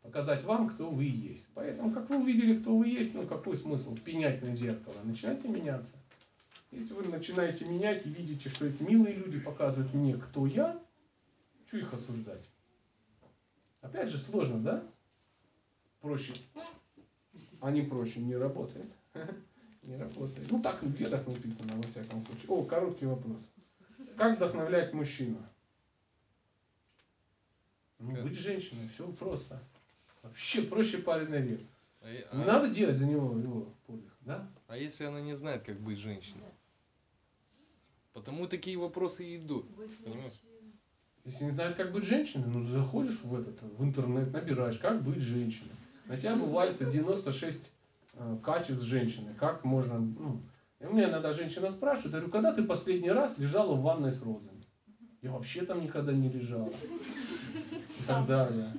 Показать 0.09 0.43
вам, 0.43 0.69
кто 0.69 0.89
вы 0.89 1.03
есть. 1.03 1.45
Поэтому, 1.53 1.91
как 1.91 2.09
вы 2.09 2.17
увидели, 2.17 2.57
кто 2.57 2.75
вы 2.75 2.87
есть, 2.87 3.13
ну 3.13 3.27
какой 3.27 3.55
смысл 3.55 3.95
пенять 3.95 4.41
на 4.41 4.55
зеркало? 4.55 4.95
Начинайте 5.03 5.47
меняться. 5.47 5.91
Если 6.71 6.93
вы 6.93 7.03
начинаете 7.03 7.65
менять 7.65 8.07
и 8.07 8.09
видите, 8.09 8.49
что 8.49 8.65
эти 8.65 8.81
милые 8.81 9.13
люди 9.13 9.39
показывают 9.39 9.93
мне, 9.93 10.15
кто 10.15 10.47
я, 10.47 10.81
что 11.67 11.77
их 11.77 11.93
осуждать? 11.93 12.43
Опять 13.81 14.09
же, 14.09 14.17
сложно, 14.17 14.57
да? 14.59 14.83
Проще. 16.01 16.33
А 17.61 17.69
не 17.69 17.83
проще, 17.83 18.19
не 18.19 18.35
работает. 18.35 18.91
Не 19.83 19.95
работает. 19.95 20.51
Ну 20.51 20.61
так 20.61 20.83
в 20.83 20.91
ведах 20.91 21.25
написано, 21.25 21.73
во 21.77 21.83
всяком 21.83 22.23
случае. 22.25 22.49
О, 22.49 22.63
короткий 22.63 23.05
вопрос. 23.05 23.37
Как 24.17 24.35
вдохновлять 24.35 24.93
мужчину? 24.93 25.41
Ну, 27.97 28.11
быть 28.21 28.37
женщиной, 28.37 28.87
все 28.93 29.07
просто. 29.13 29.59
Вообще 30.23 30.63
проще 30.63 30.99
пареной 30.99 31.41
репы. 31.41 31.65
А, 32.01 32.11
Не 32.11 32.43
а- 32.43 32.45
надо 32.45 32.69
делать 32.69 32.97
за 32.97 33.05
него 33.05 33.37
его 33.37 33.73
подвиг, 33.85 34.13
да? 34.21 34.49
а 34.67 34.77
если 34.77 35.03
она 35.03 35.21
не 35.21 35.33
знает, 35.33 35.63
как 35.63 35.79
быть 35.79 35.97
женщиной? 35.97 36.51
Потому 38.13 38.47
такие 38.47 38.77
вопросы 38.77 39.23
и 39.25 39.37
идут. 39.37 39.65
Понимаешь? 40.03 40.33
Если 41.25 41.43
не 41.43 41.51
знает, 41.51 41.75
как 41.75 41.91
быть 41.91 42.05
женщиной, 42.05 42.47
ну 42.47 42.65
заходишь 42.65 43.21
в 43.21 43.39
этот, 43.39 43.61
в 43.61 43.83
интернет, 43.83 44.31
набираешь, 44.31 44.77
как 44.79 45.03
быть 45.03 45.21
женщиной. 45.21 45.71
На 46.05 46.17
тебя 46.17 46.35
вывалится 46.35 46.85
96 46.85 47.61
э, 48.13 48.37
качеств 48.43 48.83
женщины. 48.83 49.33
Как 49.35 49.63
можно, 49.63 49.99
ну, 49.99 50.41
и 50.79 50.85
у 50.85 50.93
меня 50.93 51.09
иногда 51.09 51.33
женщина 51.33 51.71
спрашивает, 51.71 52.13
я 52.13 52.19
говорю, 52.21 52.31
когда 52.31 52.53
ты 52.53 52.63
последний 52.63 53.11
раз 53.11 53.37
лежала 53.37 53.75
в 53.75 53.81
ванной 53.81 54.11
с 54.11 54.21
розами? 54.21 54.65
Я 55.21 55.31
вообще 55.31 55.65
там 55.65 55.83
никогда 55.83 56.13
не 56.13 56.29
лежала. 56.29 56.71
И 57.53 58.03
так 58.07 58.25
далее. 58.25 58.71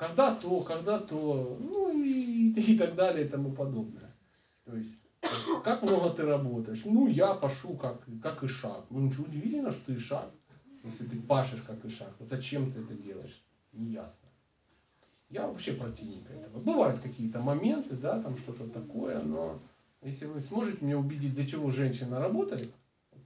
Когда 0.00 0.34
то, 0.34 0.62
когда 0.62 0.98
то, 0.98 1.58
ну 1.60 1.92
и, 1.92 2.52
и 2.56 2.78
так 2.78 2.94
далее 2.94 3.26
и 3.26 3.28
тому 3.28 3.52
подобное. 3.52 4.10
То 4.64 4.74
есть, 4.74 4.94
как 5.62 5.82
много 5.82 6.08
ты 6.08 6.24
работаешь? 6.24 6.86
Ну, 6.86 7.06
я 7.06 7.34
пашу 7.34 7.74
как, 7.74 8.02
как 8.22 8.42
ишак. 8.42 8.86
Ну, 8.88 9.00
ничего 9.00 9.24
удивительно, 9.24 9.70
что 9.72 9.84
ты 9.84 9.96
ишак. 9.96 10.30
Если 10.84 11.04
ты 11.04 11.20
пашешь 11.20 11.60
как 11.66 11.84
ишак. 11.84 12.14
Вот 12.18 12.30
зачем 12.30 12.72
ты 12.72 12.80
это 12.80 12.94
делаешь? 12.94 13.42
Неясно. 13.72 14.28
Я 15.28 15.46
вообще 15.46 15.74
противник 15.74 16.30
этого. 16.30 16.60
Бывают 16.62 17.00
какие-то 17.00 17.40
моменты, 17.40 17.94
да, 17.94 18.22
там 18.22 18.38
что-то 18.38 18.68
такое, 18.68 19.20
но 19.20 19.60
если 20.00 20.24
вы 20.24 20.40
сможете 20.40 20.82
меня 20.82 20.96
убедить, 20.96 21.34
для 21.34 21.46
чего 21.46 21.70
женщина 21.70 22.18
работает, 22.18 22.72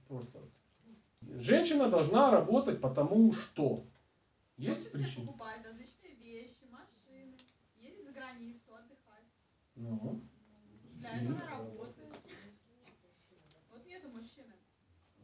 просто 0.09 0.39
вот. 0.39 1.41
женщина 1.41 1.89
должна 1.89 2.31
работать 2.31 2.81
потому 2.81 3.33
что. 3.33 3.81
Есть 4.57 4.91
Хочется 4.91 4.97
причина 4.97 5.31
различные 5.63 6.15
вещи, 6.15 6.65
машины, 6.71 7.37
ездить 7.77 8.05
за 8.05 8.11
границу, 8.11 8.73
отдыхать. 8.73 9.25
Ну, 9.75 10.21
Для 10.99 11.09
этого 11.11 11.35
она 11.35 11.49
работает. 11.51 11.97
Вот 13.71 13.85
нету 13.87 14.07
мужчины. 14.09 14.53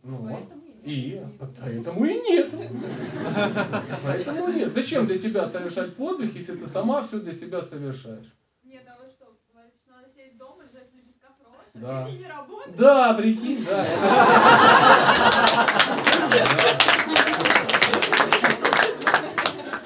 ну, 0.03 0.30
и 0.84 1.22
поэтому 1.60 2.06
и 2.06 2.14
нет. 2.22 2.52
Поэтому 4.03 4.48
нет. 4.49 4.73
Зачем 4.73 5.07
для 5.07 5.19
тебя 5.19 5.48
совершать 5.49 5.95
подвиг, 5.95 6.36
если 6.36 6.56
ты 6.57 6.68
сама 6.68 7.03
все 7.03 7.19
для 7.19 7.32
себя 7.34 7.61
совершаешь? 7.61 8.34
Нет, 8.64 8.84
а 8.88 8.98
вы 9.02 9.10
что, 9.10 9.38
говорите, 9.53 9.78
что 9.84 9.91
надо 9.91 10.10
сидеть 10.10 10.38
дома, 10.38 10.64
лежать 10.64 10.94
на 10.94 11.02
песках 11.02 11.36
просто 11.38 11.72
Да. 11.76 12.10
и 12.10 12.18
не 12.18 12.26
работать? 12.28 12.76
Да, 12.76 13.14
прикинь, 13.14 13.64
да. 13.65 13.86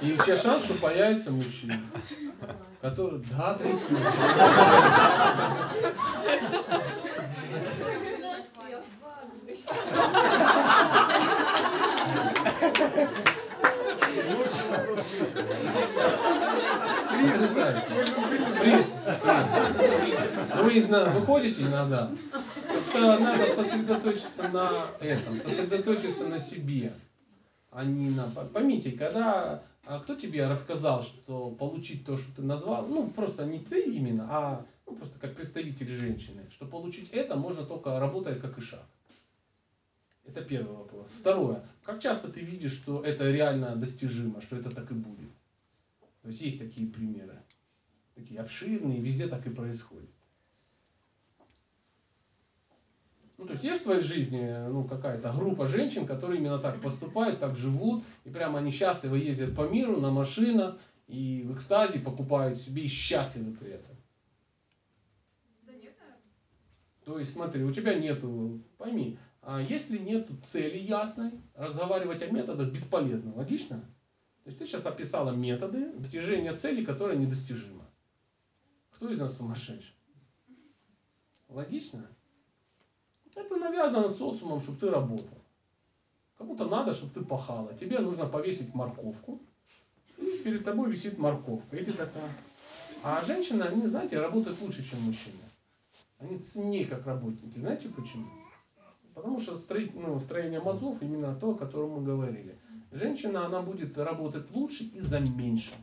И 0.01 0.15
все 0.17 0.37
шанс, 0.37 0.65
что 0.65 0.75
появится 0.75 1.31
мужчина, 1.31 1.79
который, 2.85 3.19
да, 3.35 3.53
прикинь. 3.55 3.97
Приз, 18.59 18.85
приз. 20.61 20.87
Вы 20.87 21.19
выходите 21.19 21.61
иногда, 21.63 22.11
просто 22.67 23.19
надо 23.19 23.55
сосредоточиться 23.55 24.47
на 24.49 24.69
этом, 24.99 25.39
сосредоточиться 25.41 26.23
на 26.25 26.39
себе, 26.39 26.93
а 27.71 27.83
не 27.83 28.11
на... 28.11 28.25
Поймите, 28.53 28.91
когда 28.91 29.63
а 29.85 29.99
кто 29.99 30.15
тебе 30.15 30.47
рассказал, 30.47 31.03
что 31.03 31.51
получить 31.51 32.05
то, 32.05 32.17
что 32.17 32.35
ты 32.35 32.41
назвал, 32.41 32.87
ну 32.87 33.09
просто 33.09 33.45
не 33.45 33.59
ты 33.59 33.81
именно, 33.81 34.27
а 34.29 34.65
ну, 34.85 34.95
просто 34.95 35.19
как 35.19 35.35
представитель 35.35 35.95
женщины, 35.95 36.49
что 36.51 36.65
получить 36.65 37.09
это 37.11 37.35
можно 37.35 37.65
только 37.65 37.99
работая 37.99 38.35
как 38.35 38.57
ишак. 38.57 38.85
Это 40.25 40.41
первый 40.41 40.75
вопрос. 40.75 41.07
Второе. 41.19 41.63
Как 41.83 42.01
часто 42.01 42.29
ты 42.29 42.41
видишь, 42.41 42.73
что 42.73 43.03
это 43.03 43.29
реально 43.29 43.75
достижимо, 43.75 44.41
что 44.41 44.55
это 44.55 44.71
так 44.71 44.89
и 44.89 44.95
будет? 44.95 45.29
То 46.23 46.29
есть 46.29 46.41
есть 46.41 46.59
такие 46.59 46.87
примеры. 46.87 47.39
Такие 48.15 48.39
обширные, 48.39 49.01
везде 49.01 49.27
так 49.27 49.45
и 49.45 49.51
происходит. 49.51 50.09
Ну, 53.37 53.45
то 53.45 53.51
есть 53.51 53.63
есть 53.65 53.81
в 53.81 53.83
твоей 53.83 54.01
жизни 54.01 54.69
ну, 54.69 54.85
какая-то 54.85 55.33
группа 55.33 55.67
женщин, 55.67 56.05
которые 56.07 56.39
именно 56.39 56.59
так 56.59 56.79
поступают, 56.81 57.39
так 57.39 57.55
живут, 57.55 58.03
и 58.23 58.29
прямо 58.29 58.59
они 58.59 58.71
счастливо 58.71 59.15
ездят 59.15 59.55
по 59.55 59.67
миру 59.67 59.99
на 59.99 60.11
машинах, 60.11 60.77
и 61.07 61.43
в 61.45 61.53
экстазе 61.53 61.99
покупают 61.99 62.57
себе 62.57 62.83
и 62.83 62.87
счастливы 62.87 63.51
при 63.51 63.71
этом. 63.71 63.95
Да 65.63 65.73
нет, 65.73 65.95
наверное. 65.99 66.21
То 67.03 67.19
есть, 67.19 67.33
смотри, 67.33 67.63
у 67.63 67.73
тебя 67.73 67.93
нету, 67.95 68.61
пойми, 68.77 69.17
а 69.41 69.61
если 69.61 69.97
нету 69.97 70.35
цели 70.51 70.77
ясной, 70.77 71.31
разговаривать 71.53 72.21
о 72.23 72.27
методах 72.27 72.71
бесполезно. 72.71 73.35
Логично? 73.35 73.77
То 74.43 74.49
есть 74.49 74.59
ты 74.59 74.65
сейчас 74.65 74.85
описала 74.85 75.31
методы 75.31 75.91
достижения 75.93 76.55
цели, 76.55 76.85
которая 76.85 77.17
недостижима. 77.17 77.87
Кто 78.91 79.09
из 79.09 79.19
нас 79.19 79.35
сумасшедший? 79.35 79.93
Логично? 81.47 82.09
Это 83.35 83.57
навязано 83.57 84.09
социумом, 84.09 84.61
чтобы 84.61 84.79
ты 84.79 84.89
работал. 84.89 85.37
Кому-то 86.37 86.65
надо, 86.65 86.93
чтобы 86.93 87.13
ты 87.13 87.21
пахала. 87.21 87.73
Тебе 87.75 87.99
нужно 87.99 88.25
повесить 88.25 88.73
морковку. 88.73 89.39
И 90.17 90.41
перед 90.43 90.63
тобой 90.63 90.89
висит 90.89 91.17
морковка. 91.17 91.75
И 91.75 91.85
ты 91.85 91.93
такая. 91.93 92.29
А 93.03 93.23
женщины, 93.23 93.63
они, 93.63 93.87
знаете, 93.87 94.19
работают 94.19 94.59
лучше, 94.61 94.83
чем 94.89 95.01
мужчины. 95.01 95.37
Они 96.19 96.39
ценнее 96.39 96.85
как 96.85 97.05
работники. 97.05 97.59
Знаете 97.59 97.89
почему? 97.89 98.25
Потому 99.13 99.39
что 99.39 99.57
строить, 99.57 99.93
ну, 99.95 100.19
строение 100.19 100.61
мозгов 100.61 101.01
именно 101.01 101.35
то, 101.35 101.51
о 101.51 101.55
котором 101.55 101.91
мы 101.91 102.03
говорили. 102.03 102.57
Женщина, 102.91 103.45
она 103.45 103.61
будет 103.61 103.97
работать 103.97 104.49
лучше 104.51 104.83
и 104.83 105.01
за 105.01 105.19
меньше. 105.19 105.73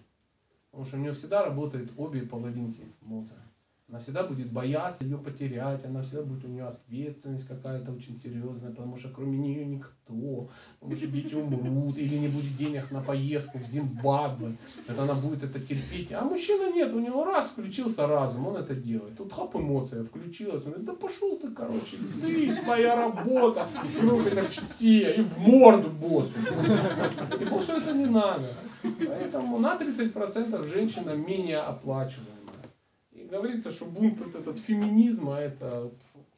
Потому 0.71 0.87
что 0.87 0.97
у 0.97 1.01
нее 1.01 1.13
всегда 1.13 1.45
работают 1.45 1.93
обе 1.97 2.23
половинки 2.23 2.87
мозга. 3.03 3.42
Она 3.93 4.01
всегда 4.01 4.23
будет 4.23 4.51
бояться 4.51 5.05
ее 5.05 5.19
потерять, 5.19 5.85
она 5.85 6.01
всегда 6.01 6.23
будет 6.23 6.47
у 6.47 6.49
нее 6.49 6.65
ответственность 6.65 7.47
какая-то 7.47 7.93
очень 7.93 8.19
серьезная, 8.19 8.71
потому 8.71 8.97
что 8.97 9.11
кроме 9.11 9.37
нее 9.37 9.67
никто, 9.67 10.49
потому 10.81 10.97
что 10.97 11.07
дети 11.09 11.35
умрут, 11.35 11.99
или 11.99 12.17
не 12.17 12.29
будет 12.29 12.57
денег 12.57 12.91
на 12.91 13.03
поездку 13.03 13.59
в 13.59 13.67
Зимбабве, 13.67 14.57
это 14.89 15.03
она 15.03 15.13
будет 15.13 15.45
это 15.45 15.61
терпеть. 15.61 16.11
А 16.11 16.25
мужчина 16.25 16.73
нет, 16.73 16.91
у 16.95 17.01
него 17.01 17.27
раз 17.27 17.49
включился 17.49 18.07
разум, 18.07 18.47
он 18.47 18.57
это 18.57 18.75
делает. 18.75 19.19
Тут 19.19 19.31
хап 19.31 19.55
эмоция 19.57 20.05
включилась, 20.05 20.65
он 20.65 20.71
говорит, 20.71 20.87
да 20.87 20.95
пошел 20.95 21.37
ты, 21.37 21.51
короче, 21.51 21.99
ты, 22.23 22.63
твоя 22.63 22.97
работа, 22.97 23.67
круг 24.01 24.27
это 24.27 24.47
все, 24.47 25.17
и 25.17 25.21
в 25.21 25.39
морду 25.39 25.91
боссу. 25.91 26.33
И 27.39 27.45
боссу 27.45 27.73
это 27.73 27.93
не 27.93 28.07
надо. 28.07 28.55
Поэтому 28.83 29.59
на 29.59 29.77
30% 29.77 30.67
женщина 30.73 31.11
менее 31.11 31.59
оплачиваемая. 31.59 32.42
И 33.33 33.35
говорится, 33.35 33.71
что 33.71 33.87
бунт 33.87 34.21
вот 34.21 34.35
этот 34.35 34.59
феминизма, 34.59 35.37
это 35.37 35.91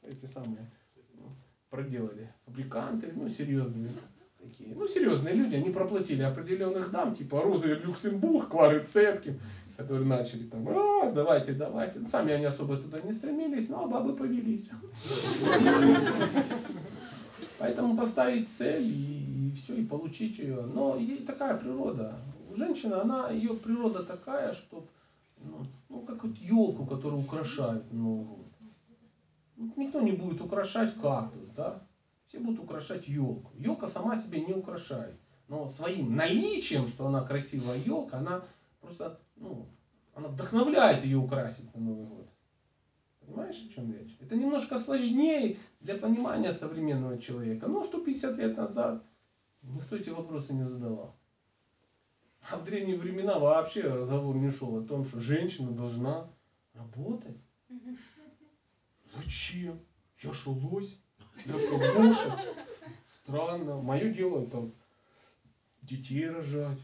эти 0.05 0.27
самые 0.33 0.71
ну, 1.15 1.25
проделали 1.69 2.33
фабриканты, 2.47 3.11
ну 3.17 3.29
серьезные 3.29 3.91
такие, 4.39 4.77
ну 4.77 4.87
серьезные 4.87 5.35
люди, 5.35 5.57
они 5.57 5.71
проплатили 5.71 6.23
определенных 6.23 6.93
дам, 6.93 7.17
типа 7.17 7.43
Розы 7.43 7.81
Люксембург, 7.85 8.49
Клары 8.49 8.87
Цеткин, 8.93 9.41
которые 9.77 10.07
начали 10.07 10.45
там, 10.45 10.69
а, 10.69 11.11
давайте, 11.11 11.55
давайте. 11.55 11.99
Сами 12.07 12.33
они 12.33 12.45
особо 12.45 12.77
туда 12.77 13.01
не 13.01 13.13
стремились, 13.13 13.69
но 13.69 13.89
бабы 13.89 14.15
повелись. 14.15 14.69
Поэтому 17.59 17.97
поставить 17.97 18.49
цель 18.57 18.85
и, 18.85 19.53
все, 19.57 19.75
и 19.75 19.85
получить 19.85 20.39
ее. 20.39 20.63
Но 20.63 20.97
ей 20.97 21.27
такая 21.27 21.57
природа. 21.57 22.21
У 22.53 22.55
женщины, 22.55 22.95
она, 22.95 23.31
ее 23.31 23.55
природа 23.55 24.05
такая, 24.05 24.55
что 24.55 24.87
ну, 25.45 25.67
ну, 25.89 26.01
как 26.01 26.25
вот 26.25 26.37
елку, 26.39 26.87
которую 26.87 27.23
украшают 27.23 27.93
Новый 27.93 28.25
год. 28.25 28.47
Ну, 29.57 29.73
Никто 29.77 30.01
не 30.01 30.13
будет 30.13 30.41
украшать 30.41 30.95
кактус, 30.95 31.49
да? 31.57 31.87
Все 32.27 32.39
будут 32.39 32.61
украшать 32.61 33.07
елку. 33.07 33.53
Елка 33.57 33.89
сама 33.89 34.17
себя 34.17 34.41
не 34.41 34.55
украшает. 34.55 35.15
Но 35.49 35.69
своим 35.69 36.17
наличием, 36.17 36.89
что 36.89 37.07
она 37.07 37.23
красивая 37.23 37.79
елка, 37.79 38.19
она 38.19 38.43
просто, 38.81 39.21
ну, 39.37 39.67
она 40.15 40.29
вдохновляет 40.29 41.05
ее 41.05 41.19
украсить 41.19 41.73
на 41.75 41.81
Новый 41.81 42.07
год. 42.07 42.29
Понимаешь, 43.21 43.57
о 43.57 43.73
чем 43.73 43.93
речь? 43.93 44.17
Это 44.21 44.37
немножко 44.37 44.79
сложнее 44.79 45.59
для 45.81 45.97
понимания 45.97 46.53
современного 46.53 47.19
человека. 47.19 47.67
Но 47.67 47.85
150 47.85 48.37
лет 48.37 48.57
назад 48.57 49.03
никто 49.63 49.97
эти 49.97 50.11
вопросы 50.11 50.53
не 50.53 50.67
задавал. 50.67 51.17
А 52.51 52.59
в 52.59 52.65
древние 52.65 52.97
времена 52.97 53.39
вообще 53.39 53.83
разговор 53.83 54.37
не 54.37 54.51
шел 54.51 54.77
о 54.77 54.87
том, 54.87 55.07
что 55.07 55.19
женщина 55.19 55.71
должна 55.71 56.29
работать. 56.75 57.39
Зачем? 59.15 59.81
Я 60.23 60.33
что, 60.35 60.53
лось? 60.53 60.99
Я 61.47 61.59
что, 61.59 61.77
лошадь? 61.77 62.33
Странно. 63.23 63.81
Мое 63.81 64.11
дело 64.11 64.43
это 64.43 64.71
детей 65.83 66.29
рожать. 66.29 66.79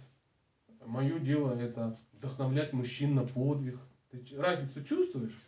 Мое 0.86 1.18
дело 1.18 1.52
это 1.52 1.98
вдохновлять 2.12 2.72
мужчин 2.72 3.14
на 3.14 3.26
подвиг. 3.26 3.78
Ты 4.10 4.24
разницу 4.36 4.82
чувствуешь? 4.82 5.38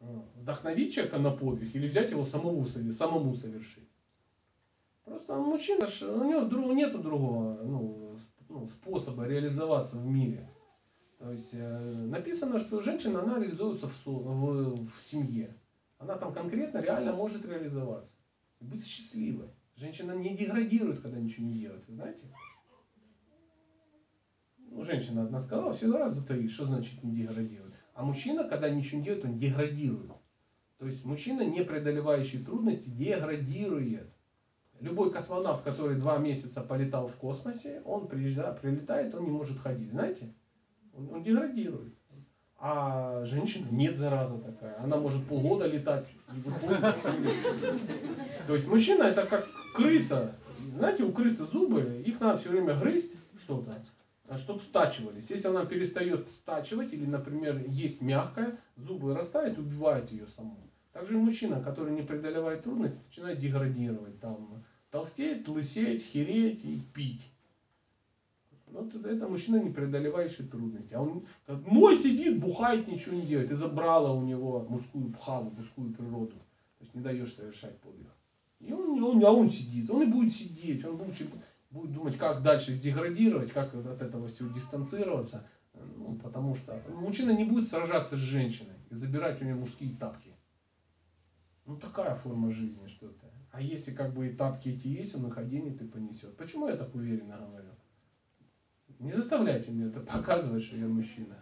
А, 0.00 0.24
Вдохновить 0.36 0.94
человека 0.94 1.18
на 1.18 1.30
подвиг 1.30 1.74
или 1.74 1.86
взять 1.86 2.10
его 2.10 2.26
самому, 2.26 2.66
самому 2.66 3.36
совершить? 3.36 3.88
Просто 5.04 5.34
мужчина, 5.36 5.86
у 5.86 6.24
него 6.24 6.72
нету 6.72 6.98
другого 6.98 7.62
ну, 7.62 8.18
ну, 8.50 8.66
способа 8.66 9.26
реализоваться 9.26 9.96
в 9.96 10.06
мире. 10.06 10.50
То 11.18 11.30
есть 11.30 11.50
э, 11.52 12.06
написано, 12.06 12.58
что 12.58 12.80
женщина, 12.80 13.22
она 13.22 13.38
реализуется 13.38 13.88
в, 13.88 14.06
в, 14.06 14.88
в 14.88 15.02
семье. 15.06 15.56
Она 15.98 16.16
там 16.16 16.32
конкретно 16.32 16.78
реально 16.78 17.12
может 17.12 17.44
реализоваться. 17.44 18.12
И 18.60 18.64
быть 18.64 18.84
счастливой. 18.84 19.48
Женщина 19.76 20.12
не 20.12 20.36
деградирует, 20.36 21.00
когда 21.00 21.18
ничего 21.18 21.46
не 21.46 21.58
делает. 21.60 21.86
Вы 21.86 21.94
знаете? 21.94 22.20
Ну, 24.58 24.84
женщина 24.84 25.24
одна 25.24 25.40
сказала, 25.42 25.72
все 25.72 25.90
раз 25.92 26.14
затаит, 26.14 26.50
что 26.50 26.66
значит 26.66 27.02
не 27.02 27.14
деградирует. 27.14 27.74
А 27.94 28.04
мужчина, 28.04 28.44
когда 28.44 28.70
ничего 28.70 28.98
не 28.98 29.04
делает, 29.04 29.24
он 29.24 29.38
деградирует. 29.38 30.12
То 30.78 30.86
есть 30.86 31.04
мужчина, 31.04 31.42
не 31.42 31.62
преодолевающий 31.62 32.42
трудности, 32.42 32.88
деградирует. 32.88 34.10
Любой 34.80 35.12
космонавт, 35.12 35.62
который 35.62 35.96
два 35.96 36.16
месяца 36.18 36.62
полетал 36.62 37.08
в 37.08 37.16
космосе, 37.16 37.82
он 37.84 38.08
приезжает, 38.08 38.60
прилетает, 38.60 39.14
он 39.14 39.24
не 39.24 39.30
может 39.30 39.58
ходить. 39.58 39.90
Знаете? 39.90 40.34
Он, 40.94 41.10
он 41.12 41.22
деградирует. 41.22 41.94
А 42.58 43.24
женщина 43.24 43.66
нет 43.70 43.96
зараза 43.96 44.38
такая. 44.38 44.78
Она 44.82 44.96
может 44.96 45.26
полгода 45.26 45.66
летать. 45.66 46.06
То 48.46 48.54
есть 48.54 48.68
мужчина 48.68 49.04
это 49.04 49.26
как 49.26 49.46
крыса. 49.74 50.34
Знаете, 50.76 51.04
у 51.04 51.12
крысы 51.12 51.44
зубы, 51.46 52.02
их 52.04 52.20
надо 52.20 52.38
все 52.38 52.50
время 52.50 52.74
грызть 52.74 53.12
что-то, 53.42 53.74
чтобы 54.36 54.60
стачивались. 54.60 55.28
Если 55.28 55.48
она 55.48 55.64
перестает 55.64 56.28
стачивать 56.30 56.92
или, 56.92 57.06
например, 57.06 57.62
есть 57.66 58.02
мягкое, 58.02 58.58
зубы 58.76 59.14
растают 59.14 59.58
и 59.58 59.60
убивают 59.60 60.10
ее 60.10 60.26
саму. 60.26 60.58
Также 60.92 61.14
и 61.14 61.18
мужчина, 61.18 61.62
который 61.62 61.92
не 61.92 62.02
преодолевает 62.02 62.62
трудности, 62.64 62.98
начинает 63.06 63.38
деградировать. 63.38 64.20
Там, 64.20 64.62
толстеть, 64.90 65.48
лысеть, 65.48 66.02
хереть 66.02 66.64
и 66.64 66.80
пить. 66.94 67.22
Ну, 68.72 68.88
тогда 68.88 69.10
это 69.10 69.26
мужчина, 69.26 69.56
не 69.56 69.70
преодолевающий 69.70 70.46
трудности. 70.46 70.94
А 70.94 71.02
он 71.02 71.26
как 71.46 71.66
мой 71.66 71.96
сидит, 71.96 72.38
бухает, 72.38 72.86
ничего 72.86 73.16
не 73.16 73.26
делает. 73.26 73.48
Ты 73.48 73.56
забрала 73.56 74.12
у 74.12 74.22
него 74.22 74.64
мужскую 74.68 75.12
пхаву, 75.12 75.50
мужскую 75.50 75.92
природу. 75.92 76.36
То 76.78 76.84
есть 76.84 76.94
не 76.94 77.00
даешь 77.00 77.34
совершать 77.34 77.78
подвиг. 77.80 78.08
И 78.60 78.72
он, 78.72 79.02
он, 79.02 79.24
а 79.24 79.30
он 79.30 79.50
сидит, 79.50 79.90
он 79.90 80.02
и 80.02 80.06
будет 80.06 80.34
сидеть, 80.34 80.84
он 80.84 80.98
будет, 80.98 81.16
будет 81.70 81.92
думать, 81.92 82.18
как 82.18 82.42
дальше 82.42 82.76
деградировать, 82.76 83.52
как 83.52 83.74
от 83.74 84.02
этого 84.02 84.28
всего 84.28 84.50
дистанцироваться. 84.50 85.46
Ну, 85.96 86.18
потому 86.22 86.54
что 86.54 86.80
мужчина 86.88 87.30
не 87.30 87.44
будет 87.44 87.68
сражаться 87.68 88.16
с 88.16 88.20
женщиной 88.20 88.74
и 88.90 88.94
забирать 88.94 89.40
у 89.40 89.44
нее 89.44 89.54
мужские 89.54 89.96
тапки. 89.96 90.34
Ну, 91.64 91.76
такая 91.76 92.16
форма 92.16 92.50
жизни 92.50 92.86
что-то. 92.88 93.29
А 93.52 93.60
если 93.60 93.92
как 93.92 94.12
бы 94.12 94.28
и 94.28 94.32
тапки 94.32 94.68
эти 94.68 94.86
есть, 94.86 95.14
он 95.14 95.26
их 95.26 95.36
оденет 95.36 95.80
и 95.82 95.86
понесет. 95.86 96.36
Почему 96.36 96.68
я 96.68 96.76
так 96.76 96.94
уверенно 96.94 97.36
говорю? 97.36 97.70
Не 98.98 99.12
заставляйте 99.12 99.70
мне 99.70 99.86
это 99.86 100.00
показывать, 100.12 100.62
что 100.62 100.76
я 100.76 100.86
мужчина. 100.86 101.36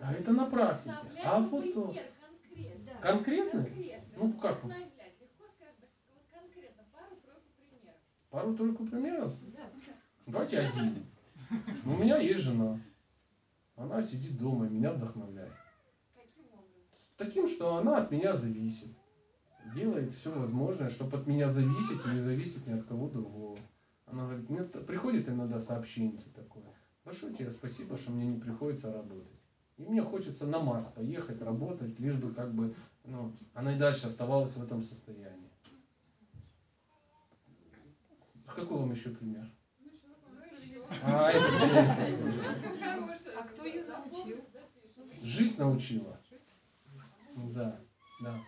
А 0.00 0.12
это 0.12 0.32
на 0.32 0.46
практике. 0.46 0.94
А 1.24 1.40
вот. 1.40 1.64
Конкретно? 3.00 3.64
Конкретно. 3.64 3.66
Ну, 4.16 4.32
как 4.34 4.60
пару-тройку 6.92 7.50
примеров. 7.56 7.96
Пару-тройку 8.30 8.86
примеров? 8.86 9.34
Да. 9.52 9.70
Давайте 10.26 10.58
один. 10.60 11.06
Ну, 11.84 11.94
У 11.94 11.98
меня 11.98 12.18
есть 12.18 12.40
жена. 12.40 12.80
Она 13.76 14.02
сидит 14.02 14.38
дома 14.38 14.66
и 14.66 14.70
меня 14.70 14.92
вдохновляет. 14.92 15.52
Каким 16.14 16.46
образом? 16.46 16.72
Таким, 17.16 17.48
что 17.48 17.76
она 17.76 17.98
от 17.98 18.10
меня 18.10 18.34
зависит. 18.36 18.88
Делает 19.74 20.14
все 20.14 20.30
возможное, 20.30 20.90
чтобы 20.90 21.16
от 21.16 21.26
меня 21.26 21.52
зависеть 21.52 22.04
и 22.06 22.08
не 22.14 22.20
зависеть 22.22 22.66
ни 22.66 22.72
от 22.72 22.84
кого 22.84 23.08
другого. 23.08 23.58
Она 24.06 24.24
говорит, 24.24 24.48
мне 24.48 24.62
приходит 24.62 25.28
иногда 25.28 25.60
сообщение 25.60 26.22
такое. 26.34 26.72
Большое 27.04 27.34
тебе 27.34 27.50
спасибо, 27.50 27.96
что 27.96 28.10
мне 28.10 28.26
не 28.26 28.38
приходится 28.38 28.92
работать. 28.92 29.40
И 29.76 29.84
мне 29.84 30.02
хочется 30.02 30.46
на 30.46 30.58
Марс 30.58 30.86
поехать, 30.92 31.42
работать, 31.42 31.98
лишь 31.98 32.16
бы 32.16 32.32
как 32.32 32.52
бы, 32.54 32.74
ну, 33.04 33.32
она 33.54 33.74
и 33.74 33.78
дальше 33.78 34.06
оставалась 34.06 34.56
в 34.56 34.62
этом 34.62 34.82
состоянии. 34.82 35.50
Какой 38.46 38.78
вам 38.78 38.92
еще 38.92 39.10
пример? 39.10 39.50
А, 41.02 41.30
это 41.30 41.46
А 43.38 43.42
кто 43.42 43.64
ее 43.66 43.84
научил? 43.84 44.38
Жизнь 45.22 45.58
научила. 45.58 46.18
Да, 47.34 47.80
да. 48.20 48.40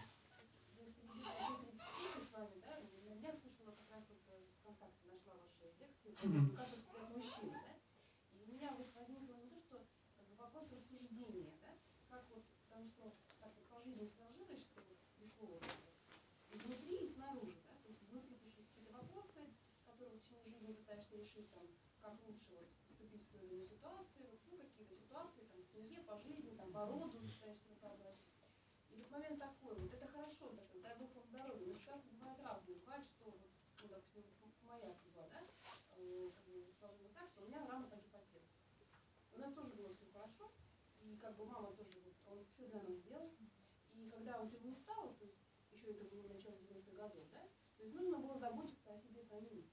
Как 6.28 6.68
воспитать 6.68 7.09
мужчину, 7.16 7.52
да? 7.52 7.80
И 8.32 8.42
у 8.42 8.46
меня 8.52 8.70
вот 8.76 8.92
возникло 8.94 9.32
не 9.32 9.48
то, 9.48 9.59
что 9.60 9.86
как 10.14 10.26
бы, 10.26 10.34
вопрос 10.36 10.70
рассуждения, 10.70 11.56
да? 11.62 11.72
Как 12.10 12.28
вот, 12.28 12.44
потому 12.68 12.86
что 12.86 13.14
так 13.40 13.50
вот 13.56 13.66
по 13.68 13.80
жизни 13.80 14.05
сложилось, 14.05 14.60
что 14.60 14.82
вот 14.82 14.98
пришло 15.16 15.46
вот 15.46 15.64
изнутри 16.50 17.06
и 17.06 17.09
снаружи, 17.09 17.56
да? 17.66 17.72
То 17.82 17.88
есть 17.88 18.02
внутри 18.02 18.36
пришли 18.36 18.50
какие-то 18.50 18.92
вопросы, 18.92 19.40
которые 19.86 20.18
в 20.18 20.22
течение 20.22 20.50
жизни 20.50 20.74
пытаешься 20.74 21.16
решить, 21.16 21.48
там, 21.48 21.64
как 22.02 22.20
лучше 22.20 22.50
вот 22.50 22.68
поступить 22.86 23.26
в 23.32 23.42
иной 23.46 23.66
ситуации, 23.66 24.28
вот, 24.28 24.40
ну, 24.50 24.59
какие-то 24.59 24.96
ситуации, 24.96 25.44
там, 25.44 25.62
в 25.62 25.66
семье, 25.72 26.02
по 26.02 26.18
жизни, 26.18 26.55
там, 26.56 26.70
по 26.72 26.84
роду 26.84 27.20
пытаешься 27.20 27.70
разобрать. 27.70 28.20
И 28.90 28.96
вот 28.96 29.10
момент 29.10 29.38
такой, 29.38 29.76
вот 29.76 29.92
это 29.94 30.06
хорошо, 30.09 30.52
так, 30.52 30.68
дай 30.82 30.94
бог 30.98 31.14
вам 31.14 31.24
здоровья, 31.26 31.66
но 31.72 31.78
ситуации 31.78 32.10
бывают 32.10 32.38
разные. 32.40 32.76
Бывает, 32.76 33.06
что, 33.06 33.24
вот, 33.30 33.50
ну, 33.80 33.88
допустим, 33.88 34.24
вот 34.42 34.52
моя 34.62 34.94
судьба, 34.94 35.28
да, 35.32 35.42
э, 35.96 36.30
как 36.34 36.44
бы 36.44 36.72
сложилось 36.78 37.12
так, 37.12 37.28
что 37.30 37.42
у 37.42 37.46
меня 37.46 37.66
рано 37.66 37.86
погиб 37.88 38.14
отец. 38.14 38.42
У 39.32 39.36
нас 39.48 39.54
тоже 39.54 39.74
было 39.74 39.94
все 39.94 40.06
хорошо, 40.12 40.52
и 41.00 41.16
как 41.16 41.36
бы 41.36 41.46
мама 41.46 41.72
тоже, 41.72 41.98
вот, 42.04 42.14
он 42.26 42.44
все 42.52 42.68
для 42.68 42.82
нас 42.82 42.92
сделал. 43.00 43.32
И 43.94 44.10
когда 44.10 44.38
вот 44.38 44.52
его 44.52 44.68
не 44.68 44.76
стало, 44.76 45.14
то 45.14 45.24
есть 45.24 45.38
еще 45.72 45.92
это 45.92 46.04
было 46.04 46.28
в 46.28 46.34
начале 46.34 46.56
90-х 46.58 46.92
годов, 46.96 47.24
да, 47.32 47.48
то 47.76 47.82
есть 47.82 47.94
нужно 47.94 48.18
было 48.18 48.38
заботиться 48.38 48.92
о 48.92 48.98
себе 48.98 49.22
самим. 49.22 49.64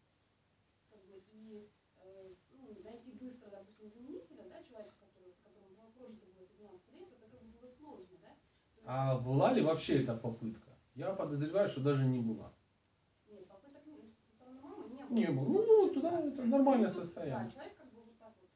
Как 0.89 1.03
бы, 1.05 1.21
и 1.31 1.67
э, 1.97 2.33
ну, 2.51 2.75
найти 2.83 3.11
быстро, 3.11 3.49
допустим, 3.49 3.91
заменителя, 3.91 4.47
да, 4.47 4.63
человека, 4.63 4.93
который, 4.99 5.33
с 5.33 5.39
которым 5.43 5.73
было 5.75 5.89
прожито 5.89 6.25
было 6.27 6.45
15 6.45 6.91
лет, 6.93 7.11
это 7.11 7.27
как 7.27 7.41
бы 7.43 7.59
было 7.59 7.71
сложно, 7.71 8.17
да. 8.21 8.29
То 8.29 8.81
есть- 8.81 8.85
А 8.85 9.17
была 9.19 9.53
ли 9.53 9.61
вообще 9.61 10.03
эта 10.03 10.15
попытка? 10.15 10.71
Я 10.93 11.13
подозреваю, 11.13 11.67
что 11.67 11.81
даже 11.81 12.05
не 12.05 12.19
была. 12.21 12.53
Нет, 13.27 13.45
попыток 13.47 13.81
ну, 13.85 14.09
со 14.25 14.31
стороны 14.31 14.61
мамы 14.61 14.87
не 14.87 15.03
было. 15.03 15.17
Не 15.17 15.27
было. 15.27 15.49
Ну, 15.49 15.89
туда 15.89 16.21
это 16.21 16.43
нормальное 16.43 16.93
Да, 16.93 16.93
состояние. 16.93 17.51
человек 17.51 17.75
как 17.75 17.91
бы 17.91 18.01
вот 18.01 18.17
так 18.17 18.33
вот 18.39 18.49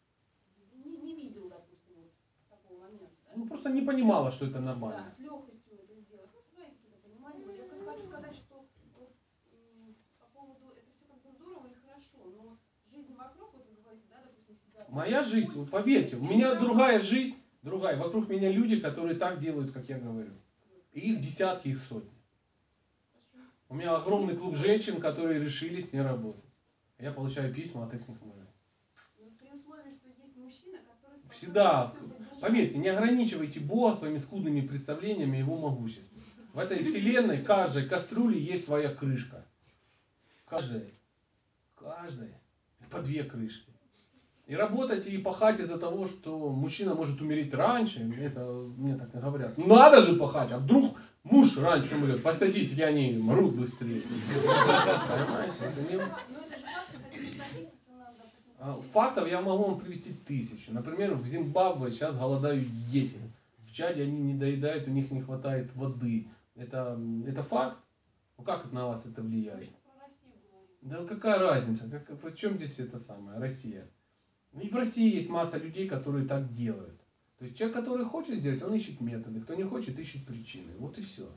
не, 0.80 0.98
не 0.98 1.14
видел, 1.16 1.50
допустим, 1.50 1.96
вот 1.96 2.12
такого 2.50 2.80
момента, 2.80 3.10
да. 3.10 3.28
Ну, 3.40 3.46
просто 3.46 3.70
не 3.70 3.82
понимала, 3.84 4.32
что 4.32 4.48
это 4.48 4.56
Да, 4.56 4.60
нормально. 4.60 5.14
с 5.16 5.20
легкостью 5.22 5.80
это 5.82 5.96
сделать. 6.02 6.30
Ну, 6.34 6.42
свои 6.54 6.72
какие-то 6.72 6.98
понимания. 6.98 7.46
Я 7.56 7.64
просто 7.64 7.86
хочу 7.86 8.04
сказать, 8.04 8.36
что 8.36 8.66
вот 8.98 9.16
по 10.20 10.26
поводу 10.38 10.74
это 10.76 10.92
все 10.92 11.06
как 11.08 11.22
бы 11.24 11.32
здорово 11.32 11.68
и 11.68 11.76
хорошо, 11.88 12.18
но 12.36 12.58
жизнь 12.92 13.16
вокруг, 13.16 13.54
вот 13.54 13.66
вы 13.70 13.82
говорите, 13.82 14.04
да, 14.10 14.18
допустим, 14.26 14.58
себя. 14.58 14.86
Моя 14.90 15.24
жизнь, 15.24 15.54
вот 15.54 15.70
поверьте, 15.70 16.18
у 16.18 16.24
меня 16.26 16.56
другая 16.56 17.00
жизнь, 17.00 17.38
другая. 17.62 17.96
Вокруг 17.96 18.28
меня 18.28 18.52
люди, 18.52 18.78
которые 18.78 19.16
так 19.16 19.40
делают, 19.40 19.72
как 19.72 19.88
я 19.88 19.98
говорю. 19.98 20.34
И 20.92 21.14
их 21.14 21.22
десятки, 21.22 21.70
их 21.70 21.80
сотни. 21.80 22.12
У 23.70 23.76
меня 23.76 23.96
огромный 23.96 24.36
клуб 24.36 24.58
женщин, 24.58 25.00
которые 25.00 25.40
решили 25.40 25.80
с 25.80 25.94
ней 25.94 26.02
работать. 26.02 26.44
Я 26.98 27.14
получаю 27.14 27.54
письма 27.54 27.86
от 27.86 27.94
их 27.94 28.06
мужей. 28.06 28.50
Ну, 29.18 29.32
при 29.40 29.48
условии, 29.48 29.92
что 29.92 30.10
есть 30.10 30.36
мужчина, 30.36 30.80
который 30.80 31.20
способен 31.20 31.30
Всегда. 31.30 31.94
Поверьте, 32.40 32.78
не 32.78 32.90
ограничивайте 32.90 33.60
Бога 33.60 33.98
своими 33.98 34.18
скудными 34.18 34.62
представлениями 34.62 35.38
о 35.38 35.40
его 35.40 35.58
могуществе. 35.58 36.20
В 36.54 36.60
этой 36.60 36.84
вселенной 36.84 37.42
каждой 37.42 37.88
кастрюли 37.88 38.38
есть 38.40 38.66
своя 38.66 38.94
крышка. 38.94 39.46
Каждой. 40.48 40.94
Каждой. 41.76 42.34
По 42.90 43.02
две 43.02 43.24
крышки. 43.24 43.70
И 44.48 44.56
работать 44.56 45.06
и 45.06 45.18
пахать 45.20 45.60
из-за 45.60 45.78
того, 45.78 46.08
что 46.08 46.50
мужчина 46.50 46.96
может 46.96 47.22
умереть 47.22 47.54
раньше, 47.54 48.00
это 48.20 48.44
мне 48.78 48.96
так 48.96 49.12
говорят. 49.12 49.58
Ну, 49.60 49.68
надо 49.68 50.02
же 50.02 50.16
пахать, 50.16 50.52
а 50.52 50.58
вдруг 50.58 50.98
муж 51.24 51.56
раньше 51.58 51.94
умрет. 51.96 52.24
По 52.24 52.34
статистике 52.34 52.86
они 52.86 53.14
мрут 53.14 53.54
быстрее. 53.56 54.02
Понимаете? 54.02 55.54
Это 55.62 55.82
не- 55.94 56.02
Фактов 58.92 59.28
я 59.28 59.42
могу 59.42 59.64
вам 59.64 59.80
привести 59.80 60.14
тысячи. 60.28 60.70
Например, 60.70 61.14
в 61.14 61.26
Зимбабве 61.26 61.92
сейчас 61.92 62.16
голодают 62.18 62.66
дети. 62.92 63.18
В 63.66 63.72
Чаде 63.72 64.04
они 64.04 64.18
не 64.18 64.34
доедают, 64.34 64.88
у 64.88 64.92
них 64.92 65.10
не 65.12 65.22
хватает 65.22 65.74
воды. 65.76 66.28
Это, 66.56 67.00
это 67.26 67.44
факт? 67.44 67.78
Ну 68.38 68.44
как 68.44 68.72
на 68.72 68.88
вас 68.88 69.06
это 69.06 69.22
влияет? 69.22 69.70
Да 70.82 71.06
какая 71.06 71.40
разница? 71.40 71.90
Как, 71.90 72.20
при 72.20 72.36
чем 72.36 72.58
здесь 72.58 72.80
это 72.80 73.00
самое? 73.00 73.40
Россия. 73.40 73.88
И 74.60 74.68
в 74.68 74.76
России 74.76 75.16
есть 75.16 75.30
масса 75.30 75.58
людей, 75.58 75.88
которые 75.88 76.28
так 76.28 76.54
делают. 76.54 77.00
То 77.38 77.46
есть 77.46 77.58
человек, 77.58 77.78
который 77.78 78.06
хочет 78.06 78.40
сделать, 78.40 78.62
он 78.64 78.74
ищет 78.74 79.00
методы. 79.00 79.40
Кто 79.40 79.56
не 79.56 79.64
хочет, 79.64 79.98
ищет 79.98 80.26
причины. 80.26 80.74
Вот 80.80 80.98
и 80.98 81.02
все. 81.02 81.30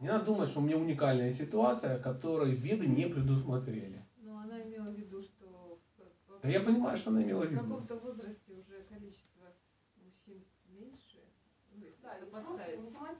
Не 0.00 0.08
надо 0.08 0.24
думать, 0.26 0.50
что 0.50 0.60
у 0.60 0.62
меня 0.62 0.76
уникальная 0.76 1.32
ситуация, 1.32 1.98
которой 1.98 2.54
веды 2.54 2.86
не 2.86 3.06
предусмотрели. 3.06 4.04
Но 4.22 4.38
она 4.38 4.62
имела 4.62 4.90
в 4.90 4.94
виду, 4.94 5.22
что 5.22 5.80
в, 6.46 6.50
в- 6.50 6.52
Да 6.52 6.58
я 6.58 6.60
понимаю, 6.60 6.96
что 6.98 7.10
она 7.10 7.22
имела 7.22 7.42
в 7.44 7.48
в 7.48 7.50
виду. 7.52 7.62
каком-то 7.62 7.94
возрасте 7.96 8.52
уже 8.52 8.82
количество 8.88 9.46
мужчин 10.02 10.42
меньше, 10.68 11.18
ну, 11.72 11.84
если 11.84 12.00
Да, 12.02 12.14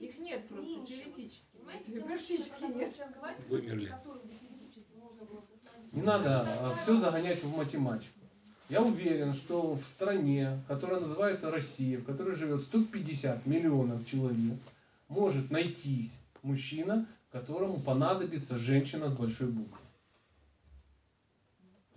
Их 0.06 0.18
нет 0.18 0.48
просто 0.48 0.64
меньше. 0.70 0.92
теоретически. 0.94 1.56
Понимаете, 1.56 1.92
нет, 1.92 2.02
Вымерли. 3.48 3.86
теоретически. 3.86 4.92
Не 5.92 6.02
надо 6.02 6.76
все 6.82 6.98
загонять 6.98 7.42
в 7.42 7.56
математику. 7.56 8.10
Я 8.68 8.82
уверен, 8.82 9.32
что 9.34 9.74
в 9.74 9.82
стране, 9.84 10.60
которая 10.66 11.00
называется 11.00 11.50
Россия, 11.52 11.98
в 11.98 12.04
которой 12.04 12.34
живет 12.34 12.62
150 12.62 13.46
миллионов 13.46 14.04
человек, 14.06 14.58
может 15.08 15.50
найтись 15.52 16.10
мужчина, 16.42 17.06
которому 17.30 17.80
понадобится 17.80 18.58
женщина 18.58 19.08
с 19.08 19.14
большой 19.16 19.48
буквы. 19.48 19.78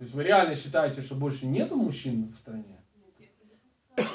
То 0.00 0.04
есть 0.04 0.16
вы 0.16 0.22
реально 0.24 0.56
считаете, 0.56 1.02
что 1.02 1.14
больше 1.14 1.44
нету 1.44 1.76
мужчин 1.76 2.32
в 2.34 2.38
стране? 2.38 2.80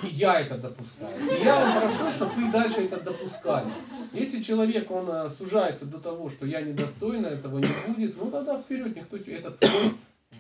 Я 0.02 0.40
это 0.40 0.58
допускаю. 0.58 1.16
И 1.40 1.44
я 1.44 1.64
вам 1.64 1.80
прошу, 1.96 2.12
чтобы 2.16 2.34
вы 2.34 2.52
дальше 2.52 2.82
это 2.86 3.00
допускали. 3.02 3.72
Если 4.12 4.42
человек, 4.42 4.90
он 4.90 5.08
э, 5.08 5.30
сужается 5.30 5.86
до 5.86 6.00
того, 6.00 6.32
что 6.32 6.48
я 6.48 6.62
недостойна, 6.62 7.28
этого 7.28 7.60
не 7.60 7.68
будет, 7.86 8.18
ну 8.18 8.32
тогда 8.32 8.60
вперед, 8.60 8.96
никто 8.96 9.20
тебе- 9.20 9.36
это 9.36 9.52
твой 9.52 9.94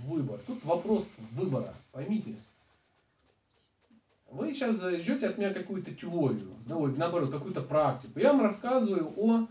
выбор. 0.07 0.39
Тут 0.47 0.65
вопрос 0.65 1.05
выбора, 1.33 1.75
поймите. 1.91 2.33
Вы 4.31 4.51
сейчас 4.51 4.77
ждете 4.77 5.27
от 5.27 5.37
меня 5.37 5.53
какую-то 5.53 5.93
теорию, 5.93 6.55
ну, 6.65 6.87
наоборот, 6.87 7.29
какую-то 7.31 7.61
практику. 7.61 8.19
Я 8.19 8.33
вам 8.33 8.41
рассказываю 8.41 9.13
о... 9.15 9.47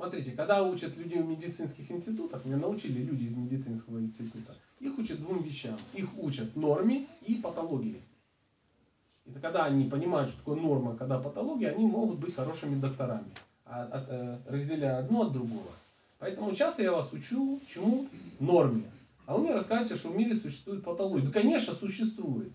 Смотрите, 0.00 0.30
когда 0.30 0.62
учат 0.62 0.96
людей 0.96 1.20
в 1.20 1.28
медицинских 1.28 1.90
институтах, 1.90 2.46
меня 2.46 2.56
научили 2.56 3.02
люди 3.02 3.24
из 3.24 3.36
медицинского 3.36 3.98
института, 3.98 4.56
их 4.78 4.96
учат 4.98 5.20
двум 5.20 5.42
вещам. 5.42 5.76
Их 5.92 6.08
учат 6.16 6.56
норме 6.56 7.06
и 7.20 7.34
патологии. 7.34 8.00
И 9.26 9.30
когда 9.42 9.66
они 9.66 9.90
понимают, 9.90 10.30
что 10.30 10.38
такое 10.38 10.56
норма, 10.56 10.96
когда 10.96 11.18
патология, 11.18 11.72
они 11.72 11.84
могут 11.84 12.18
быть 12.18 12.34
хорошими 12.34 12.80
докторами, 12.80 13.30
а- 13.66 13.84
от- 13.92 14.08
э, 14.08 14.38
разделяя 14.46 15.00
одно 15.00 15.24
от 15.24 15.32
другого. 15.32 15.70
Поэтому 16.18 16.54
сейчас 16.54 16.78
я 16.78 16.92
вас 16.92 17.12
учу 17.12 17.60
чему? 17.68 18.06
Норме. 18.38 18.90
А 19.26 19.34
вы 19.36 19.42
мне 19.42 19.52
расскажете, 19.52 19.96
что 19.96 20.08
в 20.08 20.16
мире 20.16 20.34
существует 20.34 20.82
патология. 20.82 21.26
Да, 21.26 21.32
конечно, 21.32 21.74
существует. 21.74 22.52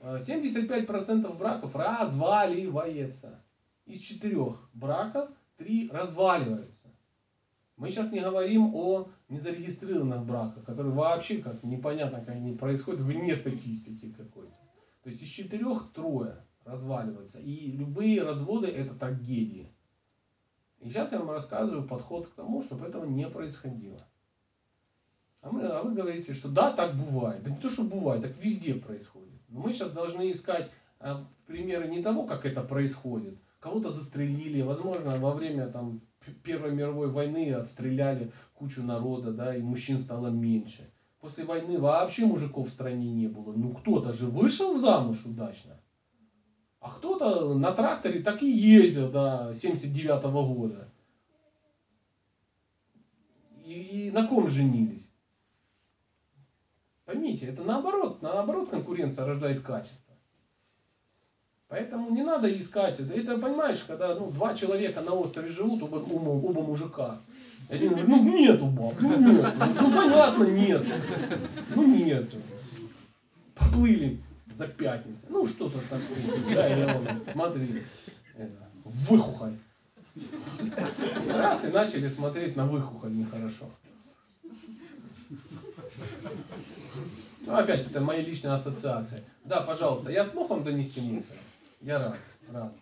Э, 0.00 0.18
75% 0.26 1.38
браков 1.38 1.76
разваливается. 1.76 3.38
Из 3.86 4.00
четырех 4.00 4.68
браков 4.74 5.30
три 5.58 5.90
разваливаются. 5.92 6.77
Мы 7.78 7.92
сейчас 7.92 8.10
не 8.10 8.20
говорим 8.20 8.74
о 8.74 9.08
незарегистрированных 9.28 10.24
браках, 10.26 10.64
которые 10.64 10.92
вообще 10.92 11.38
как 11.38 11.62
непонятно, 11.62 12.20
как 12.20 12.34
они 12.34 12.52
происходят 12.52 13.00
вне 13.00 13.36
статистики 13.36 14.12
какой-то. 14.16 14.52
То 15.04 15.10
есть 15.10 15.22
из 15.22 15.28
четырех 15.28 15.92
трое 15.94 16.44
разваливаются. 16.64 17.38
И 17.38 17.70
любые 17.70 18.24
разводы 18.24 18.66
это 18.66 18.94
трагедии. 18.94 19.72
И 20.80 20.88
сейчас 20.88 21.12
я 21.12 21.20
вам 21.20 21.30
рассказываю 21.30 21.86
подход 21.86 22.26
к 22.26 22.34
тому, 22.34 22.62
чтобы 22.62 22.86
этого 22.86 23.04
не 23.04 23.28
происходило. 23.28 24.04
А, 25.40 25.50
мы, 25.50 25.62
а 25.62 25.82
вы 25.82 25.94
говорите, 25.94 26.34
что 26.34 26.48
да, 26.48 26.72
так 26.72 26.96
бывает. 26.96 27.44
Да 27.44 27.50
не 27.50 27.56
то, 27.56 27.68
что 27.68 27.84
бывает, 27.84 28.22
так 28.22 28.36
везде 28.38 28.74
происходит. 28.74 29.40
Но 29.48 29.60
мы 29.60 29.72
сейчас 29.72 29.92
должны 29.92 30.30
искать 30.32 30.70
а, 30.98 31.24
примеры 31.46 31.86
не 31.88 32.02
того, 32.02 32.24
как 32.24 32.44
это 32.44 32.62
происходит. 32.62 33.38
Кого-то 33.60 33.92
застрелили, 33.92 34.62
возможно, 34.62 35.18
во 35.18 35.32
время 35.32 35.68
там, 35.68 36.00
Первой 36.42 36.72
мировой 36.72 37.10
войны 37.10 37.52
отстреляли 37.52 38.32
кучу 38.54 38.82
народа, 38.82 39.32
да, 39.32 39.54
и 39.54 39.62
мужчин 39.62 39.98
стало 39.98 40.28
меньше. 40.28 40.90
После 41.20 41.44
войны 41.44 41.78
вообще 41.78 42.26
мужиков 42.26 42.68
в 42.68 42.70
стране 42.70 43.10
не 43.10 43.26
было. 43.26 43.52
Ну 43.52 43.72
кто-то 43.74 44.12
же 44.12 44.26
вышел 44.26 44.78
замуж 44.78 45.24
удачно. 45.24 45.80
А 46.80 46.90
кто-то 46.90 47.54
на 47.54 47.72
тракторе 47.72 48.22
так 48.22 48.42
и 48.42 48.50
ездил 48.50 49.10
до 49.10 49.52
79 49.54 50.22
года. 50.54 50.88
И, 53.64 54.08
и 54.08 54.10
на 54.12 54.26
ком 54.26 54.48
женились? 54.48 55.08
Поймите, 57.04 57.46
это 57.46 57.62
наоборот, 57.62 58.22
наоборот 58.22 58.70
конкуренция 58.70 59.24
рождает 59.24 59.62
качество. 59.62 60.07
Поэтому 61.68 62.10
не 62.10 62.22
надо 62.22 62.50
искать. 62.50 62.98
Это, 62.98 63.12
это, 63.12 63.38
понимаешь, 63.38 63.84
когда 63.86 64.14
ну, 64.14 64.30
два 64.30 64.54
человека 64.54 65.02
на 65.02 65.12
острове 65.12 65.50
живут, 65.50 65.82
оба, 65.82 65.96
оба, 65.96 66.30
оба 66.30 66.62
мужика. 66.62 67.20
Один 67.68 67.90
говорит, 67.90 68.08
ну 68.08 68.22
нету 68.22 68.66
баб, 68.66 68.94
ну 69.00 69.18
нет. 69.18 69.54
Ну 69.78 69.92
понятно, 69.92 70.44
нет. 70.44 70.82
Ну 71.74 71.86
нет. 71.86 72.34
Поплыли 73.54 74.18
за 74.54 74.66
пятницей. 74.66 75.28
Ну 75.28 75.46
что-то 75.46 75.78
такое. 75.90 76.54
Да, 76.54 76.68
и 76.68 76.82
он, 76.84 77.06
смотри, 77.32 77.82
это, 78.34 78.68
выхухоль. 78.84 79.58
Раз, 81.28 81.64
и 81.64 81.68
начали 81.68 82.08
смотреть 82.08 82.56
на 82.56 82.64
выхухоль 82.64 83.12
нехорошо. 83.12 83.66
Ну, 87.42 87.54
опять, 87.54 87.86
это 87.86 88.00
мои 88.00 88.24
личные 88.24 88.54
ассоциации. 88.54 89.22
Да, 89.44 89.60
пожалуйста, 89.60 90.10
я 90.10 90.24
смог 90.24 90.48
вам 90.48 90.64
донести 90.64 91.00
мысль? 91.00 91.36
Я 91.80 91.98
рад, 91.98 92.18
рад. 92.48 92.74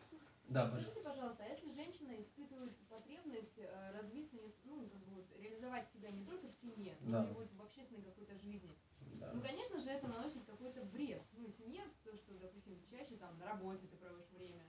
Да. 0.49 0.69
Скажите, 0.69 1.01
пожалуйста, 1.01 1.45
а 1.45 1.49
если 1.49 1.73
женщина 1.73 2.13
испытывает 2.21 2.77
потребность 2.89 3.59
э, 3.59 3.91
развиться, 3.93 4.37
ну, 4.65 4.89
как 4.89 5.01
бы 5.05 5.17
вот, 5.17 5.27
реализовать 5.39 5.91
себя 5.91 6.11
не 6.11 6.25
только 6.25 6.47
в 6.47 6.55
семье, 6.55 6.97
но 7.01 7.11
Да. 7.11 7.31
и 7.31 7.35
вот 7.35 7.53
в 7.53 7.63
общественной 7.63 8.03
какой-то 8.03 8.39
жизни, 8.39 8.77
Да. 9.21 9.33
ну, 9.35 9.41
конечно 9.43 9.81
же, 9.81 9.91
это 9.91 10.07
наносит 10.07 10.45
какой-то 10.45 10.83
вред. 10.85 11.23
Ну, 11.33 11.51
семье, 11.51 11.83
то, 12.05 12.17
что, 12.17 12.35
допустим, 12.39 12.81
чаще 12.89 13.17
там 13.17 13.37
на 13.39 13.47
работе 13.47 13.87
ты 13.89 13.97
проводишь 13.97 14.31
время. 14.31 14.63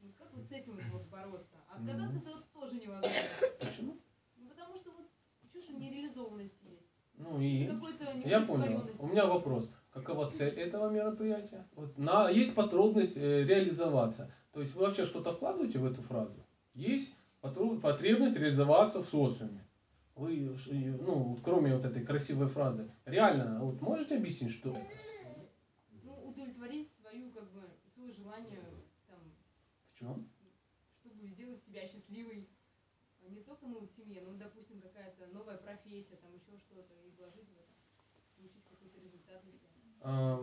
Ну, 0.00 0.12
как 0.18 0.32
вот 0.34 0.44
с 0.46 0.52
этим 0.52 0.78
вот 0.90 1.06
бороться? 1.06 1.56
Отказаться 1.68 2.18
это 2.18 2.30
вот 2.32 2.52
тоже 2.52 2.74
невозможно. 2.74 3.28
Почему? 3.60 3.96
Ну, 4.36 4.48
потому 4.48 4.76
что 4.76 4.90
вот 4.90 5.08
чувство 5.52 5.72
нереализованности 5.74 6.64
есть. 6.66 6.90
Ну 7.14 7.40
и 7.40 7.66
Какой-то 7.68 8.10
я 8.28 8.40
понял. 8.40 8.90
У 8.98 9.06
меня 9.06 9.26
вопрос. 9.26 9.70
Какова 9.94 10.28
цель 10.32 10.58
этого 10.58 10.90
мероприятия? 10.90 11.64
Вот 11.76 11.96
на, 11.96 12.28
есть 12.28 12.52
потребность 12.52 13.16
э, 13.16 13.44
реализоваться. 13.44 14.28
То 14.50 14.60
есть 14.60 14.74
вы 14.74 14.82
вообще 14.82 15.04
что-то 15.04 15.32
вкладываете 15.32 15.78
в 15.78 15.84
эту 15.84 16.02
фразу? 16.02 16.34
Есть 16.74 17.14
потребность 17.40 18.36
реализоваться 18.36 19.02
в 19.02 19.06
социуме. 19.06 19.64
Вы, 20.16 20.56
ну, 21.00 21.22
вот 21.22 21.40
кроме 21.42 21.74
вот 21.74 21.84
этой 21.84 22.04
красивой 22.04 22.48
фразы, 22.48 22.90
реально, 23.04 23.60
вот 23.64 23.80
можете 23.80 24.16
объяснить, 24.16 24.52
что 24.52 24.70
это? 24.70 24.80
Ну, 26.02 26.28
удовлетворить 26.28 26.88
свою, 27.00 27.30
как 27.30 27.50
бы, 27.52 27.62
свое 27.94 28.10
желание, 28.10 28.62
там, 29.06 29.18
В 29.92 29.98
чем? 29.98 30.28
чтобы 31.00 31.26
сделать 31.26 31.62
себя 31.62 31.86
счастливой. 31.86 32.48
А 33.24 33.28
Не 33.28 33.42
только, 33.42 33.66
ну, 33.66 33.86
семье, 33.86 34.22
ну, 34.24 34.34
допустим, 34.36 34.80
какая-то 34.80 35.26
новая 35.28 35.56
профессия, 35.56 36.16
там 36.16 36.32
еще 36.34 36.58
что-то, 36.58 36.94
и 37.06 37.10
вложить 37.16 37.48
в 37.48 37.56
это, 37.56 37.74
получить 38.36 38.64
какой-то 38.64 38.98
результат 39.00 39.42
для 39.42 39.52
себя. 39.52 39.73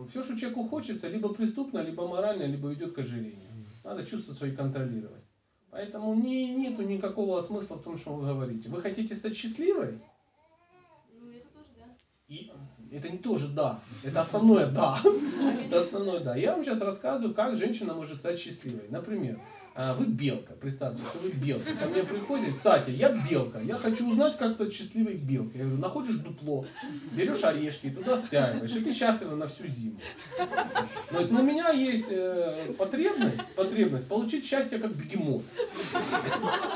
Все, 0.08 0.22
что 0.22 0.36
человеку 0.36 0.64
хочется, 0.64 1.08
либо 1.08 1.32
преступно, 1.32 1.80
либо 1.80 2.08
морально, 2.08 2.44
либо 2.44 2.68
ведет 2.68 2.94
к 2.94 2.98
ожирению. 2.98 3.66
Надо 3.84 4.04
чувства 4.04 4.32
свои 4.32 4.54
контролировать. 4.54 5.22
Поэтому 5.70 6.14
не, 6.14 6.54
нету 6.54 6.82
никакого 6.82 7.40
смысла 7.42 7.76
в 7.76 7.82
том, 7.82 7.96
что 7.96 8.12
вы 8.12 8.26
говорите. 8.26 8.68
Вы 8.68 8.82
хотите 8.82 9.14
стать 9.14 9.34
счастливой? 9.34 10.00
Ну, 11.18 11.30
это 11.30 11.48
тоже, 11.48 11.68
да. 11.78 11.96
И 12.28 12.50
это 12.90 13.08
не 13.08 13.18
тоже 13.18 13.48
да, 13.48 13.80
это 14.02 14.20
основное 14.20 14.70
да. 14.70 15.00
Это 15.64 15.80
основное 15.80 16.20
да. 16.20 16.36
Я 16.36 16.54
вам 16.54 16.64
сейчас 16.64 16.80
рассказываю, 16.80 17.34
как 17.34 17.56
женщина 17.56 17.94
может 17.94 18.18
стать 18.18 18.38
счастливой. 18.38 18.88
Например, 18.90 19.40
а, 19.74 19.94
вы 19.94 20.04
белка, 20.06 20.52
представьте, 20.60 21.02
что 21.02 21.18
вы 21.18 21.30
белка. 21.30 21.72
Ко 21.74 21.86
мне 21.88 22.02
приходит, 22.02 22.56
кстати, 22.56 22.90
я 22.90 23.08
белка, 23.10 23.58
я 23.60 23.76
хочу 23.76 24.10
узнать, 24.10 24.36
как 24.36 24.54
стать 24.54 24.72
счастливой 24.72 25.14
белкой. 25.14 25.60
Я 25.60 25.64
говорю, 25.64 25.80
находишь 25.80 26.16
дупло, 26.16 26.66
берешь 27.12 27.42
орешки, 27.42 27.88
туда 27.88 28.20
стягиваешь, 28.26 28.70
и 28.76 28.80
ты 28.80 28.92
счастлива 28.92 29.34
на 29.34 29.48
всю 29.48 29.66
зиму. 29.68 29.96
Но 31.10 31.20
это- 31.20 31.34
у 31.34 31.42
меня 31.42 31.70
есть 31.70 32.08
э, 32.10 32.72
потребность, 32.76 33.42
потребность 33.56 34.06
получить 34.08 34.44
счастье 34.44 34.78
как 34.78 34.92
бегемот. 34.94 35.42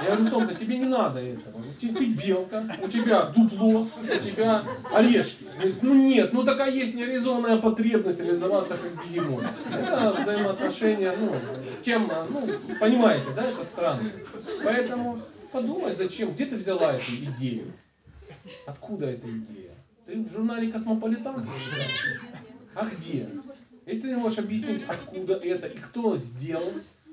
Я 0.03 0.17
говорю, 0.17 0.31
солнце, 0.31 0.55
тебе 0.55 0.79
не 0.79 0.87
надо 0.87 1.21
этого. 1.21 1.63
Ты, 1.79 1.89
ты 1.95 2.07
белка, 2.07 2.65
у 2.83 2.89
тебя 2.89 3.25
дупло, 3.27 3.89
у 4.03 4.27
тебя 4.31 4.63
орешки. 4.93 5.45
Говорит, 5.57 5.83
ну 5.83 5.95
нет, 5.95 6.33
ну 6.33 6.45
такая 6.45 6.71
есть 6.71 6.95
нереализованная 6.95 7.59
потребность 7.59 8.21
реализоваться 8.21 8.77
как 8.79 9.07
бегемот. 9.07 9.45
Это 9.73 10.17
взаимоотношения, 10.23 11.15
ну, 11.19 11.33
тема, 11.83 12.27
ну, 12.31 12.47
понимаете, 12.91 13.27
да, 13.35 13.45
это 13.45 13.65
странно. 13.65 14.13
Поэтому 14.65 15.23
подумай, 15.53 15.95
зачем, 15.95 16.33
где 16.33 16.47
ты 16.47 16.57
взяла 16.57 16.95
эту 16.95 17.13
идею? 17.13 17.73
Откуда 18.67 19.11
эта 19.11 19.29
идея? 19.29 19.75
Ты 20.07 20.23
в 20.23 20.33
журнале 20.33 20.71
«Космополитан»? 20.71 21.49
А 22.75 22.87
где? 22.87 23.29
Если 23.87 24.03
ты 24.03 24.09
не 24.09 24.17
можешь 24.17 24.39
объяснить, 24.39 24.83
откуда 24.87 25.35
это 25.35 25.67
и 25.67 25.79
кто 25.79 26.17
сделал, 26.17 26.73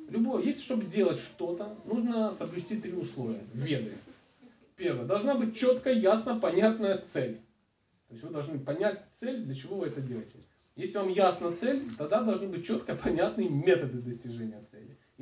любой, 0.09 0.45
если 0.45 0.61
чтобы 0.61 0.83
сделать 0.83 1.19
что-то, 1.19 1.75
нужно 1.85 2.35
соблюсти 2.37 2.77
три 2.77 2.93
условия. 2.93 3.41
Веды. 3.53 3.93
Первое. 4.75 5.05
Должна 5.05 5.35
быть 5.35 5.55
четкая, 5.55 5.93
ясно, 5.93 6.39
понятная 6.39 7.03
цель. 7.13 7.39
То 8.07 8.15
есть 8.15 8.23
вы 8.23 8.31
должны 8.31 8.59
понять 8.59 9.01
цель, 9.19 9.43
для 9.43 9.55
чего 9.55 9.77
вы 9.77 9.87
это 9.87 10.01
делаете. 10.01 10.39
Если 10.75 10.97
вам 10.97 11.09
ясна 11.09 11.55
цель, 11.55 11.87
тогда 11.97 12.23
должны 12.23 12.47
быть 12.47 12.65
четко 12.65 12.95
понятные 12.95 13.49
методы 13.49 13.99
достижения. 13.99 14.63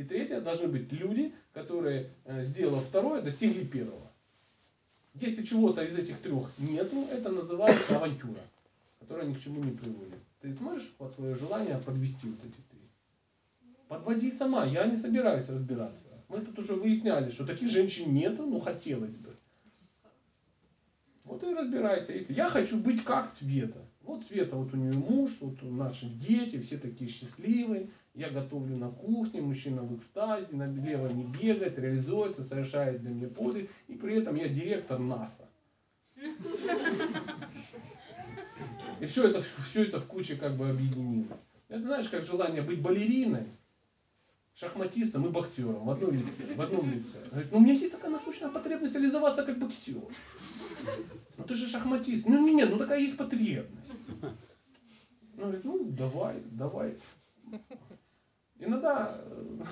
И 0.02 0.04
третье, 0.04 0.42
должны 0.42 0.68
быть 0.68 0.92
люди, 0.92 1.32
которые, 1.54 2.10
э, 2.26 2.44
сделав 2.44 2.88
второе, 2.88 3.22
достигли 3.22 3.64
первого. 3.64 4.12
Если 5.14 5.44
чего-то 5.44 5.84
из 5.84 5.96
этих 5.96 6.18
трех 6.22 6.50
нету, 6.58 7.06
это 7.12 7.30
называется 7.30 7.98
авантюра, 7.98 8.42
которая 9.00 9.28
ни 9.28 9.36
к 9.36 9.40
чему 9.44 9.64
не 9.64 9.78
приводит. 9.78 10.18
Ты 10.42 10.56
сможешь 10.56 10.90
под 10.98 11.14
свое 11.14 11.36
желание 11.36 11.78
подвести 11.78 12.30
вот 12.30 12.40
эти 12.40 12.56
три? 12.72 12.80
Подводи 13.88 14.32
сама, 14.32 14.66
я 14.66 14.88
не 14.88 14.98
собираюсь 14.98 15.48
разбираться. 15.48 16.08
Мы 16.30 16.40
тут 16.40 16.58
уже 16.58 16.74
выясняли, 16.74 17.30
что 17.30 17.46
таких 17.46 17.70
женщин 17.70 18.12
нету, 18.12 18.48
но 18.48 18.60
хотелось 18.60 19.12
бы. 19.12 19.36
Вот 21.26 21.44
и 21.44 21.54
разбирайся. 21.54 22.14
Если 22.14 22.34
я 22.34 22.50
хочу 22.50 22.82
быть 22.82 23.04
как 23.04 23.32
Света. 23.32 23.78
Вот 24.02 24.26
Света, 24.26 24.56
вот 24.56 24.74
у 24.74 24.78
нее 24.78 24.94
муж, 24.94 25.30
вот 25.42 25.62
наши 25.62 26.08
дети, 26.08 26.60
все 26.60 26.80
такие 26.80 27.12
счастливые. 27.12 27.92
Я 28.14 28.30
готовлю 28.30 28.76
на 28.76 28.90
кухне, 28.90 29.42
мужчина 29.42 29.84
в 29.84 29.96
экстазе, 29.96 30.48
налево 30.52 31.08
не 31.08 31.24
бегает, 31.24 31.80
реализуется, 31.80 32.44
совершает 32.44 33.02
для 33.02 33.10
меня 33.10 33.30
подвиг. 33.30 33.72
И 33.88 33.94
при 33.94 34.18
этом 34.18 34.36
я 34.36 34.50
директор 34.50 35.00
НАСА. 35.00 35.48
И 39.00 39.06
все 39.06 39.30
это, 39.30 39.42
все 39.70 39.84
это 39.84 40.02
в 40.02 40.06
куче 40.08 40.36
как 40.36 40.58
бы 40.58 40.70
объединено. 40.70 41.38
Это 41.70 41.84
знаешь, 41.84 42.10
как 42.10 42.26
желание 42.26 42.62
быть 42.62 42.82
балериной, 42.82 43.48
шахматистом 44.56 45.26
и 45.26 45.30
боксером 45.30 45.86
в 45.86 45.90
одном 45.90 46.12
лице. 46.12 46.54
В 46.56 46.62
одном 46.62 46.92
лице. 46.92 47.30
Говорит, 47.32 47.52
ну 47.52 47.58
у 47.58 47.62
меня 47.62 47.74
есть 47.74 47.94
такая 47.94 48.12
насущная 48.12 48.50
потребность 48.50 48.94
реализоваться 48.94 49.44
как 49.46 49.58
боксер. 49.58 50.04
Ну 51.38 51.44
ты 51.46 51.56
же 51.56 51.68
шахматист. 51.68 52.26
Ну 52.28 52.46
нет, 52.46 52.70
ну 52.70 52.78
такая 52.78 53.00
есть 53.00 53.16
потребность. 53.16 53.94
Ну, 55.36 55.44
говорит, 55.44 55.64
ну 55.64 55.86
давай, 55.92 56.44
давай. 56.52 56.98
Иногда 58.62 59.20
э, 59.26 59.64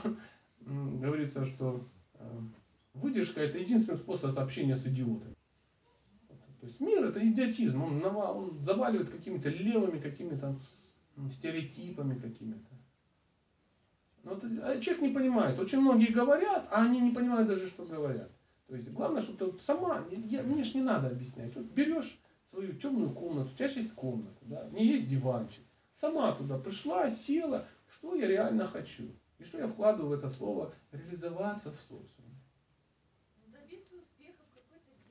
говорится, 0.66 1.46
что 1.46 1.88
э, 2.16 2.40
выдержка 2.96 3.42
это 3.42 3.60
единственный 3.60 3.98
способ 3.98 4.38
общения 4.38 4.76
с 4.76 4.86
идиотами. 4.86 5.36
То 6.60 6.66
есть 6.66 6.80
мир 6.82 7.06
это 7.06 7.26
идиотизм, 7.26 7.82
он, 7.82 8.00
нава- 8.00 8.34
он 8.34 8.60
заваливает 8.60 9.10
какими-то 9.10 9.50
левыми, 9.50 10.00
какими-то 10.00 10.60
стереотипами 11.30 12.20
какими-то. 12.20 12.68
Но 14.24 14.34
вот, 14.34 14.44
а 14.44 14.80
человек 14.82 15.04
не 15.04 15.10
понимает. 15.10 15.60
Очень 15.60 15.82
многие 15.82 16.12
говорят, 16.12 16.68
а 16.72 16.84
они 16.84 17.00
не 17.00 17.12
понимают 17.12 17.48
даже, 17.48 17.68
что 17.68 17.86
говорят. 17.86 18.32
То 18.68 18.76
есть 18.76 18.90
главное, 18.90 19.22
чтобы 19.22 19.38
ты 19.38 19.46
вот 19.46 19.62
сама, 19.62 20.04
я- 20.12 20.44
мне 20.44 20.64
ж 20.64 20.74
не 20.74 20.82
надо 20.82 21.08
объяснять. 21.08 21.56
Вот 21.56 21.66
берешь 21.66 22.20
свою 22.50 22.74
темную 22.74 23.12
комнату, 23.12 23.52
у 23.54 23.56
тебя 23.56 23.70
же 23.70 23.80
есть 23.80 23.94
комната, 23.94 24.40
да, 24.42 24.68
не 24.72 24.86
есть 24.88 25.08
диванчик. 25.08 25.64
Сама 25.96 26.34
туда 26.34 26.58
пришла, 26.58 27.10
села, 27.10 27.68
что 28.00 28.16
я 28.16 28.28
реально 28.28 28.66
хочу. 28.68 29.04
И 29.38 29.44
что 29.44 29.58
я 29.58 29.68
вкладываю 29.68 30.10
в 30.10 30.14
это 30.14 30.30
слово 30.30 30.74
реализоваться 30.92 31.72
в 31.72 31.76
социуме. 31.76 32.36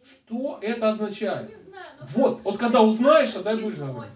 Что 0.05 0.59
это 0.63 0.91
означает? 0.91 1.51
Знаю, 1.51 1.87
Вот, 2.15 2.43
вот 2.43 2.59
когда 2.59 2.83
узнаешь, 2.83 3.33
тогда 3.33 3.53
и 3.53 3.63
будешь 3.63 3.77
говорить. 3.77 4.13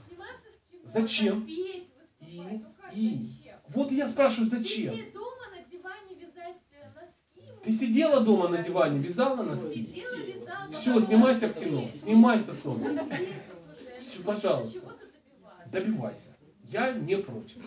Зачем? 0.85 1.47
петь, 1.47 1.89
И. 2.21 2.41
Ну 2.41 2.65
как, 2.81 2.95
и. 2.95 3.21
зачем? 3.21 3.57
Вот 3.69 3.93
я 3.93 4.09
спрашиваю, 4.09 4.51
зачем? 4.51 4.95
Дома 5.13 5.49
на 5.55 5.63
диване, 5.71 6.15
вязать 6.15 6.57
носки. 6.95 7.63
Ты 7.65 7.73
сидела 7.73 8.23
дома 8.23 8.49
на 8.49 8.63
диване, 8.63 8.99
вязала 8.99 9.43
носки? 9.43 9.85
Сидела, 9.87 10.17
вязала. 10.17 10.73
Все, 10.73 11.01
снимайся 11.01 11.49
в 11.49 11.55
кино, 11.55 11.85
снимайся. 11.95 12.55
Всё, 12.55 12.73
Нужно 12.75 13.09
пожалуйста. 14.25 14.81
Добивайся. 15.67 16.32
Я 16.73 16.93
не 16.93 17.17
против. 17.19 17.63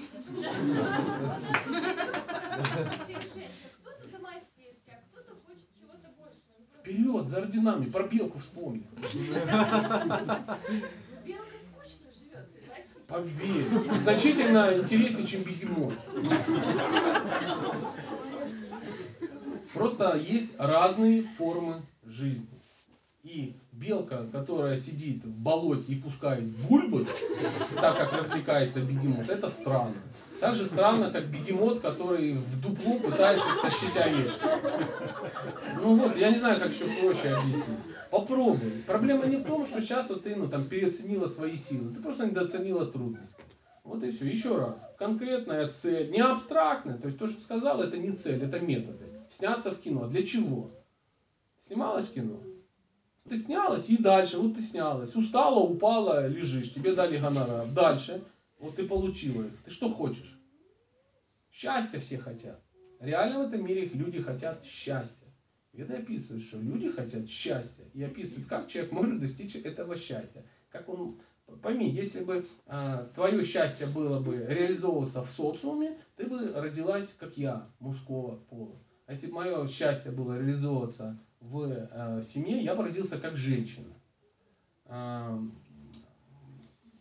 Вперед, 6.80 7.30
за 7.30 7.38
орденами, 7.38 7.86
про 7.86 8.04
белку 8.04 8.40
вспомни. 8.40 8.88
Белка 11.24 11.56
скучно 11.68 12.08
живет. 12.18 12.50
Поверь, 13.08 13.70
значительно 14.02 14.74
интереснее, 14.80 15.28
чем 15.28 15.44
бегемот. 15.44 15.94
Просто 19.74 20.18
есть 20.18 20.52
разные 20.58 21.22
формы 21.24 21.84
жизни. 22.06 22.48
И 23.24 23.56
белка, 23.76 24.26
которая 24.32 24.78
сидит 24.78 25.24
в 25.24 25.30
болоте 25.30 25.94
и 25.94 25.96
пускает 25.96 26.46
бульбы, 26.46 27.06
так 27.76 27.98
как 27.98 28.14
развлекается 28.14 28.82
бегемот, 28.82 29.30
это 29.30 29.50
странно. 29.50 29.96
Так 30.40 30.56
же 30.56 30.66
странно, 30.66 31.12
как 31.12 31.28
бегемот, 31.28 31.80
который 31.80 32.34
в 32.34 32.62
дупло 32.62 33.00
пытается 33.00 33.46
тащить 33.62 33.96
орешки. 33.96 34.46
Ну 35.82 35.98
вот, 35.98 36.18
я 36.18 36.32
не 36.32 36.40
знаю, 36.40 36.60
как 36.60 36.74
еще 36.74 36.86
проще 37.00 37.30
объяснить. 37.30 37.64
Попробуй. 38.12 38.72
Проблема 38.86 39.26
не 39.26 39.38
в 39.38 39.44
том, 39.44 39.66
что 39.66 39.82
сейчас 39.82 40.10
вот 40.10 40.24
ты 40.24 40.36
ну, 40.36 40.48
там, 40.48 40.66
переоценила 40.66 41.28
свои 41.28 41.58
силы. 41.58 41.94
Ты 41.94 42.02
просто 42.02 42.26
недооценила 42.26 42.86
трудности. 42.86 43.34
Вот 43.84 44.04
и 44.04 44.12
все. 44.12 44.26
Еще 44.26 44.58
раз. 44.58 44.78
Конкретная 44.98 45.72
цель. 45.82 46.12
Не 46.12 46.22
абстрактная. 46.22 46.98
То 46.98 47.08
есть 47.08 47.20
то, 47.20 47.28
что 47.28 47.42
сказал, 47.42 47.82
это 47.82 47.98
не 47.98 48.12
цель, 48.12 48.44
это 48.44 48.60
методы. 48.60 49.06
Сняться 49.38 49.72
в 49.72 49.80
кино. 49.80 50.08
Для 50.08 50.26
чего? 50.26 50.72
Снималась 51.68 52.06
в 52.06 52.14
кино? 52.14 52.40
Ты 53.28 53.40
снялась 53.40 53.90
и 53.90 53.98
дальше, 53.98 54.38
вот 54.38 54.56
ты 54.56 54.62
снялась. 54.62 55.16
Устала, 55.16 55.60
упала, 55.60 56.28
лежишь. 56.28 56.74
Тебе 56.74 56.94
дали 56.94 57.18
гонорар. 57.18 57.68
Дальше. 57.68 58.24
Вот 58.60 58.76
ты 58.76 58.88
получила 58.88 59.44
их. 59.44 59.64
Ты 59.66 59.72
что 59.72 59.92
хочешь? 59.92 60.40
Счастья 61.52 62.00
все 62.00 62.20
хотят. 62.20 62.62
Реально 63.00 63.40
в 63.40 63.48
этом 63.48 63.66
мире 63.66 63.90
люди 63.94 64.22
хотят 64.22 64.64
счастья. 64.64 65.28
И 65.74 65.82
это 65.82 65.98
описывает, 65.98 66.44
что 66.44 66.60
люди 66.60 66.92
хотят 66.92 67.28
счастья. 67.28 67.86
И 67.94 68.04
описывает, 68.04 68.48
как 68.48 68.68
человек 68.68 68.92
может 68.92 69.20
достичь 69.20 69.56
этого 69.56 69.98
счастья. 69.98 70.46
Как 70.70 70.88
он, 70.88 71.20
пойми, 71.64 71.90
если 71.90 72.24
бы 72.24 72.46
а, 72.68 73.10
твое 73.16 73.44
счастье 73.44 73.88
было 73.88 74.20
бы 74.20 74.46
реализовываться 74.48 75.24
в 75.24 75.30
социуме, 75.32 75.98
ты 76.16 76.28
бы 76.28 76.54
родилась, 76.54 77.08
как 77.20 77.36
я, 77.38 77.70
мужского 77.80 78.36
пола. 78.36 78.80
А 79.08 79.14
если 79.14 79.28
бы 79.28 79.34
мое 79.34 79.68
счастье 79.68 80.12
было 80.12 80.38
реализовываться 80.38 81.20
в 81.50 81.64
э, 81.70 82.24
семье, 82.24 82.58
я 82.58 82.76
бы 82.76 82.84
родился 82.84 83.20
как 83.20 83.36
женщина. 83.36 83.94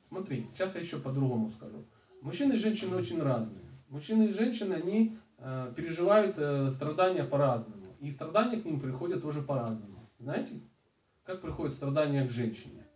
Смотри, 0.09 0.49
сейчас 0.55 0.75
я 0.75 0.81
еще 0.81 0.99
по-другому 0.99 1.51
скажу. 1.51 1.85
Мужчины 2.23 2.55
и 2.55 2.57
женщины 2.57 2.97
очень 2.97 3.21
разные. 3.21 3.65
Мужчины 3.89 4.25
и 4.25 4.33
женщины, 4.33 4.75
они 4.75 5.19
э, 5.39 5.73
переживают 5.77 6.37
э, 6.39 6.71
страдания 6.71 7.25
по-разному. 7.25 7.97
И 8.01 8.11
страдания 8.11 8.61
к 8.61 8.65
ним 8.65 8.81
приходят 8.81 9.23
тоже 9.23 9.43
по-разному. 9.43 10.11
Знаете, 10.19 10.61
как 11.25 11.43
приходят 11.43 11.75
страдания 11.75 12.27
к 12.27 12.31
женщине? 12.31 12.87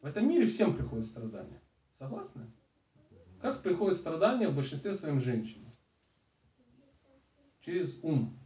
В 0.00 0.06
этом 0.06 0.28
мире 0.28 0.46
всем 0.46 0.76
приходят 0.76 1.06
страдания. 1.06 1.60
Согласны? 1.98 2.50
Как 3.40 3.60
приходят 3.62 3.98
страдания 3.98 4.48
в 4.48 4.56
большинстве 4.56 4.94
своем 4.94 5.20
женщине? 5.20 5.72
Через 7.60 7.98
ум. 8.02 8.37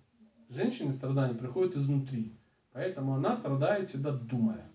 Женщине 0.54 0.92
страдания 0.92 1.34
приходят 1.34 1.76
изнутри. 1.76 2.30
Поэтому 2.72 3.14
она 3.14 3.36
страдает 3.36 3.88
всегда 3.88 4.12
думая. 4.12 4.70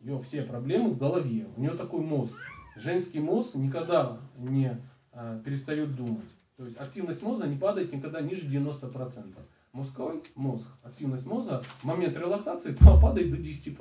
Ее 0.00 0.22
все 0.22 0.42
проблемы 0.42 0.90
в 0.90 0.98
голове. 0.98 1.48
У 1.56 1.60
нее 1.60 1.72
такой 1.72 2.00
мозг. 2.00 2.32
Женский 2.76 3.20
мозг 3.20 3.54
никогда 3.54 4.18
не 4.38 4.76
а, 5.12 5.40
перестает 5.40 5.94
думать. 5.96 6.28
То 6.56 6.64
есть 6.64 6.78
активность 6.78 7.22
мозга 7.22 7.46
не 7.46 7.56
падает 7.56 7.92
никогда 7.92 8.20
ниже 8.20 8.46
90%. 8.46 9.34
Мужской 9.72 10.22
мозг, 10.36 10.66
активность 10.82 11.26
мозга 11.26 11.62
в 11.78 11.84
момент 11.84 12.16
релаксации 12.16 12.76
падает 13.02 13.30
до 13.30 13.36
10%. 13.36 13.76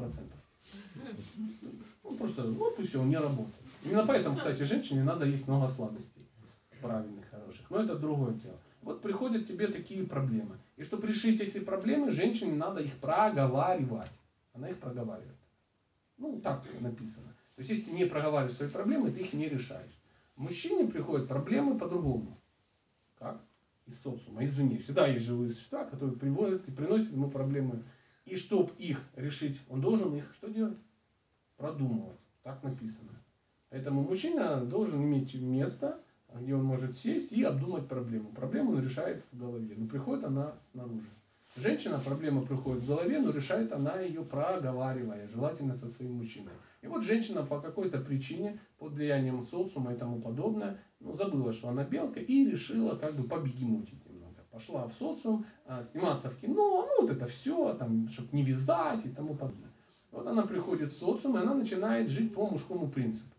Ну, 2.04 2.16
просто, 2.16 2.44
вот 2.48 2.80
и 2.80 2.88
все, 2.88 3.02
он 3.02 3.10
не 3.10 3.18
работает. 3.18 3.56
Именно 3.84 4.08
поэтому, 4.08 4.38
кстати, 4.38 4.64
женщине 4.64 5.04
надо 5.04 5.26
есть 5.26 5.48
много 5.48 5.68
сладостей. 5.68 6.28
Правильных, 6.82 7.30
хороших. 7.30 7.70
Но 7.70 7.82
это 7.82 7.96
другое 7.98 8.34
дело. 8.34 8.58
Вот 8.82 9.02
приходят 9.02 9.48
тебе 9.48 9.68
такие 9.68 10.06
проблемы. 10.06 10.58
И 10.80 10.84
чтобы 10.84 11.08
решить 11.08 11.42
эти 11.42 11.60
проблемы, 11.60 12.10
женщине 12.10 12.56
надо 12.56 12.80
их 12.80 12.98
проговаривать. 13.00 14.14
Она 14.54 14.70
их 14.70 14.80
проговаривает. 14.80 15.36
Ну, 16.16 16.40
так 16.40 16.64
написано. 16.80 17.28
То 17.56 17.60
есть, 17.60 17.70
если 17.70 17.84
ты 17.84 17.92
не 17.92 18.06
проговариваешь 18.06 18.56
свои 18.56 18.70
проблемы, 18.70 19.12
ты 19.12 19.20
их 19.20 19.34
не 19.34 19.50
решаешь. 19.50 19.92
Мужчине 20.38 20.88
приходят 20.88 21.28
проблемы 21.28 21.78
по-другому. 21.78 22.40
Как? 23.18 23.44
Из 23.88 24.00
социума, 24.00 24.46
извне. 24.46 24.78
Всегда 24.80 25.06
есть 25.06 25.26
живые 25.26 25.50
существа, 25.50 25.84
которые 25.84 26.16
приводят 26.16 26.66
и 26.70 26.72
приносят 26.72 27.12
ему 27.12 27.30
проблемы. 27.30 27.84
И 28.24 28.38
чтобы 28.38 28.72
их 28.78 29.04
решить, 29.18 29.60
он 29.68 29.82
должен 29.82 30.16
их 30.16 30.34
что 30.34 30.48
делать? 30.48 30.78
Продумывать. 31.58 32.20
Так 32.42 32.64
написано. 32.64 33.20
Поэтому 33.70 34.02
мужчина 34.02 34.64
должен 34.64 35.04
иметь 35.04 35.34
место, 35.34 36.02
где 36.36 36.56
он 36.56 36.64
может 36.64 36.98
сесть 36.98 37.32
и 37.32 37.44
обдумать 37.44 37.88
проблему. 37.88 38.30
Проблему 38.30 38.72
он 38.72 38.84
решает 38.84 39.24
в 39.32 39.38
голове, 39.38 39.76
но 39.78 39.88
приходит 39.88 40.26
она 40.26 40.54
снаружи. 40.72 41.08
Женщина, 41.58 42.00
проблема 42.00 42.44
приходит 42.44 42.84
в 42.84 42.88
голове, 42.88 43.20
но 43.20 43.32
решает 43.32 43.72
она 43.74 44.00
ее 44.00 44.24
проговаривая, 44.24 45.28
желательно 45.28 45.76
со 45.76 45.90
своим 45.90 46.18
мужчиной. 46.18 46.54
И 46.82 46.88
вот 46.88 47.04
женщина 47.04 47.44
по 47.44 47.60
какой-то 47.60 48.00
причине, 48.00 48.60
под 48.78 48.94
влиянием 48.94 49.44
социума 49.44 49.94
и 49.94 49.98
тому 49.98 50.22
подобное, 50.22 50.78
ну, 51.00 51.16
забыла, 51.16 51.52
что 51.52 51.70
она 51.70 51.84
белка, 51.84 52.20
и 52.20 52.50
решила 52.50 52.96
как 52.96 53.16
бы 53.16 53.24
побегемотить 53.24 54.06
немного. 54.06 54.46
Пошла 54.52 54.88
в 54.88 54.94
социум, 54.94 55.46
а, 55.66 55.84
сниматься 55.84 56.30
в 56.30 56.40
кино, 56.40 56.88
ну 56.88 57.02
вот 57.02 57.12
это 57.12 57.26
все, 57.26 57.74
там, 57.74 58.08
чтобы 58.10 58.30
не 58.32 58.44
вязать 58.44 59.06
и 59.06 59.10
тому 59.10 59.34
подобное. 59.34 59.72
Вот 60.12 60.28
она 60.28 60.44
приходит 60.44 60.92
в 60.92 60.98
социум, 60.98 61.36
и 61.36 61.42
она 61.42 61.56
начинает 61.56 62.10
жить 62.10 62.34
по 62.34 62.48
мужскому 62.48 62.90
принципу. 62.90 63.36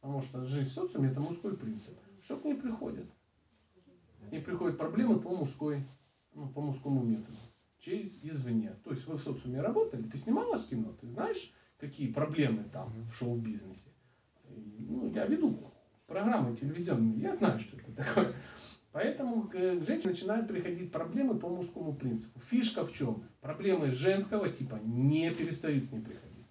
Потому 0.00 0.22
что 0.22 0.44
жизнь 0.44 0.68
в 0.68 0.72
социуме 0.72 1.10
это 1.10 1.20
мужской 1.20 1.56
принцип. 1.56 1.94
Что 2.24 2.36
к 2.36 2.44
ней 2.44 2.54
приходит? 2.54 3.06
Ней 4.30 4.40
приходят 4.40 4.78
проблемы 4.78 5.20
по 5.20 5.30
мужской, 5.30 5.84
ну, 6.34 6.48
по 6.48 6.60
мужскому 6.60 7.02
методу. 7.02 7.36
Через 7.78 8.12
извне. 8.22 8.74
То 8.84 8.92
есть 8.92 9.06
вы 9.06 9.16
в 9.16 9.20
социуме 9.20 9.60
работали, 9.60 10.02
ты 10.04 10.16
снималась 10.16 10.62
в 10.62 10.68
кино, 10.68 10.92
ты 11.00 11.08
знаешь, 11.08 11.52
какие 11.78 12.12
проблемы 12.12 12.64
там 12.72 12.92
в 13.10 13.14
шоу-бизнесе. 13.16 13.90
Ну, 14.78 15.10
я 15.12 15.26
веду 15.26 15.58
программы 16.06 16.56
телевизионные, 16.56 17.18
я 17.18 17.36
знаю, 17.36 17.58
что 17.58 17.76
это 17.76 17.92
такое. 17.92 18.32
Поэтому 18.92 19.48
к 19.48 19.54
женщине 19.54 20.10
начинают 20.10 20.46
приходить 20.46 20.92
проблемы 20.92 21.38
по 21.38 21.48
мужскому 21.48 21.94
принципу. 21.94 22.38
Фишка 22.40 22.86
в 22.86 22.92
чем? 22.92 23.24
Проблемы 23.40 23.90
женского 23.90 24.48
типа 24.50 24.78
не 24.84 25.30
перестают 25.30 25.88
к 25.88 25.92
ней 25.92 26.02
приходить. 26.02 26.46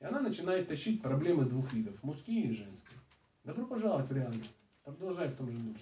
И 0.00 0.04
она 0.04 0.20
начинает 0.20 0.68
тащить 0.68 1.02
проблемы 1.02 1.46
двух 1.46 1.72
видов, 1.72 2.00
мужские 2.02 2.44
и 2.44 2.54
женские. 2.54 3.00
Добро 3.44 3.64
пожаловать 3.64 4.08
в 4.08 4.14
реальность. 4.14 4.55
Продолжай 4.86 5.26
в 5.26 5.34
том 5.34 5.50
же 5.50 5.58
духе. 5.58 5.80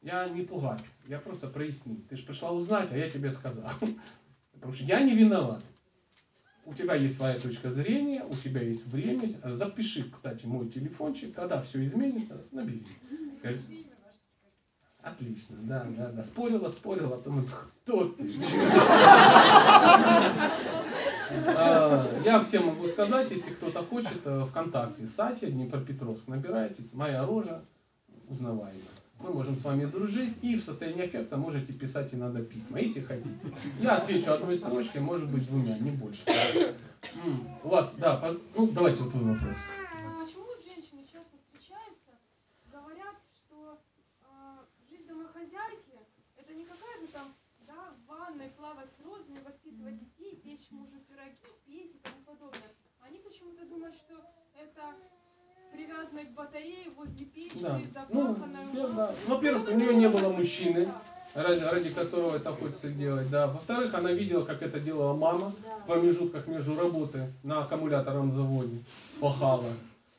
Я 0.00 0.26
не 0.30 0.44
пугаю, 0.44 0.78
я 1.06 1.18
просто 1.18 1.46
прояснил. 1.46 1.98
Ты 2.08 2.16
же 2.16 2.24
пришла 2.24 2.50
узнать, 2.50 2.90
а 2.90 2.96
я 2.96 3.10
тебе 3.10 3.30
сказал. 3.32 3.68
Потому 4.54 4.72
что 4.72 4.84
я 4.84 5.02
не 5.02 5.14
виноват. 5.14 5.62
У 6.64 6.72
тебя 6.72 6.94
есть 6.94 7.18
своя 7.18 7.38
точка 7.38 7.70
зрения, 7.70 8.24
у 8.24 8.34
тебя 8.34 8.62
есть 8.62 8.86
время. 8.86 9.38
Запиши, 9.56 10.10
кстати, 10.10 10.46
мой 10.46 10.70
телефончик, 10.70 11.34
когда 11.34 11.60
все 11.60 11.84
изменится, 11.84 12.40
набери. 12.50 12.86
Отлично, 15.02 15.56
да, 15.64 15.84
да, 15.98 16.12
да. 16.12 16.22
Спорила, 16.22 16.70
спорила, 16.70 17.16
а 17.16 17.18
потом 17.18 17.46
кто 17.84 18.08
ты? 18.08 18.22
А, 21.30 22.06
Я 22.24 22.42
всем 22.42 22.66
могу 22.66 22.88
сказать, 22.88 23.30
если 23.30 23.50
кто-то 23.50 23.82
хочет, 23.82 24.20
э, 24.24 24.46
ВКонтакте, 24.50 25.06
сайте 25.06 25.50
Днепропетровск, 25.50 26.28
набирайте, 26.28 26.82
моя 26.92 27.24
рожа 27.24 27.62
узнаваема. 28.28 28.80
Мы 29.20 29.30
можем 29.32 29.58
с 29.58 29.64
вами 29.64 29.86
дружить 29.86 30.34
и 30.42 30.56
в 30.56 30.64
состоянии 30.64 31.06
эффекта 31.06 31.36
можете 31.36 31.72
писать 31.72 32.12
иногда 32.12 32.42
письма, 32.42 32.78
если 32.80 33.00
хотите. 33.00 33.30
Я 33.80 33.96
отвечу 33.96 34.32
одной 34.32 34.58
строчкой, 34.58 35.00
может 35.00 35.28
быть 35.30 35.46
двумя, 35.48 35.78
не 35.78 35.90
больше. 35.90 36.22
У 37.62 37.68
вас, 37.68 37.92
да, 37.98 38.34
ну 38.54 38.66
давайте 38.68 39.02
вот 39.02 39.12
твой 39.12 39.24
вопрос. 39.24 39.54
Почему 40.20 40.46
женщины 40.64 41.02
часто 41.10 41.36
встречаются, 41.38 42.12
говорят, 42.72 43.14
что 43.32 43.78
а, 44.22 44.64
жизнь 44.90 45.06
домохозяйки 45.06 45.94
это 46.36 46.52
не 46.54 46.64
какая-то 46.64 47.06
там, 47.12 47.28
да, 47.66 47.94
в 48.04 48.08
ванной 48.08 48.48
плавать 48.56 48.88
с 48.88 48.98
розами, 49.04 49.38
воспитывать 49.44 49.98
детей, 50.00 50.42
печь 50.54 50.70
мужу 50.70 50.98
пироги, 51.08 51.34
петь 51.66 51.96
и 51.96 51.98
тому 51.98 52.22
подобное. 52.24 52.70
Они 53.00 53.18
почему-то 53.18 53.66
думают, 53.66 53.94
что 53.96 54.14
это 54.54 54.82
привязанная 55.72 56.26
к 56.26 56.34
батарее 56.34 56.90
возле 56.96 57.26
печки, 57.26 57.58
Да. 57.60 57.80
Ну, 58.08 58.34
заплаканная. 58.36 58.72
я- 58.72 58.88
да. 58.88 59.14
Во-первых, 59.26 59.68
у 59.68 59.74
нее 59.74 59.96
не 59.96 60.08
было 60.08 60.28
мужчины, 60.32 60.88
ради, 61.34 61.60
ради 61.60 61.90
которого 61.90 62.36
это 62.36 62.52
хочется 62.52 62.88
делать. 62.90 63.28
Да. 63.30 63.48
Во-вторых, 63.48 63.94
она 63.94 64.12
видела, 64.12 64.44
как 64.44 64.62
это 64.62 64.78
делала 64.78 65.14
мама 65.16 65.52
в 65.82 65.86
промежутках 65.88 66.46
между 66.46 66.76
работой 66.78 67.32
на 67.42 67.64
аккумуляторном 67.64 68.32
заводе. 68.32 68.78
Пахала. 69.20 69.72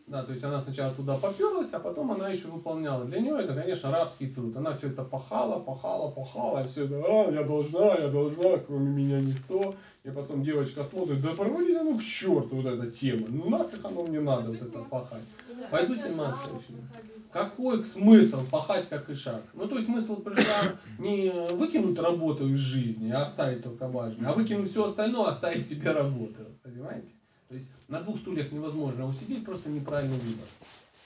Да, 0.07 0.22
то 0.22 0.34
есть 0.34 0.44
она 0.44 0.61
сначала 0.61 0.94
туда 0.94 1.18
поперлась, 1.18 1.73
а 1.73 1.80
потом 1.80 2.11
она 2.11 2.30
еще 2.30 2.48
выполняла. 2.48 3.06
Для 3.06 3.22
нее 3.22 3.40
это, 3.40 3.56
конечно, 3.56 3.90
рабский 3.90 4.30
труд. 4.30 4.56
Она 4.56 4.73
все 4.73 4.90
это 4.90 5.03
пахала, 5.03 5.60
пахала, 5.60 6.11
пахала, 6.11 6.64
и 6.64 6.68
все 6.68 6.86
это, 6.86 7.03
а, 7.07 7.32
я 7.32 7.44
должна, 7.44 7.95
я 7.95 8.10
должна, 8.10 8.57
кроме 8.60 8.90
меня 8.90 9.19
никто. 9.19 9.73
И 10.03 10.10
потом 10.11 10.44
девочка 10.44 10.84
смотрит, 10.84 11.23
да 11.23 11.30
порвались 11.30 11.76
оно 11.76 11.98
к 11.98 12.03
черту, 12.03 12.57
вот 12.57 12.65
эта 12.68 12.91
тема. 12.91 13.26
Ну 13.30 13.49
нафиг 13.49 13.84
оно 13.84 14.03
мне 14.03 14.19
надо, 14.19 14.52
вот 14.52 14.61
это 14.61 14.80
пахать. 14.84 15.23
Пойду 15.72 15.95
сниматься 15.95 16.53
еще. 16.56 16.80
Какой 17.32 17.84
смысл 17.84 18.41
пахать 18.52 18.88
как 18.88 19.10
ишак? 19.10 19.41
Ну, 19.56 19.68
то 19.68 19.76
есть 19.76 19.88
смысл 19.88 20.18
пришла 20.18 20.77
не 20.99 21.32
выкинуть 21.56 21.98
работу 21.98 22.48
из 22.48 22.60
жизни, 22.60 23.10
оставить 23.11 23.64
только 23.64 23.88
важное, 23.88 24.30
а 24.30 24.34
выкинуть 24.34 24.69
все 24.69 24.86
остальное, 24.86 25.30
оставить 25.30 25.68
себе 25.68 25.91
работу. 25.91 26.45
Понимаете? 26.64 27.15
На 27.88 28.02
двух 28.02 28.18
стульях 28.20 28.52
невозможно 28.52 29.07
усидеть, 29.07 29.45
просто 29.45 29.70
неправильный 29.70 30.18
выбор. 30.18 30.45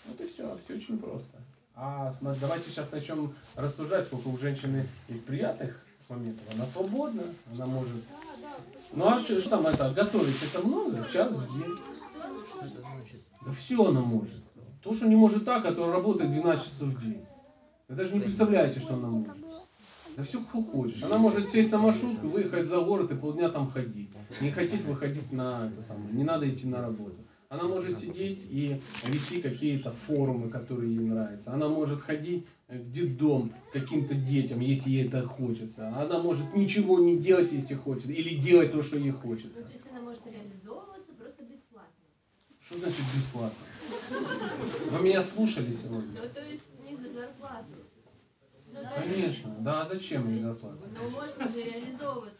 Вот 0.05 0.21
и 0.21 0.27
все, 0.27 0.57
все 0.63 0.75
очень 0.75 0.97
просто. 0.97 1.37
А 1.75 2.13
давайте 2.21 2.69
сейчас 2.69 2.91
начнем 2.91 3.33
рассуждать, 3.55 4.05
сколько 4.05 4.27
у 4.29 4.37
женщины 4.37 4.87
есть 5.07 5.25
приятных 5.25 5.85
моментов. 6.07 6.43
Она 6.53 6.65
свободна, 6.67 7.23
она 7.53 7.65
может... 7.65 8.03
Ну 8.93 9.07
а 9.07 9.19
что, 9.19 9.39
что 9.39 9.49
там 9.49 9.67
это, 9.67 9.91
готовить 9.91 10.41
это 10.41 10.65
много? 10.65 11.05
Час 11.11 11.31
в 11.31 11.57
день. 11.57 11.75
Да 13.45 13.51
все 13.53 13.85
она 13.85 14.01
может. 14.01 14.43
То, 14.81 14.93
что 14.93 15.07
не 15.07 15.15
может 15.15 15.45
та, 15.45 15.61
которая 15.61 15.93
работает 15.93 16.31
12 16.31 16.65
часов 16.65 16.87
в 16.87 17.01
день. 17.01 17.25
Вы 17.87 17.95
даже 17.95 18.13
не 18.13 18.21
представляете, 18.21 18.79
что 18.79 18.95
она 18.95 19.07
может. 19.09 19.33
Да 20.19 20.25
все, 20.25 20.41
что 20.41 20.61
хочешь. 20.61 21.01
Она 21.01 21.17
может 21.17 21.49
сесть 21.49 21.71
на 21.71 21.77
маршрутку, 21.77 22.27
выехать 22.27 22.67
за 22.67 22.81
город 22.81 23.09
и 23.09 23.15
полдня 23.15 23.47
там 23.47 23.71
ходить. 23.71 24.09
Не 24.41 24.51
хотеть 24.51 24.81
выходить 24.81 25.31
на 25.31 25.71
это 25.71 25.81
самое, 25.81 26.11
не 26.11 26.25
надо 26.25 26.49
идти 26.49 26.67
на 26.67 26.81
работу. 26.81 27.15
Она 27.47 27.63
может 27.63 27.97
сидеть 27.97 28.39
и 28.49 28.81
вести 29.07 29.41
какие-то 29.41 29.93
форумы, 30.05 30.49
которые 30.49 30.93
ей 30.93 31.05
нравятся. 31.05 31.53
Она 31.53 31.69
может 31.69 32.01
ходить 32.01 32.45
в 32.67 32.91
детдом 32.91 33.53
каким-то 33.71 34.13
детям, 34.13 34.59
если 34.59 34.89
ей 34.89 35.07
это 35.07 35.25
хочется. 35.25 35.87
Она 35.87 36.19
может 36.19 36.53
ничего 36.53 36.99
не 36.99 37.17
делать, 37.17 37.53
если 37.53 37.75
хочет, 37.75 38.09
или 38.09 38.35
делать 38.35 38.73
то, 38.73 38.83
что 38.83 38.97
ей 38.97 39.11
хочется. 39.11 39.55
Ну, 39.55 39.63
то 39.63 39.71
есть 39.71 39.85
она 39.89 40.01
может 40.01 40.27
реализовываться 40.27 41.13
просто 41.17 41.43
бесплатно. 41.43 42.03
Что 42.59 42.77
значит 42.77 43.05
бесплатно? 43.15 43.65
Вы 44.91 45.01
меня 45.01 45.23
слушали 45.23 45.71
сегодня? 45.71 46.21
Ну, 46.21 46.29
то 46.29 46.45
есть 46.45 46.65
не 46.83 46.97
за 46.97 47.09
зарплату. 47.13 47.67
Ну, 47.69 47.75
то 47.75 48.57
есть, 48.57 48.67
Конечно. 48.95 49.55
Да, 49.59 49.81
а 49.81 49.87
зачем 49.87 50.25
мне 50.25 50.41
зарплата? 50.41 50.77
ну, 50.93 51.09
можно 51.09 51.47
же 51.47 51.63
зарплату. 51.91 52.31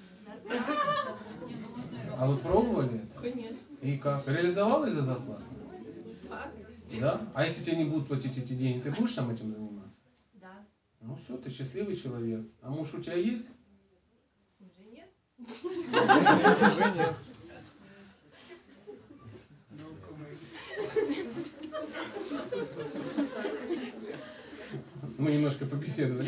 А 2.17 2.27
вы 2.27 2.37
пробовали 2.37 3.03
это? 3.03 3.21
Конечно. 3.21 3.75
И 3.81 3.97
как? 3.97 4.27
Реализовалась 4.27 4.93
за 4.93 5.03
зарплату? 5.03 5.43
Факт. 6.27 6.55
Да? 6.99 7.21
А 7.33 7.45
если 7.45 7.63
тебе 7.63 7.77
не 7.77 7.85
будут 7.85 8.07
платить 8.07 8.37
эти 8.37 8.53
деньги, 8.53 8.81
ты 8.81 8.91
будешь 8.91 9.13
там 9.13 9.29
этим 9.29 9.53
заниматься? 9.53 9.95
Да. 10.33 10.65
Ну 11.01 11.17
все, 11.23 11.37
ты 11.37 11.49
счастливый 11.49 11.95
человек. 11.95 12.45
А 12.61 12.69
муж 12.69 12.93
у 12.93 13.01
тебя 13.01 13.15
есть? 13.15 13.45
Уже 14.59 14.89
нет. 14.91 15.09
Уже 16.71 16.97
нет. 16.97 17.15
Мы 25.19 25.33
немножко 25.33 25.65
побеседовали. 25.65 26.25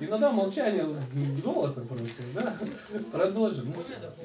Иногда 0.00 0.32
молчание 0.32 0.84
золото 1.40 1.82
просто, 1.82 2.22
да? 2.34 2.58
Продолжим. 3.12 3.72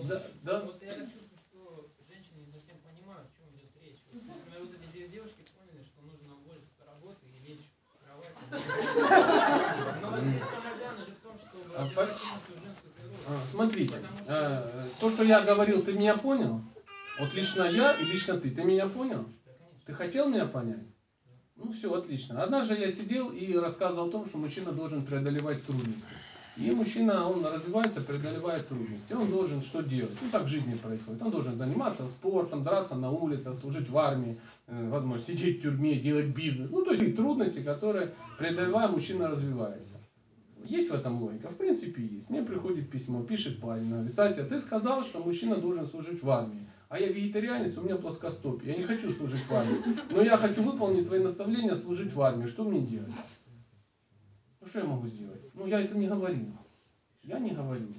Да, 0.09 0.23
да. 0.41 0.59
Просто 0.61 0.85
я 0.85 0.93
так 0.93 1.03
чувствую, 1.03 1.37
что 1.47 1.87
женщины 2.09 2.39
не 2.39 2.47
совсем 2.51 2.77
понимают, 2.81 3.27
о 3.29 3.37
чем 3.37 3.45
идет 3.53 3.69
речь. 3.85 4.01
Вот, 4.11 4.23
например, 4.25 4.61
вот 4.61 4.71
эти 4.73 4.91
две 4.91 5.07
девушки 5.09 5.45
поняли, 5.55 5.83
что 5.85 6.01
нужно 6.01 6.33
уволиться 6.43 6.73
с 6.73 6.81
работы 6.89 7.21
и 7.29 7.37
лечь 7.47 7.69
в 7.85 8.01
кровать. 8.01 8.33
Но 10.01 10.19
здесь 10.19 10.43
самое 10.43 10.75
главное 10.81 11.05
же 11.05 11.11
в 11.13 11.21
том, 11.21 11.37
чтобы 11.37 11.69
А 11.77 11.85
женскую 11.85 12.91
природу. 12.97 13.21
А, 13.27 13.39
Смотрите, 13.51 13.93
Потому 13.93 14.17
что 14.17 14.71
э, 14.73 14.87
то, 14.99 15.09
что 15.11 15.23
я 15.23 15.41
говорил, 15.41 15.83
ты 15.83 15.93
меня 15.93 16.17
понял? 16.17 16.61
Вот 17.19 17.31
лично 17.35 17.63
я 17.63 17.93
и 17.93 18.05
лично 18.05 18.39
ты. 18.39 18.49
Ты 18.49 18.63
меня 18.63 18.87
понял? 18.87 19.29
Ты 19.85 19.93
хотел 19.93 20.29
меня 20.29 20.45
понять? 20.45 20.85
Ну 21.55 21.71
все, 21.73 21.93
отлично. 21.93 22.41
Однажды 22.43 22.75
я 22.75 22.91
сидел 22.91 23.31
и 23.31 23.55
рассказывал 23.55 24.07
о 24.07 24.11
том, 24.11 24.25
что 24.27 24.37
мужчина 24.37 24.71
должен 24.71 25.03
преодолевать 25.03 25.63
трудности. 25.65 26.03
И 26.57 26.69
мужчина, 26.71 27.29
он 27.29 27.45
развивается, 27.45 28.01
преодолевает 28.01 28.67
трудности. 28.67 29.13
Он 29.13 29.29
должен 29.29 29.61
что 29.63 29.81
делать? 29.81 30.17
Ну 30.21 30.27
так 30.31 30.43
в 30.43 30.47
жизни 30.47 30.75
происходит. 30.75 31.21
Он 31.21 31.31
должен 31.31 31.57
заниматься 31.57 32.07
спортом, 32.09 32.63
драться 32.63 32.95
на 32.95 33.09
улицах, 33.09 33.57
служить 33.59 33.89
в 33.89 33.97
армии, 33.97 34.37
э, 34.67 34.89
возможно, 34.89 35.23
сидеть 35.23 35.59
в 35.59 35.61
тюрьме, 35.61 35.95
делать 35.95 36.27
бизнес. 36.27 36.69
Ну 36.69 36.83
то 36.83 36.91
есть 36.91 37.15
трудности, 37.15 37.63
которые 37.63 38.13
преодолевая, 38.37 38.89
мужчина 38.89 39.29
развивается. 39.29 39.97
Есть 40.65 40.91
в 40.91 40.93
этом 40.93 41.21
логика? 41.21 41.49
В 41.49 41.55
принципе 41.55 42.03
есть. 42.03 42.29
Мне 42.29 42.43
приходит 42.43 42.89
письмо, 42.89 43.23
пишет 43.23 43.59
парень, 43.59 43.89
говорит, 43.89 44.13
Сатя, 44.13 44.45
ты 44.45 44.61
сказал, 44.61 45.03
что 45.03 45.23
мужчина 45.23 45.55
должен 45.55 45.87
служить 45.87 46.21
в 46.21 46.29
армии. 46.29 46.67
А 46.91 46.99
я 46.99 47.07
вегетарианец, 47.07 47.77
у 47.77 47.83
меня 47.83 47.95
плоскостопие. 47.95 48.73
Я 48.73 48.77
не 48.79 48.83
хочу 48.83 49.13
служить 49.13 49.47
в 49.47 49.53
армии. 49.53 49.77
Но 50.09 50.21
я 50.23 50.35
хочу 50.35 50.61
выполнить 50.61 51.07
твои 51.07 51.23
наставления 51.23 51.73
служить 51.73 52.11
в 52.11 52.19
армии. 52.19 52.47
Что 52.47 52.65
мне 52.65 52.81
делать? 52.81 53.13
Ну 54.59 54.67
что 54.67 54.79
я 54.79 54.85
могу 54.85 55.07
сделать? 55.07 55.41
Ну 55.53 55.67
я 55.67 55.79
это 55.79 55.97
не 55.97 56.07
говорил. 56.07 56.51
Я 57.23 57.39
не 57.39 57.51
говорил. 57.51 57.95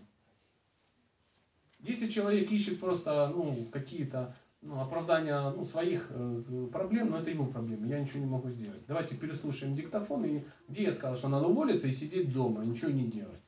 Если 1.78 2.10
человек 2.10 2.52
ищет 2.52 2.80
просто 2.80 3.32
ну, 3.34 3.66
какие-то 3.72 4.36
ну, 4.60 4.78
оправдания 4.78 5.40
ну, 5.52 5.64
своих 5.64 6.08
э, 6.10 6.68
проблем, 6.70 7.12
ну 7.12 7.16
это 7.16 7.30
его 7.30 7.46
проблемы, 7.46 7.86
я 7.86 7.98
ничего 7.98 8.20
не 8.20 8.30
могу 8.30 8.50
сделать. 8.50 8.82
Давайте 8.86 9.16
переслушаем 9.16 9.74
диктофон, 9.74 10.26
и 10.26 10.44
где 10.68 10.82
я 10.82 10.94
сказал, 10.94 11.16
что 11.16 11.28
надо 11.28 11.46
уволиться 11.46 11.86
и 11.86 11.94
сидеть 11.94 12.30
дома, 12.30 12.62
и 12.62 12.66
ничего 12.66 12.90
не 12.90 13.06
делать. 13.06 13.40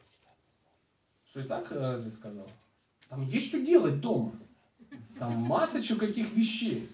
Что 1.29 1.41
и 1.41 1.45
так 1.45 1.71
э, 1.71 1.79
разве 1.79 2.11
сказал? 2.11 2.51
Там 3.11 3.29
есть 3.29 3.49
что 3.49 3.61
делать 3.61 4.01
дома. 4.01 4.33
Там 5.19 5.33
масса 5.43 5.81
каких 5.97 6.33
вещей. 6.33 6.89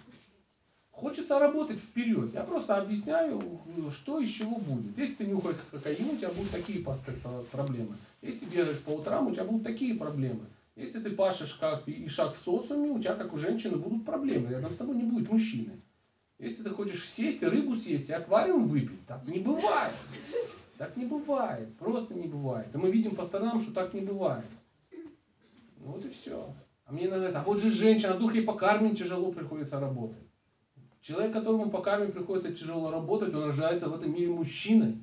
Хочется 0.90 1.38
работать 1.38 1.78
вперед. 1.78 2.34
Я 2.34 2.42
просто 2.42 2.76
объясняю, 2.76 3.40
э, 3.40 3.90
что 3.90 4.20
из 4.20 4.28
чего 4.28 4.56
будет. 4.56 4.98
Если 4.98 5.14
ты 5.14 5.26
нюхаешь 5.26 5.56
кокаин, 5.70 6.10
у 6.10 6.16
тебя 6.16 6.28
будут 6.28 6.50
такие 6.50 6.80
по- 6.84 6.98
проблемы. 7.50 7.96
Если 8.20 8.40
ты 8.40 8.46
бегаешь 8.46 8.80
по 8.80 8.90
утрам, 8.90 9.26
у 9.26 9.32
тебя 9.32 9.44
будут 9.44 9.64
такие 9.64 9.94
проблемы. 9.94 10.44
Если 10.76 11.00
ты 11.00 11.10
пашешь 11.10 11.54
как 11.54 11.88
и 11.88 12.06
шаг 12.08 12.36
в 12.36 12.42
социуме, 12.42 12.90
у 12.90 12.98
тебя, 12.98 13.14
как 13.14 13.32
у 13.32 13.38
женщины, 13.38 13.76
будут 13.76 14.04
проблемы. 14.04 14.50
Рядом 14.50 14.72
с 14.72 14.76
тобой 14.76 14.96
не 14.96 15.04
будет 15.04 15.30
мужчины. 15.30 15.80
Если 16.38 16.62
ты 16.62 16.70
хочешь 16.70 17.08
сесть 17.08 17.42
рыбу 17.42 17.76
съесть, 17.76 18.08
и 18.08 18.12
аквариум 18.12 18.68
выпить, 18.68 19.06
так 19.06 19.26
не 19.26 19.40
бывает. 19.40 19.94
Так 20.76 20.96
не 20.96 21.06
бывает. 21.06 21.74
Просто 21.78 22.14
не 22.14 22.28
бывает. 22.28 22.74
И 22.74 22.78
мы 22.78 22.90
видим 22.90 23.14
по 23.14 23.24
сторонам, 23.24 23.62
что 23.62 23.72
так 23.72 23.94
не 23.94 24.00
бывает. 24.00 24.46
Вот 25.78 26.04
и 26.04 26.10
все. 26.10 26.46
А 26.90 26.92
мне 26.92 27.06
иногда, 27.06 27.40
а 27.40 27.44
вот 27.44 27.60
же 27.60 27.70
женщина, 27.70 28.14
вдруг 28.14 28.34
ей 28.34 28.44
по 28.44 28.54
карме 28.54 28.96
тяжело 28.96 29.30
приходится 29.30 29.78
работать. 29.78 30.26
Человек, 31.00 31.32
которому 31.32 31.70
по 31.70 31.82
карме 31.82 32.08
приходится 32.08 32.52
тяжело 32.52 32.90
работать, 32.90 33.32
он 33.32 33.44
рождается 33.44 33.88
в 33.88 33.94
этом 33.94 34.12
мире 34.12 34.32
мужчиной. 34.32 35.00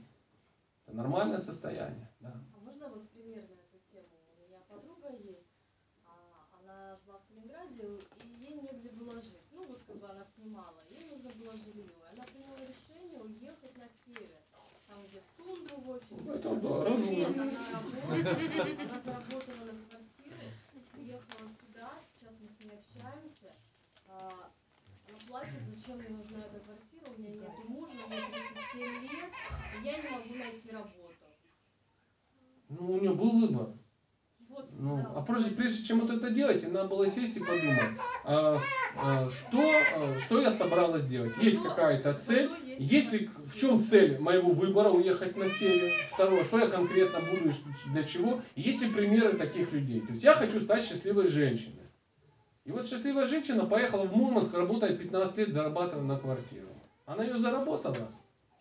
Это 0.86 0.98
нормальное 0.98 1.40
состояние. 1.40 2.12
Да. 2.20 2.34
А 2.54 2.66
можно 2.66 2.90
вот 2.90 3.08
пример 3.12 3.44
на 3.44 3.56
эту 3.64 3.80
тему? 3.90 4.04
У 4.36 4.50
меня 4.50 4.60
подруга 4.68 5.16
есть, 5.24 5.48
а, 6.06 6.12
она 6.60 6.98
жила 7.06 7.20
в 7.20 7.28
Калининграде, 7.30 8.04
и 8.20 8.44
ей 8.44 8.60
негде 8.60 8.90
было 8.90 9.22
жить. 9.22 9.48
Ну, 9.54 9.66
вот 9.66 9.82
как 9.88 9.96
бы 9.96 10.10
она 10.10 10.26
снимала, 10.36 10.84
ей 10.92 11.10
нужно 11.10 11.30
было 11.40 11.56
жилье. 11.56 11.88
Она 12.12 12.26
приняла 12.26 12.58
решение 12.68 13.22
уехать 13.22 13.78
на 13.78 13.88
север, 14.04 14.44
там, 14.88 14.98
где 15.08 15.22
в 15.22 15.42
тундру, 15.42 15.78
в 15.80 15.96
общем. 15.96 16.18
Ну, 16.26 16.34
это 16.34 16.54
да, 16.54 16.84
разумно. 16.84 17.28
она 17.28 17.46
работала, 17.72 18.64
она 18.76 19.02
заработала 19.06 19.72
на 19.72 19.86
квартиру, 19.88 20.52
приехала 20.98 21.48
сюда, 21.48 21.92
сейчас 22.16 22.34
мы 22.42 22.50
с 22.50 22.60
ней 22.60 22.74
общаемся. 22.74 23.54
А, 24.20 24.50
Она 25.10 25.18
плачет, 25.28 25.62
зачем 25.70 25.98
мне 26.00 26.10
нужна 26.10 26.40
эта 26.40 26.60
квартира, 26.60 27.16
у 27.16 27.22
меня 27.22 27.30
нет 27.36 27.70
мужа, 27.70 27.94
мне 28.08 28.18
37 28.74 29.02
лет, 29.04 29.32
и 29.80 29.86
я 29.86 29.98
не 29.98 30.10
могу 30.10 30.36
найти 30.36 30.72
работу. 30.72 31.14
Ну, 32.70 32.94
у 32.94 33.00
нее 33.00 33.14
был 33.14 33.32
выбор. 33.40 33.70
Вот, 34.50 34.70
Ну, 34.72 34.98
да. 34.98 35.14
а 35.16 35.22
прежде, 35.22 35.52
прежде 35.52 35.86
чем 35.86 36.00
вот 36.00 36.10
это 36.10 36.30
делать, 36.32 36.64
надо 36.72 36.88
было 36.88 37.10
сесть 37.10 37.36
и 37.38 37.40
подумать, 37.40 38.00
а, 38.24 38.60
а, 38.96 39.30
что, 39.30 39.60
а, 39.60 40.20
что 40.26 40.42
я 40.42 40.52
собралась 40.54 41.06
делать. 41.06 41.34
Есть 41.42 41.62
какая-то 41.62 42.14
цель, 42.16 42.50
есть 42.80 43.12
ли, 43.12 43.30
в 43.54 43.60
чем 43.60 43.86
цель 43.86 44.20
моего 44.20 44.52
выбора 44.52 44.90
уехать 44.90 45.38
на 45.38 45.48
север? 45.50 45.92
Второе, 46.14 46.44
что 46.46 46.60
я 46.60 46.68
конкретно 46.68 47.20
буду 47.20 47.50
и 47.50 47.90
для 47.90 48.04
чего? 48.04 48.42
Есть 48.56 48.82
ли 48.82 48.90
примеры 48.90 49.38
таких 49.38 49.72
людей? 49.72 50.02
То 50.02 50.14
есть 50.14 50.24
я 50.24 50.34
хочу 50.34 50.62
стать 50.62 50.86
счастливой 50.86 51.28
женщиной. 51.28 51.87
И 52.68 52.72
вот 52.72 52.86
счастливая 52.86 53.26
женщина 53.26 53.66
поехала 53.66 54.06
в 54.06 54.14
Мурманск, 54.14 54.54
работает 54.54 55.00
15 55.00 55.38
лет, 55.38 55.54
зарабатывая 55.54 56.04
на 56.04 56.20
квартиру. 56.20 56.68
Она 57.06 57.24
ее 57.24 57.40
заработала? 57.40 58.10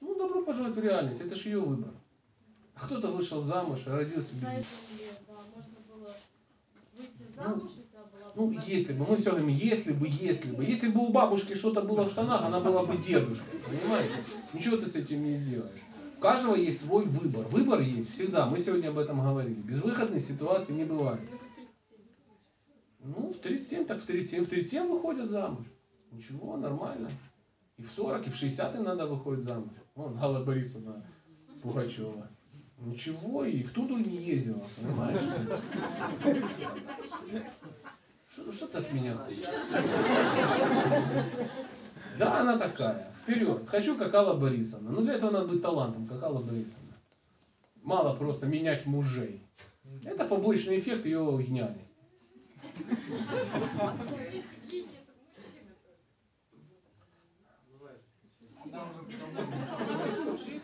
Ну, 0.01 0.15
добро 0.15 0.43
пожаловать 0.43 0.77
в 0.77 0.81
реальность, 0.81 1.21
это 1.21 1.35
же 1.35 1.49
ее 1.49 1.59
выбор. 1.59 1.91
А 2.77 2.87
кто-то 2.87 3.09
вышел 3.09 3.43
замуж 3.43 3.81
родился 3.87 4.29
без 4.35 4.65
Ну, 6.95 7.43
замуж, 7.43 7.63
у 7.65 7.83
тебя 7.83 8.03
была 8.13 8.31
Ну, 8.37 8.51
если 8.65 8.93
бы, 8.93 9.07
мы 9.07 9.17
все 9.17 9.31
говорим, 9.31 9.49
если 9.49 9.93
бы, 9.93 10.07
если 10.09 10.53
бы. 10.53 10.65
Если 10.65 10.87
бы 10.87 11.01
у 11.01 11.09
бабушки 11.09 11.55
что-то 11.55 11.83
было 11.83 12.05
в 12.05 12.13
штанах, 12.13 12.45
она 12.45 12.61
была 12.61 12.85
бы 12.85 12.97
дедушкой, 12.99 13.59
понимаете? 13.59 14.15
Ничего 14.53 14.77
ты 14.77 14.87
с 14.89 14.95
этим 14.95 15.25
не 15.25 15.35
сделаешь. 15.35 15.81
У 16.17 16.21
каждого 16.21 16.55
есть 16.55 16.87
свой 16.87 17.07
выбор. 17.07 17.45
Выбор 17.49 17.81
есть 17.81 18.15
всегда. 18.15 18.47
Мы 18.47 18.61
сегодня 18.61 18.91
об 18.91 18.99
этом 18.99 19.21
говорили. 19.21 19.55
Безвыходной 19.55 20.21
ситуации 20.21 20.75
не 20.75 20.85
бывает. 20.85 21.21
Ну, 23.07 23.33
в 23.33 23.39
37, 23.39 23.87
так 23.87 24.03
в 24.03 24.07
37. 24.07 24.45
В 24.45 24.49
37 24.49 24.89
выходят 24.89 25.31
замуж. 25.31 25.65
Ничего, 26.11 26.57
нормально. 26.57 27.09
И 27.79 27.83
в 27.83 27.91
40, 27.91 28.27
и 28.27 28.31
в 28.31 28.37
60 28.37 28.75
им 28.77 28.85
надо 28.85 29.07
выходить 29.07 29.45
замуж. 29.45 29.71
Вон, 29.95 30.19
Алла 30.19 30.45
Борисовна 30.45 31.03
Пугачева. 31.63 32.29
Ничего, 32.79 33.45
и 33.45 33.63
в 33.63 33.73
Туду 33.73 33.97
не 33.97 34.17
ездила, 34.17 34.67
понимаешь? 34.77 35.23
Что, 38.33 38.53
что 38.53 38.67
ты 38.67 38.79
от 38.79 38.93
меня? 38.93 39.19
Да, 42.19 42.41
она 42.41 42.59
такая. 42.59 43.13
Вперед. 43.23 43.67
Хочу, 43.67 43.97
как 43.97 44.15
Алла 44.15 44.35
Борисовна. 44.35 44.91
Ну, 44.91 45.03
для 45.03 45.15
этого 45.15 45.31
надо 45.31 45.49
быть 45.49 45.63
талантом, 45.63 46.07
как 46.07 46.23
Алла 46.23 46.43
Борисовна. 46.43 46.95
Мало 47.83 48.15
просто 48.17 48.47
менять 48.47 48.85
мужей. 48.87 49.41
Это 50.05 50.25
побочный 50.25 50.79
эффект 50.79 51.07
ее 51.07 51.43
гениальности. 51.43 51.86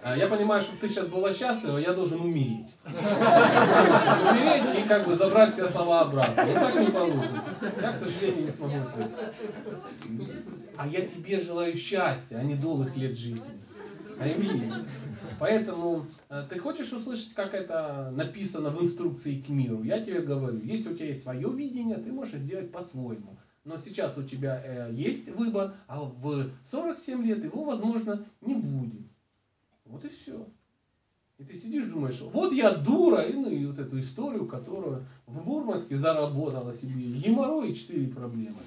А, 0.05 0.17
Я 0.17 0.27
понимаю, 0.27 0.63
чтобы 0.63 0.79
ты 0.79 0.89
сейчас 0.89 1.07
была 1.07 1.33
счастлива, 1.33 1.79
я 1.79 1.93
должен 1.93 2.21
умереть. 2.21 2.75
Умереть 2.85 4.79
и 4.85 4.89
как 4.89 5.07
бы 5.07 5.17
забрать 5.17 5.53
все 5.53 5.69
слова 5.69 6.01
обратно. 6.01 6.45
Но 6.45 6.55
так 6.55 6.75
не 6.75 6.87
получится. 6.87 7.43
Я, 7.81 7.93
к 7.93 7.97
сожалению, 7.97 8.45
не 8.47 8.51
смогу. 8.51 8.75
А 10.77 10.89
я 10.89 11.03
тебе 11.03 11.41
желаю 11.41 11.77
счастья, 11.77 12.37
а 12.37 12.43
не 12.43 12.57
долгих 12.57 12.97
лет 12.97 13.17
жизни. 13.17 13.62
Пойми. 14.23 14.73
Поэтому 15.39 16.07
э, 16.29 16.47
ты 16.49 16.59
хочешь 16.59 16.93
услышать, 16.93 17.35
как 17.35 17.55
это 17.55 18.13
написано 18.15 18.71
в 18.71 18.83
инструкции 18.83 19.41
к 19.41 19.49
миру? 19.49 19.83
Я 19.83 20.03
тебе 20.03 20.21
говорю, 20.21 20.61
если 20.63 20.93
у 20.93 20.97
тебя 20.97 21.09
есть 21.09 21.23
свое 21.23 21.51
видение, 21.53 21.97
ты 21.97 22.13
можешь 22.13 22.41
сделать 22.41 22.71
по-своему. 22.71 23.37
Но 23.65 23.79
сейчас 23.79 24.17
у 24.19 24.23
тебя 24.23 24.61
э, 24.65 24.93
есть 24.93 25.29
выбор, 25.29 25.75
а 25.87 26.03
в 26.03 26.51
47 26.71 27.25
лет 27.25 27.45
его, 27.45 27.65
возможно, 27.65 28.25
не 28.41 28.55
будет. 28.55 29.07
Вот 29.85 30.05
и 30.05 30.09
все. 30.09 30.47
И 31.39 31.45
ты 31.45 31.57
сидишь, 31.57 31.87
думаешь, 31.87 32.21
вот 32.21 32.53
я 32.53 32.71
дура, 32.71 33.23
и, 33.23 33.33
ну, 33.33 33.51
и 33.51 33.67
вот 33.67 33.79
эту 33.79 33.99
историю, 33.99 34.47
которую 34.47 35.05
в 35.27 35.45
Мурманске 35.45 35.99
заработала 35.99 36.73
себе 36.75 37.03
геморрой 37.03 37.73
и 37.73 37.75
четыре 37.75 38.09
проблемы. 38.09 38.59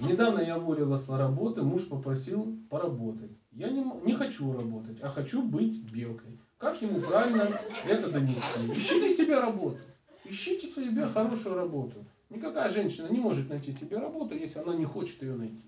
Недавно 0.00 0.40
я 0.40 0.58
уволилась 0.58 1.04
с 1.04 1.08
работы, 1.08 1.62
муж 1.62 1.88
попросил 1.88 2.58
поработать. 2.70 3.32
Я 3.52 3.70
не, 3.70 3.84
не 4.04 4.12
хочу 4.12 4.52
работать, 4.52 4.98
а 5.02 5.08
хочу 5.08 5.42
быть 5.42 5.90
белкой. 5.92 6.38
Как 6.58 6.80
ему 6.82 7.00
правильно 7.00 7.48
это 7.86 8.10
донести? 8.10 8.40
Ищите 8.74 9.14
себе 9.14 9.38
работу. 9.38 9.78
Ищите 10.24 10.68
себе 10.70 11.06
хорошую 11.06 11.54
работу. 11.54 12.04
Никакая 12.28 12.70
женщина 12.70 13.06
не 13.06 13.18
может 13.18 13.48
найти 13.48 13.72
себе 13.72 13.98
работу, 13.98 14.34
если 14.34 14.58
она 14.58 14.74
не 14.74 14.84
хочет 14.84 15.22
ее 15.22 15.36
найти. 15.36 15.62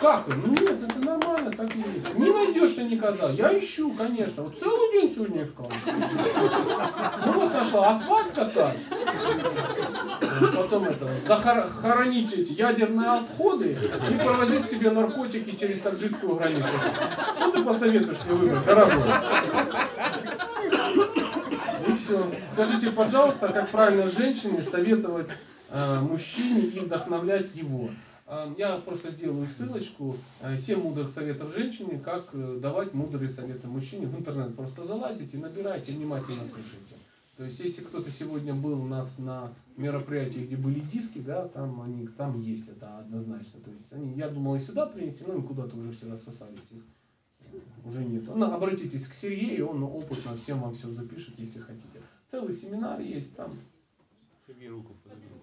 Как 0.00 0.26
ты? 0.26 0.34
Ну 0.34 0.48
нет, 0.48 0.82
это 0.84 0.98
нормально, 1.00 1.50
так 1.50 1.74
и 1.74 1.78
есть. 1.78 2.14
Не 2.14 2.30
найдешь 2.30 2.74
ты 2.74 2.84
никогда. 2.84 3.30
Я 3.30 3.58
ищу, 3.58 3.92
конечно. 3.92 4.44
Вот 4.44 4.58
целый 4.58 4.92
день 4.92 5.12
сегодня 5.12 5.44
искал. 5.44 5.70
Ну 7.26 7.32
вот 7.32 7.52
нашла 7.52 7.90
асфальт 7.90 8.32
катать. 8.32 8.78
Потом 10.54 10.84
это, 10.84 11.10
захоронить 11.26 12.32
эти 12.32 12.52
ядерные 12.52 13.10
отходы 13.10 13.76
и 14.10 14.18
провозить 14.18 14.66
себе 14.66 14.90
наркотики 14.90 15.56
через 15.56 15.80
таджикскую 15.80 16.36
границу. 16.36 16.68
Что 17.34 17.50
ты 17.50 17.62
посоветуешь 17.64 18.18
мне 18.26 18.34
выбрать, 18.34 18.64
дорогой? 18.64 19.08
И 21.88 21.96
все. 21.96 22.30
Скажите, 22.52 22.90
пожалуйста, 22.90 23.48
как 23.48 23.68
правильно 23.70 24.10
женщине 24.10 24.62
советовать 24.62 25.28
э, 25.70 26.00
мужчине 26.00 26.60
и 26.60 26.80
вдохновлять 26.80 27.54
его. 27.54 27.88
Э, 28.28 28.52
Я 28.58 28.76
просто 28.78 29.10
сделаю 29.10 29.46
ссылочку. 29.56 30.16
э, 30.40 30.58
Семь 30.58 30.82
мудрых 30.82 31.10
советов 31.10 31.54
женщине, 31.54 31.98
как 31.98 32.28
э, 32.34 32.58
давать 32.60 32.92
мудрые 32.92 33.30
советы 33.30 33.66
мужчине. 33.66 34.06
В 34.06 34.18
интернет 34.18 34.54
просто 34.54 34.84
залазите, 34.84 35.38
набирайте, 35.38 35.92
внимательно 35.92 36.42
слушайте. 36.46 36.94
То 37.38 37.44
есть, 37.44 37.60
если 37.60 37.82
кто-то 37.82 38.10
сегодня 38.10 38.52
был 38.52 38.80
у 38.82 38.86
нас 38.86 39.08
на 39.16 39.52
мероприятии, 39.76 40.40
где 40.40 40.56
были 40.56 40.80
диски, 40.80 41.20
да, 41.20 41.48
там 41.48 41.80
они, 41.80 42.08
там 42.08 42.40
есть 42.40 42.68
это 42.68 42.98
однозначно. 42.98 43.60
То 43.60 43.70
есть, 43.70 43.92
они, 43.92 44.14
я 44.14 44.28
думал 44.28 44.56
и 44.56 44.60
сюда 44.60 44.86
принести, 44.86 45.24
но 45.24 45.34
им 45.34 45.44
куда-то 45.44 45.76
уже 45.76 45.92
все 45.92 46.10
рассосались. 46.10 46.58
Их 46.70 46.82
уже 47.84 48.04
нет. 48.04 48.24
Ну, 48.26 48.44
обратитесь 48.44 49.06
к 49.06 49.14
Сергею, 49.14 49.68
он 49.68 49.82
опытно 49.84 50.36
всем 50.36 50.60
вам 50.60 50.74
все 50.74 50.90
запишет, 50.90 51.38
если 51.38 51.60
хотите. 51.60 52.02
Целый 52.30 52.54
семинар 52.54 53.00
есть 53.00 53.34
там. 53.36 53.52
Сергей 54.46 54.68
руку 54.68 54.94
подвинул. 55.04 55.37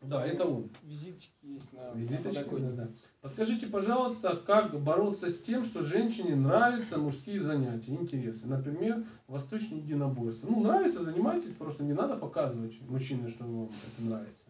Да, 0.00 0.24
это 0.24 0.44
он. 0.44 0.70
Визиточки 0.84 1.32
есть 1.42 1.72
на 1.72 1.92
Визиточки, 1.92 2.34
да, 2.34 2.40
подоконнике. 2.44 2.72
да. 2.76 2.88
Подскажите, 3.20 3.66
пожалуйста, 3.66 4.36
как 4.46 4.78
бороться 4.80 5.28
с 5.30 5.38
тем, 5.40 5.64
что 5.64 5.82
женщине 5.82 6.36
нравятся 6.36 6.98
мужские 6.98 7.42
занятия, 7.42 7.92
интересы. 7.92 8.46
Например, 8.46 9.04
восточное 9.26 9.78
единоборство. 9.78 10.46
Ну, 10.48 10.60
нравится, 10.60 11.04
занимайтесь, 11.04 11.52
просто 11.54 11.82
не 11.82 11.94
надо 11.94 12.16
показывать 12.16 12.80
мужчине, 12.88 13.28
что 13.28 13.44
вам 13.44 13.64
это 13.64 14.08
нравится. 14.08 14.48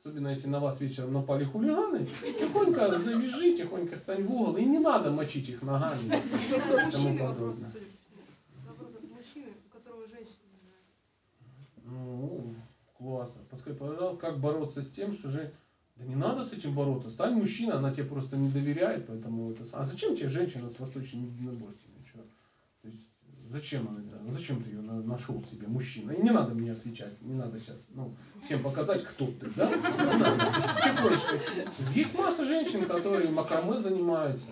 Особенно 0.00 0.28
если 0.28 0.46
на 0.46 0.60
вас 0.60 0.80
вечером 0.80 1.12
напали 1.12 1.44
хулиганы, 1.44 2.06
тихонько 2.06 2.98
завяжи, 2.98 3.56
тихонько 3.56 3.96
стань 3.96 4.24
в 4.24 4.32
угол, 4.32 4.56
и 4.56 4.64
не 4.64 4.78
надо 4.78 5.10
мочить 5.10 5.48
их 5.48 5.60
ногами 5.60 6.22
тому 6.62 6.84
Мужчины 6.86 7.26
вопрос, 7.26 7.58
от 8.94 9.02
мужчины, 9.10 9.52
у 9.66 9.76
которого 9.76 10.06
женщина 10.08 10.46
не 10.54 10.60
нравится. 10.64 10.94
Ну, 11.84 12.54
классно. 12.98 13.40
Подскажи, 13.50 13.76
пожалуйста, 13.76 14.16
как 14.20 14.38
бороться 14.38 14.82
с 14.82 14.90
тем, 14.90 15.14
что 15.14 15.30
же... 15.30 15.52
Да 15.96 16.04
не 16.04 16.14
надо 16.14 16.44
с 16.44 16.52
этим 16.52 16.74
бороться. 16.74 17.10
Стань 17.10 17.34
мужчина, 17.34 17.78
она 17.78 17.92
тебе 17.92 18.04
просто 18.04 18.36
не 18.36 18.50
доверяет, 18.50 19.06
поэтому 19.06 19.50
это... 19.50 19.64
А 19.72 19.84
зачем 19.84 20.16
тебе 20.16 20.28
женщина 20.28 20.70
с 20.70 20.78
восточными 20.78 21.26
единоборствами? 21.26 21.94
То 22.82 22.88
есть, 22.88 23.00
зачем 23.50 23.88
она? 23.88 24.00
Ну, 24.24 24.32
Зачем 24.32 24.62
ты 24.62 24.70
ее 24.70 24.80
на- 24.80 25.02
нашел 25.02 25.42
себе, 25.44 25.66
мужчина? 25.66 26.12
И 26.12 26.22
не 26.22 26.30
надо 26.30 26.54
мне 26.54 26.72
отвечать, 26.72 27.20
не 27.22 27.34
надо 27.34 27.58
сейчас, 27.58 27.76
ну, 27.88 28.14
всем 28.44 28.62
показать, 28.62 29.04
кто 29.04 29.26
ты, 29.26 29.50
да? 29.56 29.68
Есть 31.94 32.16
масса 32.16 32.44
женщин, 32.44 32.84
которые 32.84 33.30
макраме 33.30 33.80
занимаются. 33.80 34.48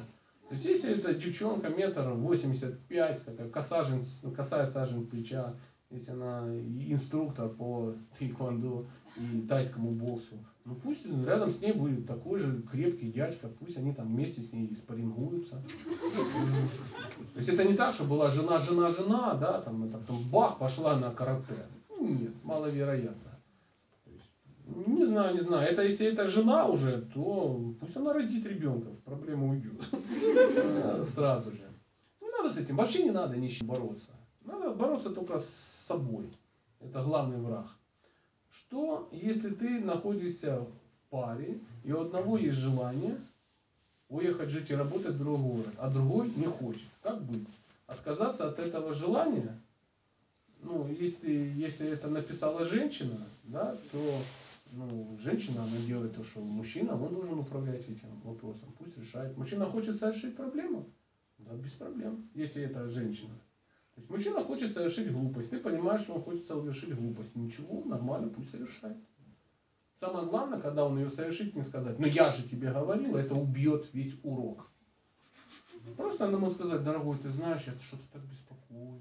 То 0.49 0.55
есть, 0.55 0.67
если 0.67 0.99
это 0.99 1.15
девчонка 1.15 1.69
метр 1.69 2.09
85, 2.11 3.25
такая 3.25 3.49
косажен, 3.51 4.05
косая 4.35 4.71
сажен 4.71 5.07
плеча, 5.07 5.55
если 5.91 6.13
она 6.13 6.47
инструктор 6.89 7.49
по 7.49 7.95
тейквондо 8.19 8.87
и 9.17 9.47
тайскому 9.49 9.93
боксу, 9.93 10.37
ну 10.65 10.75
пусть 10.75 11.07
рядом 11.07 11.51
с 11.51 11.61
ней 11.61 11.73
будет 11.73 12.07
такой 12.07 12.39
же 12.39 12.63
крепкий 12.63 13.13
дядька, 13.13 13.49
пусть 13.49 13.77
они 13.77 13.95
там 13.95 14.09
вместе 14.09 14.43
с 14.43 14.53
ней 14.53 14.75
спаррингуются. 14.75 15.63
То 17.35 17.39
есть 17.39 17.49
это 17.49 17.65
не 17.65 17.75
так, 17.75 17.95
что 17.95 18.05
была 18.05 18.31
жена, 18.31 18.59
жена, 18.59 18.91
жена, 18.91 19.35
да, 19.35 19.61
там, 19.61 19.85
это, 19.85 19.99
потом 19.99 20.23
бах, 20.31 20.59
пошла 20.59 20.99
на 20.99 21.13
карате. 21.13 21.67
Ну, 21.89 22.09
Нет, 22.09 22.45
маловероятно. 22.45 23.41
Не 24.67 25.07
знаю, 25.07 25.37
не 25.37 25.43
знаю. 25.43 25.69
Это 25.69 25.85
если 25.85 26.07
это 26.07 26.27
жена 26.27 26.67
уже, 26.67 27.03
то 27.15 27.75
пусть 27.81 27.97
она 27.97 28.13
родит 28.13 28.45
ребенка, 28.45 28.91
проблема 29.05 29.51
уйдет. 29.51 29.81
Сразу 31.15 31.53
же. 31.53 31.63
Не 32.21 32.29
надо 32.29 32.53
с 32.53 32.59
этим, 32.59 32.77
вообще 32.77 33.05
не 33.05 33.13
надо 33.13 33.37
ни 33.37 33.49
с 33.49 33.53
чем 33.53 33.69
бороться. 33.69 34.11
Надо 34.45 34.73
бороться 34.73 35.11
только 35.11 35.39
с 35.39 35.66
собой. 35.87 36.27
Это 36.81 37.03
главный 37.03 37.39
враг. 37.39 37.67
Что, 38.51 39.09
если 39.13 39.51
ты 39.51 39.81
находишься 39.81 40.61
в 40.61 41.11
паре, 41.11 41.61
и 41.85 41.93
у 41.93 42.01
одного 42.01 42.37
есть 42.39 42.59
желание 42.59 43.19
уехать 44.09 44.51
жить 44.51 44.71
и 44.71 44.75
работать 44.75 45.15
в 45.15 45.19
другой 45.19 45.39
город, 45.39 45.75
а 45.79 45.91
другой 45.91 46.31
не 46.37 46.47
хочет? 46.47 46.89
Как 47.03 47.23
быть? 47.23 47.47
Отказаться 47.87 48.49
от 48.49 48.59
этого 48.59 48.95
желания? 48.95 49.59
Ну, 50.63 50.89
если, 50.89 51.53
если 51.57 51.89
это 51.89 52.09
написала 52.09 52.65
женщина, 52.65 53.19
да, 53.45 53.77
то 53.93 54.21
ну, 54.73 55.17
женщина, 55.23 55.63
она 55.63 55.77
делает 55.87 56.17
то, 56.17 56.25
что 56.25 56.41
мужчина, 56.41 56.95
он 56.95 57.15
должен 57.15 57.39
управлять 57.39 57.83
этим 57.83 58.21
вопросом. 58.25 58.75
Пусть 58.79 58.97
решает. 58.99 59.37
Мужчина 59.37 59.67
хочет 59.67 59.99
совершить 60.01 60.37
проблему? 60.37 60.87
Да, 61.39 61.55
без 61.55 61.73
проблем, 61.73 62.29
если 62.35 62.65
это 62.65 62.89
женщина. 62.89 63.35
То 63.97 64.01
есть 64.03 64.11
мужчина 64.11 64.45
хочет 64.45 64.75
совершить 64.75 65.11
глупость. 65.11 65.49
Ты 65.49 65.59
понимаешь, 65.59 66.03
что 66.03 66.15
он 66.15 66.23
хочет 66.23 66.47
совершить 66.47 66.95
глупость. 66.95 67.35
Ничего, 67.35 67.83
нормально, 67.87 68.29
пусть 68.29 68.51
совершает. 68.51 68.99
Самое 69.99 70.27
главное, 70.27 70.61
когда 70.61 70.85
он 70.85 70.99
ее 70.99 71.11
совершит, 71.11 71.57
не 71.57 71.63
сказать, 71.63 71.99
ну 71.99 72.07
я 72.07 72.31
же 72.31 72.43
тебе 72.47 72.71
говорил, 72.71 73.17
это 73.17 73.35
убьет 73.35 73.89
весь 73.95 74.15
урок. 74.23 74.71
Просто 75.97 76.27
она 76.27 76.37
может 76.37 76.59
сказать, 76.59 76.85
дорогой, 76.85 77.17
ты 77.17 77.31
знаешь, 77.31 77.65
я 77.67 77.73
что-то 77.81 78.03
так 78.13 78.23
беспокоюсь. 78.25 79.01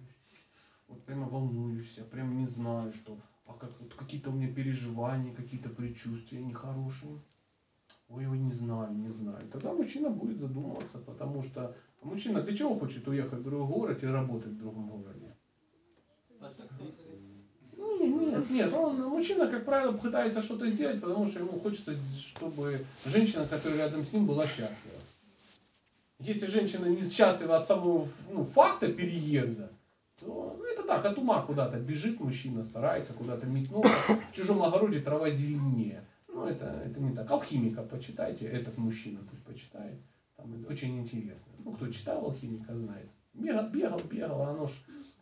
Вот 0.87 1.03
прямо 1.03 1.27
волнуюсь, 1.27 1.91
я 1.97 2.05
прям 2.05 2.37
не 2.37 2.47
знаю, 2.47 2.93
что. 2.93 3.17
а 3.47 3.53
как, 3.53 3.77
вот 3.81 3.93
какие-то 3.95 4.29
у 4.29 4.33
меня 4.33 4.53
переживания, 4.53 5.33
какие-то 5.33 5.69
предчувствия 5.69 6.41
нехорошие. 6.41 7.19
Ой, 8.07 8.23
его 8.23 8.35
не 8.35 8.51
знаю, 8.51 8.95
не 8.95 9.09
знаю. 9.09 9.45
Тогда 9.51 9.73
мужчина 9.73 10.09
будет 10.09 10.37
задумываться, 10.37 10.99
потому 10.99 11.43
что 11.43 11.75
мужчина 12.05 12.41
для 12.41 12.55
чего 12.55 12.75
хочет 12.75 13.07
уехать 13.07 13.39
в 13.39 13.43
другой 13.43 13.67
город 13.67 14.03
и 14.03 14.07
работать 14.07 14.51
в 14.51 14.59
другом 14.59 14.87
городе? 14.89 15.35
Нет, 17.77 18.21
нет, 18.21 18.49
нет. 18.49 18.73
Он, 18.73 19.01
мужчина, 19.09 19.47
как 19.47 19.65
правило, 19.65 19.93
пытается 19.93 20.41
что-то 20.41 20.69
сделать, 20.69 21.01
потому 21.01 21.27
что 21.27 21.39
ему 21.39 21.59
хочется, 21.59 21.95
чтобы 22.19 22.85
женщина, 23.05 23.47
которая 23.47 23.79
рядом 23.79 24.05
с 24.05 24.13
ним, 24.13 24.25
была 24.25 24.47
счастлива. 24.47 24.99
Если 26.19 26.47
женщина 26.47 26.85
не 26.85 27.09
счастлива 27.09 27.57
от 27.57 27.67
самого 27.67 28.07
ну, 28.31 28.45
факта 28.45 28.91
переезда, 28.91 29.69
то 30.19 30.55
ну, 30.57 30.63
это 30.63 30.83
так, 30.83 31.05
от 31.05 31.17
ума 31.17 31.41
куда-то 31.41 31.77
бежит 31.77 32.19
мужчина, 32.19 32.63
старается 32.63 33.13
куда-то 33.13 33.45
метнуться. 33.47 33.91
В 34.31 34.33
чужом 34.33 34.63
огороде 34.63 35.01
трава 35.01 35.29
зеленее. 35.29 36.05
Ну, 36.29 36.45
это, 36.45 36.81
это 36.85 36.99
не 36.99 37.13
так. 37.13 37.29
Алхимика 37.29 37.81
почитайте, 37.81 38.45
этот 38.45 38.77
мужчина 38.77 39.19
пусть 39.29 39.43
почитает. 39.43 39.97
Там 40.37 40.65
очень 40.69 40.99
интересно. 40.99 41.53
Ну, 41.63 41.73
кто 41.73 41.87
читал 41.89 42.25
алхимика, 42.25 42.75
знает. 42.75 43.09
Бегал, 43.33 43.69
бегал, 43.69 44.01
бегал, 44.09 44.41
а 44.41 44.49
оно 44.51 44.67
ж 44.67 44.71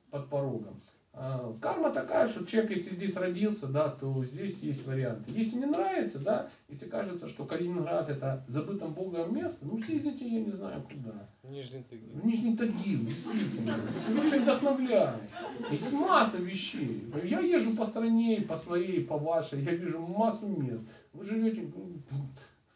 под 0.09 0.29
порогом. 0.29 0.81
А, 1.15 1.55
Карма 1.61 1.91
такая, 1.91 2.27
что 2.27 2.43
человек, 2.43 2.71
если 2.71 2.95
здесь 2.95 3.15
родился, 3.15 3.67
да, 3.67 3.89
то 3.89 4.25
здесь 4.25 4.57
есть 4.61 4.85
варианты. 4.87 5.31
Если 5.31 5.57
не 5.57 5.65
нравится, 5.65 6.17
да, 6.17 6.49
если 6.67 6.87
кажется, 6.87 7.29
что 7.29 7.45
Калининград 7.45 8.09
это 8.09 8.43
забытым 8.47 8.93
Богом 8.93 9.35
место, 9.35 9.59
ну 9.61 9.79
съездите, 9.83 10.27
я 10.27 10.39
не 10.39 10.51
знаю 10.51 10.81
куда. 10.81 11.29
Нижний 11.43 11.83
Тагил. 11.83 12.09
В 12.15 12.25
Нижний 12.25 12.57
Тагил, 12.57 13.05
действительно. 13.05 13.75
Это 14.09 14.21
очень 14.27 14.41
вдохновляет. 14.41 15.21
Есть 15.69 15.93
масса 15.93 16.37
вещей. 16.37 17.03
Я 17.23 17.41
езжу 17.41 17.75
по 17.75 17.85
стране, 17.85 18.41
по 18.41 18.57
своей, 18.57 19.05
по 19.05 19.19
вашей, 19.19 19.61
я 19.61 19.75
вижу 19.75 19.99
массу 19.99 20.47
мест. 20.47 20.81
Вы 21.13 21.25
живете 21.25 21.61
ну, 21.75 22.27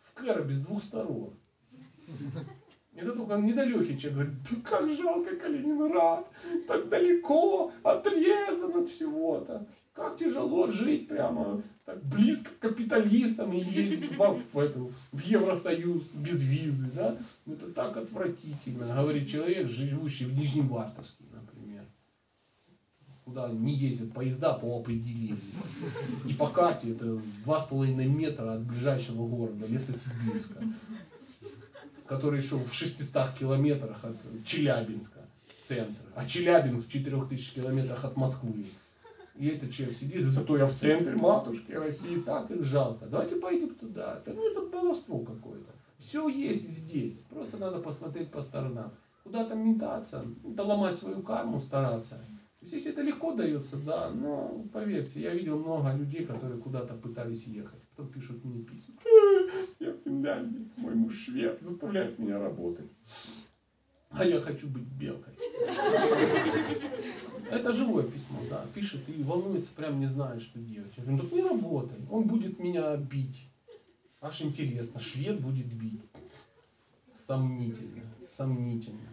в 0.03 0.13
Кэробе 0.13 0.53
с 0.53 0.61
двух 0.61 0.83
сторон. 0.83 1.33
Это 2.97 3.11
только 3.11 3.35
недалекий 3.35 3.95
человек 3.95 4.15
говорит, 4.15 4.33
«Ну, 4.49 4.61
как 4.63 4.89
жалко 4.97 5.35
Калининград, 5.35 6.27
так 6.67 6.89
далеко, 6.89 7.71
отрезан 7.83 8.75
от 8.75 8.89
всего-то. 8.89 9.67
Как 9.93 10.17
тяжело 10.17 10.67
жить 10.71 11.07
прямо 11.07 11.61
так 11.85 12.03
близко 12.03 12.49
к 12.49 12.59
капиталистам 12.59 13.53
и 13.53 13.59
ездить 13.59 14.17
в, 14.17 14.41
в, 14.51 14.59
эту, 14.59 14.93
в 15.11 15.21
Евросоюз 15.21 16.05
без 16.15 16.41
визы, 16.41 16.89
да? 16.93 17.17
Это 17.45 17.71
так 17.71 17.97
отвратительно, 17.97 18.95
говорит 18.95 19.29
человек, 19.29 19.69
живущий 19.69 20.25
в 20.25 20.35
Нижневартовске, 20.35 21.23
например. 21.31 21.85
Куда 23.25 23.49
не 23.49 23.75
ездят 23.75 24.11
поезда 24.13 24.53
по 24.53 24.79
определению. 24.79 25.37
И 26.27 26.33
по 26.33 26.47
карте 26.47 26.91
это 26.91 27.21
2,5 27.45 28.05
метра 28.05 28.53
от 28.53 28.61
ближайшего 28.61 29.27
города, 29.27 29.67
Лесосибирска 29.67 30.63
который 32.07 32.41
шел 32.41 32.59
в 32.59 32.73
600 32.73 33.33
километрах 33.37 34.03
от 34.03 34.17
Челябинска, 34.45 35.19
центра. 35.67 36.05
А 36.15 36.25
Челябинск 36.25 36.87
в 36.87 36.91
4000 36.91 37.53
километрах 37.55 38.03
от 38.03 38.15
Москвы. 38.15 38.65
И 39.35 39.47
этот 39.49 39.71
человек 39.71 39.95
сидит, 39.95 40.23
зато 40.25 40.57
я 40.57 40.65
в 40.65 40.73
центре 40.73 41.15
матушки 41.15 41.71
России, 41.71 42.19
так 42.21 42.49
их 42.49 42.63
жалко. 42.63 43.05
Давайте 43.05 43.35
поедем 43.35 43.75
туда. 43.75 44.21
Да 44.25 44.33
ну 44.33 44.49
это 44.49 44.61
баловство 44.61 45.19
какое-то. 45.19 45.71
Все 45.99 46.27
есть 46.27 46.69
здесь. 46.69 47.13
Просто 47.29 47.57
надо 47.57 47.79
посмотреть 47.79 48.31
по 48.31 48.41
сторонам. 48.41 48.91
Куда-то 49.23 49.55
метаться, 49.55 50.23
доломать 50.43 50.95
свою 50.97 51.21
карму, 51.21 51.61
стараться. 51.61 52.19
Здесь 52.61 52.85
это 52.87 53.01
легко 53.01 53.33
дается, 53.33 53.75
да, 53.77 54.09
но 54.09 54.63
поверьте, 54.73 55.21
я 55.21 55.33
видел 55.33 55.59
много 55.59 55.93
людей, 55.93 56.25
которые 56.25 56.59
куда-то 56.59 56.95
пытались 56.95 57.43
ехать. 57.43 57.79
Потом 57.97 58.11
пишут 58.11 58.43
мне 58.43 58.61
письма. 58.61 58.93
Я 59.79 59.91
в 59.91 59.97
Финляндии, 60.03 60.69
мой 60.77 60.93
муж 60.93 61.15
швед, 61.15 61.59
заставляет 61.61 62.19
меня 62.19 62.39
работать. 62.39 62.85
А 64.11 64.23
я 64.23 64.39
хочу 64.39 64.67
быть 64.67 64.83
белкой. 64.83 65.33
Это 67.49 67.73
живое 67.73 68.03
письмо, 68.03 68.39
да, 68.49 68.65
пишет 68.73 69.01
и 69.09 69.23
волнуется, 69.23 69.71
прям 69.75 69.99
не 69.99 70.05
знает, 70.05 70.43
что 70.43 70.59
делать. 70.59 70.91
Я 70.95 71.03
говорю, 71.03 71.17
ну 71.17 71.23
так 71.23 71.31
не 71.31 71.41
работай, 71.41 71.97
он 72.09 72.27
будет 72.27 72.59
меня 72.59 72.95
бить. 72.97 73.47
Аж 74.21 74.41
интересно, 74.41 74.99
швед 74.99 75.41
будет 75.41 75.65
бить. 75.65 76.01
Сомнительно, 77.25 78.03
сомнительно. 78.35 79.09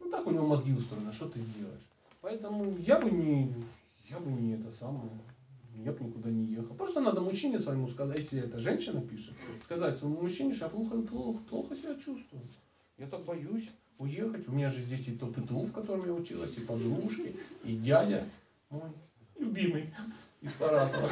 Ну 0.00 0.10
так 0.10 0.26
у 0.26 0.30
него 0.30 0.46
мозги 0.46 0.74
устроены, 0.74 1.12
что 1.12 1.26
ты 1.28 1.40
делаешь? 1.40 1.86
Поэтому 2.20 2.76
я 2.78 3.00
бы 3.00 3.10
не, 3.10 3.54
я 4.10 4.18
бы 4.18 4.30
не 4.30 4.54
это 4.54 4.70
самое, 4.78 5.10
я 5.84 5.92
бы 5.92 6.04
никуда 6.04 6.30
не 6.30 6.46
ехал. 6.46 6.74
Просто 6.74 7.00
надо 7.00 7.20
мужчине 7.20 7.58
своему 7.58 7.88
сказать, 7.88 8.18
если 8.18 8.40
это 8.40 8.58
женщина 8.58 9.00
пишет, 9.00 9.34
сказать 9.64 9.96
своему 9.96 10.22
мужчине, 10.22 10.54
что 10.54 10.66
я 10.66 10.70
плохо, 10.70 11.00
плохо, 11.02 11.38
плохо 11.48 11.76
себя 11.76 11.94
чувствую. 11.94 12.42
Я 12.96 13.06
так 13.06 13.24
боюсь 13.24 13.68
уехать. 13.98 14.48
У 14.48 14.52
меня 14.52 14.70
же 14.70 14.82
здесь 14.82 15.06
и 15.08 15.12
то 15.12 15.26
ПТУ, 15.26 15.66
в 15.66 15.72
котором 15.72 16.06
я 16.06 16.12
училась, 16.12 16.56
и 16.56 16.60
подружки, 16.60 17.34
и 17.64 17.76
дядя 17.76 18.24
мой 18.70 18.90
любимый 19.38 19.92
из 20.40 20.52
Саратова. 20.54 21.10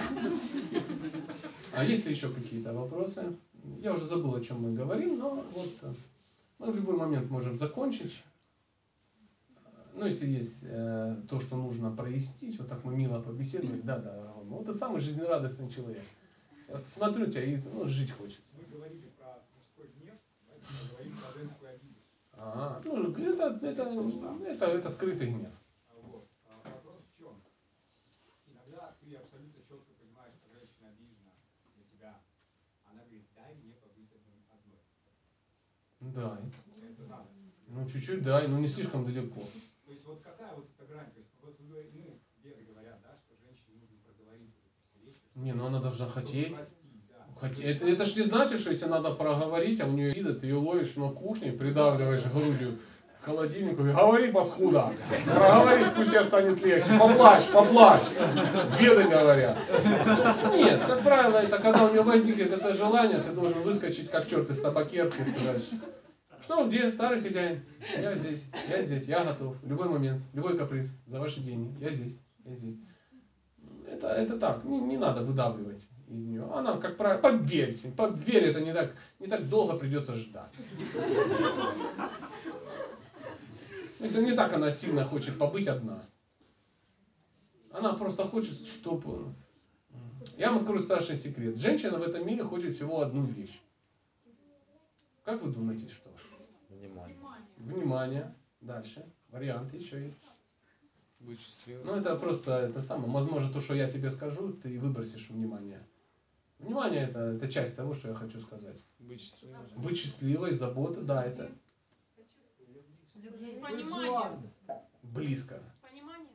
А 1.73 1.85
есть 1.85 2.07
ли 2.07 2.13
еще 2.13 2.31
какие-то 2.31 2.73
вопросы? 2.73 3.37
Я 3.83 3.93
уже 3.93 4.07
забыл, 4.07 4.35
о 4.35 4.41
чем 4.41 4.63
мы 4.63 4.75
говорим, 4.75 5.19
но 5.19 5.45
вот 5.53 5.73
э, 5.83 5.93
мы 6.59 6.71
в 6.71 6.77
любой 6.77 6.97
момент 6.97 7.29
можем 7.31 7.59
закончить. 7.59 8.13
Ну, 9.97 10.05
если 10.05 10.27
есть 10.27 10.59
э, 10.61 11.17
то, 11.27 11.41
что 11.41 11.57
нужно 11.57 11.91
прояснить, 11.91 12.59
вот 12.59 12.69
так 12.69 12.85
мы 12.85 12.95
мило 12.95 13.23
побеседовали, 13.23 13.81
да, 13.81 13.99
да, 13.99 14.15
Роман, 14.15 14.47
ну, 14.47 14.63
ты 14.63 14.75
самый 14.75 15.01
жизнерадостный 15.01 15.71
человек. 15.71 16.03
Вот 16.69 16.87
смотрю 16.87 17.27
тебя 17.31 17.43
и 17.43 17.57
ну, 17.57 17.87
жить 17.89 18.11
хочется. 18.11 18.43
Вы 18.59 18.77
говорили 18.77 19.09
про 19.17 19.43
мужской 19.57 19.89
гнев, 19.97 20.17
давайте 20.47 20.67
поговорим 20.69 21.13
про 21.17 21.41
женскую 21.41 21.71
обиду. 21.71 22.01
А, 22.35 22.83
ну, 22.85 23.11
это, 23.11 23.59
это, 23.63 23.85
это, 24.53 24.67
это 24.67 24.91
скрытый 24.91 25.29
гнев. 25.29 25.53
Вот. 26.03 26.29
А 26.45 26.57
вопрос 26.69 27.01
в 27.01 27.19
чем? 27.19 27.41
Иногда 28.53 28.95
ты 29.01 29.17
абсолютно 29.17 29.63
четко 29.63 29.95
понимаешь, 29.95 30.35
что 30.37 30.53
женщина 30.53 30.93
обижена 30.93 31.33
на 31.75 31.83
тебя. 31.91 32.21
Она 32.85 33.01
говорит, 33.05 33.25
дай 33.35 33.55
мне 33.55 33.73
побыть 33.81 34.13
одной. 34.53 34.83
Да. 36.13 36.39
Это. 36.43 37.27
Ну, 37.69 37.89
чуть-чуть, 37.89 38.23
да, 38.23 38.47
но 38.47 38.59
не 38.59 38.69
слишком 38.69 39.07
далеко. 39.07 39.41
Есть 40.07 40.23
вот 40.23 40.23
какая 40.23 40.55
вот 40.55 40.67
эта 40.79 40.93
грань? 40.93 41.11
То 41.13 41.19
есть 41.19 41.31
вот 41.43 41.57
вы, 41.59 41.67
говорите, 41.69 41.93
ну, 41.97 42.19
деды 42.45 42.63
говорят, 42.71 42.99
да, 43.03 43.17
что 43.19 43.35
женщине 43.43 43.75
нужно 43.81 43.97
проговорить 44.07 44.55
вот 44.63 44.71
эти 44.95 45.05
вещи. 45.05 45.21
Не, 45.35 45.53
ну 45.53 45.67
она 45.67 45.81
должна 45.81 46.07
хотеть. 46.07 46.55
простить, 46.55 47.03
да. 47.11 47.27
Хоть- 47.41 47.59
Это, 47.59 47.89
это 47.89 48.05
ж 48.05 48.15
не 48.17 48.23
значит, 48.23 48.61
что 48.61 48.71
если 48.71 48.87
надо 48.87 49.11
проговорить, 49.15 49.81
а 49.81 49.87
у 49.87 49.91
нее 49.93 50.13
вида, 50.15 50.35
ты 50.35 50.47
ее 50.47 50.57
ловишь 50.59 50.95
на 50.95 51.09
кухне, 51.11 51.51
придавливаешь 51.53 52.25
грудью 52.27 52.79
к 53.21 53.25
холодильнику 53.25 53.85
и 53.85 53.93
говори, 53.93 54.31
паскуда. 54.31 54.93
Проговори, 55.25 55.85
пусть 55.97 56.11
тебе 56.11 56.23
станет 56.25 56.63
легче. 56.65 56.99
Поплачь, 57.01 57.49
поплачь. 57.51 58.03
Беды 58.79 59.09
говорят. 59.09 59.59
Нет, 60.55 60.85
как 60.85 61.03
правило, 61.03 61.39
это 61.39 61.59
когда 61.59 61.85
у 61.87 61.91
нее 61.91 62.03
возникнет 62.03 62.53
это 62.53 62.75
желание, 62.75 63.19
ты 63.19 63.33
должен 63.33 63.61
выскочить 63.63 64.09
как 64.09 64.29
черт 64.29 64.49
из 64.51 64.61
табакерки 64.61 65.21
и 65.21 65.31
сказать, 65.33 65.63
что, 66.47 66.69
где 66.69 66.91
старый 66.91 67.21
хозяин? 67.21 67.61
Я 67.99 68.17
здесь, 68.17 68.41
я 68.69 68.83
здесь, 68.85 69.09
я 69.09 69.25
готов. 69.25 69.57
Любой 69.65 69.89
момент, 69.89 70.23
любой 70.33 70.57
каприз, 70.57 70.89
за 71.09 71.19
ваши 71.19 71.41
деньги. 71.41 71.77
Я 71.83 71.91
здесь, 71.93 72.17
я 72.45 72.55
здесь. 72.55 72.77
Это, 73.89 74.07
это 74.09 74.39
так, 74.39 74.65
не, 74.65 74.81
не 74.81 74.97
надо 74.97 75.23
выдавливать 75.23 75.83
из 76.07 76.17
нее. 76.17 76.49
Она, 76.53 76.77
как 76.79 76.97
правило, 76.97 77.21
поверьте, 77.21 77.89
поверь, 77.89 78.45
это 78.45 78.61
не 78.61 78.73
так, 78.73 78.95
не 79.19 79.27
так 79.27 79.49
долго 79.49 79.77
придется 79.77 80.15
ждать. 80.15 80.53
Если 83.99 84.23
не 84.23 84.33
так 84.33 84.53
она 84.53 84.71
сильно 84.71 85.05
хочет 85.05 85.37
побыть 85.39 85.67
одна. 85.67 86.05
Она 87.73 87.95
просто 87.95 88.23
хочет, 88.25 88.57
чтобы... 88.69 89.35
Я 90.37 90.53
вам 90.53 90.61
открою 90.61 90.83
страшный 90.83 91.17
секрет. 91.17 91.57
Женщина 91.57 91.99
в 91.99 92.03
этом 92.03 92.25
мире 92.25 92.45
хочет 92.45 92.75
всего 92.75 93.01
одну 93.01 93.25
вещь. 93.25 93.61
Как 95.25 95.43
вы 95.43 95.51
думаете, 95.51 95.89
что? 95.89 96.06
Внимание. 97.67 98.33
Дальше. 98.61 99.05
Варианты 99.29 99.77
еще 99.77 100.05
есть. 100.05 100.23
Быть 101.19 101.41
счастливым. 101.41 101.87
Ну, 101.87 101.95
это 101.95 102.15
просто 102.17 102.53
это 102.53 102.81
самое. 102.83 103.11
Возможно, 103.11 103.53
то, 103.53 103.61
что 103.61 103.75
я 103.75 103.91
тебе 103.91 104.11
скажу, 104.11 104.53
ты 104.53 104.79
выбросишь 104.79 105.29
внимание. 105.29 105.85
Внимание 106.59 107.03
это, 107.03 107.19
это 107.19 107.49
часть 107.51 107.75
того, 107.75 107.95
что 107.95 108.09
я 108.09 108.15
хочу 108.15 108.41
сказать. 108.41 108.81
Быть 108.99 109.21
счастливым. 109.21 109.67
Быть 109.77 109.99
счастливой, 109.99 110.55
забота, 110.55 111.03
да, 111.03 111.25
это 111.25 111.51
Понимание. 113.61 114.53
близко. 115.03 115.61
Понимание. 115.83 116.29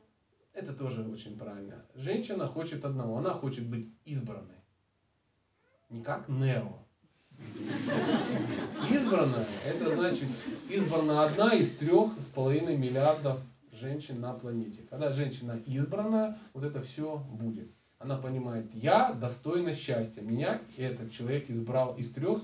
Это 0.52 0.74
тоже 0.74 1.02
очень 1.08 1.38
правильно. 1.38 1.84
Женщина 1.94 2.46
хочет 2.46 2.84
одного, 2.84 3.16
она 3.16 3.30
хочет 3.30 3.66
быть 3.66 3.88
избранной. 4.04 4.60
Не 5.88 6.02
как 6.02 6.28
Нео. 6.28 6.81
Избранная, 8.90 9.46
это 9.66 9.94
значит 9.94 10.28
избрана 10.68 11.24
одна 11.24 11.54
из 11.54 11.70
трех 11.76 12.12
с 12.18 12.34
половиной 12.34 12.76
миллиардов 12.76 13.38
женщин 13.72 14.20
на 14.20 14.32
планете. 14.34 14.80
Когда 14.90 15.12
женщина 15.12 15.60
избранная, 15.66 16.38
вот 16.54 16.64
это 16.64 16.82
все 16.82 17.22
будет. 17.30 17.68
Она 17.98 18.16
понимает, 18.16 18.66
я 18.74 19.12
достойна 19.12 19.74
счастья. 19.74 20.22
Меня 20.22 20.60
этот 20.76 21.12
человек 21.12 21.48
избрал 21.48 21.94
из 21.96 22.10
трех, 22.12 22.42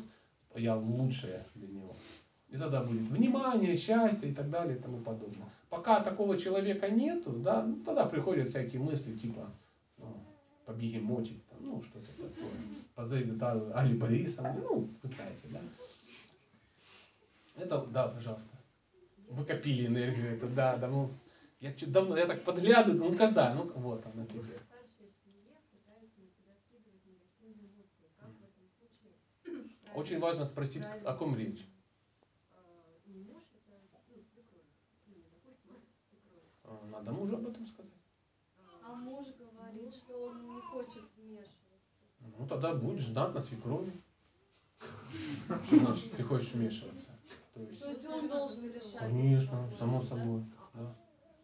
я 0.54 0.76
лучшая 0.76 1.46
для 1.54 1.68
него. 1.68 1.96
И 2.48 2.56
тогда 2.56 2.82
будет 2.82 3.02
внимание, 3.02 3.76
счастье 3.76 4.30
и 4.30 4.34
так 4.34 4.50
далее 4.50 4.76
и 4.76 4.80
тому 4.80 4.98
подобное. 4.98 5.48
Пока 5.68 6.00
такого 6.00 6.38
человека 6.38 6.90
нету, 6.90 7.32
да, 7.32 7.62
ну, 7.62 7.76
тогда 7.84 8.06
приходят 8.06 8.48
всякие 8.48 8.80
мысли 8.80 9.14
типа 9.16 9.50
ну, 9.98 10.16
побегемотить, 10.64 11.42
ну 11.60 11.82
что-то 11.82 12.12
такое. 12.12 12.50
Позади 12.94 13.30
да, 13.32 13.52
Али 13.74 13.94
Борисовна, 13.94 14.52
ну, 14.54 14.88
вы 15.02 15.08
знаете, 15.08 15.48
да. 15.50 15.60
Это, 17.54 17.84
да, 17.86 18.08
пожалуйста. 18.08 18.48
Вы 19.28 19.44
копили 19.44 19.86
энергию, 19.86 20.36
это 20.36 20.46
да, 20.48 20.76
давно. 20.76 21.10
Я 21.60 21.72
чё- 21.72 21.86
давно, 21.86 22.16
я 22.16 22.26
так 22.26 22.42
подглядываю, 22.44 23.10
ну 23.10 23.16
когда, 23.16 23.52
ну 23.52 23.64
вот 23.74 24.06
она 24.06 24.24
тебе. 24.26 24.40
Старшая 24.40 25.08
в 25.08 25.24
семье 25.24 25.54
пытается 25.70 26.20
на 26.20 26.28
тебя 26.28 26.54
скидывать 26.54 27.04
негативные 27.04 27.66
эмоции. 27.66 28.06
Как 28.16 28.30
в 28.30 28.44
этом 28.44 28.64
случае? 28.78 29.92
Очень 29.94 30.18
важно 30.20 30.44
спросить, 30.44 30.82
о 31.04 31.12
ком 31.14 31.36
речь. 31.36 31.66
А, 32.54 32.62
Не 33.06 33.18
муж, 33.22 33.42
это 33.56 33.72
ну. 35.06 35.14
Ну. 35.66 35.74
А, 36.64 36.86
Надо 36.90 37.12
мужу 37.12 37.34
об 37.36 37.46
этом 37.46 37.66
сказать. 37.66 37.90
А 38.82 38.94
муж 38.94 39.26
говорит, 39.36 39.92
что 39.92 40.26
он 40.26 40.54
не 40.54 40.60
хочет. 40.60 41.02
Ну 42.38 42.46
тогда 42.46 42.72
будешь 42.74 43.02
ждать 43.02 43.34
на 43.34 43.40
свекрови. 43.40 43.92
Что 45.66 45.76
значит 45.76 46.12
ты 46.16 46.22
хочешь 46.22 46.52
вмешиваться? 46.52 47.10
То 47.54 47.60
есть, 47.60 47.80
То 47.80 47.88
есть 47.90 48.06
он 48.06 48.28
должен 48.28 48.72
решать. 48.72 48.98
конечно, 48.98 49.68
само 49.78 50.02
собой. 50.04 50.44
Да. 50.74 50.94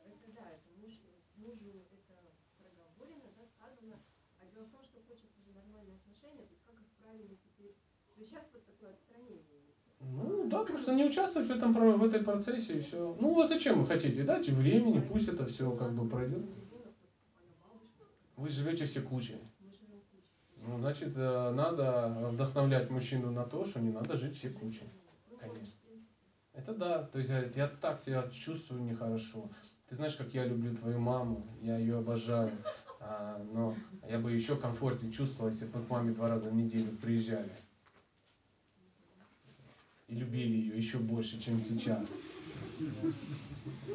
Это 0.07 0.33
да, 0.37 0.47
это 0.47 0.69
муж, 0.81 0.93
мужу 1.37 1.83
это 1.91 2.15
проговорено, 2.57 3.27
да, 3.37 3.45
сказано. 3.47 3.97
А 4.39 4.47
дело 4.55 4.65
в 4.67 4.71
том, 4.71 4.85
что 4.85 5.01
хочется 5.09 5.41
же 5.43 5.51
нормальные 5.53 5.97
отношения, 5.97 6.47
то 6.47 6.53
есть 6.55 6.63
как 6.65 6.77
их 6.79 6.87
правильно 7.03 7.35
теперь... 7.43 7.75
То 8.15 8.21
есть 8.21 8.31
сейчас 8.31 8.45
вот 8.53 8.65
такое 8.65 8.91
отстранение 8.91 9.43
есть. 9.67 9.83
Ну 9.99 10.49
да, 10.49 10.63
просто 10.65 10.95
не 10.95 11.05
участвовать 11.05 11.49
в 11.49 11.51
этом 11.51 11.75
про- 11.75 11.97
в 11.97 12.05
этой 12.05 12.23
процессе 12.23 12.79
и 12.79 12.81
все. 12.83 13.17
Ну 13.19 13.41
а 13.41 13.49
зачем 13.49 13.81
вы 13.81 13.87
хотите? 13.87 14.23
Дайте 14.23 14.53
времени, 14.53 15.01
пусть 15.01 15.27
это 15.27 15.47
все 15.47 15.75
как 15.75 15.93
бы 15.95 16.09
пройдет. 16.09 16.45
Вы 18.37 18.49
живете 18.49 18.85
все 18.85 19.01
кучей. 19.01 19.39
Ну, 20.67 20.79
значит, 20.79 21.13
э, 21.15 21.51
надо 21.51 22.09
вдохновлять 22.33 22.91
мужчину 22.91 23.31
на 23.31 23.45
то, 23.45 23.65
что 23.65 23.81
не 23.81 23.93
надо 23.93 24.17
жить 24.17 24.37
все 24.37 24.49
кучей. 24.49 24.89
Конечно. 25.39 25.75
Это 26.55 26.75
да. 26.75 27.03
То 27.03 27.19
есть 27.19 27.31
говорит, 27.31 27.57
я 27.57 27.69
так 27.69 27.99
себя 27.99 28.29
чувствую 28.31 28.83
нехорошо. 28.83 29.51
Ты 29.89 29.97
знаешь, 29.97 30.15
как 30.15 30.33
я 30.33 30.47
люблю 30.47 30.75
твою 30.75 30.99
маму, 30.99 31.47
я 31.61 31.77
ее 31.77 31.99
обожаю. 31.99 32.53
А, 33.01 33.39
но 33.53 33.75
я 34.09 34.19
бы 34.19 34.33
еще 34.33 34.57
комфортнее 34.57 35.13
чувствовал, 35.13 35.51
если 35.51 35.67
бы 35.67 35.83
к 35.83 35.91
маме 35.91 36.13
два 36.13 36.29
раза 36.29 36.49
в 36.49 36.55
неделю 36.55 36.97
приезжали. 36.97 37.53
И 40.09 40.15
любили 40.15 40.57
ее 40.57 40.79
еще 40.79 40.99
больше, 40.99 41.41
чем 41.43 41.61
сейчас. 41.61 42.07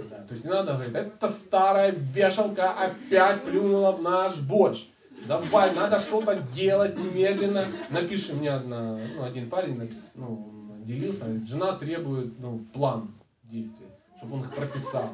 Да, 0.09 0.23
то 0.23 0.33
есть 0.33 0.43
не 0.43 0.51
надо 0.51 0.73
говорить, 0.73 0.93
это 0.93 1.29
старая 1.29 1.91
вешалка 1.91 2.71
опять 2.73 3.43
плюнула 3.43 3.93
в 3.93 4.01
наш 4.01 4.39
борщ. 4.39 4.87
Давай, 5.27 5.73
надо 5.73 5.99
что-то 5.99 6.35
делать 6.53 6.97
немедленно. 6.97 7.65
Напиши 7.89 8.33
мне 8.33 8.51
одна, 8.51 8.99
ну, 9.15 9.23
один 9.23 9.49
парень 9.49 9.91
ну, 10.15 10.79
делился, 10.85 11.25
жена 11.45 11.73
требует 11.73 12.39
ну, 12.39 12.59
план 12.73 13.11
действий, 13.43 13.87
чтобы 14.17 14.37
он 14.37 14.43
их 14.43 14.53
прописал. 14.53 15.09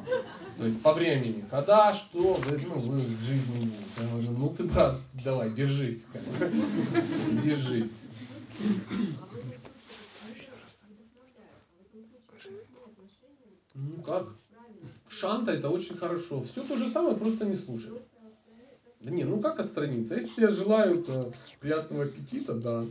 То 0.58 0.64
есть 0.64 0.82
по 0.82 0.94
времени, 0.94 1.44
когда, 1.50 1.92
что, 1.92 2.18
ну, 2.18 2.34
вы 2.34 3.00
в 3.00 3.22
жизни. 3.22 3.72
Я 3.98 4.08
говорю, 4.08 4.30
ну 4.38 4.48
ты, 4.50 4.64
брат, 4.64 4.96
давай, 5.24 5.50
держись. 5.50 6.00
Держись. 7.44 7.90
Ну 13.74 14.02
как? 14.02 14.28
Шанта 15.08 15.52
это 15.52 15.68
очень 15.68 15.96
хорошо. 15.96 16.42
Все 16.44 16.62
то 16.62 16.76
же 16.76 16.90
самое, 16.90 17.16
просто 17.16 17.44
не 17.44 17.56
слушай. 17.56 17.92
Да 19.06 19.12
не, 19.12 19.22
ну 19.22 19.40
как 19.40 19.60
отстраниться? 19.60 20.16
Если 20.16 20.34
тебе 20.34 20.50
желают 20.50 21.08
э, 21.08 21.30
приятного 21.60 22.06
аппетита, 22.06 22.54
да. 22.54 22.84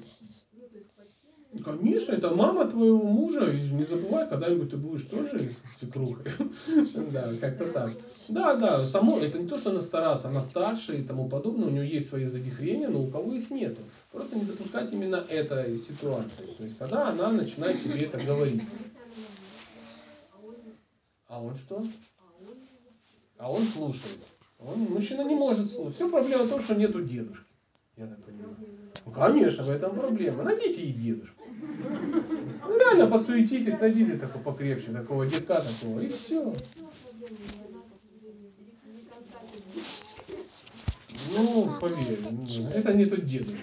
Ну, 1.52 1.60
Конечно, 1.62 2.14
это 2.14 2.34
мама 2.34 2.70
твоего 2.70 3.04
мужа, 3.04 3.52
и 3.52 3.70
не 3.70 3.84
забывай, 3.84 4.26
когда-нибудь 4.30 4.72
ты 4.72 4.78
будешь 4.78 5.04
тоже 5.08 5.54
свекрухой. 5.78 6.24
Да, 7.12 7.34
как-то 7.42 7.70
так. 7.74 7.98
Да, 8.30 8.56
да, 8.56 8.86
само, 8.86 9.20
это 9.20 9.38
не 9.38 9.50
то, 9.50 9.58
что 9.58 9.72
она 9.72 9.82
стараться, 9.82 10.30
она 10.30 10.42
старше 10.42 11.00
и 11.00 11.04
тому 11.04 11.28
подобное, 11.28 11.68
у 11.68 11.72
нее 11.72 11.86
есть 11.86 12.08
свои 12.08 12.28
завихрения, 12.28 12.88
но 12.88 13.02
у 13.02 13.08
кого 13.08 13.34
их 13.34 13.50
нету. 13.52 13.82
Просто 14.14 14.38
не 14.38 14.46
допускать 14.46 14.94
именно 14.94 15.18
этой 15.18 15.78
ситуации. 15.78 16.46
То 16.46 16.64
есть, 16.64 16.78
когда 16.78 17.10
она 17.10 17.30
начинает 17.30 17.84
тебе 17.84 18.06
это 18.06 18.20
говорить. 18.20 18.62
А 21.28 21.42
он 21.42 21.58
что? 21.58 21.86
А 23.38 23.52
он 23.52 23.64
слушает. 23.64 24.20
Он, 24.68 24.80
мужчина 24.94 25.22
не 25.22 25.36
может 25.36 25.72
слушать. 25.72 25.96
Все 25.96 26.10
проблема 26.10 26.44
в 26.44 26.50
том, 26.50 26.62
что 26.62 26.76
нету 26.76 27.02
дедушки. 27.02 27.46
Я 27.98 28.08
так 28.08 28.24
понимаю. 28.24 28.56
Ну, 29.06 29.12
конечно, 29.12 29.64
в 29.64 29.70
этом 29.70 29.96
проблема. 29.96 30.44
Найдите 30.44 30.82
и 30.82 30.92
дедушку. 30.92 31.44
Ну, 32.68 32.80
реально 32.80 33.08
подсуетитесь, 33.08 33.80
найдите 33.80 34.18
такого 34.18 34.42
покрепче, 34.44 34.92
такого 34.92 35.26
детка 35.26 35.62
такого, 35.62 36.00
и 36.00 36.12
все. 36.12 36.54
Ну, 41.32 41.70
поверь, 41.80 42.20
ну, 42.30 42.70
это 42.74 42.94
не 42.94 43.06
тот 43.06 43.26
дедушка. 43.26 43.58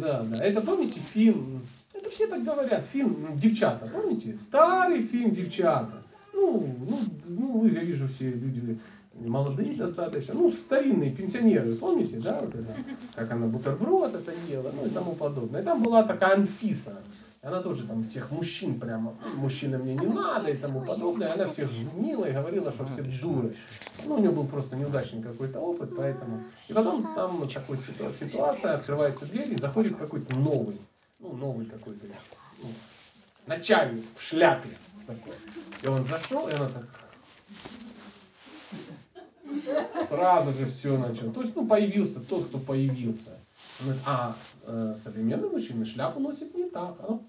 Да, 0.00 0.22
да. 0.22 0.44
Это 0.44 0.62
помните 0.62 1.00
фильм? 1.00 1.62
Это 1.92 2.08
все 2.08 2.26
так 2.26 2.42
говорят. 2.42 2.86
Фильм 2.92 3.26
ну, 3.28 3.36
«Девчата», 3.36 3.86
помните? 3.86 4.38
Старый 4.48 5.02
фильм 5.06 5.34
«Девчата». 5.34 6.02
Ну, 6.32 6.76
ну, 6.88 6.98
ну, 7.28 7.66
я 7.66 7.80
вижу 7.80 8.08
все 8.08 8.30
люди 8.30 8.78
молодые 9.28 9.74
достаточно, 9.76 10.34
ну, 10.34 10.52
старинные 10.52 11.10
пенсионеры, 11.10 11.74
помните, 11.76 12.18
да, 12.18 12.40
вот 12.40 12.54
это, 12.54 12.74
как 13.14 13.30
она 13.32 13.46
бутерброд 13.46 14.14
это 14.14 14.32
ела, 14.48 14.70
ну 14.74 14.86
и 14.86 14.90
тому 14.90 15.14
подобное. 15.14 15.62
И 15.62 15.64
там 15.64 15.82
была 15.82 16.02
такая 16.04 16.34
Анфиса, 16.34 16.96
она 17.42 17.60
тоже 17.60 17.84
там 17.86 18.04
всех 18.04 18.30
мужчин 18.30 18.78
прямо, 18.78 19.14
«М, 19.24 19.36
мужчина 19.38 19.78
мне 19.78 19.94
не 19.94 20.06
надо 20.06 20.50
и 20.50 20.56
тому 20.56 20.80
подобное, 20.82 21.32
она 21.34 21.46
всех 21.48 21.70
жмила 21.72 22.26
и 22.28 22.32
говорила, 22.32 22.72
что 22.72 22.86
все 22.86 23.02
дуры. 23.02 23.56
Ну, 24.06 24.14
у 24.14 24.18
нее 24.18 24.30
был 24.30 24.46
просто 24.46 24.76
неудачный 24.76 25.22
какой-то 25.22 25.58
опыт, 25.60 25.90
поэтому. 25.96 26.42
И 26.68 26.72
потом 26.72 27.02
там 27.14 27.36
вот 27.38 27.52
такая 27.52 27.76
ситуа- 27.78 28.12
ситуация, 28.18 28.74
открывается 28.74 29.26
дверь 29.26 29.52
и 29.54 29.56
заходит 29.56 29.96
какой-то 29.96 30.34
новый, 30.36 30.80
ну, 31.18 31.32
новый 31.36 31.66
какой-то, 31.66 32.06
ну, 32.62 32.68
начальник 33.46 34.04
в 34.16 34.22
шляпе 34.22 34.68
такой. 35.06 35.34
И 35.82 35.86
он 35.88 36.04
зашел, 36.06 36.46
и 36.48 36.52
она 36.52 36.66
так 36.66 36.84
сразу 40.08 40.52
же 40.52 40.66
все 40.66 40.96
начал. 40.96 41.32
То 41.32 41.42
есть, 41.42 41.54
ну, 41.56 41.66
появился 41.66 42.20
тот, 42.20 42.46
кто 42.46 42.58
появился. 42.58 43.38
А 44.06 44.36
э, 44.64 44.96
современный 45.04 45.48
мужчина 45.48 45.84
шляпу 45.84 46.20
носит 46.20 46.54
не 46.54 46.68
так. 46.70 46.96
А 47.00 47.06
ну, 47.08 47.22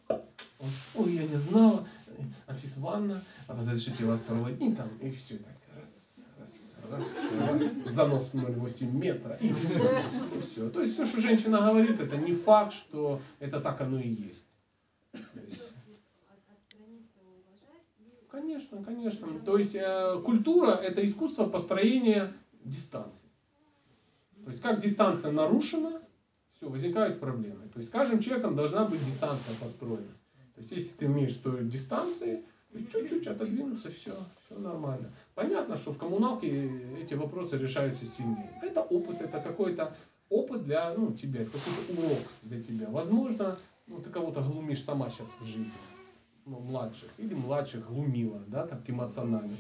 он, 0.60 0.70
Ой, 0.96 1.14
я 1.14 1.28
не 1.28 1.38
знала. 1.38 1.86
Анфиса 2.48 2.80
Ивановна, 2.80 3.22
а 3.48 3.56
разрешите 3.56 4.06
вас 4.06 4.20
проводить 4.22 4.78
там, 4.78 4.88
и 5.02 5.10
все 5.12 5.38
так. 5.38 5.54
Раз, 6.90 7.06
раз, 7.40 7.62
раз, 7.86 7.96
занос 7.96 8.34
0,8 8.34 8.92
метра, 8.92 9.36
и 9.36 9.52
все. 9.54 10.04
И 10.36 10.42
все. 10.42 10.70
То 10.70 10.82
есть 10.82 10.94
все, 10.94 11.06
что 11.06 11.22
женщина 11.22 11.60
говорит, 11.60 12.00
это 12.00 12.18
не 12.18 12.36
факт, 12.36 12.74
что 12.74 13.22
это 13.40 13.60
так 13.62 13.82
оно 13.82 14.00
и 14.00 14.10
есть. 14.10 14.44
То 15.12 15.20
есть, 15.48 15.62
Конечно, 18.44 18.84
конечно. 18.84 19.28
То 19.46 19.58
есть 19.58 19.74
э, 19.74 20.22
культура 20.26 20.72
это 20.72 21.06
искусство 21.08 21.46
построения 21.46 22.34
дистанции. 22.66 23.30
То 24.44 24.52
есть 24.52 24.62
как 24.62 24.82
дистанция 24.82 25.32
нарушена, 25.32 26.02
все, 26.58 26.68
возникают 26.68 27.22
проблемы. 27.22 27.70
То 27.74 27.80
есть 27.80 27.90
каждым 27.90 28.20
человеком 28.20 28.58
должна 28.58 28.84
быть 28.84 29.04
дистанция 29.06 29.56
построена. 29.62 30.12
То 30.56 30.62
есть 30.62 30.72
если 30.74 30.90
ты 30.90 31.06
умеешь 31.06 31.36
строить 31.36 31.70
дистанции, 31.70 32.44
чуть-чуть 32.92 33.26
отодвинуться, 33.28 33.90
все, 33.90 34.12
все 34.46 34.60
нормально. 34.60 35.10
Понятно, 35.36 35.78
что 35.78 35.94
в 35.94 35.98
коммуналке 35.98 36.70
эти 37.02 37.14
вопросы 37.14 37.58
решаются 37.58 38.06
сильнее. 38.06 38.60
Это 38.62 38.82
опыт, 38.82 39.22
это 39.22 39.40
какой-то 39.40 39.96
опыт 40.28 40.66
для 40.66 40.94
ну, 40.96 41.14
тебя, 41.14 41.46
какой-то 41.46 41.94
урок 42.02 42.28
для 42.42 42.62
тебя. 42.62 42.90
Возможно, 42.90 43.58
ну, 43.88 44.02
ты 44.02 44.10
кого-то 44.10 44.42
глумишь 44.42 44.84
сама 44.84 45.10
сейчас 45.10 45.28
в 45.40 45.46
жизни 45.46 45.72
ну, 46.46 46.60
младших 46.60 47.10
или 47.18 47.34
младших 47.34 47.88
глумила, 47.88 48.40
да, 48.48 48.68
так 48.68 48.90
эмоционально. 48.90 49.58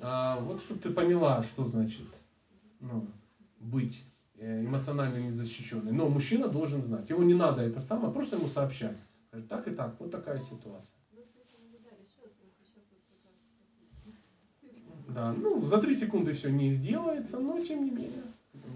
А, 0.00 0.40
вот 0.40 0.60
чтобы 0.60 0.80
ты 0.80 0.90
поняла, 0.90 1.42
что 1.42 1.64
значит 1.64 2.06
ну, 2.80 3.06
быть 3.60 4.04
э, 4.36 4.64
эмоционально 4.64 5.18
незащищенной. 5.18 5.92
Но 5.92 6.08
мужчина 6.08 6.48
должен 6.48 6.82
знать. 6.82 7.08
Его 7.08 7.22
не 7.22 7.34
надо 7.34 7.62
это 7.62 7.80
самое, 7.80 8.12
просто 8.12 8.36
ему 8.36 8.48
сообщать. 8.48 8.96
Так 9.48 9.66
и 9.68 9.70
так, 9.70 9.94
вот 9.98 10.10
такая 10.10 10.40
ситуация. 10.40 11.02
Да, 15.14 15.32
ну 15.32 15.60
за 15.66 15.78
три 15.78 15.94
секунды 15.94 16.32
все 16.32 16.50
не 16.50 16.70
сделается, 16.70 17.38
но 17.38 17.60
тем 17.60 17.84
не 17.84 17.90
менее. 17.90 18.24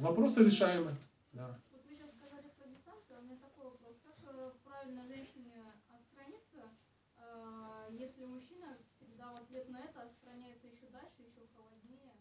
вопросы 0.01 0.45
решаемы. 0.45 0.93
Да. 1.33 1.57
Вот 1.73 1.81
вы 1.89 1.97
сейчас 1.97 2.13
сказали 2.13 2.53
про 2.61 2.69
дистанцию, 2.69 3.17
а 3.17 3.21
у 3.21 3.25
меня 3.25 3.37
такой 3.41 3.65
вопрос. 3.65 3.97
Как 4.05 4.21
э, 4.21 4.51
правильно 4.63 5.07
женщине 5.09 5.57
отстраниться, 5.89 6.69
э, 7.17 7.89
если 7.97 8.27
мужчина 8.27 8.77
всегда 9.01 9.33
в 9.33 9.41
ответ 9.41 9.71
на 9.71 9.81
это 9.81 10.03
отстраняется 10.03 10.69
еще 10.69 10.93
дальше, 10.93 11.25
еще 11.25 11.49
холоднее? 11.57 12.13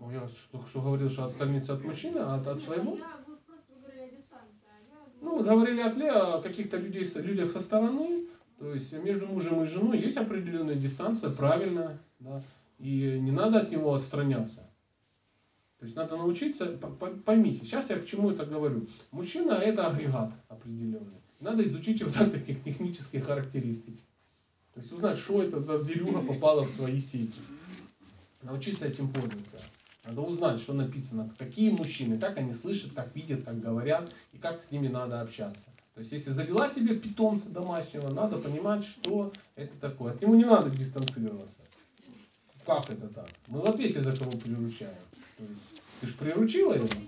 Ну, 0.00 0.10
я 0.10 0.26
только 0.50 0.66
что 0.66 0.80
говорил, 0.80 1.10
что 1.10 1.24
отстраниться 1.26 1.74
от 1.74 1.84
мужчины, 1.84 2.18
а 2.18 2.36
от, 2.36 2.46
от 2.46 2.60
своего. 2.60 2.92
Вы 2.92 2.96
говорили 2.96 4.24
а 4.32 4.42
я... 4.88 5.08
Ну, 5.20 5.36
мы 5.36 5.44
говорили 5.44 5.80
о 5.82 5.90
тле, 5.90 6.10
о 6.10 6.40
каких-то 6.40 6.78
людей, 6.78 7.04
людях 7.16 7.52
со 7.52 7.60
стороны. 7.60 8.26
То 8.58 8.74
есть 8.74 8.92
между 8.92 9.26
мужем 9.26 9.62
и 9.62 9.66
женой 9.66 10.00
есть 10.00 10.16
определенная 10.16 10.74
дистанция, 10.74 11.30
правильно, 11.30 11.98
да. 12.18 12.42
И 12.78 13.18
не 13.20 13.30
надо 13.30 13.60
от 13.60 13.70
него 13.70 13.94
отстраняться. 13.94 14.66
То 15.78 15.86
есть 15.86 15.96
надо 15.96 16.16
научиться, 16.16 16.66
по- 16.66 16.88
по- 16.88 17.10
поймите, 17.10 17.64
сейчас 17.64 17.88
я 17.90 17.98
к 17.98 18.06
чему 18.06 18.30
это 18.30 18.44
говорю. 18.44 18.86
Мужчина 19.10 19.52
это 19.52 19.86
агрегат 19.86 20.32
определенный. 20.48 21.20
Надо 21.40 21.62
изучить 21.66 22.00
его 22.00 22.10
так, 22.10 22.32
таких 22.32 22.62
технические 22.62 23.22
характеристики. 23.22 24.02
То 24.74 24.80
есть 24.80 24.92
узнать, 24.92 25.18
что 25.18 25.42
это 25.42 25.60
за 25.60 25.78
зверюга 25.78 26.20
попала 26.20 26.64
в 26.64 26.74
свои 26.74 27.00
сети. 27.00 27.40
Научиться 28.42 28.86
этим 28.86 29.10
пользоваться. 29.10 29.58
Надо 30.10 30.22
узнать, 30.22 30.60
что 30.60 30.72
написано, 30.72 31.32
какие 31.38 31.70
мужчины, 31.70 32.18
как 32.18 32.36
они 32.36 32.52
слышат, 32.52 32.90
как 32.94 33.14
видят, 33.14 33.44
как 33.44 33.60
говорят 33.60 34.12
и 34.32 34.38
как 34.38 34.60
с 34.60 34.72
ними 34.72 34.88
надо 34.88 35.20
общаться. 35.20 35.62
То 35.94 36.00
есть 36.00 36.10
если 36.10 36.32
завела 36.32 36.68
себе 36.68 36.96
питомца 36.96 37.48
домашнего, 37.48 38.08
надо 38.08 38.38
понимать, 38.38 38.84
что 38.84 39.32
это 39.54 39.72
такое. 39.80 40.14
От 40.14 40.20
него 40.20 40.34
не 40.34 40.44
надо 40.44 40.68
дистанцироваться. 40.68 41.60
Как 42.66 42.90
это 42.90 43.06
так? 43.06 43.28
Мы 43.46 43.60
в 43.60 43.70
ответе 43.70 44.02
за 44.02 44.16
кого 44.16 44.32
приручаем. 44.32 44.98
То 45.36 45.44
есть, 45.44 45.82
ты 46.00 46.06
же 46.08 46.14
приручила 46.14 46.74
его? 46.74 46.88
Ну, 46.88 47.00
бы... 47.00 47.06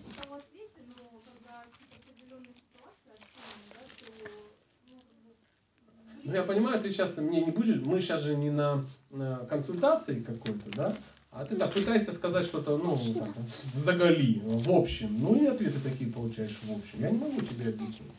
Ну 6.23 6.35
я 6.35 6.45
понимаю, 6.45 6.81
ты 6.81 6.93
сейчас 6.93 7.17
мне 7.17 7.45
не 7.45 7.51
будешь, 7.51 7.85
мы 7.85 8.01
сейчас 8.01 8.23
же 8.23 8.37
не 8.37 8.51
на, 8.51 8.87
на 9.11 9.39
консультации 9.47 10.21
какой-то, 10.21 10.71
да? 10.71 10.97
А 11.35 11.47
ты 11.47 11.57
так 11.57 11.73
пытаешься 11.73 12.13
сказать 12.13 12.45
что-то, 12.45 12.77
ну, 12.77 12.95
так, 12.95 13.31
в 13.75 13.79
заголи, 13.79 14.39
в 14.45 14.71
общем. 14.71 15.17
Ну 15.19 15.35
и 15.43 15.47
ответы 15.47 15.81
такие 15.81 16.11
получаешь 16.11 16.59
в 16.63 16.71
общем. 16.71 17.01
Я 17.01 17.11
не 17.11 17.17
могу 17.17 17.41
тебе 17.41 17.71
объяснить. 17.71 18.13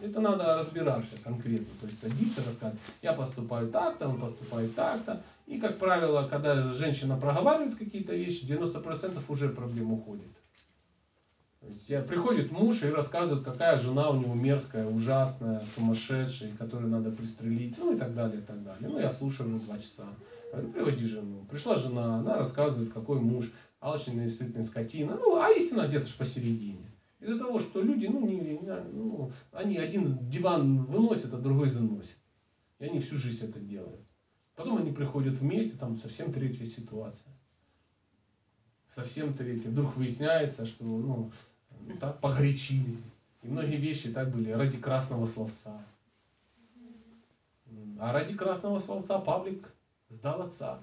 Это 0.00 0.20
надо 0.20 0.56
разбираться 0.56 1.18
конкретно. 1.22 1.66
То 1.78 1.86
есть 1.86 2.00
садиться, 2.00 2.42
рассказывать, 2.42 2.80
я 3.02 3.12
поступаю 3.12 3.68
так-то, 3.68 4.08
он 4.08 4.18
поступает 4.18 4.74
так-то. 4.74 5.22
И, 5.46 5.58
как 5.58 5.78
правило, 5.78 6.26
когда 6.26 6.72
женщина 6.72 7.18
проговаривает 7.18 7.76
какие-то 7.76 8.14
вещи, 8.14 8.46
90% 8.46 9.22
уже 9.28 9.50
проблем 9.50 9.92
уходит. 9.92 10.28
Есть 11.86 12.06
приходит 12.06 12.50
муж 12.50 12.82
и 12.82 12.88
рассказывает, 12.88 13.44
какая 13.44 13.78
жена 13.78 14.10
у 14.10 14.20
него 14.20 14.34
мерзкая, 14.34 14.86
ужасная, 14.86 15.62
сумасшедшая, 15.74 16.52
которую 16.56 16.90
надо 16.90 17.10
пристрелить, 17.10 17.76
ну 17.78 17.94
и 17.94 17.98
так 17.98 18.14
далее, 18.14 18.40
и 18.40 18.42
так 18.42 18.62
далее. 18.62 18.88
Ну, 18.88 18.98
я 18.98 19.10
слушаю 19.10 19.48
его 19.50 19.58
два 19.58 19.78
часа. 19.78 20.06
Говорю, 20.52 20.68
приводи 20.70 21.04
жену. 21.06 21.44
Пришла 21.44 21.76
жена, 21.76 22.16
она 22.16 22.38
рассказывает, 22.38 22.92
какой 22.92 23.20
муж, 23.20 23.50
алчный, 23.80 24.14
ненасытный 24.14 24.64
скотина. 24.64 25.16
Ну, 25.16 25.36
а 25.36 25.50
истина 25.50 25.86
где-то 25.86 26.06
ж 26.06 26.14
посередине. 26.16 26.90
Из-за 27.20 27.38
того, 27.38 27.58
что 27.60 27.82
люди, 27.82 28.06
ну, 28.06 28.24
не, 28.24 28.36
не- 28.36 28.82
ну, 28.92 29.32
они 29.52 29.76
один 29.76 30.28
диван 30.30 30.84
выносят, 30.84 31.34
а 31.34 31.38
другой 31.38 31.70
заносят. 31.70 32.16
И 32.78 32.84
они 32.84 33.00
всю 33.00 33.16
жизнь 33.16 33.44
это 33.44 33.58
делают. 33.58 34.00
Потом 34.54 34.78
они 34.78 34.92
приходят 34.92 35.38
вместе, 35.38 35.76
там 35.76 35.96
совсем 35.98 36.32
третья 36.32 36.64
ситуация. 36.66 37.32
Совсем 38.94 39.34
третья. 39.34 39.68
Вдруг 39.70 39.96
выясняется, 39.96 40.64
что, 40.64 40.84
ну, 40.84 40.98
ну, 40.98 41.30
так 41.94 42.20
погорячились. 42.20 43.02
И 43.42 43.48
многие 43.48 43.76
вещи 43.76 44.10
так 44.10 44.30
были 44.30 44.50
ради 44.50 44.78
красного 44.78 45.26
словца. 45.26 45.80
А 47.98 48.12
ради 48.12 48.34
красного 48.34 48.78
словца 48.78 49.18
Павлик 49.18 49.72
сдал 50.10 50.42
отца. 50.42 50.80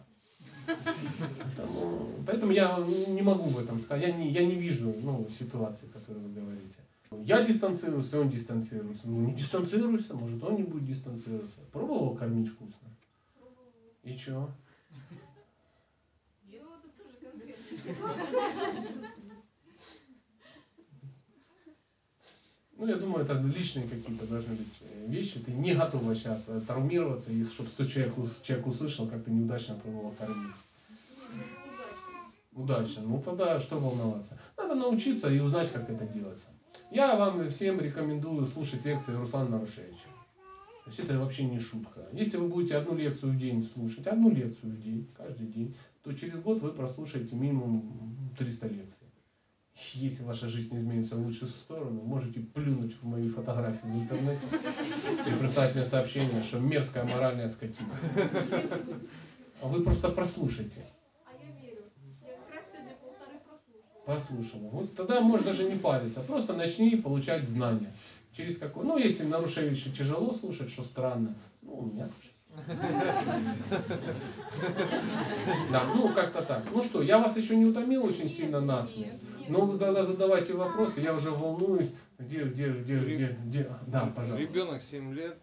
Поэтому, 0.65 2.09
поэтому 2.25 2.51
я 2.51 2.77
не 2.79 3.21
могу 3.21 3.49
в 3.49 3.59
этом 3.59 3.79
сказать. 3.79 4.03
Я 4.03 4.11
не, 4.11 4.29
я 4.31 4.45
не 4.45 4.55
вижу 4.55 4.93
ну, 5.01 5.27
ситуации, 5.29 5.87
которую 5.87 6.27
вы 6.27 6.33
говорите. 6.33 6.75
Я 7.23 7.45
дистанцируюсь, 7.45 8.11
и 8.11 8.17
он 8.17 8.29
дистанцируется. 8.29 9.07
Ну, 9.07 9.27
не 9.27 9.33
дистанцируйся, 9.33 10.13
может, 10.15 10.43
он 10.43 10.55
не 10.55 10.63
будет 10.63 10.85
дистанцироваться. 10.85 11.59
Пробовал 11.71 12.15
кормить 12.15 12.49
вкусно? 12.49 12.89
И 14.03 14.17
чё? 14.17 14.49
Ну, 22.77 22.87
я 22.87 22.95
думаю, 22.95 23.23
это 23.23 23.33
личные 23.33 23.87
какие-то 23.87 24.27
должны 24.27 24.55
быть 24.55 24.73
э, 24.81 25.07
вещи. 25.07 25.39
Ты 25.39 25.51
не 25.51 25.73
готова 25.73 26.13
сейчас 26.13 26.43
э, 26.47 26.59
травмироваться, 26.67 27.31
и 27.31 27.45
чтобы 27.45 27.69
сто 27.69 27.85
человек, 27.85 28.13
человек 28.43 28.67
услышал, 28.67 29.07
как 29.07 29.23
ты 29.23 29.31
неудачно 29.31 29.75
пробовал 29.75 30.11
кормить. 30.11 30.53
Удачно. 32.53 33.03
Ну 33.03 33.21
тогда 33.21 33.59
что 33.59 33.79
волноваться? 33.79 34.37
Надо 34.57 34.75
научиться 34.75 35.29
и 35.29 35.39
узнать, 35.39 35.71
как 35.71 35.89
это 35.89 36.05
делается. 36.05 36.47
Я 36.91 37.15
вам 37.15 37.49
всем 37.49 37.79
рекомендую 37.79 38.45
слушать 38.47 38.85
лекции 38.85 39.13
Руслана 39.13 39.49
Нарушевича. 39.49 40.07
То 40.83 40.91
есть 40.91 40.99
это 40.99 41.17
вообще 41.17 41.43
не 41.43 41.59
шутка. 41.59 42.01
Если 42.13 42.37
вы 42.37 42.47
будете 42.47 42.75
одну 42.75 42.95
лекцию 42.95 43.31
в 43.31 43.37
день 43.37 43.67
слушать, 43.73 44.05
одну 44.05 44.29
лекцию 44.29 44.71
в 44.71 44.81
день, 44.81 45.07
каждый 45.17 45.47
день, 45.47 45.75
то 46.03 46.13
через 46.13 46.39
год 46.41 46.61
вы 46.61 46.71
прослушаете 46.71 47.35
минимум 47.35 48.29
300 48.37 48.67
лекций. 48.67 49.04
Если 49.93 50.23
ваша 50.23 50.47
жизнь 50.47 50.73
не 50.73 50.79
изменится 50.79 51.15
в 51.15 51.25
лучшую 51.25 51.49
сторону, 51.49 52.01
можете 52.01 52.39
плюнуть 52.39 52.95
в 53.01 53.05
мои 53.05 53.29
фотографии 53.29 53.85
в 53.85 53.95
интернете 53.95 54.41
и 55.27 55.39
прислать 55.39 55.75
мне 55.75 55.85
сообщение, 55.85 56.43
что 56.43 56.59
мерзкая 56.59 57.03
моральная 57.03 57.49
скотина. 57.49 57.89
А 59.61 59.67
вы 59.67 59.83
просто 59.83 60.09
прослушайте. 60.09 60.85
А 61.25 61.31
я 61.41 61.61
верю. 61.61 61.81
Я 62.21 62.35
как 62.37 62.55
раз 62.55 62.65
сегодня 62.71 62.95
полторы 63.01 63.39
прослушала. 63.45 64.05
Послушала. 64.05 64.69
Вот 64.69 64.95
тогда 64.95 65.21
можно 65.21 65.47
даже 65.47 65.63
не 65.63 65.77
париться. 65.77 66.21
Просто 66.21 66.53
начни 66.53 66.95
получать 66.95 67.43
знания. 67.43 67.93
Через 68.35 68.57
какой... 68.57 68.85
Ну, 68.85 68.97
если 68.97 69.23
Нарушевича 69.23 69.91
тяжело 69.91 70.33
слушать, 70.33 70.71
что 70.71 70.83
странно. 70.83 71.35
Ну, 71.61 71.73
у 71.75 71.85
меня 71.85 72.05
тоже. 72.05 72.31
Да, 75.71 75.83
ну 75.93 76.09
как-то 76.13 76.41
так. 76.41 76.63
Ну 76.73 76.81
что, 76.81 77.01
я 77.01 77.19
вас 77.19 77.35
еще 77.35 77.55
не 77.55 77.65
утомил 77.65 78.05
очень 78.05 78.29
сильно 78.29 78.61
насмех. 78.61 79.13
Ну, 79.49 79.65
вы 79.65 79.77
тогда 79.77 80.05
задавайте 80.05 80.53
вопросы, 80.53 81.01
я 81.01 81.13
уже 81.13 81.31
волнуюсь. 81.31 81.91
Где, 82.17 82.45
где, 82.45 82.71
где, 82.71 82.97
где, 82.97 83.37
где? 83.43 83.77
Да, 83.87 84.07
пожалуйста. 84.15 84.41
Ребенок 84.41 84.81
7 84.81 85.13
лет, 85.13 85.37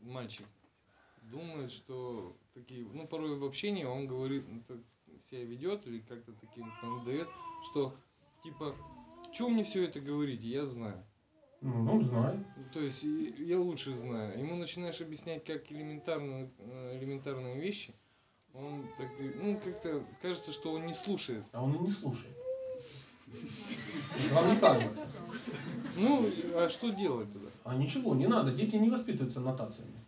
мальчик, 0.00 0.46
думает, 1.22 1.72
что 1.72 2.36
такие, 2.52 2.86
ну, 2.92 3.06
порой 3.06 3.38
в 3.38 3.44
общении 3.44 3.84
он 3.84 4.06
говорит, 4.06 4.44
ну, 4.48 4.62
так 4.68 4.78
себя 5.30 5.44
ведет 5.44 5.86
или 5.86 6.00
как-то 6.00 6.32
таким 6.32 6.66
дает, 7.04 7.28
что 7.70 7.94
типа, 8.42 8.74
что 9.32 9.48
мне 9.48 9.64
все 9.64 9.84
это 9.84 10.00
говорить, 10.00 10.42
я 10.42 10.66
знаю. 10.66 11.02
Ну, 11.60 11.94
он 11.94 12.04
знает. 12.04 12.46
То 12.72 12.80
есть 12.80 13.02
я 13.02 13.58
лучше 13.58 13.94
знаю. 13.94 14.38
Ему 14.38 14.56
начинаешь 14.56 15.00
объяснять 15.00 15.44
как 15.44 15.72
элементарную, 15.72 16.50
э, 16.58 16.98
элементарные 16.98 17.58
вещи, 17.58 17.94
он 18.52 18.86
так, 18.98 19.08
ну, 19.18 19.58
как-то 19.64 20.04
кажется, 20.20 20.52
что 20.52 20.72
он 20.72 20.86
не 20.86 20.94
слушает. 20.94 21.44
А 21.52 21.64
он 21.64 21.74
и 21.74 21.78
не 21.78 21.90
слушает. 21.90 22.36
Вам 24.32 24.50
не 24.50 24.60
кажется? 24.60 25.06
Ну, 25.96 26.28
а 26.56 26.68
что 26.68 26.90
делать 26.90 27.32
тогда? 27.32 27.48
А 27.64 27.74
ничего, 27.74 28.14
не 28.14 28.26
надо. 28.26 28.52
Дети 28.52 28.76
не 28.76 28.90
воспитываются 28.90 29.40
нотациями. 29.40 30.04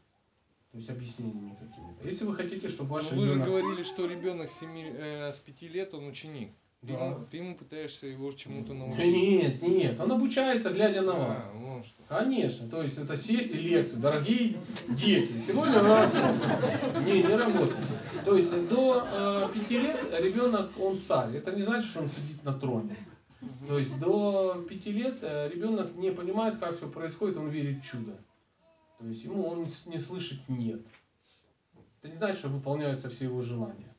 То 0.72 0.78
есть 0.78 0.90
объяснениями 0.90 1.56
какими-то. 1.58 2.06
Если 2.06 2.24
вы 2.24 2.34
хотите, 2.34 2.68
чтобы 2.68 2.90
ваш 2.94 3.10
вы 3.10 3.26
же 3.26 3.38
говорили, 3.38 3.82
что 3.82 4.06
ребенок 4.06 4.48
с, 4.48 4.62
э, 4.62 5.32
с 5.32 5.38
5 5.38 5.62
лет, 5.68 5.94
он 5.94 6.06
ученик. 6.06 6.50
Ты, 6.82 6.92
Да. 6.92 7.06
ему, 7.06 7.24
ты 7.30 7.36
ему 7.38 7.54
пытаешься 7.54 8.06
его 8.06 8.30
чему-то 8.32 8.74
научить. 8.74 9.06
Нет, 9.06 9.62
нет, 9.62 9.98
он 9.98 10.12
обучается, 10.12 10.70
глядя 10.70 11.00
на 11.00 11.14
вас. 11.14 11.38
А, 11.38 11.52
вон 11.54 11.82
что. 11.82 12.02
Конечно, 12.08 12.68
то 12.68 12.82
есть 12.82 12.98
это 12.98 13.16
сесть 13.16 13.50
и 13.52 13.58
лекцию. 13.58 14.00
Дорогие 14.00 14.56
дети, 14.88 15.32
сегодня 15.46 15.80
у 15.80 15.84
нас 15.84 16.12
не, 17.06 17.22
не 17.22 17.34
работает. 17.34 17.76
То 18.24 18.36
есть 18.36 18.68
до 18.68 19.02
э, 19.10 19.48
лет 19.70 19.96
ребенок, 20.20 20.70
он 20.78 21.00
царь. 21.08 21.36
Это 21.36 21.52
не 21.52 21.62
значит, 21.62 21.88
что 21.88 22.00
он 22.00 22.08
сидит 22.08 22.44
на 22.44 22.52
троне. 22.52 22.96
То 23.66 23.78
есть 23.78 23.98
до 23.98 24.64
пяти 24.68 24.92
лет 24.92 25.18
э, 25.22 25.48
ребенок 25.48 25.94
не 25.96 26.10
понимает, 26.10 26.58
как 26.58 26.76
все 26.76 26.88
происходит, 26.88 27.36
он 27.36 27.48
верит 27.48 27.82
в 27.82 27.86
чудо. 27.86 28.16
То 28.98 29.06
есть 29.06 29.24
ему 29.24 29.46
он 29.46 29.68
не 29.86 29.98
слышит 29.98 30.40
нет. 30.48 30.80
Это 32.00 32.12
не 32.12 32.18
значит, 32.18 32.38
что 32.38 32.48
выполняются 32.48 33.10
все 33.10 33.24
его 33.24 33.42
желания. 33.42 33.94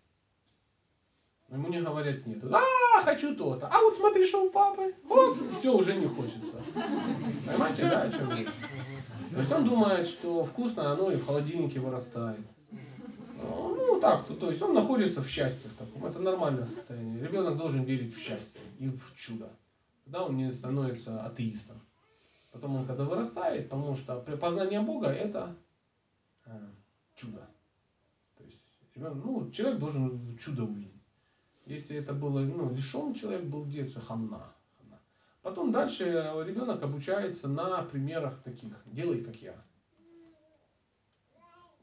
Ему 1.49 1.69
не 1.69 1.81
говорят 1.81 2.25
нет. 2.25 2.43
А, 2.51 3.03
хочу 3.03 3.35
то-то. 3.35 3.67
А 3.67 3.81
вот 3.81 3.95
смотри, 3.95 4.27
что 4.27 4.43
у 4.43 4.49
папы. 4.49 4.93
Оп, 5.07 5.37
все, 5.59 5.73
уже 5.73 5.95
не 5.95 6.07
хочется. 6.07 6.61
Понимаете, 7.45 7.83
да, 7.83 8.01
о 8.01 8.11
чем 8.11 8.31
речь? 8.31 8.47
То 9.33 9.39
есть 9.39 9.51
он 9.51 9.65
думает, 9.65 10.07
что 10.07 10.43
вкусно 10.43 10.91
оно 10.91 11.11
и 11.11 11.15
в 11.15 11.25
холодильнике 11.25 11.79
вырастает. 11.79 12.41
Так, 13.99 14.25
то, 14.25 14.35
то 14.35 14.49
есть 14.49 14.61
он 14.61 14.73
находится 14.73 15.21
в 15.21 15.27
счастье 15.27 15.69
в 15.69 15.75
таком. 15.75 16.05
Это 16.05 16.19
нормальное 16.19 16.65
состояние. 16.65 17.21
Ребенок 17.21 17.57
должен 17.57 17.83
верить 17.83 18.15
в 18.15 18.19
счастье. 18.19 18.61
и 18.79 18.87
в 18.87 19.15
чудо. 19.15 19.49
Тогда 20.05 20.25
он 20.25 20.37
не 20.37 20.51
становится 20.51 21.25
атеистом. 21.25 21.81
Потом 22.51 22.77
он, 22.77 22.87
когда 22.87 23.03
вырастает, 23.03 23.69
потому 23.69 23.95
что 23.95 24.19
познание 24.39 24.81
Бога 24.81 25.07
это 25.07 25.55
э, 26.45 26.59
чудо. 27.15 27.47
То 28.37 28.43
есть 28.43 28.57
ребенок, 28.95 29.23
ну, 29.23 29.51
человек 29.51 29.79
должен 29.79 30.37
чудо 30.37 30.63
увидеть. 30.63 30.93
Если 31.65 31.97
это 31.97 32.13
было, 32.13 32.39
ну, 32.39 32.73
лишен 32.73 33.13
человек 33.13 33.43
был 33.43 33.63
в 33.63 33.69
детстве, 33.69 34.01
хамна. 34.01 34.53
хамна. 34.77 34.99
Потом 35.41 35.71
дальше 35.71 36.05
ребенок 36.45 36.81
обучается 36.81 37.47
на 37.49 37.83
примерах 37.83 38.41
таких. 38.43 38.73
Делай, 38.85 39.21
как 39.21 39.35
я. 39.35 39.55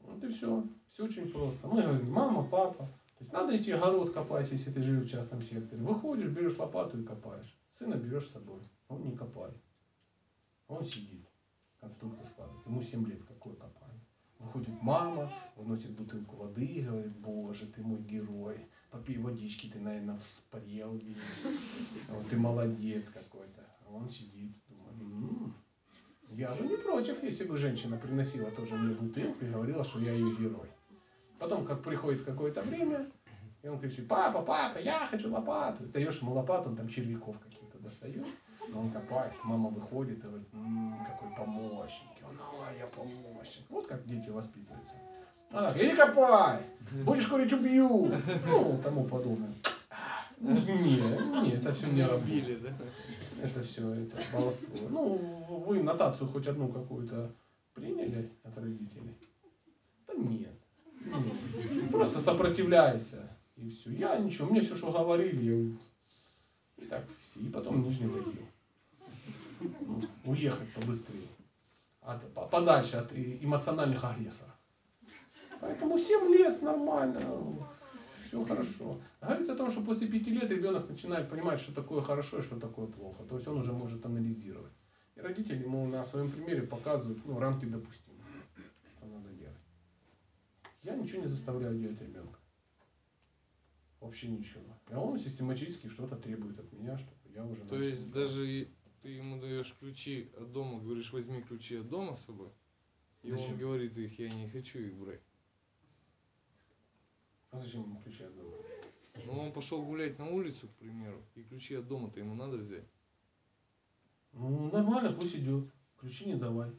Вот 0.01 0.23
и 0.23 0.29
все. 0.29 0.63
Все 0.95 1.03
очень 1.03 1.29
просто. 1.29 1.67
Мы 1.67 1.81
говорим, 1.81 2.09
мама, 2.09 2.41
папа. 2.43 2.85
То 3.17 3.23
есть 3.25 3.33
надо 3.33 3.57
идти 3.57 3.71
огород 3.71 4.13
копать, 4.13 4.49
если 4.49 4.71
ты 4.71 4.81
живешь 4.81 5.07
в 5.07 5.11
частном 5.11 5.41
секторе. 5.41 5.81
Выходишь, 5.81 6.29
берешь 6.29 6.57
лопату 6.57 6.97
и 6.97 7.03
копаешь. 7.03 7.53
Сына 7.77 7.95
берешь 7.95 8.27
с 8.27 8.31
собой. 8.31 8.61
Он 8.87 9.03
не 9.03 9.13
копает. 9.13 9.57
Он 10.69 10.85
сидит. 10.85 11.27
Конструктор 11.81 12.25
складывает. 12.25 12.65
Ему 12.65 12.81
7 12.81 13.05
лет. 13.07 13.21
Какое 13.25 13.55
копание? 13.55 13.99
Выходит 14.39 14.81
мама, 14.81 15.29
выносит 15.57 15.91
бутылку 15.91 16.37
воды 16.37 16.65
и 16.65 16.81
говорит, 16.81 17.11
боже, 17.17 17.65
ты 17.65 17.81
мой 17.81 17.99
герой. 17.99 18.65
Попей 18.89 19.17
водички, 19.17 19.67
ты, 19.67 19.79
наверное, 19.79 20.17
вспарел. 20.19 20.97
Вот 22.07 22.29
ты 22.29 22.37
молодец 22.37 23.09
какой-то. 23.09 23.65
А 23.85 23.91
он 23.91 24.09
сидит, 24.09 24.53
думает, 24.69 24.95
«М, 25.01 25.53
я 26.31 26.55
бы 26.55 26.65
не 26.65 26.77
против, 26.77 27.21
если 27.21 27.43
бы 27.43 27.57
женщина 27.57 27.97
приносила 27.97 28.49
тоже 28.51 28.75
мне 28.75 28.95
бутылку 28.95 29.43
и 29.43 29.49
говорила, 29.49 29.83
что 29.83 29.99
я 29.99 30.13
ее 30.13 30.33
герой. 30.37 30.69
Потом, 31.39 31.65
как 31.65 31.83
приходит 31.83 32.23
какое-то 32.23 32.61
время, 32.61 33.05
и 33.61 33.67
он 33.67 33.79
кричит, 33.79 34.07
папа, 34.07 34.41
папа, 34.41 34.77
я 34.77 35.07
хочу 35.07 35.31
лопату. 35.31 35.83
Даешь 35.87 36.21
ему 36.21 36.33
лопату, 36.33 36.69
он 36.69 36.75
там 36.75 36.87
червяков 36.87 37.37
каких-то 37.39 37.77
достает, 37.79 38.25
но 38.69 38.81
он 38.81 38.89
копает, 38.89 39.33
мама 39.43 39.69
выходит 39.69 40.19
и 40.19 40.27
говорит, 40.27 40.47
«М, 40.53 40.95
какой 41.05 41.29
помощник. 41.35 42.09
И 42.21 42.23
он, 42.23 42.37
а, 42.39 42.73
я 42.77 42.87
помощник. 42.87 43.65
Вот 43.69 43.87
как 43.87 44.05
дети 44.05 44.29
воспитываются. 44.29 44.95
Она 45.51 45.71
так, 45.71 45.77
иди 45.81 45.95
копай, 45.95 46.61
будешь 47.05 47.27
курить, 47.27 47.53
убью. 47.53 48.11
Ну, 48.47 48.79
тому 48.83 49.05
подобное. 49.05 49.53
Не, 50.39 50.51
не, 51.41 51.51
это 51.53 51.73
все 51.73 51.87
не 51.87 52.03
работает. 52.03 52.61
да? 52.61 52.69
Это 53.41 53.61
все, 53.63 53.93
это 53.93 54.17
баловство. 54.33 54.89
Ну, 54.89 55.17
вы 55.65 55.81
нотацию 55.83 56.27
хоть 56.29 56.47
одну 56.47 56.67
какую-то 56.67 57.31
приняли 57.73 58.31
от 58.43 58.57
родителей? 58.57 59.15
Да 60.07 60.13
нет. 60.15 60.53
Просто 61.91 62.19
сопротивляйся. 62.21 63.29
И 63.55 63.69
все. 63.69 63.91
Я 63.91 64.17
ничего, 64.17 64.49
мне 64.49 64.61
все, 64.61 64.75
что 64.75 64.91
говорили, 64.91 65.77
и 66.77 66.85
так 66.85 67.05
все. 67.21 67.39
И 67.39 67.49
потом 67.49 67.83
нижний 67.83 68.07
додел. 68.07 68.33
Ну, 69.59 70.03
уехать 70.25 70.73
побыстрее. 70.73 71.27
От, 72.01 72.33
по- 72.33 72.45
подальше 72.47 72.97
от 72.97 73.11
э, 73.13 73.37
эмоциональных 73.41 74.03
агрессоров. 74.03 74.53
Поэтому 75.61 75.97
7 75.97 76.33
лет 76.33 76.61
нормально, 76.61 77.21
все 78.27 78.43
хорошо. 78.43 78.99
Говорится 79.21 79.53
о 79.53 79.55
том, 79.55 79.71
что 79.71 79.81
после 79.81 80.07
5 80.07 80.27
лет 80.27 80.51
ребенок 80.51 80.89
начинает 80.89 81.29
понимать, 81.29 81.61
что 81.61 81.73
такое 81.73 82.01
хорошо 82.01 82.39
и 82.39 82.41
что 82.41 82.59
такое 82.59 82.87
плохо. 82.87 83.23
То 83.23 83.35
есть 83.37 83.47
он 83.47 83.59
уже 83.59 83.71
может 83.71 84.05
анализировать. 84.05 84.73
И 85.15 85.21
родители 85.21 85.63
ему 85.63 85.87
на 85.87 86.03
своем 86.03 86.29
примере 86.29 86.63
показывают 86.63 87.25
ну, 87.25 87.39
рамки 87.39 87.65
допустимого, 87.65 88.21
что 88.97 89.05
надо. 89.07 89.34
Я 90.85 90.95
ничего 90.95 91.23
не 91.23 91.27
заставляю 91.27 91.79
делать 91.79 91.99
ребенка. 91.99 92.39
Вообще 93.99 94.27
ничего. 94.27 94.61
А 94.91 94.99
он 94.99 95.19
систематически 95.19 95.87
что-то 95.87 96.15
требует 96.15 96.59
от 96.59 96.71
меня, 96.71 96.95
чтобы 96.95 97.17
я 97.33 97.43
уже 97.43 97.65
То 97.65 97.81
есть 97.81 98.11
делать. 98.11 98.13
даже 98.13 98.67
ты 99.01 99.09
ему 99.09 99.41
даешь 99.41 99.73
ключи 99.79 100.29
от 100.37 100.51
дома, 100.51 100.79
говоришь, 100.79 101.11
возьми 101.11 101.41
ключи 101.41 101.77
от 101.77 101.89
дома 101.89 102.15
с 102.15 102.25
собой, 102.25 102.51
и 103.23 103.31
он 103.31 103.39
Зачем? 103.39 103.57
говорит 103.57 103.97
их, 103.97 104.19
я 104.19 104.29
не 104.29 104.47
хочу 104.47 104.77
их 104.77 104.95
брать. 104.95 105.21
А 107.49 107.59
зачем 107.59 107.81
ему 107.81 107.99
ключи 108.01 108.23
от 108.23 108.35
дома? 108.35 108.51
Ну, 109.25 109.39
он 109.39 109.53
пошел 109.53 109.83
гулять 109.83 110.19
на 110.19 110.29
улицу, 110.29 110.67
к 110.67 110.71
примеру, 110.75 111.19
и 111.33 111.41
ключи 111.41 111.73
от 111.73 111.87
дома-то 111.87 112.19
ему 112.19 112.35
надо 112.35 112.57
взять. 112.57 112.85
Ну, 114.33 114.69
нормально, 114.71 115.13
пусть 115.13 115.35
идет. 115.35 115.67
Ключи 115.99 116.25
не 116.25 116.35
давай. 116.35 116.69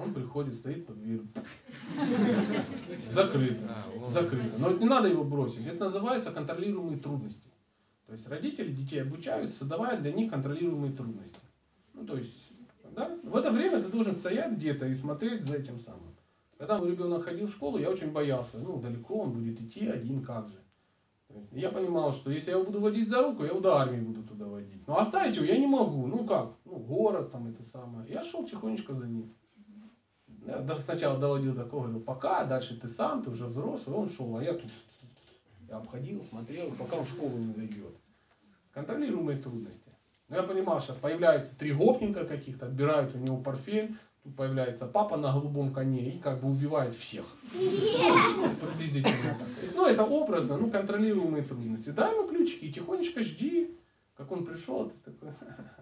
Он 0.00 0.14
приходит, 0.14 0.54
стоит 0.54 0.86
под 0.86 1.00
дверью. 1.00 1.28
Закрыто. 3.12 3.68
А. 3.68 4.12
Закрыто. 4.12 4.58
Но 4.58 4.72
не 4.72 4.86
надо 4.86 5.08
его 5.08 5.24
бросить. 5.24 5.66
Это 5.66 5.86
называется 5.86 6.30
контролируемые 6.30 6.98
трудности. 6.98 7.48
То 8.06 8.14
есть 8.14 8.26
родители 8.26 8.72
детей 8.72 9.02
обучают, 9.02 9.54
создавая 9.54 10.00
для 10.00 10.12
них 10.12 10.30
контролируемые 10.30 10.92
трудности. 10.92 11.38
Ну, 11.94 12.06
то 12.06 12.16
есть, 12.16 12.52
да, 12.96 13.10
в 13.22 13.36
это 13.36 13.50
время 13.50 13.82
ты 13.82 13.88
должен 13.88 14.16
стоять 14.16 14.52
где-то 14.52 14.86
и 14.86 14.94
смотреть 14.94 15.46
за 15.46 15.56
этим 15.58 15.78
самым. 15.80 16.16
Когда 16.56 16.78
мой 16.78 16.90
ребенок 16.90 17.24
ходил 17.24 17.46
в 17.46 17.52
школу, 17.52 17.78
я 17.78 17.90
очень 17.90 18.10
боялся. 18.10 18.58
Ну, 18.58 18.80
далеко 18.80 19.20
он 19.20 19.32
будет 19.32 19.60
идти 19.60 19.86
один, 19.86 20.22
как 20.22 20.48
же. 20.48 20.60
Я 21.52 21.70
понимал, 21.70 22.12
что 22.12 22.30
если 22.30 22.50
я 22.50 22.56
его 22.56 22.66
буду 22.66 22.80
водить 22.80 23.08
за 23.08 23.22
руку, 23.22 23.42
я 23.42 23.50
его 23.50 23.60
до 23.60 23.76
армии 23.76 24.00
буду 24.00 24.22
туда 24.22 24.46
водить. 24.46 24.86
Но 24.86 24.98
оставить 24.98 25.36
его 25.36 25.44
я 25.44 25.58
не 25.58 25.66
могу. 25.66 26.06
Ну 26.06 26.26
как? 26.26 26.52
Ну, 26.64 26.76
город 26.76 27.30
там 27.30 27.46
это 27.46 27.62
самое. 27.64 28.10
Я 28.10 28.24
шел 28.24 28.46
тихонечко 28.46 28.94
за 28.94 29.06
ним. 29.06 29.32
Сначала 30.84 31.18
доводил 31.18 31.54
до 31.54 31.64
такого, 31.64 31.84
говорил, 31.84 32.00
пока, 32.00 32.44
дальше 32.44 32.78
ты 32.78 32.88
сам, 32.88 33.22
ты 33.22 33.30
уже 33.30 33.46
взрослый, 33.46 33.96
он 33.96 34.10
шел, 34.10 34.36
а 34.36 34.42
я 34.42 34.54
тут 34.54 34.70
я 35.70 35.76
обходил, 35.76 36.20
смотрел, 36.28 36.72
пока 36.72 36.96
он 36.96 37.04
в 37.04 37.08
школу 37.08 37.38
не 37.38 37.52
зайдет. 37.52 37.94
Контролируемые 38.72 39.38
трудности. 39.38 39.92
Но 40.28 40.36
я 40.36 40.42
понимал, 40.42 40.80
сейчас 40.80 40.96
появляются 40.96 41.56
три 41.56 41.72
гопника 41.72 42.24
каких-то, 42.24 42.66
отбирают 42.66 43.14
у 43.14 43.18
него 43.18 43.36
портфель, 43.36 43.96
тут 44.24 44.34
появляется 44.34 44.86
папа 44.86 45.16
на 45.16 45.32
голубом 45.32 45.72
коне 45.72 46.10
и 46.10 46.18
как 46.18 46.40
бы 46.40 46.50
убивает 46.50 46.94
всех. 46.94 47.24
Ну, 47.52 48.54
приблизительно. 48.56 49.38
Ну, 49.74 49.86
это 49.86 50.04
образно, 50.04 50.56
ну, 50.56 50.70
контролируемые 50.70 51.44
трудности. 51.44 51.90
Дай 51.90 52.14
ему 52.14 52.28
ключики 52.28 52.72
тихонечко 52.72 53.22
жди, 53.22 53.78
как 54.16 54.32
он 54.32 54.44
пришел, 54.44 54.90
ты 54.90 55.12
такой, 55.12 55.28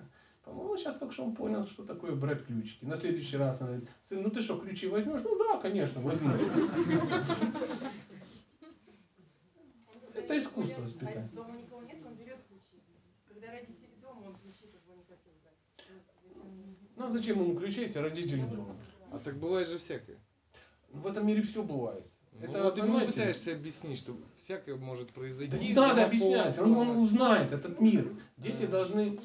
по-моему, 0.49 0.77
сейчас 0.77 0.97
только 0.97 1.13
что 1.13 1.25
он 1.25 1.35
понял, 1.35 1.67
что 1.67 1.85
такое 1.85 2.13
брать 2.13 2.47
ключики. 2.47 2.85
На 2.85 2.97
следующий 2.97 3.37
раз 3.37 3.61
он 3.61 3.67
говорит, 3.69 3.89
сын, 4.09 4.23
ну 4.23 4.31
ты 4.31 4.43
что, 4.43 4.59
ключи 4.59 4.89
возьмешь? 4.89 5.21
Ну 5.23 5.39
да, 5.39 5.59
конечно, 5.59 6.01
возьму. 6.01 6.31
Это 10.15 10.39
искусство 10.39 10.83
воспитания. 10.83 11.29
А 11.33 11.37
дома 11.37 11.57
никого 11.57 11.83
нет, 11.83 11.99
он 12.05 12.15
берет 12.15 12.39
ключи. 12.49 12.83
Когда 13.29 13.53
родители 13.53 13.95
дома, 14.03 14.27
он 14.27 14.37
ключи 14.37 14.67
как 14.73 14.83
бы 14.87 14.95
не 14.97 15.05
хотел 15.05 15.33
брать. 15.43 15.57
Ну 16.97 17.05
а 17.07 17.11
зачем 17.11 17.41
ему 17.41 17.59
ключи, 17.59 17.83
если 17.83 17.99
родители 17.99 18.43
дома? 18.43 18.77
А 19.13 19.19
так 19.19 19.37
бывает 19.37 19.69
же 19.69 19.79
всякое. 19.79 20.19
В 20.93 21.07
этом 21.07 21.27
мире 21.27 21.43
все 21.43 21.63
бывает. 21.63 22.05
Ну, 22.33 22.47
Это, 22.47 22.63
вот 22.63 22.77
ему 22.77 22.87
понимаете, 22.87 23.13
пытаешься 23.13 23.53
объяснить, 23.53 23.99
что 23.99 24.17
всякое 24.43 24.77
может 24.77 25.11
произойти. 25.11 25.51
Да 25.51 25.59
не 25.59 25.75
надо 25.75 26.05
объяснять, 26.07 26.59
он, 26.59 26.77
он 26.77 26.97
узнает 26.99 27.53
этот 27.53 27.81
мир. 27.81 28.13
Дети 28.37 28.67
должны... 28.67 29.19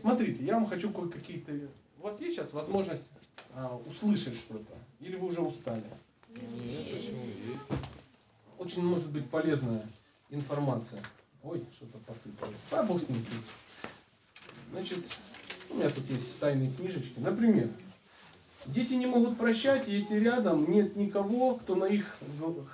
Смотрите, 0.00 0.44
я 0.44 0.54
вам 0.54 0.66
хочу 0.66 0.90
кое-какие-то... 0.90 1.52
У 1.98 2.02
вас 2.02 2.20
есть 2.20 2.36
сейчас 2.36 2.52
возможность 2.52 3.04
а, 3.54 3.76
услышать 3.86 4.36
что-то? 4.36 4.72
Или 5.00 5.16
вы 5.16 5.28
уже 5.28 5.40
устали? 5.40 5.84
Нет, 6.28 6.90
почему 6.92 7.24
есть? 7.24 7.82
Очень 8.58 8.84
может 8.84 9.10
быть 9.10 9.28
полезная 9.28 9.86
информация. 10.30 11.00
Ой, 11.42 11.64
что-то 11.76 11.98
посыпалось. 11.98 12.56
А 12.70 12.82
бог 12.82 13.02
с 13.02 13.08
ним. 13.08 13.22
Значит, 14.70 14.98
у 15.70 15.74
меня 15.74 15.90
тут 15.90 16.08
есть 16.10 16.38
тайные 16.38 16.70
книжечки. 16.70 17.18
Например, 17.18 17.70
дети 18.66 18.94
не 18.94 19.06
могут 19.06 19.38
прощать, 19.38 19.88
если 19.88 20.16
рядом 20.16 20.70
нет 20.70 20.96
никого, 20.96 21.56
кто 21.56 21.74
на 21.74 21.86
их, 21.86 22.16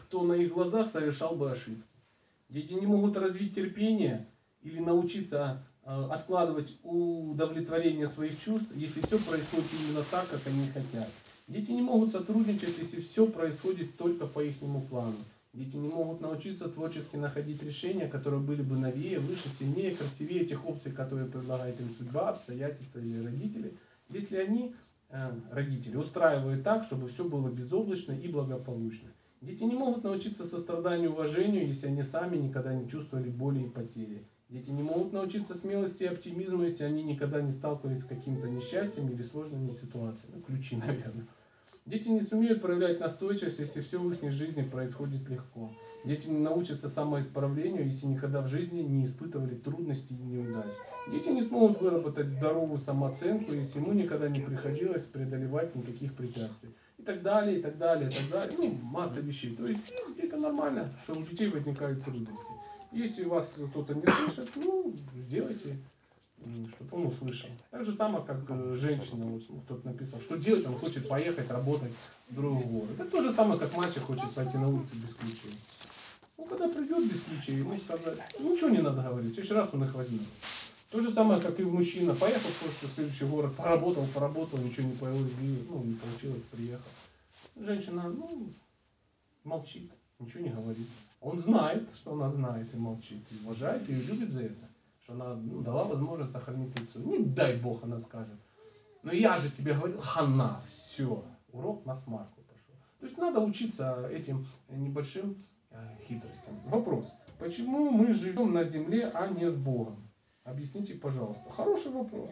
кто 0.00 0.22
на 0.22 0.34
их 0.34 0.52
глазах 0.52 0.90
совершал 0.90 1.36
бы 1.36 1.50
ошибки. 1.50 1.82
Дети 2.48 2.74
не 2.74 2.86
могут 2.86 3.16
развить 3.16 3.54
терпение 3.54 4.26
или 4.62 4.78
научиться 4.78 5.64
откладывать 5.86 6.76
удовлетворение 6.82 8.08
своих 8.08 8.40
чувств, 8.42 8.68
если 8.74 9.00
все 9.02 9.18
происходит 9.18 9.66
именно 9.72 10.04
так, 10.10 10.28
как 10.28 10.40
они 10.46 10.66
хотят. 10.68 11.08
Дети 11.46 11.70
не 11.70 11.82
могут 11.82 12.10
сотрудничать, 12.10 12.76
если 12.76 13.00
все 13.00 13.26
происходит 13.26 13.96
только 13.96 14.26
по 14.26 14.40
их 14.42 14.56
плану. 14.90 15.14
Дети 15.52 15.76
не 15.76 15.88
могут 15.88 16.20
научиться 16.20 16.68
творчески 16.68 17.16
находить 17.16 17.62
решения, 17.62 18.08
которые 18.08 18.40
были 18.40 18.62
бы 18.62 18.76
новее, 18.76 19.20
выше, 19.20 19.48
сильнее, 19.58 19.94
красивее 19.94 20.44
тех 20.44 20.66
опций, 20.66 20.90
которые 20.92 21.28
предлагает 21.28 21.80
им 21.80 21.94
судьба, 21.96 22.30
обстоятельства 22.30 22.98
или 22.98 23.24
родители, 23.24 23.72
если 24.10 24.36
они, 24.36 24.74
э, 25.08 25.32
родители, 25.52 25.96
устраивают 25.96 26.64
так, 26.64 26.84
чтобы 26.84 27.08
все 27.08 27.24
было 27.24 27.48
безоблачно 27.48 28.12
и 28.12 28.28
благополучно. 28.28 29.08
Дети 29.40 29.62
не 29.62 29.76
могут 29.76 30.02
научиться 30.02 30.46
состраданию 30.46 31.10
и 31.10 31.12
уважению, 31.12 31.68
если 31.68 31.86
они 31.86 32.02
сами 32.02 32.36
никогда 32.36 32.74
не 32.74 32.88
чувствовали 32.88 33.30
боли 33.30 33.60
и 33.60 33.70
потери. 33.70 34.24
Дети 34.48 34.70
не 34.70 34.82
могут 34.82 35.12
научиться 35.12 35.56
смелости 35.56 36.04
и 36.04 36.06
оптимизму, 36.06 36.62
если 36.62 36.84
они 36.84 37.02
никогда 37.02 37.42
не 37.42 37.52
сталкивались 37.52 38.02
с 38.02 38.06
каким-то 38.06 38.48
несчастьем 38.48 39.08
или 39.10 39.22
сложными 39.22 39.72
ситуациями. 39.72 40.36
Ну, 40.36 40.40
ключи, 40.42 40.76
наверное. 40.86 41.26
Дети 41.84 42.08
не 42.08 42.22
сумеют 42.22 42.62
проявлять 42.62 43.00
настойчивость, 43.00 43.58
если 43.58 43.80
все 43.80 43.98
в 43.98 44.12
их 44.12 44.32
жизни 44.32 44.62
происходит 44.62 45.28
легко. 45.28 45.72
Дети 46.04 46.28
не 46.28 46.38
научатся 46.38 46.88
самоисправлению, 46.88 47.86
если 47.86 48.06
никогда 48.06 48.40
в 48.40 48.48
жизни 48.48 48.82
не 48.82 49.06
испытывали 49.06 49.56
трудностей 49.56 50.14
и 50.14 50.22
неудач. 50.22 50.66
Дети 51.10 51.28
не 51.28 51.42
смогут 51.42 51.80
выработать 51.80 52.28
здоровую 52.28 52.78
самооценку, 52.78 53.52
если 53.52 53.80
ему 53.80 53.92
никогда 53.92 54.28
не 54.28 54.40
приходилось 54.40 55.02
преодолевать 55.02 55.74
никаких 55.74 56.14
препятствий. 56.14 56.70
И 56.98 57.02
так 57.02 57.22
далее, 57.22 57.58
и 57.58 57.62
так 57.62 57.78
далее, 57.78 58.10
и 58.10 58.12
так 58.12 58.30
далее. 58.30 58.56
Ну, 58.58 58.78
масса 58.82 59.20
вещей. 59.20 59.56
То 59.56 59.66
есть 59.66 59.92
это 60.18 60.36
нормально, 60.36 60.92
что 61.02 61.14
у 61.14 61.22
детей 61.22 61.50
возникают 61.50 62.04
трудности. 62.04 62.55
Если 62.92 63.24
вас 63.24 63.48
кто-то 63.70 63.94
не 63.94 64.06
слышит, 64.06 64.50
ну, 64.56 64.94
сделайте, 65.14 65.76
чтобы 66.76 66.96
он 66.96 67.06
услышал. 67.06 67.48
Так 67.70 67.84
же 67.84 67.94
самое, 67.94 68.24
как 68.24 68.38
э, 68.48 68.74
женщина, 68.74 69.24
вот 69.24 69.42
ну, 69.48 69.60
кто-то 69.60 69.86
написал, 69.86 70.20
что 70.20 70.36
делать, 70.36 70.66
он 70.66 70.78
хочет 70.78 71.08
поехать 71.08 71.50
работать 71.50 71.92
в 72.28 72.34
другой 72.34 72.64
город. 72.64 72.90
Это 72.98 73.10
то 73.10 73.20
же 73.20 73.32
самое, 73.32 73.58
как 73.58 73.76
мальчик 73.76 74.02
хочет 74.02 74.30
пойти 74.32 74.56
на 74.56 74.68
улицу 74.68 74.94
без 74.94 75.14
ключей. 75.14 75.58
Ну, 76.38 76.44
когда 76.44 76.68
придет 76.68 77.10
без 77.10 77.20
ключей, 77.22 77.58
ему 77.58 77.76
сказать, 77.78 78.18
ничего 78.38 78.68
не 78.68 78.82
надо 78.82 79.02
говорить, 79.02 79.32
в 79.32 79.34
следующий 79.34 79.54
раз 79.54 79.70
он 79.72 79.84
их 79.84 79.94
возьмет. 79.94 80.22
То 80.90 81.00
же 81.00 81.12
самое, 81.12 81.40
как 81.42 81.58
и 81.58 81.64
мужчина. 81.64 82.14
Поехал 82.14 82.48
просто 82.60 82.86
в 82.86 82.94
следующий 82.94 83.24
город, 83.24 83.54
поработал, 83.56 84.06
поработал, 84.14 84.58
ничего 84.58 84.88
не 84.88 84.94
появилось, 84.94 85.32
ну, 85.68 85.82
не 85.82 85.94
получилось, 85.94 86.42
приехал. 86.52 86.90
Женщина, 87.56 88.04
ну, 88.08 88.52
молчит, 89.42 89.90
ничего 90.20 90.44
не 90.44 90.50
говорит. 90.50 90.86
Он 91.26 91.40
знает, 91.40 91.88
что 91.96 92.12
она 92.12 92.30
знает 92.30 92.72
и 92.72 92.76
молчит, 92.76 93.20
и 93.32 93.44
уважает 93.44 93.88
ее, 93.88 94.00
любит 94.02 94.30
за 94.30 94.42
это, 94.42 94.68
что 95.02 95.14
она 95.14 95.34
ну, 95.34 95.60
дала 95.60 95.82
возможность 95.82 96.30
сохранить 96.30 96.78
лицо. 96.78 97.00
Не 97.00 97.18
дай 97.18 97.56
Бог, 97.56 97.82
она 97.82 98.00
скажет. 98.00 98.38
Но 99.02 99.10
я 99.10 99.36
же 99.36 99.50
тебе 99.50 99.74
говорил, 99.74 100.00
хана, 100.00 100.60
все, 100.68 101.24
урок 101.50 101.84
на 101.84 101.98
смарку 101.98 102.42
пошел. 102.42 102.74
То 103.00 103.06
есть 103.06 103.18
надо 103.18 103.40
учиться 103.40 104.08
этим 104.08 104.46
небольшим 104.68 105.44
э, 105.70 105.96
хитростям. 106.06 106.60
Вопрос. 106.66 107.06
Почему 107.40 107.90
мы 107.90 108.14
живем 108.14 108.52
на 108.52 108.62
земле, 108.62 109.10
а 109.12 109.26
не 109.26 109.50
с 109.50 109.56
Богом? 109.56 110.08
Объясните, 110.44 110.94
пожалуйста. 110.94 111.50
Хороший 111.50 111.90
вопрос. 111.90 112.30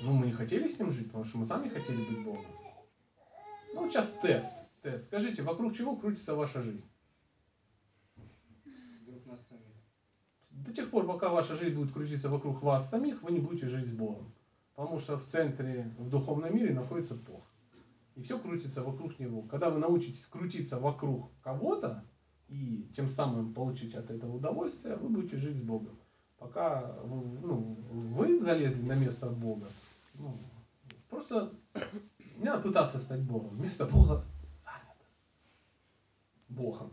Ну, 0.00 0.12
мы 0.12 0.26
не 0.26 0.32
хотели 0.32 0.68
с 0.68 0.78
ним 0.78 0.92
жить, 0.92 1.06
потому 1.06 1.24
что 1.24 1.38
мы 1.38 1.44
сами 1.44 1.68
хотели 1.68 2.04
быть 2.04 2.22
Богом. 2.22 2.46
Ну, 3.74 3.90
сейчас 3.90 4.06
тест. 4.22 4.46
Тест. 4.84 5.06
Скажите, 5.06 5.42
вокруг 5.42 5.74
чего 5.74 5.96
крутится 5.96 6.34
ваша 6.34 6.60
жизнь? 6.60 6.84
Вокруг 9.06 9.24
нас 9.24 9.40
самих. 9.48 9.74
До 10.50 10.74
тех 10.74 10.90
пор, 10.90 11.06
пока 11.06 11.30
ваша 11.30 11.56
жизнь 11.56 11.74
будет 11.74 11.90
крутиться 11.90 12.28
вокруг 12.28 12.62
вас 12.62 12.90
самих, 12.90 13.22
вы 13.22 13.32
не 13.32 13.40
будете 13.40 13.66
жить 13.66 13.88
с 13.88 13.92
Богом. 13.92 14.30
Потому 14.74 15.00
что 15.00 15.16
в 15.16 15.24
центре, 15.24 15.90
в 15.98 16.10
духовном 16.10 16.54
мире 16.54 16.74
находится 16.74 17.14
Бог. 17.14 17.46
И 18.14 18.22
все 18.22 18.38
крутится 18.38 18.82
вокруг 18.82 19.18
Него. 19.18 19.40
Когда 19.42 19.70
вы 19.70 19.78
научитесь 19.78 20.26
крутиться 20.26 20.78
вокруг 20.78 21.30
кого-то, 21.42 22.04
и 22.48 22.86
тем 22.94 23.08
самым 23.08 23.54
получить 23.54 23.94
от 23.94 24.10
этого 24.10 24.36
удовольствие, 24.36 24.96
вы 24.96 25.08
будете 25.08 25.38
жить 25.38 25.56
с 25.56 25.62
Богом. 25.62 25.98
Пока 26.36 26.92
вы, 27.04 27.40
ну, 27.40 27.78
вы 27.90 28.38
залезли 28.38 28.82
на 28.82 28.96
место 28.96 29.30
Бога, 29.30 29.66
ну, 30.12 30.38
просто 31.08 31.54
не 32.36 32.44
надо 32.44 32.60
пытаться 32.60 32.98
стать 32.98 33.22
Богом. 33.22 33.62
Место 33.62 33.86
Бога. 33.86 34.26
Богом. 36.54 36.90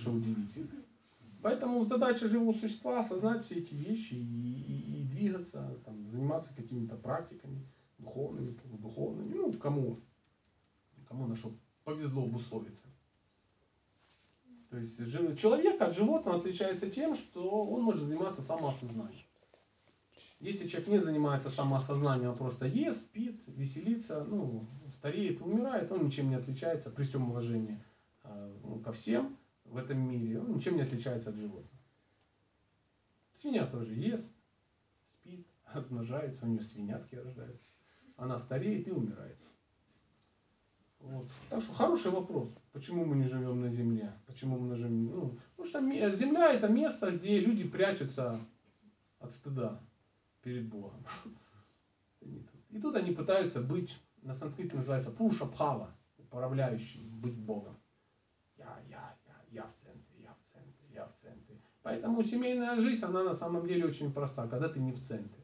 Что 0.00 0.12
удивительно. 0.12 0.84
Поэтому 1.42 1.84
задача 1.84 2.28
живого 2.28 2.52
существа 2.58 3.00
осознать 3.00 3.44
все 3.44 3.56
эти 3.56 3.74
вещи 3.74 4.14
и, 4.14 4.18
и, 4.18 5.00
и 5.00 5.04
двигаться, 5.04 5.78
там, 5.84 6.08
заниматься 6.10 6.52
какими-то 6.54 6.96
практиками 6.96 7.64
духовными, 7.98 8.58
духовными, 8.64 9.34
ну, 9.34 9.52
кому, 9.52 10.00
кому 11.06 11.26
на 11.26 11.36
что 11.36 11.52
повезло 11.84 12.24
обусловиться. 12.24 12.86
То 14.70 14.78
есть 14.78 14.96
человек 15.38 15.80
от 15.80 15.94
животного 15.94 16.38
отличается 16.38 16.90
тем, 16.90 17.14
что 17.14 17.64
он 17.64 17.82
может 17.82 18.02
заниматься 18.02 18.42
самоосознанием. 18.42 19.24
Если 20.40 20.68
человек 20.68 20.88
не 20.88 20.98
занимается 20.98 21.50
самоосознанием, 21.50 22.30
а 22.30 22.34
просто 22.34 22.66
ест, 22.66 23.00
спит, 23.00 23.40
веселится, 23.46 24.24
ну, 24.24 24.66
стареет, 24.98 25.40
умирает, 25.40 25.90
он 25.90 26.06
ничем 26.06 26.28
не 26.28 26.36
отличается 26.36 26.90
при 26.90 27.04
всем 27.04 27.30
уважении 27.30 27.80
ко 28.84 28.92
всем 28.92 29.36
в 29.64 29.76
этом 29.76 29.98
мире, 29.98 30.40
он 30.40 30.54
ничем 30.54 30.76
не 30.76 30.82
отличается 30.82 31.30
от 31.30 31.36
животных. 31.36 31.70
Свинья 33.34 33.66
тоже 33.66 33.94
ест, 33.94 34.26
спит, 35.12 35.46
размножается, 35.72 36.44
у 36.44 36.48
нее 36.48 36.62
свинятки 36.62 37.14
рождаются. 37.16 37.64
Она 38.16 38.38
стареет 38.38 38.88
и 38.88 38.90
умирает. 38.90 39.38
Вот. 41.00 41.28
Так 41.48 41.62
что 41.62 41.72
хороший 41.72 42.10
вопрос. 42.10 42.48
Почему 42.72 43.04
мы 43.04 43.16
не 43.16 43.24
живем 43.24 43.60
на 43.60 43.70
земле? 43.70 44.12
Почему 44.26 44.58
мы 44.58 44.74
живем? 44.74 45.04
Ну, 45.06 45.38
потому 45.56 45.68
что 45.68 46.16
земля 46.16 46.52
это 46.52 46.68
место, 46.68 47.12
где 47.12 47.38
люди 47.38 47.66
прячутся 47.68 48.40
от 49.20 49.32
стыда 49.32 49.80
перед 50.42 50.68
Богом. 50.68 51.04
И 52.70 52.80
тут 52.80 52.96
они 52.96 53.12
пытаются 53.12 53.60
быть, 53.60 53.96
на 54.22 54.34
санскрите 54.34 54.76
называется 54.76 55.10
пуша 55.10 55.46
пхава, 55.46 55.94
управляющий, 56.18 57.08
быть 57.08 57.36
Богом. 57.36 57.76
Я, 58.56 58.78
я, 58.88 59.16
я, 59.26 59.36
я 59.50 59.62
в 59.64 59.74
центре, 59.84 60.22
я 60.22 60.34
в 60.34 60.52
центре, 60.52 60.88
я 60.92 61.06
в 61.06 61.14
центре. 61.22 61.56
Поэтому 61.88 62.22
семейная 62.22 62.78
жизнь, 62.78 63.02
она 63.02 63.24
на 63.24 63.34
самом 63.34 63.66
деле 63.66 63.86
очень 63.86 64.12
проста, 64.12 64.46
когда 64.46 64.68
ты 64.68 64.78
не 64.78 64.92
в 64.92 65.02
центре. 65.06 65.42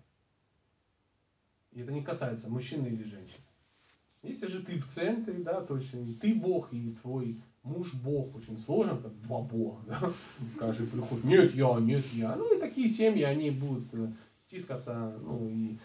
И 1.73 1.81
это 1.81 1.91
не 1.91 2.03
касается 2.03 2.51
мужчины 2.51 2.89
или 2.89 3.03
женщины. 3.03 3.41
Если 4.23 4.47
же 4.49 4.63
ты 4.63 4.79
в 4.79 4.87
центре, 4.89 5.39
да, 5.39 5.63
то 5.63 5.79
есть 5.79 5.93
ты 6.21 6.35
Бог 6.35 6.71
и 6.71 6.95
твой 7.01 7.41
муж 7.63 7.95
Бог, 7.95 8.37
очень 8.37 8.59
сложно, 8.59 8.99
как 8.99 9.19
два 9.23 9.41
Бога, 9.41 9.81
да, 9.87 10.13
каждый 10.59 10.87
приходит, 10.87 11.25
нет 11.25 11.55
я, 11.55 11.81
нет 11.81 12.05
я. 12.13 12.37
Ну 12.37 12.55
и 12.55 12.61
такие 12.61 12.91
семьи, 12.91 13.23
они 13.23 13.51
будут 13.51 13.89
э, 13.95 14.13
тискаться, 14.51 15.19
ну 15.23 15.49
и 15.49 15.79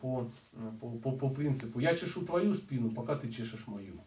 по, 0.00 0.30
по, 0.80 0.90
по, 0.90 1.10
по 1.10 1.28
принципу, 1.30 1.80
я 1.80 1.96
чешу 1.96 2.24
твою 2.24 2.54
спину, 2.54 2.92
пока 2.92 3.16
ты 3.16 3.32
чешешь 3.32 3.66
мою. 3.66 3.98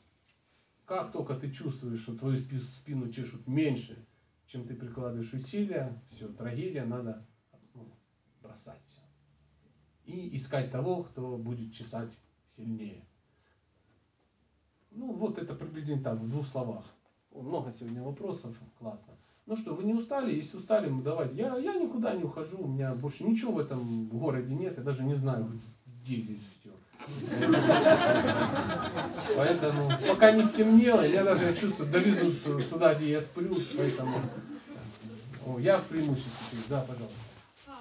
Как 0.85 1.11
только 1.11 1.33
ты 1.35 1.51
чувствуешь, 1.51 1.99
что 1.99 2.15
твою 2.15 2.37
спину 2.37 3.11
чешут 3.11 3.45
меньше, 3.45 4.06
чем 4.47 4.65
ты 4.65 4.75
прикладываешь 4.75 5.33
усилия, 5.33 6.01
все, 6.09 6.27
трагедия, 6.29 6.85
надо 6.85 7.25
ну, 7.73 7.87
бросать. 8.41 8.81
И 10.05 10.37
искать 10.37 10.71
того, 10.71 11.03
кто 11.03 11.37
будет 11.37 11.73
чесать 11.73 12.11
сильнее. 12.55 13.05
Ну, 14.91 15.13
вот 15.13 15.37
это 15.37 15.53
приблизительно 15.53 16.01
так, 16.01 16.19
в 16.19 16.29
двух 16.29 16.47
словах. 16.47 16.85
Много 17.31 17.73
сегодня 17.73 18.01
вопросов, 18.01 18.57
классно. 18.79 19.13
Ну 19.45 19.55
что, 19.55 19.75
вы 19.75 19.83
не 19.83 19.93
устали? 19.93 20.35
Если 20.35 20.57
устали, 20.57 20.89
мы 20.89 21.03
давайте. 21.03 21.35
Я, 21.35 21.57
я 21.57 21.75
никуда 21.75 22.15
не 22.15 22.23
ухожу, 22.23 22.63
у 22.63 22.67
меня 22.67 22.95
больше 22.95 23.23
ничего 23.25 23.53
в 23.53 23.59
этом 23.59 24.07
городе 24.07 24.53
нет, 24.55 24.77
я 24.77 24.83
даже 24.83 25.03
не 25.03 25.15
знаю, 25.15 25.59
где 25.85 26.15
здесь 26.21 26.45
все. 26.59 26.71
Поэтому 29.35 29.91
пока 30.07 30.31
не 30.31 30.43
стемнело, 30.43 31.01
я 31.01 31.23
даже 31.23 31.55
чувствую, 31.55 31.89
довезут 31.89 32.69
туда, 32.69 32.95
где 32.95 33.11
я 33.11 33.21
сплю, 33.21 33.57
поэтому 33.77 34.21
я 35.59 35.77
в 35.77 35.85
преимуществе. 35.85 36.59
Да, 36.69 36.81
пожалуйста. 36.81 37.15
А, 37.67 37.79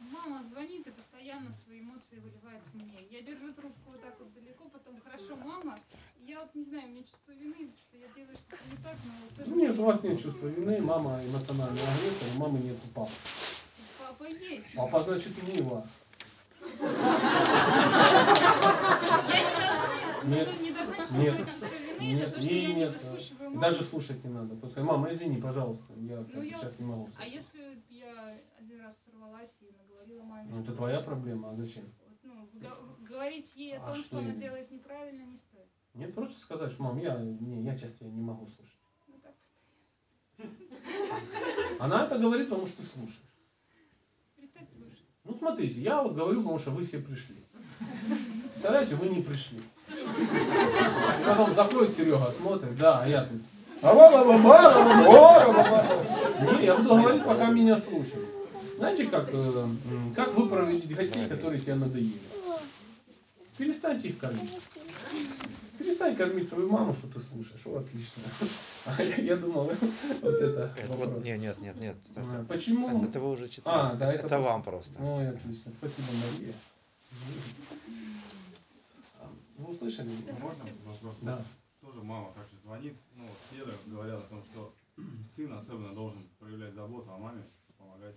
мама 0.00 0.44
звонит 0.48 0.86
и 0.86 0.90
постоянно 0.90 1.54
свои 1.64 1.80
эмоции 1.80 2.16
выливает 2.16 2.62
мне. 2.74 3.06
Я 3.10 3.22
держу 3.22 3.52
трубку 3.52 3.92
вот 3.92 4.00
так 4.02 4.14
вот 4.18 4.32
далеко, 4.34 4.64
потом 4.72 5.00
хорошо, 5.04 5.36
мама, 5.36 5.78
я 6.26 6.40
вот 6.40 6.54
не 6.54 6.64
знаю, 6.64 6.84
у 6.84 6.88
меня 6.90 7.02
чувство 7.02 7.32
вины, 7.32 7.70
что 7.76 7.96
я 7.98 8.06
делаю 8.14 8.36
что-то 8.36 8.62
не 8.70 8.76
так, 8.82 8.96
но 9.04 9.12
вот 9.22 9.36
тоже... 9.36 9.50
Нет, 9.50 9.78
у 9.78 9.84
вас 9.84 10.02
нет 10.02 10.22
чувства 10.22 10.46
вины, 10.46 10.80
мама 10.80 11.20
эмоциональный 11.24 11.82
агрессор, 11.82 12.28
у 12.36 12.40
мамы 12.40 12.58
нет 12.60 12.76
папы. 12.94 13.10
Папа 13.98 14.24
есть. 14.24 14.74
Папа 14.76 15.02
значит 15.02 15.32
мило. 15.42 15.86
Нет, 20.24 20.48
нет, 21.10 21.36
нет, 22.00 22.38
ей 22.38 22.74
нет. 22.74 23.00
Даже 23.60 23.82
слушать 23.84 24.22
не 24.24 24.30
надо. 24.30 24.56
Пускай, 24.56 24.84
мама, 24.84 25.12
извини, 25.12 25.40
пожалуйста, 25.40 25.92
я 25.96 26.24
ну, 26.32 26.42
сейчас 26.42 26.78
не 26.78 26.84
могу. 26.84 27.08
А 27.18 27.26
если 27.26 27.82
я 27.88 28.38
один 28.58 28.80
раз 28.80 28.94
сорвалась 29.04 29.50
и 29.60 29.70
наговорила 29.76 30.22
маме? 30.22 30.48
Ну, 30.50 30.60
это 30.60 30.74
твоя 30.74 31.00
проблема, 31.00 31.50
а 31.50 31.56
зачем? 31.56 31.84
Ну, 32.22 32.48
говорить 33.00 33.50
ей 33.54 33.76
о 33.76 33.82
а 33.82 33.86
том, 33.88 34.04
что 34.04 34.18
она 34.18 34.30
делает 34.30 34.70
неправильно, 34.70 35.22
не 35.22 35.36
стоит. 35.36 35.68
Нет, 35.94 36.14
просто 36.14 36.38
сказать, 36.40 36.72
что, 36.72 36.82
мам, 36.82 36.98
я, 36.98 37.18
не, 37.18 37.62
я 37.64 37.76
сейчас 37.76 37.92
тебя 37.94 38.10
не 38.10 38.22
могу 38.22 38.46
слушать. 38.46 38.76
Ну 40.38 40.48
Она 41.78 42.04
это 42.04 42.18
говорит, 42.18 42.48
потому 42.48 42.66
что 42.66 42.82
слушать. 42.84 43.29
Ну, 45.24 45.36
смотрите, 45.38 45.80
я 45.80 46.02
вот 46.02 46.14
говорю, 46.14 46.42
потому 46.42 46.58
что 46.58 46.70
вы 46.70 46.84
все 46.84 46.98
пришли. 46.98 47.36
Представляете, 48.52 48.94
вы 48.94 49.08
не 49.08 49.22
пришли. 49.22 49.58
И 49.88 51.24
потом 51.26 51.54
заходит 51.54 51.96
Серега, 51.96 52.32
смотрит, 52.40 52.76
да, 52.78 53.00
а 53.00 53.08
я 53.08 53.24
тут. 53.24 53.40
Не, 56.58 56.64
я 56.66 56.76
буду 56.76 56.88
говорить, 56.96 57.24
пока 57.24 57.50
меня 57.50 57.80
слушают. 57.80 58.28
Знаете, 58.76 59.06
как, 59.06 59.28
э, 59.32 59.66
как 60.16 60.34
выпроводить 60.36 60.94
гостей, 60.94 61.26
которые 61.28 61.60
тебя 61.60 61.76
надоели? 61.76 62.18
Перестаньте 63.60 64.08
их 64.08 64.18
кормить. 64.18 64.58
Перестань 65.78 66.16
кормить 66.16 66.48
свою 66.48 66.70
маму, 66.70 66.94
что 66.94 67.08
ты 67.08 67.20
слушаешь. 67.20 67.60
Вот 67.66 67.84
отлично. 67.84 68.22
А 68.86 69.02
я, 69.02 69.16
я 69.16 69.36
думал, 69.36 69.64
вот 70.22 70.34
это 70.34 70.72
вопрос. 70.88 70.96
вот, 70.96 71.24
нет, 71.24 71.38
нет, 71.38 71.58
нет, 71.60 71.76
нет. 71.76 71.96
А, 72.16 72.20
Это, 72.40 72.44
Почему? 72.44 72.88
это, 72.88 73.04
это 73.04 73.20
вы 73.20 73.32
уже 73.32 73.50
читали. 73.50 73.92
А, 73.92 73.96
да, 73.96 74.10
это, 74.14 74.24
это 74.24 74.40
вам 74.40 74.62
просто. 74.62 74.98
Ой, 75.02 75.28
отлично. 75.28 75.72
Спасибо, 75.72 76.08
Мария. 76.10 76.54
А, 79.20 79.30
Вы 79.58 79.74
услышали? 79.74 80.08
меня? 80.08 80.32
Можно 80.40 80.64
вопрос? 80.86 81.16
Да. 81.20 81.44
Тоже 81.82 82.02
мама 82.02 82.32
также 82.32 82.56
звонит, 82.64 82.94
ну, 83.14 83.24
вот 83.24 83.36
Феда 83.50 83.76
говорят 83.84 84.20
о 84.20 84.28
том, 84.28 84.42
что 84.44 84.74
сын 85.36 85.52
особенно 85.52 85.94
должен 85.94 86.26
проявлять 86.38 86.72
заботу 86.72 87.10
о 87.12 87.18
маме, 87.18 87.42
помогать. 87.76 88.16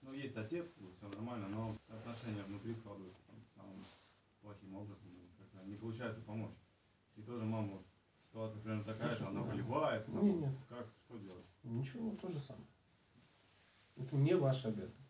Ну, 0.00 0.12
есть 0.12 0.36
отец, 0.36 0.66
все 0.98 1.08
нормально, 1.08 1.48
но 1.48 1.76
отношения 1.88 2.42
внутри 2.46 2.74
складываются 2.74 3.23
плохим 4.44 4.74
образом, 4.76 5.08
как-то 5.38 5.66
не 5.66 5.76
получается 5.76 6.20
помочь. 6.20 6.54
И 7.16 7.22
тоже 7.22 7.44
мама, 7.44 7.82
ситуация 8.28 8.60
примерно 8.60 8.84
такая 8.84 9.08
же, 9.08 9.16
Слушай, 9.16 9.30
она 9.30 9.40
ну, 9.40 9.46
выливает, 9.46 10.06
там, 10.06 10.24
не, 10.24 10.30
вот, 10.32 10.40
нет. 10.40 10.54
как, 10.68 10.86
что 11.06 11.18
делать? 11.18 11.46
Ничего, 11.62 12.14
то 12.16 12.28
же 12.28 12.38
самое. 12.40 12.66
Это 13.96 14.16
не 14.16 14.36
ваша 14.36 14.68
обязанность. 14.68 15.00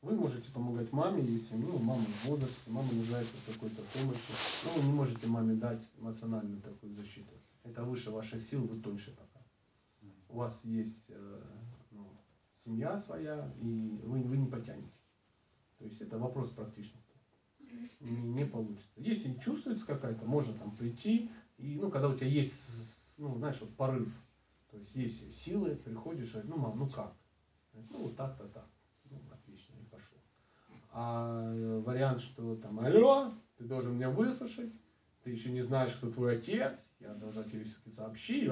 Вы 0.00 0.16
можете 0.16 0.50
помогать 0.50 0.90
маме, 0.92 1.22
если 1.22 1.54
ну, 1.54 1.78
мама 1.78 2.02
в 2.02 2.24
возрасте, 2.24 2.70
мама 2.70 2.92
нуждается 2.92 3.36
в 3.36 3.52
какой-то 3.52 3.82
помощи, 3.94 4.32
но 4.64 4.72
вы 4.72 4.86
не 4.88 4.92
можете 4.92 5.26
маме 5.28 5.54
дать 5.54 5.80
эмоциональную 5.96 6.60
такую 6.60 6.92
защиту. 6.94 7.32
Это 7.62 7.84
выше 7.84 8.10
ваших 8.10 8.42
сил, 8.42 8.66
вы 8.66 8.80
тоньше 8.80 9.14
пока. 9.14 9.44
У 10.28 10.38
вас 10.38 10.58
есть 10.64 11.04
э, 11.10 11.42
ну, 11.92 12.08
семья 12.64 12.98
своя, 12.98 13.48
и 13.60 14.00
вы, 14.02 14.22
вы 14.22 14.38
не 14.38 14.46
потянете. 14.46 14.90
То 15.78 15.84
есть 15.84 16.00
это 16.00 16.18
вопрос 16.18 16.50
практичности. 16.50 17.11
Не, 18.00 18.44
получится. 18.44 18.90
Если 18.96 19.34
чувствуется 19.38 19.86
какая-то, 19.86 20.24
можно 20.24 20.52
там 20.54 20.76
прийти, 20.76 21.30
и 21.58 21.78
ну, 21.80 21.90
когда 21.90 22.08
у 22.08 22.14
тебя 22.14 22.26
есть, 22.26 22.52
ну, 23.16 23.36
знаешь, 23.36 23.58
вот 23.60 23.70
порыв, 23.76 24.08
то 24.70 24.78
есть 24.78 24.94
есть 24.94 25.34
силы, 25.34 25.76
приходишь, 25.76 26.32
говоришь, 26.32 26.50
ну, 26.50 26.56
мам, 26.56 26.78
ну 26.78 26.88
как? 26.88 27.14
Ну, 27.90 28.04
вот 28.04 28.16
так-то 28.16 28.44
так. 28.48 28.66
Ну, 29.10 29.18
отлично, 29.30 29.74
и 29.74 29.84
пошел. 29.84 30.18
А 30.90 31.52
э, 31.54 31.80
вариант, 31.80 32.22
что 32.22 32.56
там, 32.56 32.80
алло, 32.80 33.32
ты 33.58 33.64
должен 33.64 33.94
меня 33.94 34.10
выслушать, 34.10 34.72
ты 35.22 35.30
еще 35.30 35.50
не 35.50 35.62
знаешь, 35.62 35.92
кто 35.92 36.10
твой 36.10 36.38
отец, 36.38 36.78
я 37.00 37.14
должна 37.14 37.44
тебе 37.44 37.64
все-таки 37.64 37.90
сообщить. 37.90 38.48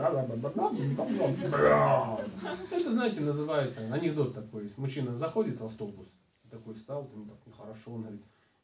Это, 2.70 2.92
знаете, 2.92 3.20
называется, 3.20 3.80
анекдот 3.92 4.34
такой 4.34 4.64
есть. 4.64 4.78
Мужчина 4.78 5.16
заходит 5.16 5.60
в 5.60 5.66
автобус, 5.66 6.08
такой 6.50 6.76
стал, 6.76 7.10
ему 7.12 7.26
так 7.26 7.46
нехорошо, 7.46 7.92
он 7.92 8.02
говорит, 8.02 8.22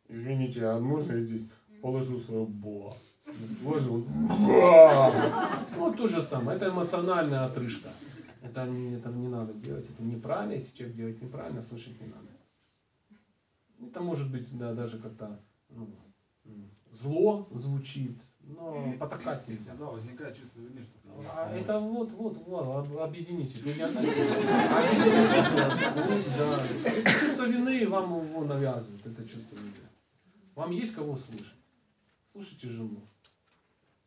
извините, 0.09 0.65
а 0.67 0.79
можно 0.79 1.13
я 1.13 1.23
здесь 1.25 1.49
положу 1.83 2.21
свою 2.21 2.47
бо? 2.47 2.95
Положил! 3.63 4.05
Ну, 5.77 5.93
то 5.95 6.07
же 6.07 6.23
самое, 6.23 6.57
это 6.57 6.71
эмоциональная 6.71 7.45
отрыжка. 7.45 7.89
Это 8.43 8.67
не, 8.67 8.95
это 8.95 9.09
не 9.11 9.29
надо 9.29 9.53
делать, 9.55 9.85
это 9.91 10.03
неправильно, 10.03 10.53
если 10.53 10.77
человек 10.77 10.97
делает 10.97 11.21
неправильно, 11.21 11.63
слышать 11.63 12.01
не 12.01 12.07
надо. 12.07 12.29
Это 13.81 14.01
может 14.01 14.31
быть 14.31 14.57
да, 14.57 14.73
даже 14.73 14.99
как-то 14.99 15.39
ну, 15.69 15.89
зло 16.93 17.49
звучит, 17.51 18.17
но 18.41 18.95
потакать 18.99 19.47
нельзя. 19.49 19.73
Да, 19.79 19.87
возникает 19.87 20.37
чувство 20.37 20.61
вины, 20.61 20.83
что 20.83 20.99
ты 20.99 21.09
А 21.29 21.51
это 21.55 21.79
вот, 21.81 22.13
вот, 22.13 22.37
вот, 22.47 22.63
об- 22.63 22.99
объединитесь. 22.99 23.65
Не 23.65 23.83
Объединитесь, 23.83 24.47
да. 26.39 26.63
Это 26.91 27.11
чувство 27.21 27.45
вины 27.45 27.89
вам 27.89 28.29
его 28.29 28.45
навязывают, 28.45 29.05
это 29.05 29.23
чувство 29.29 29.57
вины. 29.57 29.73
Вам 30.57 30.71
есть 30.73 30.95
кого 30.95 31.17
слушать? 31.17 31.55
Слушайте 32.33 32.71
жену. 32.71 33.07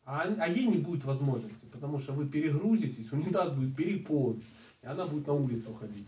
А, 0.04 0.24
а 0.24 0.48
ей 0.48 0.68
не 0.68 0.80
будет 0.80 1.06
возможности, 1.06 1.66
потому 1.72 2.00
что 2.00 2.14
вы 2.14 2.28
перегрузитесь, 2.28 3.12
унитаз 3.14 3.54
будет 3.54 3.76
переполнен, 3.76 4.44
и 4.82 4.88
она 4.88 5.06
будет 5.06 5.28
на 5.28 5.34
улицу 5.34 5.74
ходить 5.76 6.08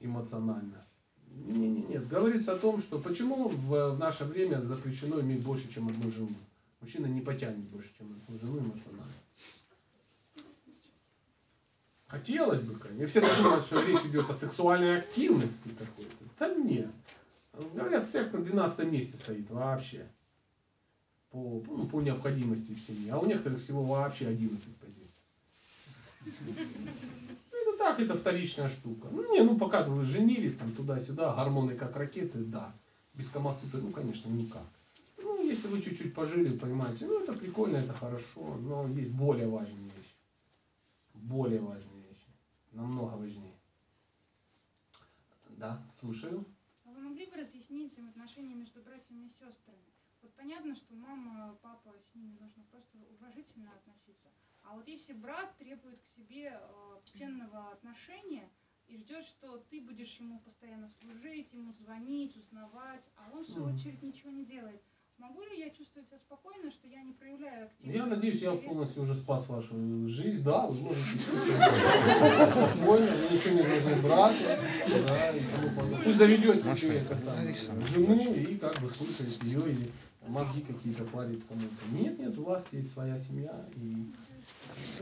эмоционально. 0.00 0.86
Не, 1.28 1.68
не, 1.68 1.82
нет. 1.82 2.08
Говорится 2.08 2.54
о 2.54 2.58
том, 2.58 2.80
что 2.80 2.98
почему 2.98 3.48
в, 3.48 3.94
в 3.94 3.98
наше 3.98 4.24
время 4.24 4.62
запрещено 4.62 5.20
иметь 5.20 5.42
больше, 5.42 5.70
чем 5.72 5.88
одну 5.88 6.10
жену. 6.10 6.34
Мужчина 6.80 7.06
не 7.06 7.20
потянет 7.20 7.64
больше, 7.68 7.90
чем 7.98 8.10
одну 8.12 8.38
жену 8.38 8.58
эмоционально. 8.60 9.12
Хотелось 12.06 12.62
бы, 12.62 12.74
конечно. 12.76 13.06
Все 13.06 13.42
думают, 13.42 13.66
что 13.66 13.82
речь 13.82 14.04
идет 14.06 14.28
о 14.30 14.34
сексуальной 14.34 14.98
активности 14.98 15.68
какой-то. 15.78 16.24
Да 16.38 16.54
нет. 16.54 16.90
Говорят, 17.74 18.10
секс 18.10 18.32
на 18.32 18.40
12 18.40 18.86
месте 18.86 19.16
стоит 19.16 19.50
вообще. 19.50 20.06
По, 21.30 21.62
ну, 21.66 21.86
по 21.86 22.00
необходимости 22.00 22.72
в 22.72 22.80
семье. 22.80 23.12
А 23.12 23.18
у 23.18 23.26
некоторых 23.26 23.62
всего 23.62 23.84
вообще 23.84 24.26
11 24.26 24.76
позиций. 24.76 25.00
Ну, 26.24 26.54
Это 27.52 27.78
так, 27.78 28.00
это 28.00 28.16
вторичная 28.16 28.68
штука. 28.68 29.08
Ну, 29.10 29.32
не, 29.32 29.42
ну 29.42 29.56
пока 29.56 29.84
вы 29.84 30.04
женились, 30.04 30.56
там 30.56 30.72
туда-сюда, 30.72 31.34
гормоны 31.34 31.76
как 31.76 31.96
ракеты, 31.96 32.38
да. 32.38 32.72
Без 33.14 33.28
камасуты, 33.28 33.78
ну, 33.78 33.90
конечно, 33.90 34.28
никак. 34.28 34.66
Ну, 35.18 35.44
если 35.44 35.68
вы 35.68 35.82
чуть-чуть 35.82 36.14
пожили, 36.14 36.56
понимаете, 36.56 37.06
ну, 37.06 37.22
это 37.22 37.32
прикольно, 37.32 37.76
это 37.76 37.92
хорошо, 37.92 38.56
но 38.62 38.88
есть 38.88 39.10
более 39.10 39.48
важные 39.48 39.84
вещи. 39.84 40.16
Более 41.14 41.60
важные 41.60 42.02
вещи. 42.08 42.26
Намного 42.72 43.16
важнее. 43.16 43.54
Да, 45.50 45.80
слушаю. 46.00 46.44
Бы 47.30 47.36
разъяснить 47.36 47.92
взаимоотношения 47.92 48.56
между 48.56 48.82
братьями 48.82 49.26
и 49.26 49.28
сестрами? 49.28 49.84
Вот 50.20 50.34
понятно, 50.34 50.74
что 50.74 50.94
мама, 50.96 51.56
папа, 51.62 51.94
с 52.10 52.14
ними 52.14 52.36
нужно 52.40 52.64
просто 52.72 52.98
уважительно 53.08 53.70
относиться. 53.72 54.28
А 54.64 54.74
вот 54.74 54.88
если 54.88 55.12
брат 55.12 55.56
требует 55.56 56.02
к 56.02 56.06
себе 56.08 56.60
э, 56.60 57.00
почтенного 57.00 57.70
отношения 57.70 58.50
и 58.88 58.96
ждет, 58.96 59.24
что 59.24 59.58
ты 59.70 59.80
будешь 59.80 60.16
ему 60.16 60.40
постоянно 60.40 60.88
служить, 61.00 61.52
ему 61.52 61.72
звонить, 61.72 62.36
узнавать, 62.36 63.04
а 63.14 63.30
он 63.32 63.44
в 63.44 63.48
свою 63.48 63.74
очередь 63.74 64.02
ничего 64.02 64.30
не 64.30 64.44
делает, 64.44 64.82
могу 65.20 65.42
ли 65.44 65.58
я 65.58 65.70
чувствовать 65.70 66.08
себя 66.08 66.18
спокойно, 66.18 66.70
что 66.70 66.88
я 66.88 67.02
не 67.02 67.12
проявляю 67.12 67.66
активного 67.66 67.96
Я 67.96 68.06
надеюсь, 68.06 68.40
я 68.40 68.52
полностью 68.52 69.02
уже 69.02 69.14
спас 69.14 69.48
вашу 69.48 69.74
жизнь. 70.08 70.42
Да, 70.42 70.66
вы 70.66 70.74
можете 70.74 71.18
спокойно, 72.76 73.06
вы 73.06 73.34
ничего 73.34 73.54
не 73.54 73.62
должны 73.62 73.96
брать. 74.02 74.36
Да, 75.06 75.30
и 75.30 75.40
тому 75.40 75.76
подобное. 75.76 76.02
Пусть 76.04 76.18
заведете 76.18 76.58
там, 77.04 77.18
Лариса, 77.26 77.72
Маша, 77.74 77.88
жену 77.88 78.34
и 78.34 78.56
как 78.56 78.80
бы 78.80 78.88
слушаете 78.90 79.38
ее 79.46 79.70
или 79.70 79.90
мозги 80.26 80.62
какие-то 80.62 81.04
парит 81.04 81.42
кому-то. 81.48 81.84
Нет, 81.92 82.18
нет, 82.18 82.38
у 82.38 82.44
вас 82.44 82.64
есть 82.72 82.92
своя 82.92 83.18
семья 83.18 83.66
и 83.76 84.06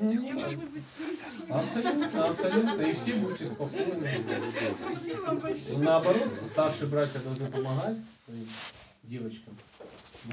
быть 0.01 0.85
счастлива. 0.97 1.61
Абсолютно, 1.61 2.29
абсолютно. 2.29 2.83
И 2.83 2.93
все 2.93 3.15
будьте 3.15 3.47
спокойны. 3.47 4.25
Спасибо 4.77 5.35
большое. 5.35 5.79
Наоборот, 5.79 6.29
старшие 6.53 6.89
братья 6.89 7.21
должны 7.21 7.51
помогать 7.51 7.99
девочкам. 9.05 9.57
У 10.25 10.29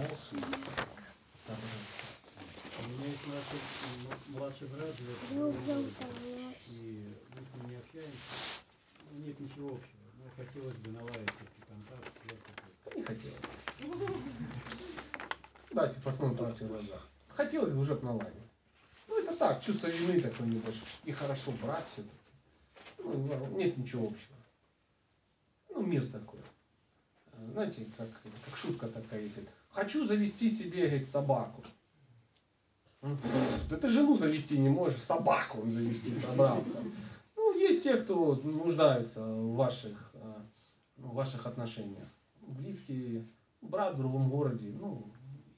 меня 2.87 3.05
есть 3.05 3.27
младший, 3.27 3.59
младший 4.29 4.67
брат, 4.67 4.95
живет. 4.97 5.17
И 5.31 5.35
мы 5.35 5.51
с 7.41 7.53
ним 7.53 7.69
не 7.69 7.75
общаемся. 7.77 8.61
Ну, 9.11 9.19
нет 9.25 9.39
ничего 9.39 9.67
общего. 9.69 10.01
Но 10.17 10.25
хотелось 10.35 10.75
бы 10.77 10.91
наладить 10.91 11.29
все-таки 11.29 11.61
контакт, 11.67 12.11
связь 12.21 12.41
какую-то. 12.41 12.97
Не 12.97 13.03
хотелось. 13.03 13.41
Давайте 15.71 16.01
посмотрим 16.01 16.37
правде 16.37 16.65
в 16.65 16.67
глазах. 16.67 17.07
Хотелось 17.29 17.73
бы 17.73 17.79
уже 17.79 17.95
наладить. 18.01 18.33
Ну 19.07 19.19
это 19.19 19.35
так, 19.37 19.63
чувство 19.63 19.87
вины 19.87 20.19
такое 20.19 20.47
небольшое. 20.47 20.85
И 21.03 21.11
хорошо 21.11 21.51
брать 21.61 21.85
все-таки. 21.93 22.15
Ну, 22.97 23.57
нет 23.57 23.77
ничего 23.77 24.07
общего. 24.07 24.35
Ну, 25.69 25.83
мир 25.83 26.07
такой. 26.07 26.39
Знаете, 27.51 27.85
как, 27.97 28.09
как 28.45 28.57
шутка 28.57 28.87
такая 28.87 29.21
есть. 29.21 29.35
Хочу 29.75 30.07
завести 30.07 30.49
себе, 30.49 30.87
говорит, 30.87 31.09
собаку. 31.09 31.61
Да 33.69 33.77
ты 33.77 33.89
жену 33.89 34.15
завести 34.17 34.57
не 34.57 34.69
можешь, 34.69 35.01
собаку 35.01 35.69
завести 35.69 36.17
собрался. 36.21 36.81
Ну, 37.35 37.59
есть 37.59 37.83
те, 37.83 37.97
кто 37.97 38.35
нуждаются 38.35 39.21
в 39.21 39.55
ваших, 39.55 40.11
э, 40.13 40.41
в 40.95 41.13
ваших 41.13 41.45
отношениях. 41.45 42.07
Близкие, 42.47 43.27
брат 43.61 43.95
в 43.95 43.97
другом 43.97 44.29
городе, 44.29 44.73
ну, 44.79 45.11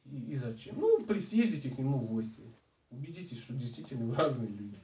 и, 0.05 0.33
и 0.33 0.35
зачем? 0.35 0.79
Ну, 0.79 1.03
при- 1.03 1.19
съездите 1.19 1.69
к 1.69 1.77
нему 1.77 1.99
в 1.99 2.05
гости. 2.07 2.41
Убедитесь, 2.89 3.37
что 3.37 3.53
действительно 3.53 4.07
вы 4.07 4.15
разные 4.15 4.49
люди. 4.49 4.79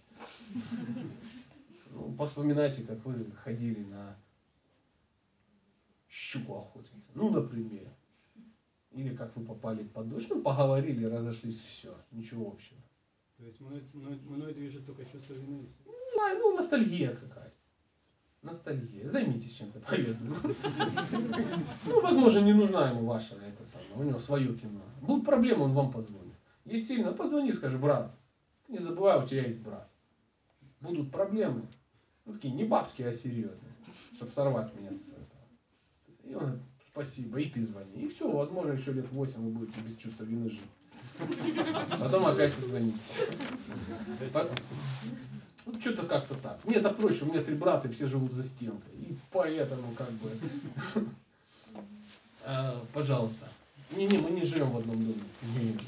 Ну, 1.89 2.13
поспоминайте, 2.13 2.83
как 2.83 3.03
вы 3.03 3.31
ходили 3.43 3.83
на 3.83 4.15
щуку 6.07 6.57
охотиться. 6.57 7.09
Ну, 7.15 7.31
например. 7.31 7.91
Или 8.93 9.15
как 9.15 9.35
вы 9.35 9.43
попали 9.45 9.83
под 9.83 10.09
дождь. 10.09 10.27
Ну, 10.29 10.41
поговорили, 10.41 11.05
разошлись, 11.05 11.59
все. 11.59 11.95
Ничего 12.11 12.47
общего. 12.47 12.79
То 13.37 13.45
есть 13.45 13.59
мной, 13.59 13.83
мной, 13.93 14.19
мной 14.23 14.53
движет 14.53 14.85
только 14.85 15.03
чувство 15.05 15.33
вины. 15.33 15.65
всё. 15.65 15.91
Ну, 16.15 16.39
ну, 16.39 16.55
ностальгия 16.57 17.15
какая-то. 17.15 17.55
ностальгия. 18.43 19.09
Займитесь 19.09 19.53
чем-то 19.53 19.79
полезным. 19.79 20.37
Ну, 21.85 22.01
возможно, 22.01 22.39
не 22.39 22.53
нужна 22.53 22.91
ему 22.91 23.05
ваша 23.05 23.35
это 23.35 23.65
самое, 23.65 23.95
у 23.95 24.03
него 24.03 24.19
свое 24.19 24.53
кино. 24.55 24.81
Будут 25.01 25.25
проблемы, 25.25 25.65
он 25.65 25.73
вам 25.73 25.91
позвонит. 25.91 26.35
Есть 26.65 26.87
сильно, 26.87 27.11
позвони, 27.11 27.51
скажи, 27.51 27.77
брат, 27.77 28.15
ты 28.65 28.73
не 28.73 28.79
забывай, 28.79 29.21
у 29.21 29.27
тебя 29.27 29.45
есть 29.45 29.59
брат. 29.59 29.89
Будут 30.79 31.11
проблемы. 31.11 31.67
Ну, 32.25 32.33
такие 32.33 32.53
не 32.53 32.63
бабские, 32.63 33.09
а 33.09 33.13
серьезные. 33.13 33.73
Чтобы 34.15 34.31
сорвать 34.31 34.73
меня 34.75 34.91
с 34.91 35.11
этого. 35.11 35.43
И 36.23 36.33
он 36.33 36.41
говорит, 36.41 36.61
спасибо, 36.97 37.39
и 37.39 37.49
ты 37.49 37.65
звони. 37.65 38.03
И 38.03 38.09
все, 38.09 38.29
возможно, 38.31 38.73
еще 38.73 38.93
лет 38.93 39.11
8 39.11 39.41
вы 39.41 39.49
будете 39.51 39.81
без 39.81 39.95
чувства 39.97 40.23
вины 40.25 40.49
жить. 40.49 40.61
Потом 41.99 42.25
опять. 42.27 42.53
Потом- 44.31 44.55
Ну, 45.65 45.79
что-то 45.79 46.03
как-то 46.05 46.35
так. 46.35 46.59
Мне 46.65 46.75
это 46.77 46.89
проще, 46.89 47.23
у 47.25 47.29
меня 47.29 47.41
три 47.41 47.55
брата, 47.55 47.87
и 47.87 47.91
все 47.91 48.05
живут 48.07 48.33
за 48.33 48.43
стенкой. 48.43 48.93
И 48.99 49.15
поэтому 49.31 49.93
как 49.95 50.11
бы... 50.11 50.29
А, 52.45 52.83
Пожалуйста. 52.93 53.47
Не-не, 53.95 54.17
мы 54.19 54.31
не 54.31 54.41
живем 54.43 54.71
в 54.71 54.77
одном 54.77 54.97
доме. 54.97 55.79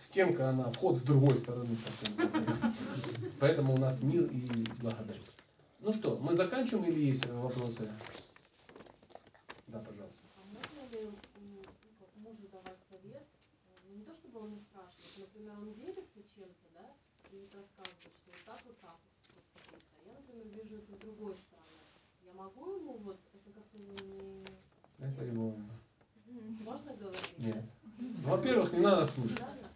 Стенка, 0.00 0.50
она, 0.50 0.70
вход 0.70 0.98
с 0.98 1.00
другой 1.02 1.36
стороны 1.36 1.76
совсем. 1.84 2.30
Поэтому 3.40 3.74
у 3.74 3.78
нас 3.78 4.00
мир 4.00 4.24
и 4.24 4.46
благодать. 4.80 5.20
Ну 5.80 5.92
что, 5.92 6.16
мы 6.22 6.36
заканчиваем 6.36 6.84
или 6.84 7.06
есть 7.06 7.26
вопросы? 7.26 7.88
Да, 9.66 9.78
пожалуйста. 9.80 10.22
А 10.36 10.42
можно 10.46 10.80
ли 10.94 11.10
ну, 11.40 11.62
мужу 12.22 12.48
давать 12.52 12.78
совет? 12.88 13.26
Ну, 13.88 13.96
не 13.96 14.02
то 14.04 14.14
чтобы 14.14 14.40
он 14.40 14.52
не 14.52 14.60
спрашивает, 14.60 15.18
например, 15.18 15.54
он 15.58 15.74
делится 15.74 16.22
чем-то, 16.34 16.66
да, 16.74 16.86
и 17.32 17.36
вот 17.40 17.54
рассказывает, 17.54 18.14
что 18.14 18.30
вот 18.30 18.42
так 18.46 18.60
вот 18.64 18.78
так 18.78 18.96
вот 19.02 19.14
поступить. 19.34 19.86
А 19.94 20.08
я, 20.08 20.14
например, 20.14 20.46
вижу 20.54 20.76
это 20.78 20.94
с 20.94 20.98
другой 20.98 21.34
стороны. 21.34 21.82
Я 22.24 22.32
могу 22.34 22.76
ему 22.76 22.92
вот 22.98 23.18
это 23.34 23.50
как-то 23.50 23.78
не... 23.78 24.44
Это 24.98 25.24
его... 25.24 25.54
Можно 26.62 26.94
говорить? 26.94 27.38
Нет. 27.38 27.64
Во-первых, 28.22 28.72
не 28.72 28.80
надо 28.80 29.10
слушать. 29.12 29.38
Правильно? 29.38 29.68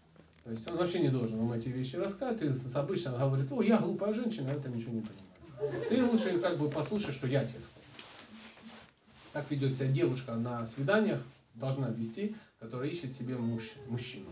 То 0.45 0.53
есть 0.53 0.67
он 0.69 0.77
вообще 0.77 1.01
не 1.01 1.11
должен 1.11 1.39
вам 1.39 1.53
эти 1.53 1.69
вещи 1.69 1.97
рассказывать. 1.97 2.43
И 2.43 2.75
обычно 2.75 3.19
говорит, 3.19 3.53
о, 3.53 3.63
я 3.63 3.79
глупая 3.79 4.15
женщина, 4.15 4.51
а 4.51 4.55
это 4.55 4.69
ничего 4.69 4.93
не 4.93 5.03
понимаю. 5.03 5.89
Ты 5.89 6.05
лучше 6.05 6.39
как 6.39 6.59
бы 6.59 6.71
послушай, 6.71 7.13
что 7.13 7.27
я 7.27 7.45
тебе 7.45 7.61
скажу. 7.61 7.80
Так 9.33 9.51
ведет 9.51 9.75
себя 9.75 9.87
девушка 9.89 10.35
на 10.35 10.67
свиданиях, 10.67 11.23
должна 11.55 11.89
вести, 11.91 12.35
которая 12.59 12.89
ищет 12.89 13.15
себе 13.17 13.37
муж, 13.37 13.71
мужчину. 13.89 14.31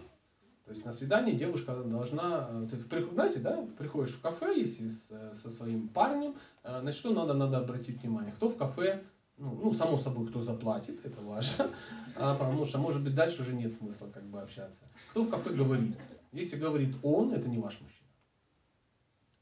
То 0.65 0.73
есть 0.73 0.85
на 0.85 0.93
свидание 0.93 1.35
девушка 1.35 1.75
должна, 1.75 2.49
э, 2.51 2.67
ты 2.71 2.77
при- 2.79 3.03
знаете, 3.15 3.39
да, 3.39 3.65
приходишь 3.79 4.15
в 4.15 4.21
кафе, 4.21 4.59
если 4.61 4.89
с- 4.89 5.07
э, 5.11 5.35
со 5.43 5.51
своим 5.51 5.89
парнем, 5.89 6.35
э, 6.63 6.81
на 6.81 6.93
что 6.93 7.13
надо, 7.13 7.33
надо 7.35 7.59
обратить 7.59 8.03
внимание. 8.03 8.33
Кто 8.33 8.49
в 8.49 8.57
кафе, 8.57 9.03
ну, 9.39 9.55
ну, 9.55 9.75
само 9.75 9.99
собой, 9.99 10.27
кто 10.29 10.43
заплатит, 10.43 11.05
это 11.07 11.21
важно, 11.23 11.71
а, 12.17 12.35
потому 12.35 12.67
что, 12.67 12.79
может 12.79 13.03
быть, 13.03 13.15
дальше 13.15 13.43
уже 13.43 13.55
нет 13.55 13.73
смысла 13.73 14.09
как 14.13 14.25
бы 14.25 14.41
общаться. 14.43 14.85
Кто 15.11 15.23
в 15.23 15.31
кафе 15.31 15.51
говорит? 15.51 15.97
Если 16.33 16.57
говорит 16.57 16.97
он, 17.03 17.33
это 17.33 17.49
не 17.49 17.59
ваш 17.59 17.81
мужчина. 17.81 18.09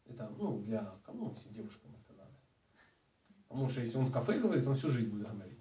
Это, 0.09 0.31
ну, 0.39 0.59
для 0.61 0.93
кому, 1.05 1.33
если 1.35 1.49
девушкам 1.49 1.91
это 1.91 1.91
надо. 1.91 1.96
Потому 3.57 3.71
что 3.71 3.81
если 3.81 3.97
он 3.97 4.05
в 4.05 4.13
кафе 4.13 4.39
говорит, 4.39 4.67
он 4.67 4.75
всю 4.75 4.91
жизнь 4.91 5.09
будет 5.09 5.31
говорить. 5.31 5.59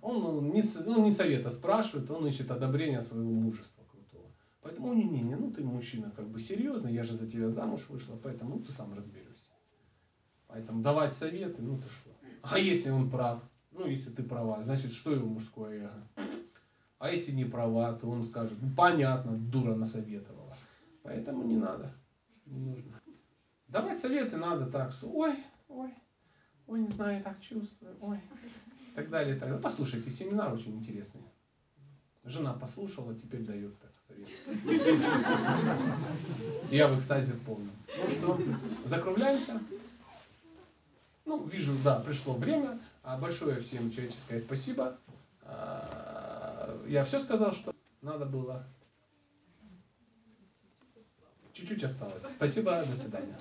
Он 0.00 0.22
ну, 0.22 0.40
не, 0.40 0.64
ну, 0.86 1.04
не 1.04 1.12
совета 1.12 1.50
спрашивает, 1.50 2.10
он 2.10 2.26
ищет 2.26 2.50
одобрения 2.50 3.02
своего 3.02 3.30
мужества 3.30 3.84
крутого. 3.84 4.32
Поэтому, 4.62 4.94
не, 4.94 5.04
не, 5.04 5.20
не, 5.20 5.34
ну 5.34 5.50
ты 5.50 5.62
мужчина 5.62 6.10
как 6.16 6.30
бы 6.30 6.40
серьезный, 6.40 6.94
я 6.94 7.04
же 7.04 7.18
за 7.18 7.30
тебя 7.30 7.50
замуж 7.50 7.84
вышла, 7.90 8.16
поэтому 8.16 8.56
ну, 8.56 8.60
ты 8.62 8.72
сам 8.72 8.94
разберешься. 8.94 9.50
Поэтому 10.46 10.80
давать 10.80 11.12
советы, 11.12 11.60
ну 11.60 11.76
ты 11.76 11.86
что. 11.86 12.10
А 12.40 12.58
если 12.58 12.88
он 12.88 13.10
прав? 13.10 13.42
Ну, 13.72 13.86
если 13.86 14.10
ты 14.10 14.22
права, 14.22 14.64
значит, 14.64 14.94
что 14.94 15.12
его 15.12 15.26
мужское 15.26 15.82
эго? 15.82 16.08
А 16.98 17.10
если 17.10 17.32
не 17.32 17.44
права, 17.44 17.92
то 17.92 18.08
он 18.08 18.24
скажет, 18.24 18.56
ну 18.62 18.70
понятно, 18.74 19.36
дура 19.36 19.74
насоветовала. 19.74 20.54
Поэтому 21.02 21.44
не 21.44 21.58
надо. 21.58 21.92
Не 22.46 22.58
нужно. 22.58 22.98
Давать 23.68 24.00
советы 24.00 24.38
надо 24.38 24.64
так, 24.70 24.92
что 24.92 25.10
ой, 25.10 25.44
ой, 25.68 25.92
ой, 26.66 26.80
не 26.80 26.88
знаю, 26.88 27.18
я 27.18 27.22
так 27.22 27.40
чувствую, 27.40 27.96
ой. 28.00 28.18
И 28.18 28.96
так 28.96 29.10
далее, 29.10 29.36
и 29.36 29.38
так 29.38 29.48
далее. 29.48 29.62
Послушайте, 29.62 30.10
семинар 30.10 30.52
очень 30.52 30.76
интересный. 30.76 31.22
Жена 32.24 32.54
послушала, 32.54 33.14
теперь 33.14 33.42
дает 33.42 33.78
так 33.78 33.92
совет. 34.08 34.28
Я 36.70 36.88
в 36.88 36.98
экстазе 36.98 37.34
полном. 37.46 37.70
Ну 37.98 38.10
что, 38.10 38.40
закругляемся? 38.86 39.60
Ну, 41.24 41.44
вижу, 41.46 41.72
да, 41.84 42.00
пришло 42.00 42.34
время. 42.34 42.78
А 43.02 43.16
Большое 43.18 43.60
всем 43.60 43.90
человеческое 43.92 44.40
спасибо. 44.40 44.98
А, 45.42 46.84
Я 46.88 47.04
все 47.04 47.22
сказал, 47.22 47.52
что 47.52 47.72
надо 48.02 48.26
было. 48.26 48.64
Чуть-чуть 51.52 51.84
осталось. 51.84 52.22
Спасибо, 52.36 52.84
до 52.84 52.96
свидания. 52.96 53.36